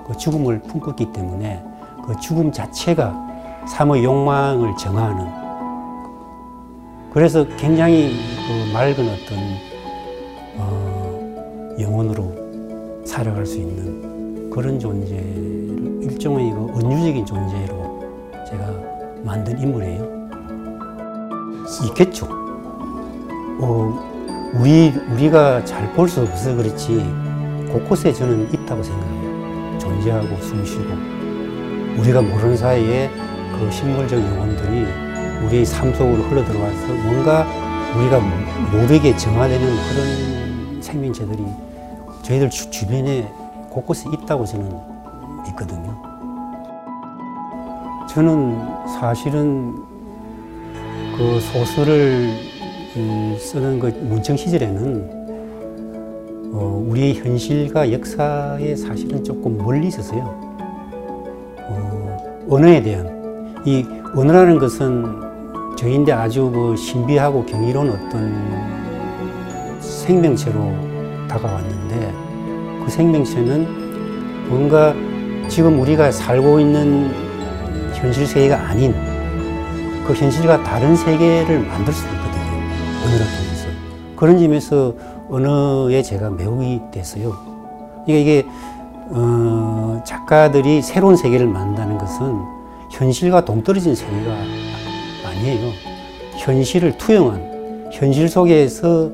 그 0.07 0.17
죽음을 0.17 0.61
품고 0.61 0.93
있기 0.93 1.13
때문에 1.13 1.63
그 2.07 2.17
죽음 2.21 2.53
자체가 2.53 3.13
삶의 3.67 4.05
욕망을 4.05 4.75
정하는 4.77 5.27
그래서 7.13 7.45
굉장히 7.57 8.17
그 8.47 8.73
맑은 8.73 8.95
어떤 8.95 9.39
어, 10.57 11.77
영혼으로 11.81 13.05
살아갈 13.05 13.45
수 13.45 13.59
있는 13.59 14.49
그런 14.49 14.79
존재를 14.79 15.99
일종의 16.03 16.53
그 16.53 16.73
은유적인 16.79 17.27
존재로 17.27 18.01
제가 18.49 18.67
만든 19.25 19.59
인물이에요. 19.59 20.23
있겠죠. 21.89 22.27
어, 23.61 24.12
우리 24.55 24.91
우리가 25.11 25.65
잘 25.65 25.93
볼 25.95 26.09
수 26.09 26.21
없어서 26.23 26.55
그렇지 26.57 26.97
곳곳에 27.71 28.13
저는 28.13 28.53
있다고 28.53 28.83
생각해요. 28.83 29.79
존재하고 29.79 30.37
숨쉬고 30.43 30.85
우리가 31.99 32.21
모르는 32.23 32.57
사이에 32.57 33.11
그 33.59 33.71
식물적 33.71 34.21
영혼들이 34.21 34.87
우리의 35.47 35.65
삶 35.65 35.93
속으로 35.95 36.23
흘러 36.25 36.45
들어와서 36.45 36.87
뭔가 37.05 37.47
우리가 37.97 38.21
모르게 38.73 39.17
정화되는 39.17 39.67
그런 39.67 40.83
생명체들이 40.83 41.45
저희들 42.23 42.51
주, 42.51 42.71
주변에 42.71 43.29
곳곳에 43.71 44.09
있다고 44.13 44.45
저는 44.45 44.71
믿거든요. 45.45 45.97
저는 48.09 48.59
사실은 49.01 49.75
그 51.17 51.41
소설을 51.41 51.93
음, 51.95 52.52
쓰는 53.39 53.79
그 53.79 53.87
문청 54.03 54.37
시절에는 54.37 55.23
어, 56.53 56.85
우리의 56.89 57.15
현실과 57.15 57.91
역사에 57.91 58.77
사실은 58.77 59.25
조금 59.25 59.57
멀리 59.57 59.89
있었어요. 59.89 60.23
어, 61.59 62.45
언어에 62.51 62.83
대한 62.83 63.63
이 63.65 63.87
언어라는 64.15 64.59
것은 64.59 65.07
저희인데 65.77 66.13
아주 66.13 66.51
그 66.51 66.77
신비하고 66.77 67.47
경이로운 67.47 67.91
어떤 67.91 69.81
생명체로 69.81 70.75
다가왔는데 71.29 72.13
그 72.85 72.91
생명체는 72.91 74.49
뭔가 74.51 74.95
지금 75.49 75.81
우리가 75.81 76.13
살고 76.13 76.61
있는 76.61 77.11
현실 77.95 78.27
세계가 78.27 78.69
아닌 78.69 78.95
그 80.07 80.13
현실과 80.13 80.63
다른 80.63 80.95
세계를 80.95 81.61
만들 81.61 81.93
수 81.95 82.05
있거든요. 82.07 82.32
통해서. 83.11 83.69
그런 84.17 84.39
점에서 84.39 84.95
언어에 85.31 86.03
제가 86.03 86.31
매혹이 86.31 86.81
됐어요. 86.91 87.35
이게, 88.07 88.21
이게, 88.21 88.47
어, 89.11 90.03
작가들이 90.07 90.83
새로운 90.83 91.17
세계를 91.17 91.47
만든다는 91.47 91.99
것은 91.99 92.39
현실과 92.91 93.45
동떨어진 93.45 93.95
세계가 93.95 94.37
아니에요. 95.27 95.71
현실을 96.37 96.97
투영한, 96.99 97.91
현실 97.93 98.29
속에서 98.29 99.11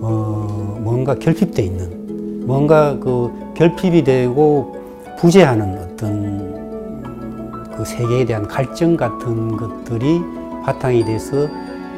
어, 0.00 0.78
뭔가 0.82 1.14
결핍돼 1.14 1.62
있는, 1.62 2.46
뭔가 2.46 2.98
그 2.98 3.32
결핍이 3.54 4.04
되고 4.04 4.76
부재하는 5.18 5.78
어떤 5.78 7.72
그 7.74 7.84
세계에 7.84 8.24
대한 8.24 8.46
갈증 8.46 8.96
같은 8.96 9.56
것들이 9.56 10.20
바탕이 10.64 11.04
돼서 11.04 11.48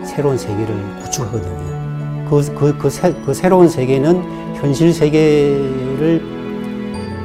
새로운 0.05 0.37
세계를 0.39 0.75
구축하거든요. 1.03 2.27
그, 2.29 2.55
그, 2.55 2.79
그, 2.79 2.91
새, 2.91 3.13
그 3.25 3.33
새로운 3.33 3.69
세계는 3.69 4.55
현실 4.57 4.93
세계를 4.93 6.23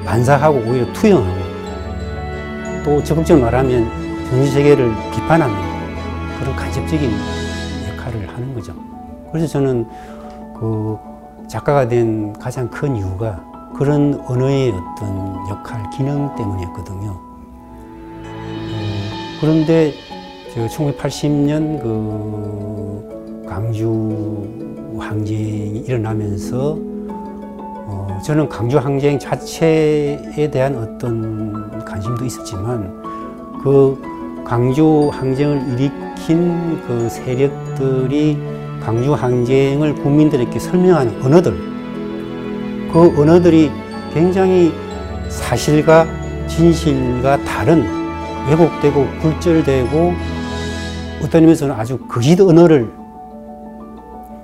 반사하고 0.05 0.57
오히려 0.59 0.91
투영하고 0.93 1.43
또 2.83 3.03
적극적으로 3.03 3.45
말하면 3.45 3.85
현실 4.29 4.53
세계를 4.53 4.91
비판하는 5.11 5.55
그런 6.39 6.55
간접적인 6.55 7.09
역할을 7.91 8.29
하는 8.29 8.53
거죠. 8.53 8.73
그래서 9.31 9.47
저는 9.47 9.87
그 10.59 10.97
작가가 11.47 11.87
된 11.87 12.33
가장 12.33 12.69
큰 12.69 12.95
이유가 12.95 13.43
그런 13.75 14.21
언어의 14.27 14.71
어떤 14.71 15.49
역할, 15.49 15.89
기능 15.89 16.33
때문이었거든요. 16.35 17.09
어, 17.09 17.29
그런데 19.41 19.93
저 20.53 20.67
1980년 20.67 21.81
그 21.81 23.43
광주 23.49 24.47
항쟁이 24.99 25.79
일어나면서 25.79 26.77
어, 27.87 28.19
저는 28.23 28.47
광주 28.47 28.77
항쟁 28.77 29.17
자체에 29.17 30.51
대한 30.51 30.77
어떤 30.77 31.83
관심도 31.83 32.23
있었지만 32.25 33.01
그 33.63 33.99
광주 34.45 35.09
항쟁을 35.11 35.57
일으킨 35.69 36.79
그 36.85 37.09
세력들이 37.09 38.37
광주 38.79 39.15
항쟁을 39.15 39.95
국민들에게 39.95 40.59
설명하는 40.59 41.19
언어들 41.23 41.51
그 42.91 43.11
언어들이 43.19 43.71
굉장히 44.13 44.71
사실과 45.29 46.05
진실과 46.45 47.43
다른 47.43 47.83
왜곡되고 48.47 49.07
굴절되고 49.19 50.42
어떤 51.23 51.41
의미에서는 51.41 51.73
아주 51.73 51.97
거짓 51.99 52.39
언어를 52.41 52.91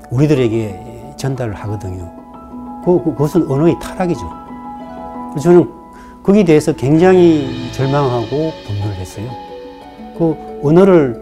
우리들에게 0.10 1.14
전달을 1.18 1.54
하거든요. 1.54 2.12
그, 2.86 3.04
그것은 3.04 3.50
언어의 3.52 3.78
타락이죠. 3.82 4.22
저는 5.42 5.70
거기에 6.24 6.44
대해서 6.46 6.74
굉장히 6.74 7.72
절망하고 7.74 8.52
분노를 8.66 8.96
했어요. 8.96 9.30
그 10.18 10.36
언어를, 10.64 11.16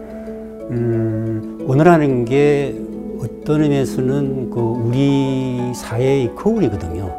음, 0.70 1.66
언어라는 1.68 2.24
게 2.24 2.80
어떤 3.20 3.62
의미에서는 3.62 4.50
그 4.50 4.60
우리 4.60 5.72
사회의 5.74 6.34
거울이거든요. 6.36 7.14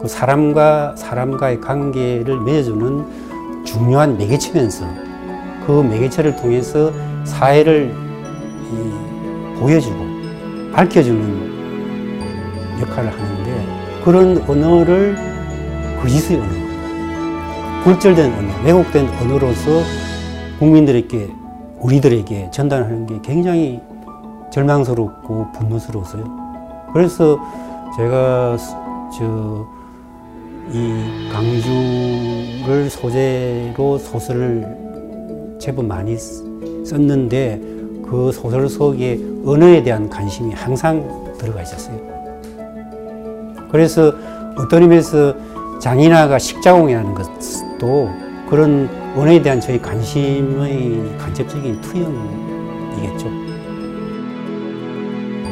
그 0.00 0.08
사람과 0.08 0.94
사람과의 0.96 1.60
관계를 1.60 2.40
맺어주는 2.40 3.64
중요한 3.64 4.16
매개체면서 4.16 4.86
그 5.66 5.82
매개체를 5.82 6.36
통해서 6.36 6.92
사회를 7.26 7.94
보여주고 9.58 9.96
밝혀주는 10.72 12.80
역할을 12.80 13.12
하는데 13.12 14.00
그런 14.04 14.38
언어를 14.48 15.16
거짓의 16.00 16.38
언어, 16.38 17.84
굴절된 17.84 18.32
언어, 18.32 18.62
왜곡된 18.64 19.08
언어로서 19.20 19.82
국민들에게 20.58 21.28
우리들에게 21.80 22.50
전달하는 22.50 23.06
게 23.06 23.20
굉장히 23.22 23.80
절망스럽고 24.50 25.52
분노스러웠어요. 25.52 26.24
그래서 26.92 27.38
제가 27.96 28.56
저 29.18 29.76
이 30.72 31.28
강주를 31.32 32.90
소재로 32.90 33.98
소설을 33.98 35.56
제법 35.60 35.84
많이 35.84 36.12
썼는데 36.84 37.60
그 38.08 38.30
소설 38.32 38.68
속에 38.68 39.20
언어에 39.44 39.82
대한 39.82 40.08
관심이 40.08 40.54
항상 40.54 41.34
들어가 41.38 41.62
있었어요. 41.62 41.98
그래서 43.70 44.12
어떤 44.56 44.82
의미에서 44.82 45.34
장인아가 45.78 46.38
식자공이라는 46.38 47.14
것도 47.14 48.08
그런 48.48 48.88
언어에 49.16 49.42
대한 49.42 49.60
저희 49.60 49.80
관심의 49.80 51.16
간접적인 51.18 51.80
투영이겠죠. 51.80 53.26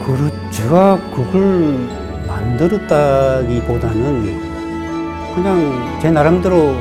그 0.05 0.31
제가 0.51 0.99
그걸 1.15 1.79
만들었다기보다는 2.27 4.41
그냥 5.35 5.99
제 6.01 6.11
나름대로 6.11 6.75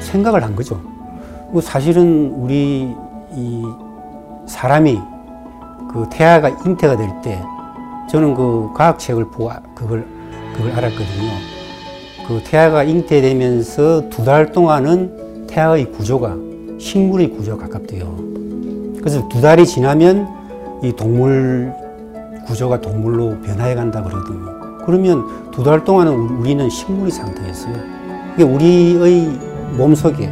생각을 0.00 0.42
한 0.42 0.54
거죠. 0.54 0.80
뭐 1.50 1.60
사실은 1.60 2.32
우리 2.36 2.94
이 3.34 3.62
사람이 4.46 4.98
그 5.92 6.06
태아가 6.10 6.48
잉태가 6.48 6.96
될 6.96 7.08
때 7.22 7.40
저는 8.10 8.34
그 8.34 8.70
과학책을 8.74 9.26
보고 9.30 9.50
그걸 9.74 10.06
그걸 10.54 10.72
알았거든요. 10.72 11.30
그 12.26 12.42
태아가 12.44 12.82
잉태되면서 12.84 14.08
두 14.10 14.24
달 14.24 14.52
동안은 14.52 15.46
태아의 15.46 15.90
구조가 15.92 16.36
식물의 16.78 17.30
구조가 17.30 17.64
가깝대요. 17.68 18.16
그래서 18.98 19.26
두 19.28 19.40
달이 19.40 19.66
지나면 19.66 20.28
이 20.82 20.92
동물 20.92 21.72
구조가 22.46 22.80
동물로 22.80 23.40
변화해 23.40 23.74
간다 23.74 24.02
그러거든요. 24.02 24.78
그러면 24.84 25.50
두 25.50 25.62
달 25.64 25.84
동안은 25.84 26.12
우리는 26.12 26.68
식물의 26.68 27.10
상태였어요. 27.12 27.74
이게 28.34 28.44
우리의 28.44 29.38
몸 29.76 29.94
속에, 29.94 30.30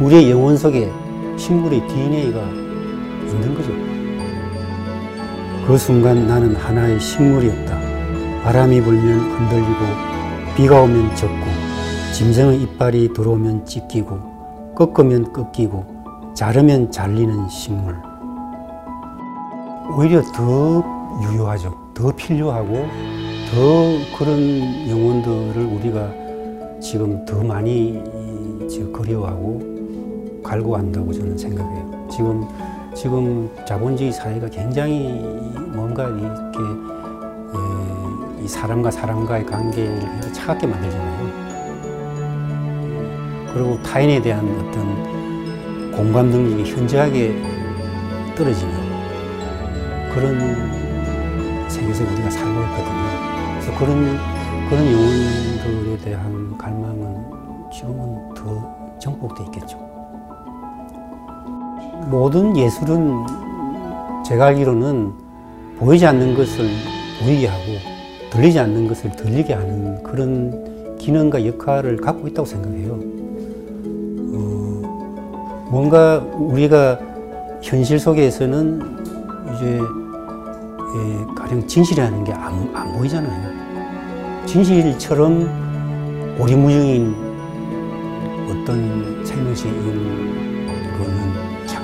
우리의 0.00 0.30
영혼 0.30 0.56
속에 0.56 0.92
식물의 1.38 1.86
DNA가 1.88 2.40
있는 2.42 3.54
거죠. 3.54 3.72
그 5.66 5.78
순간 5.78 6.26
나는 6.26 6.54
하나의 6.54 7.00
식물이었다. 7.00 7.80
바람이 8.44 8.82
불면 8.82 9.18
흔들리고, 9.18 9.80
비가 10.54 10.82
오면 10.82 11.16
젖고, 11.16 11.44
짐승의 12.14 12.62
이빨이 12.62 13.12
들어오면 13.14 13.64
찢기고, 13.64 14.74
꺾으면 14.74 15.32
꺾이고, 15.32 15.84
자르면 16.34 16.90
잘리는 16.90 17.48
식물. 17.48 17.96
오히려 19.96 20.20
더 20.34 20.84
유효하죠. 21.22 21.74
더 21.94 22.14
필요하고 22.14 22.86
더 23.50 24.18
그런 24.18 24.90
영혼들을 24.90 25.64
우리가 25.64 26.12
지금 26.80 27.24
더 27.24 27.42
많이 27.42 28.02
그리워하고 28.92 29.75
갈구한다고 30.46 31.12
저는 31.12 31.36
생각해요. 31.36 32.08
지금 32.10 32.46
지금 32.94 33.50
자본주의 33.66 34.12
사회가 34.12 34.48
굉장히 34.48 35.20
뭔가 35.74 36.04
이렇게 36.04 36.58
예, 37.54 38.44
이 38.44 38.48
사람과 38.48 38.90
사람과의 38.90 39.44
관계를 39.44 40.32
차갑게 40.32 40.66
만들잖아요. 40.66 41.46
그리고 43.52 43.82
타인에 43.82 44.20
대한 44.22 44.44
어떤 44.60 45.92
공감 45.92 46.26
능력이 46.26 46.70
현저하게 46.70 47.42
떨어지는 48.34 48.74
그런 50.14 51.68
세계에서 51.68 52.04
우리가 52.04 52.30
살고 52.30 52.60
있거든요. 52.62 53.60
그래서 53.60 53.78
그런 53.78 54.18
그런 54.68 54.92
영혼들에 54.92 55.98
대한 56.04 56.56
갈망은 56.56 57.70
지금은 57.72 58.34
더 58.34 58.98
정복돼 58.98 59.44
있겠죠. 59.44 59.95
모든 62.06 62.56
예술은 62.56 63.26
제가 64.24 64.46
알기로는 64.46 65.12
보이지 65.78 66.06
않는 66.06 66.36
것을 66.36 66.68
보이게 67.20 67.48
하고 67.48 67.64
들리지 68.30 68.58
않는 68.58 68.88
것을 68.88 69.10
들리게 69.12 69.54
하는 69.54 70.02
그런 70.02 70.96
기능과 70.98 71.44
역할을 71.46 71.96
갖고 71.96 72.28
있다고 72.28 72.46
생각해요. 72.46 72.92
어, 74.32 75.68
뭔가 75.70 76.18
우리가 76.34 76.98
현실 77.62 77.98
속에서는 77.98 78.82
이제 79.54 79.80
예, 80.96 81.34
가령 81.34 81.66
진실이라는 81.66 82.24
게안 82.24 82.70
안 82.74 82.92
보이잖아요. 82.96 84.46
진실처럼 84.46 86.36
오리무중인 86.38 87.14
어떤 88.48 89.24
생명체인 89.24 90.35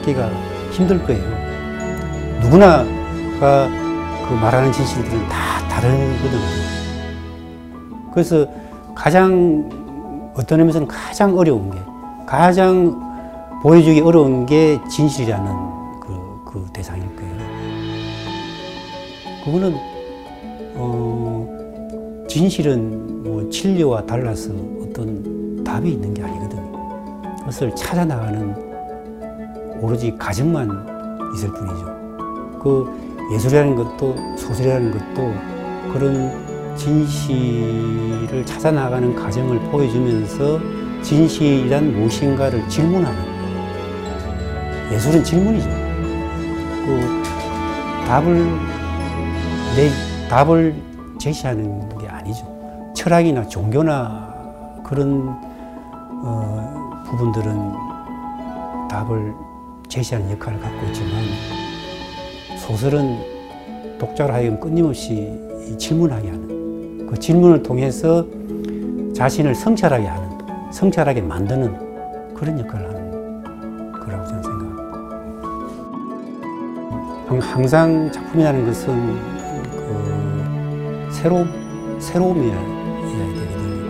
찾기가 0.02 0.28
힘들 0.72 1.02
거예요. 1.04 1.22
누구나가 2.42 3.68
그 4.28 4.34
말하는 4.34 4.72
진실들은 4.72 5.28
다 5.28 5.66
다르거든요. 5.68 6.42
그래서 8.12 8.46
가장 8.94 9.68
어떤 10.34 10.60
의미에서는 10.60 10.86
가장 10.88 11.36
어려운 11.36 11.70
게 11.70 11.78
가장 12.26 13.00
보여주기 13.62 14.00
어려운 14.00 14.44
게 14.46 14.78
진실이라는 14.90 15.52
그, 16.00 16.42
그 16.44 16.66
대상일 16.72 17.04
거예요. 17.16 17.32
그거는 19.44 19.76
어, 20.74 22.26
진실은 22.28 23.22
뭐 23.22 23.48
진리와 23.50 24.06
달라서 24.06 24.50
어떤 24.82 25.62
답이 25.64 25.90
있는 25.90 26.12
게 26.14 26.22
아니거든요. 26.22 26.72
그것을 27.38 27.74
찾아 27.74 28.04
나가는 28.04 28.71
오로지 29.82 30.16
가정만 30.16 30.68
있을 31.34 31.52
뿐이죠. 31.52 32.58
그 32.62 32.88
예술이라는 33.32 33.74
것도 33.74 34.14
소설이라는 34.36 34.92
것도 34.92 35.34
그런 35.92 36.76
진실을 36.76 38.46
찾아 38.46 38.70
나가는 38.70 39.14
과정을 39.14 39.58
보여주면서 39.70 40.60
진실이란 41.02 41.92
무엇인가를 41.92 42.68
질문하는 42.68 43.18
예술은 44.92 45.24
질문이죠. 45.24 45.68
그 45.68 47.22
답을 48.06 48.46
내 49.76 50.28
답을 50.28 50.80
제시하는 51.18 51.88
게 51.98 52.08
아니죠. 52.08 52.46
철학이나 52.94 53.48
종교나 53.48 54.32
그런 54.84 55.28
어, 56.24 57.02
부분들은 57.06 57.72
답을 58.88 59.34
제시하는 59.92 60.30
역할을 60.30 60.58
갖고 60.58 60.86
있지만 60.86 61.12
소설은 62.58 63.98
독자를 63.98 64.34
하여금 64.34 64.58
끊임없이 64.58 65.38
이 65.68 65.76
질문하게 65.76 66.30
하는 66.30 67.06
그 67.06 67.18
질문을 67.18 67.62
통해서 67.62 68.26
자신을 69.14 69.54
성찰하게 69.54 70.06
하는 70.06 70.30
성찰하게 70.72 71.20
만드는 71.20 72.34
그런 72.34 72.58
역할을 72.60 72.88
하는 72.88 73.92
거라고 73.92 74.26
저는 74.26 74.42
생각합니다. 74.42 74.82
항상 77.52 78.10
작품이라는 78.10 78.64
것은 78.64 79.20
그 79.72 81.08
새로. 81.12 81.44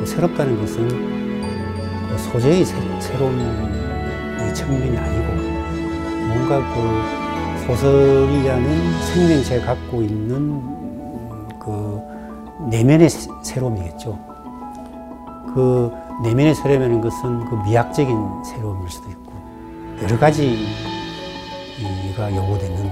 그 0.00 0.06
새롭다는 0.06 0.58
것은 0.60 0.88
그 0.88 2.18
소재의 2.18 2.64
새, 2.64 2.74
새로운 3.00 3.38
이 3.38 4.52
측면이 4.52 4.98
아니고 4.98 5.31
뭔가 6.42 6.60
그 6.74 7.66
소설이라는 7.66 9.00
생명체가 9.00 9.66
갖고 9.66 10.02
있는 10.02 10.60
그 11.60 12.00
내면의 12.68 13.08
새- 13.08 13.30
새로움이겠죠. 13.42 14.18
그 15.54 15.90
내면의 16.24 16.54
새로움이라는 16.56 17.00
것은 17.00 17.44
그 17.44 17.54
미학적인 17.64 18.16
새로움일 18.44 18.88
수도 18.90 19.08
있고 19.10 19.32
여러 20.02 20.18
가지가 20.18 20.58
요구되는 22.36 22.90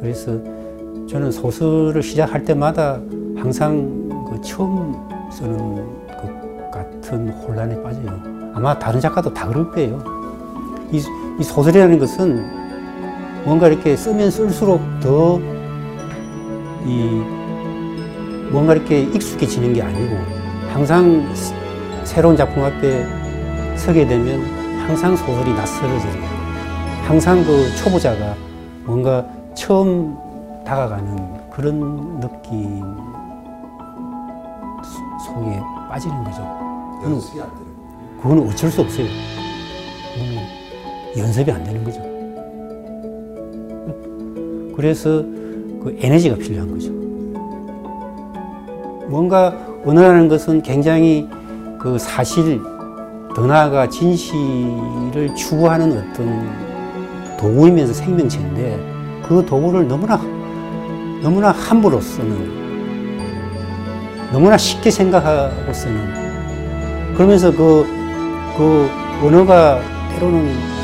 그래서 0.00 0.32
저는 1.08 1.30
소설을 1.30 2.02
시작할 2.02 2.44
때마다 2.44 2.98
항상 3.36 4.08
그 4.28 4.40
처음 4.40 4.94
쓰는 5.30 5.76
것 6.08 6.70
같은 6.72 7.28
혼란에 7.30 7.80
빠져요. 7.82 8.20
아마 8.54 8.76
다른 8.78 8.98
작가도 9.00 9.32
다 9.32 9.46
그럴 9.46 9.70
거예요. 9.70 10.02
이, 10.92 11.00
이 11.40 11.42
소설이라는 11.42 11.98
것은 11.98 12.60
뭔가 13.44 13.68
이렇게 13.68 13.96
쓰면 13.96 14.30
쓸수록 14.30 14.80
더 15.00 15.40
이 16.86 17.22
뭔가 18.50 18.72
이렇게 18.74 19.02
익숙해지는 19.02 19.74
게 19.74 19.82
아니고 19.82 20.16
항상 20.72 21.28
스- 21.34 21.52
새로운 22.04 22.34
작품 22.38 22.64
앞에 22.64 23.06
서게 23.76 24.06
되면 24.06 24.40
항상 24.88 25.14
소설이 25.14 25.52
낯설어져요. 25.52 26.22
항상 27.06 27.44
그 27.44 27.70
초보자가 27.76 28.34
뭔가 28.84 29.26
처음 29.54 30.16
다가가는 30.64 31.50
그런 31.50 32.18
느낌 32.18 32.82
소- 34.82 35.32
속에 35.34 35.60
빠지는 35.90 36.24
거죠. 36.24 36.40
그건. 37.02 37.20
그건 38.22 38.48
어쩔 38.48 38.70
수 38.70 38.80
없어요. 38.80 39.06
그거는 40.14 40.59
연습이 41.16 41.50
안 41.50 41.64
되는 41.64 41.82
거죠. 41.84 42.00
그래서 44.76 45.22
그 45.82 45.96
에너지가 46.00 46.36
필요한 46.36 46.70
거죠. 46.70 46.90
뭔가 49.08 49.56
언어라는 49.84 50.28
것은 50.28 50.62
굉장히 50.62 51.28
그 51.78 51.98
사실, 51.98 52.60
더 53.34 53.46
나아가 53.46 53.88
진실을 53.88 55.34
추구하는 55.36 55.92
어떤 55.92 56.48
도구이면서 57.38 57.92
생명체인데 57.92 58.78
그 59.26 59.44
도구를 59.46 59.86
너무나 59.88 60.20
너무나 61.22 61.50
함부로 61.50 62.00
쓰는 62.00 62.60
너무나 64.32 64.56
쉽게 64.56 64.90
생각하고 64.90 65.72
쓰는 65.72 67.14
그러면서 67.14 67.50
그, 67.52 67.86
그 68.56 68.88
언어가 69.24 69.80
때로는 70.14 70.79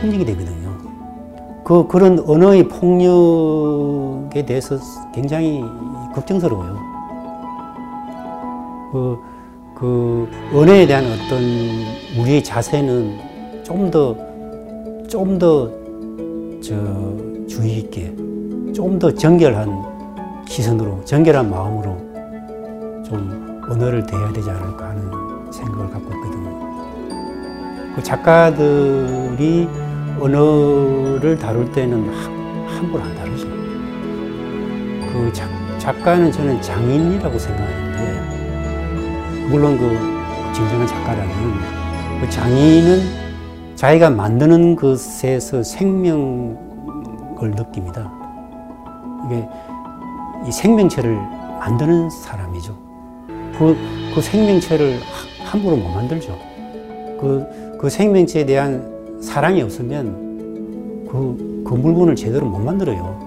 폭력이 0.00 0.24
되거든요. 0.24 0.76
그, 1.64 1.86
그런 1.86 2.18
언어의 2.26 2.68
폭력에 2.68 4.44
대해서 4.46 4.78
굉장히 5.14 5.62
걱정스러워요. 6.14 6.76
그, 8.92 9.18
그 9.74 10.28
언어에 10.54 10.86
대한 10.86 11.04
어떤 11.04 11.38
우리의 12.18 12.42
자세는 12.42 13.18
좀 13.64 13.90
더, 13.90 14.16
좀 15.08 15.38
더, 15.38 15.68
저, 16.60 16.74
주의 17.46 17.78
있게, 17.78 18.14
좀 18.74 18.98
더 18.98 19.12
정결한 19.12 19.82
시선으로, 20.46 21.04
정결한 21.04 21.50
마음으로 21.50 21.96
좀 23.04 23.60
언어를 23.68 24.04
대해야 24.06 24.32
되지 24.32 24.48
않을까 24.50 24.88
하는 24.88 25.52
생각을 25.52 25.90
갖고 25.90 26.12
있거든요. 26.14 26.48
그 27.94 28.02
작가들이 28.02 29.68
언어를 30.20 31.36
다룰 31.38 31.70
때는 31.72 32.08
하- 32.08 32.76
함부로 32.76 33.02
안 33.02 33.14
다루죠. 33.14 33.46
그 35.12 35.30
작, 35.32 35.48
작가는 35.78 36.30
저는 36.30 36.60
장인이라고 36.60 37.38
생각하는데, 37.38 39.48
물론 39.48 39.78
그 39.78 39.96
진정한 40.52 40.86
작가라면 40.86 41.34
그 42.20 42.28
장인은 42.30 43.00
자기가 43.74 44.10
만드는 44.10 44.76
것에서 44.76 45.62
생명을 45.62 46.56
느낍니다. 47.40 48.12
이게 49.26 49.48
이 50.46 50.52
생명체를 50.52 51.16
만드는 51.60 52.10
사람이죠. 52.10 52.76
그, 53.58 53.76
그 54.14 54.20
생명체를 54.20 55.00
하- 55.00 55.50
함부로 55.52 55.76
못 55.76 55.88
만들죠. 55.90 56.36
그, 57.20 57.76
그 57.80 57.88
생명체에 57.88 58.44
대한 58.46 58.97
사랑이 59.20 59.62
없으면 59.62 61.06
그, 61.10 61.64
그 61.66 61.74
물건을 61.74 62.14
제대로 62.16 62.46
못 62.46 62.58
만들어요. 62.58 63.18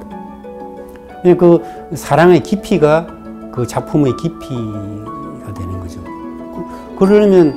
그 1.37 1.61
사랑의 1.93 2.41
깊이가 2.41 3.07
그 3.51 3.67
작품의 3.67 4.15
깊이가 4.17 5.53
되는 5.53 5.79
거죠. 5.79 6.01
그- 6.03 6.95
그러려면 6.97 7.53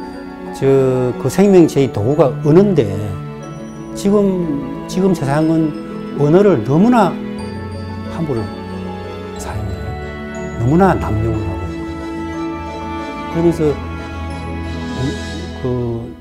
저 0.55 1.12
그 1.20 1.28
생명체의 1.28 1.93
도구가 1.93 2.40
언어인데 2.44 2.97
지금 3.94 4.85
지금 4.89 5.12
세상은 5.15 6.16
언어를 6.20 6.62
너무나 6.65 7.12
함부로 8.12 8.40
사용해요. 9.39 10.59
너무나 10.61 10.94
남용을 10.94 11.35
하고 11.35 11.59
그러면서 13.32 13.65
그이 15.62 16.14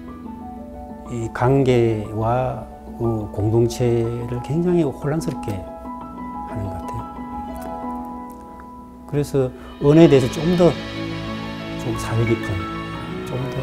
관계와 1.34 2.66
그 2.98 3.30
공동체를 3.32 4.42
굉장히 4.44 4.84
혼란스럽게 4.84 5.52
하는 5.52 6.64
것 6.66 6.72
같아요. 6.74 7.04
그래서 9.08 9.50
은혜에 9.84 10.08
대해서 10.10 10.32
좀 10.32 10.58
더 10.58 10.72
좀 11.84 11.98
사회 11.98 12.24
깊은, 12.26 12.46
좀 13.26 13.38
더, 13.52 13.58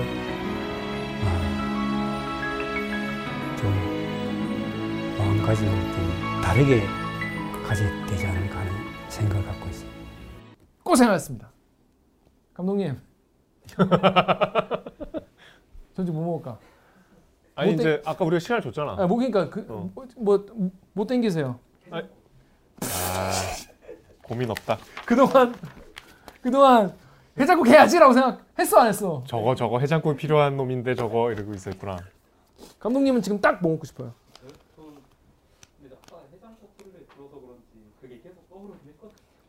아, 1.24 1.28
좀 3.56 3.72
마음가짐을 5.16 5.72
좀 5.92 5.96
다르게 6.42 6.82
가져야 7.66 8.06
되지 8.06 8.26
않을까 8.26 8.58
하는 8.58 8.72
생각을 9.08 9.42
갖고 9.46 9.70
있어요. 9.70 9.88
고생하셨습니다. 10.84 11.50
감독님. 12.52 12.98
저 15.94 16.04
지금 16.04 16.20
뭐 16.20 16.26
먹을까? 16.32 16.58
아니 17.60 17.72
못 17.72 17.80
이제 17.80 18.02
아까 18.06 18.24
우리가 18.24 18.40
시간을 18.40 18.62
줬잖아. 18.62 18.96
아, 18.98 19.06
뭐 19.06 19.18
그러니까 19.18 19.42
어. 19.68 19.90
그뭐못 19.94 21.06
땡기세요. 21.08 21.58
아 21.90 22.02
고민 24.22 24.50
없다. 24.50 24.78
그동안 25.04 25.54
그동안 26.40 26.94
해장국 27.38 27.68
해야지라고 27.68 28.12
생각했어 28.12 28.78
안 28.78 28.88
했어? 28.88 29.22
저거 29.26 29.54
저거 29.54 29.78
해장국 29.78 30.16
필요한 30.16 30.56
놈인데 30.56 30.94
저거 30.94 31.30
이러고 31.32 31.52
있었구나. 31.54 31.98
감독님은 32.78 33.22
지금 33.22 33.40
딱 33.40 33.60
뭐 33.62 33.72
먹고 33.72 33.84
싶어요? 33.84 34.12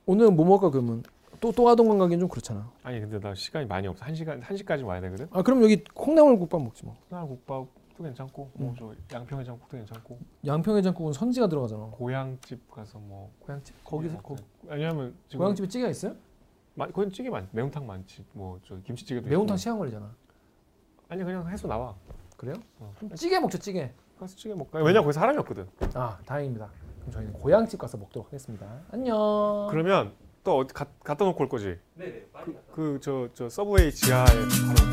오늘은 0.05 0.35
뭐 0.35 0.45
먹을까 0.45 0.71
그러면 0.71 1.03
또또 1.39 1.69
하던 1.69 1.87
건 1.87 1.97
가기엔 1.99 2.19
좀 2.19 2.29
그렇잖아. 2.29 2.69
아니 2.83 2.99
근데 2.99 3.19
나 3.19 3.33
시간이 3.33 3.65
많이 3.65 3.87
없어. 3.87 4.03
한 4.05 4.13
시간 4.15 4.41
한 4.41 4.57
시까지 4.57 4.83
와야 4.83 4.99
되거든. 5.01 5.27
아 5.31 5.41
그럼 5.41 5.63
여기 5.63 5.83
콩나물국밥 5.93 6.61
먹지 6.61 6.85
뭐. 6.85 6.95
콩나물국밥 7.09 7.67
도 8.01 8.07
괜찮고 8.07 8.51
뭐 8.55 8.73
저 8.77 8.93
양평 9.13 9.39
해장국도 9.39 9.77
괜찮고 9.77 10.17
양평 10.45 10.77
해장국은 10.77 11.13
선지가 11.13 11.47
들어가잖아. 11.47 11.85
고향집 11.91 12.69
가서 12.71 12.97
뭐 12.99 13.31
고향집 13.39 13.83
거기서 13.83 14.17
거, 14.21 14.35
왜냐면 14.65 15.15
지금 15.27 15.39
고향집에 15.45 15.67
찌개가 15.67 15.89
있어요? 15.91 16.15
마, 16.73 16.87
거기 16.87 17.11
찌개 17.11 17.29
많 17.29 17.47
매운탕 17.51 17.85
많지. 17.85 18.25
뭐 18.33 18.59
저 18.65 18.75
김치찌개도 18.81 19.27
매운탕 19.27 19.53
있고. 19.55 19.57
시간 19.57 19.77
걸리잖아. 19.77 20.13
아니 21.09 21.23
그냥 21.23 21.47
해서 21.49 21.67
나와. 21.67 21.95
그래요? 22.37 22.55
어. 22.79 22.93
그럼 22.97 23.13
찌개 23.15 23.39
먹죠 23.39 23.57
찌개. 23.59 23.91
가서 24.19 24.35
찌개 24.35 24.53
먹까. 24.55 24.79
왜냐 24.83 25.01
거기 25.01 25.13
사람이 25.13 25.37
없거든. 25.39 25.67
아 25.93 26.17
다행입니다. 26.25 26.69
그럼 26.99 27.11
저희는 27.11 27.33
고향집 27.33 27.79
가서 27.79 27.97
먹도록 27.97 28.27
하겠습니다. 28.27 28.65
안녕. 28.91 29.67
그러면 29.69 30.13
또 30.43 30.57
어디 30.57 30.73
가, 30.73 30.85
갖다 31.03 31.23
놓고 31.25 31.43
올 31.43 31.49
거지? 31.49 31.77
네네. 31.95 32.25
그저 32.71 33.29
저 33.33 33.47
서브웨이 33.49 33.91
지하에 33.91 34.25
바로 34.25 34.91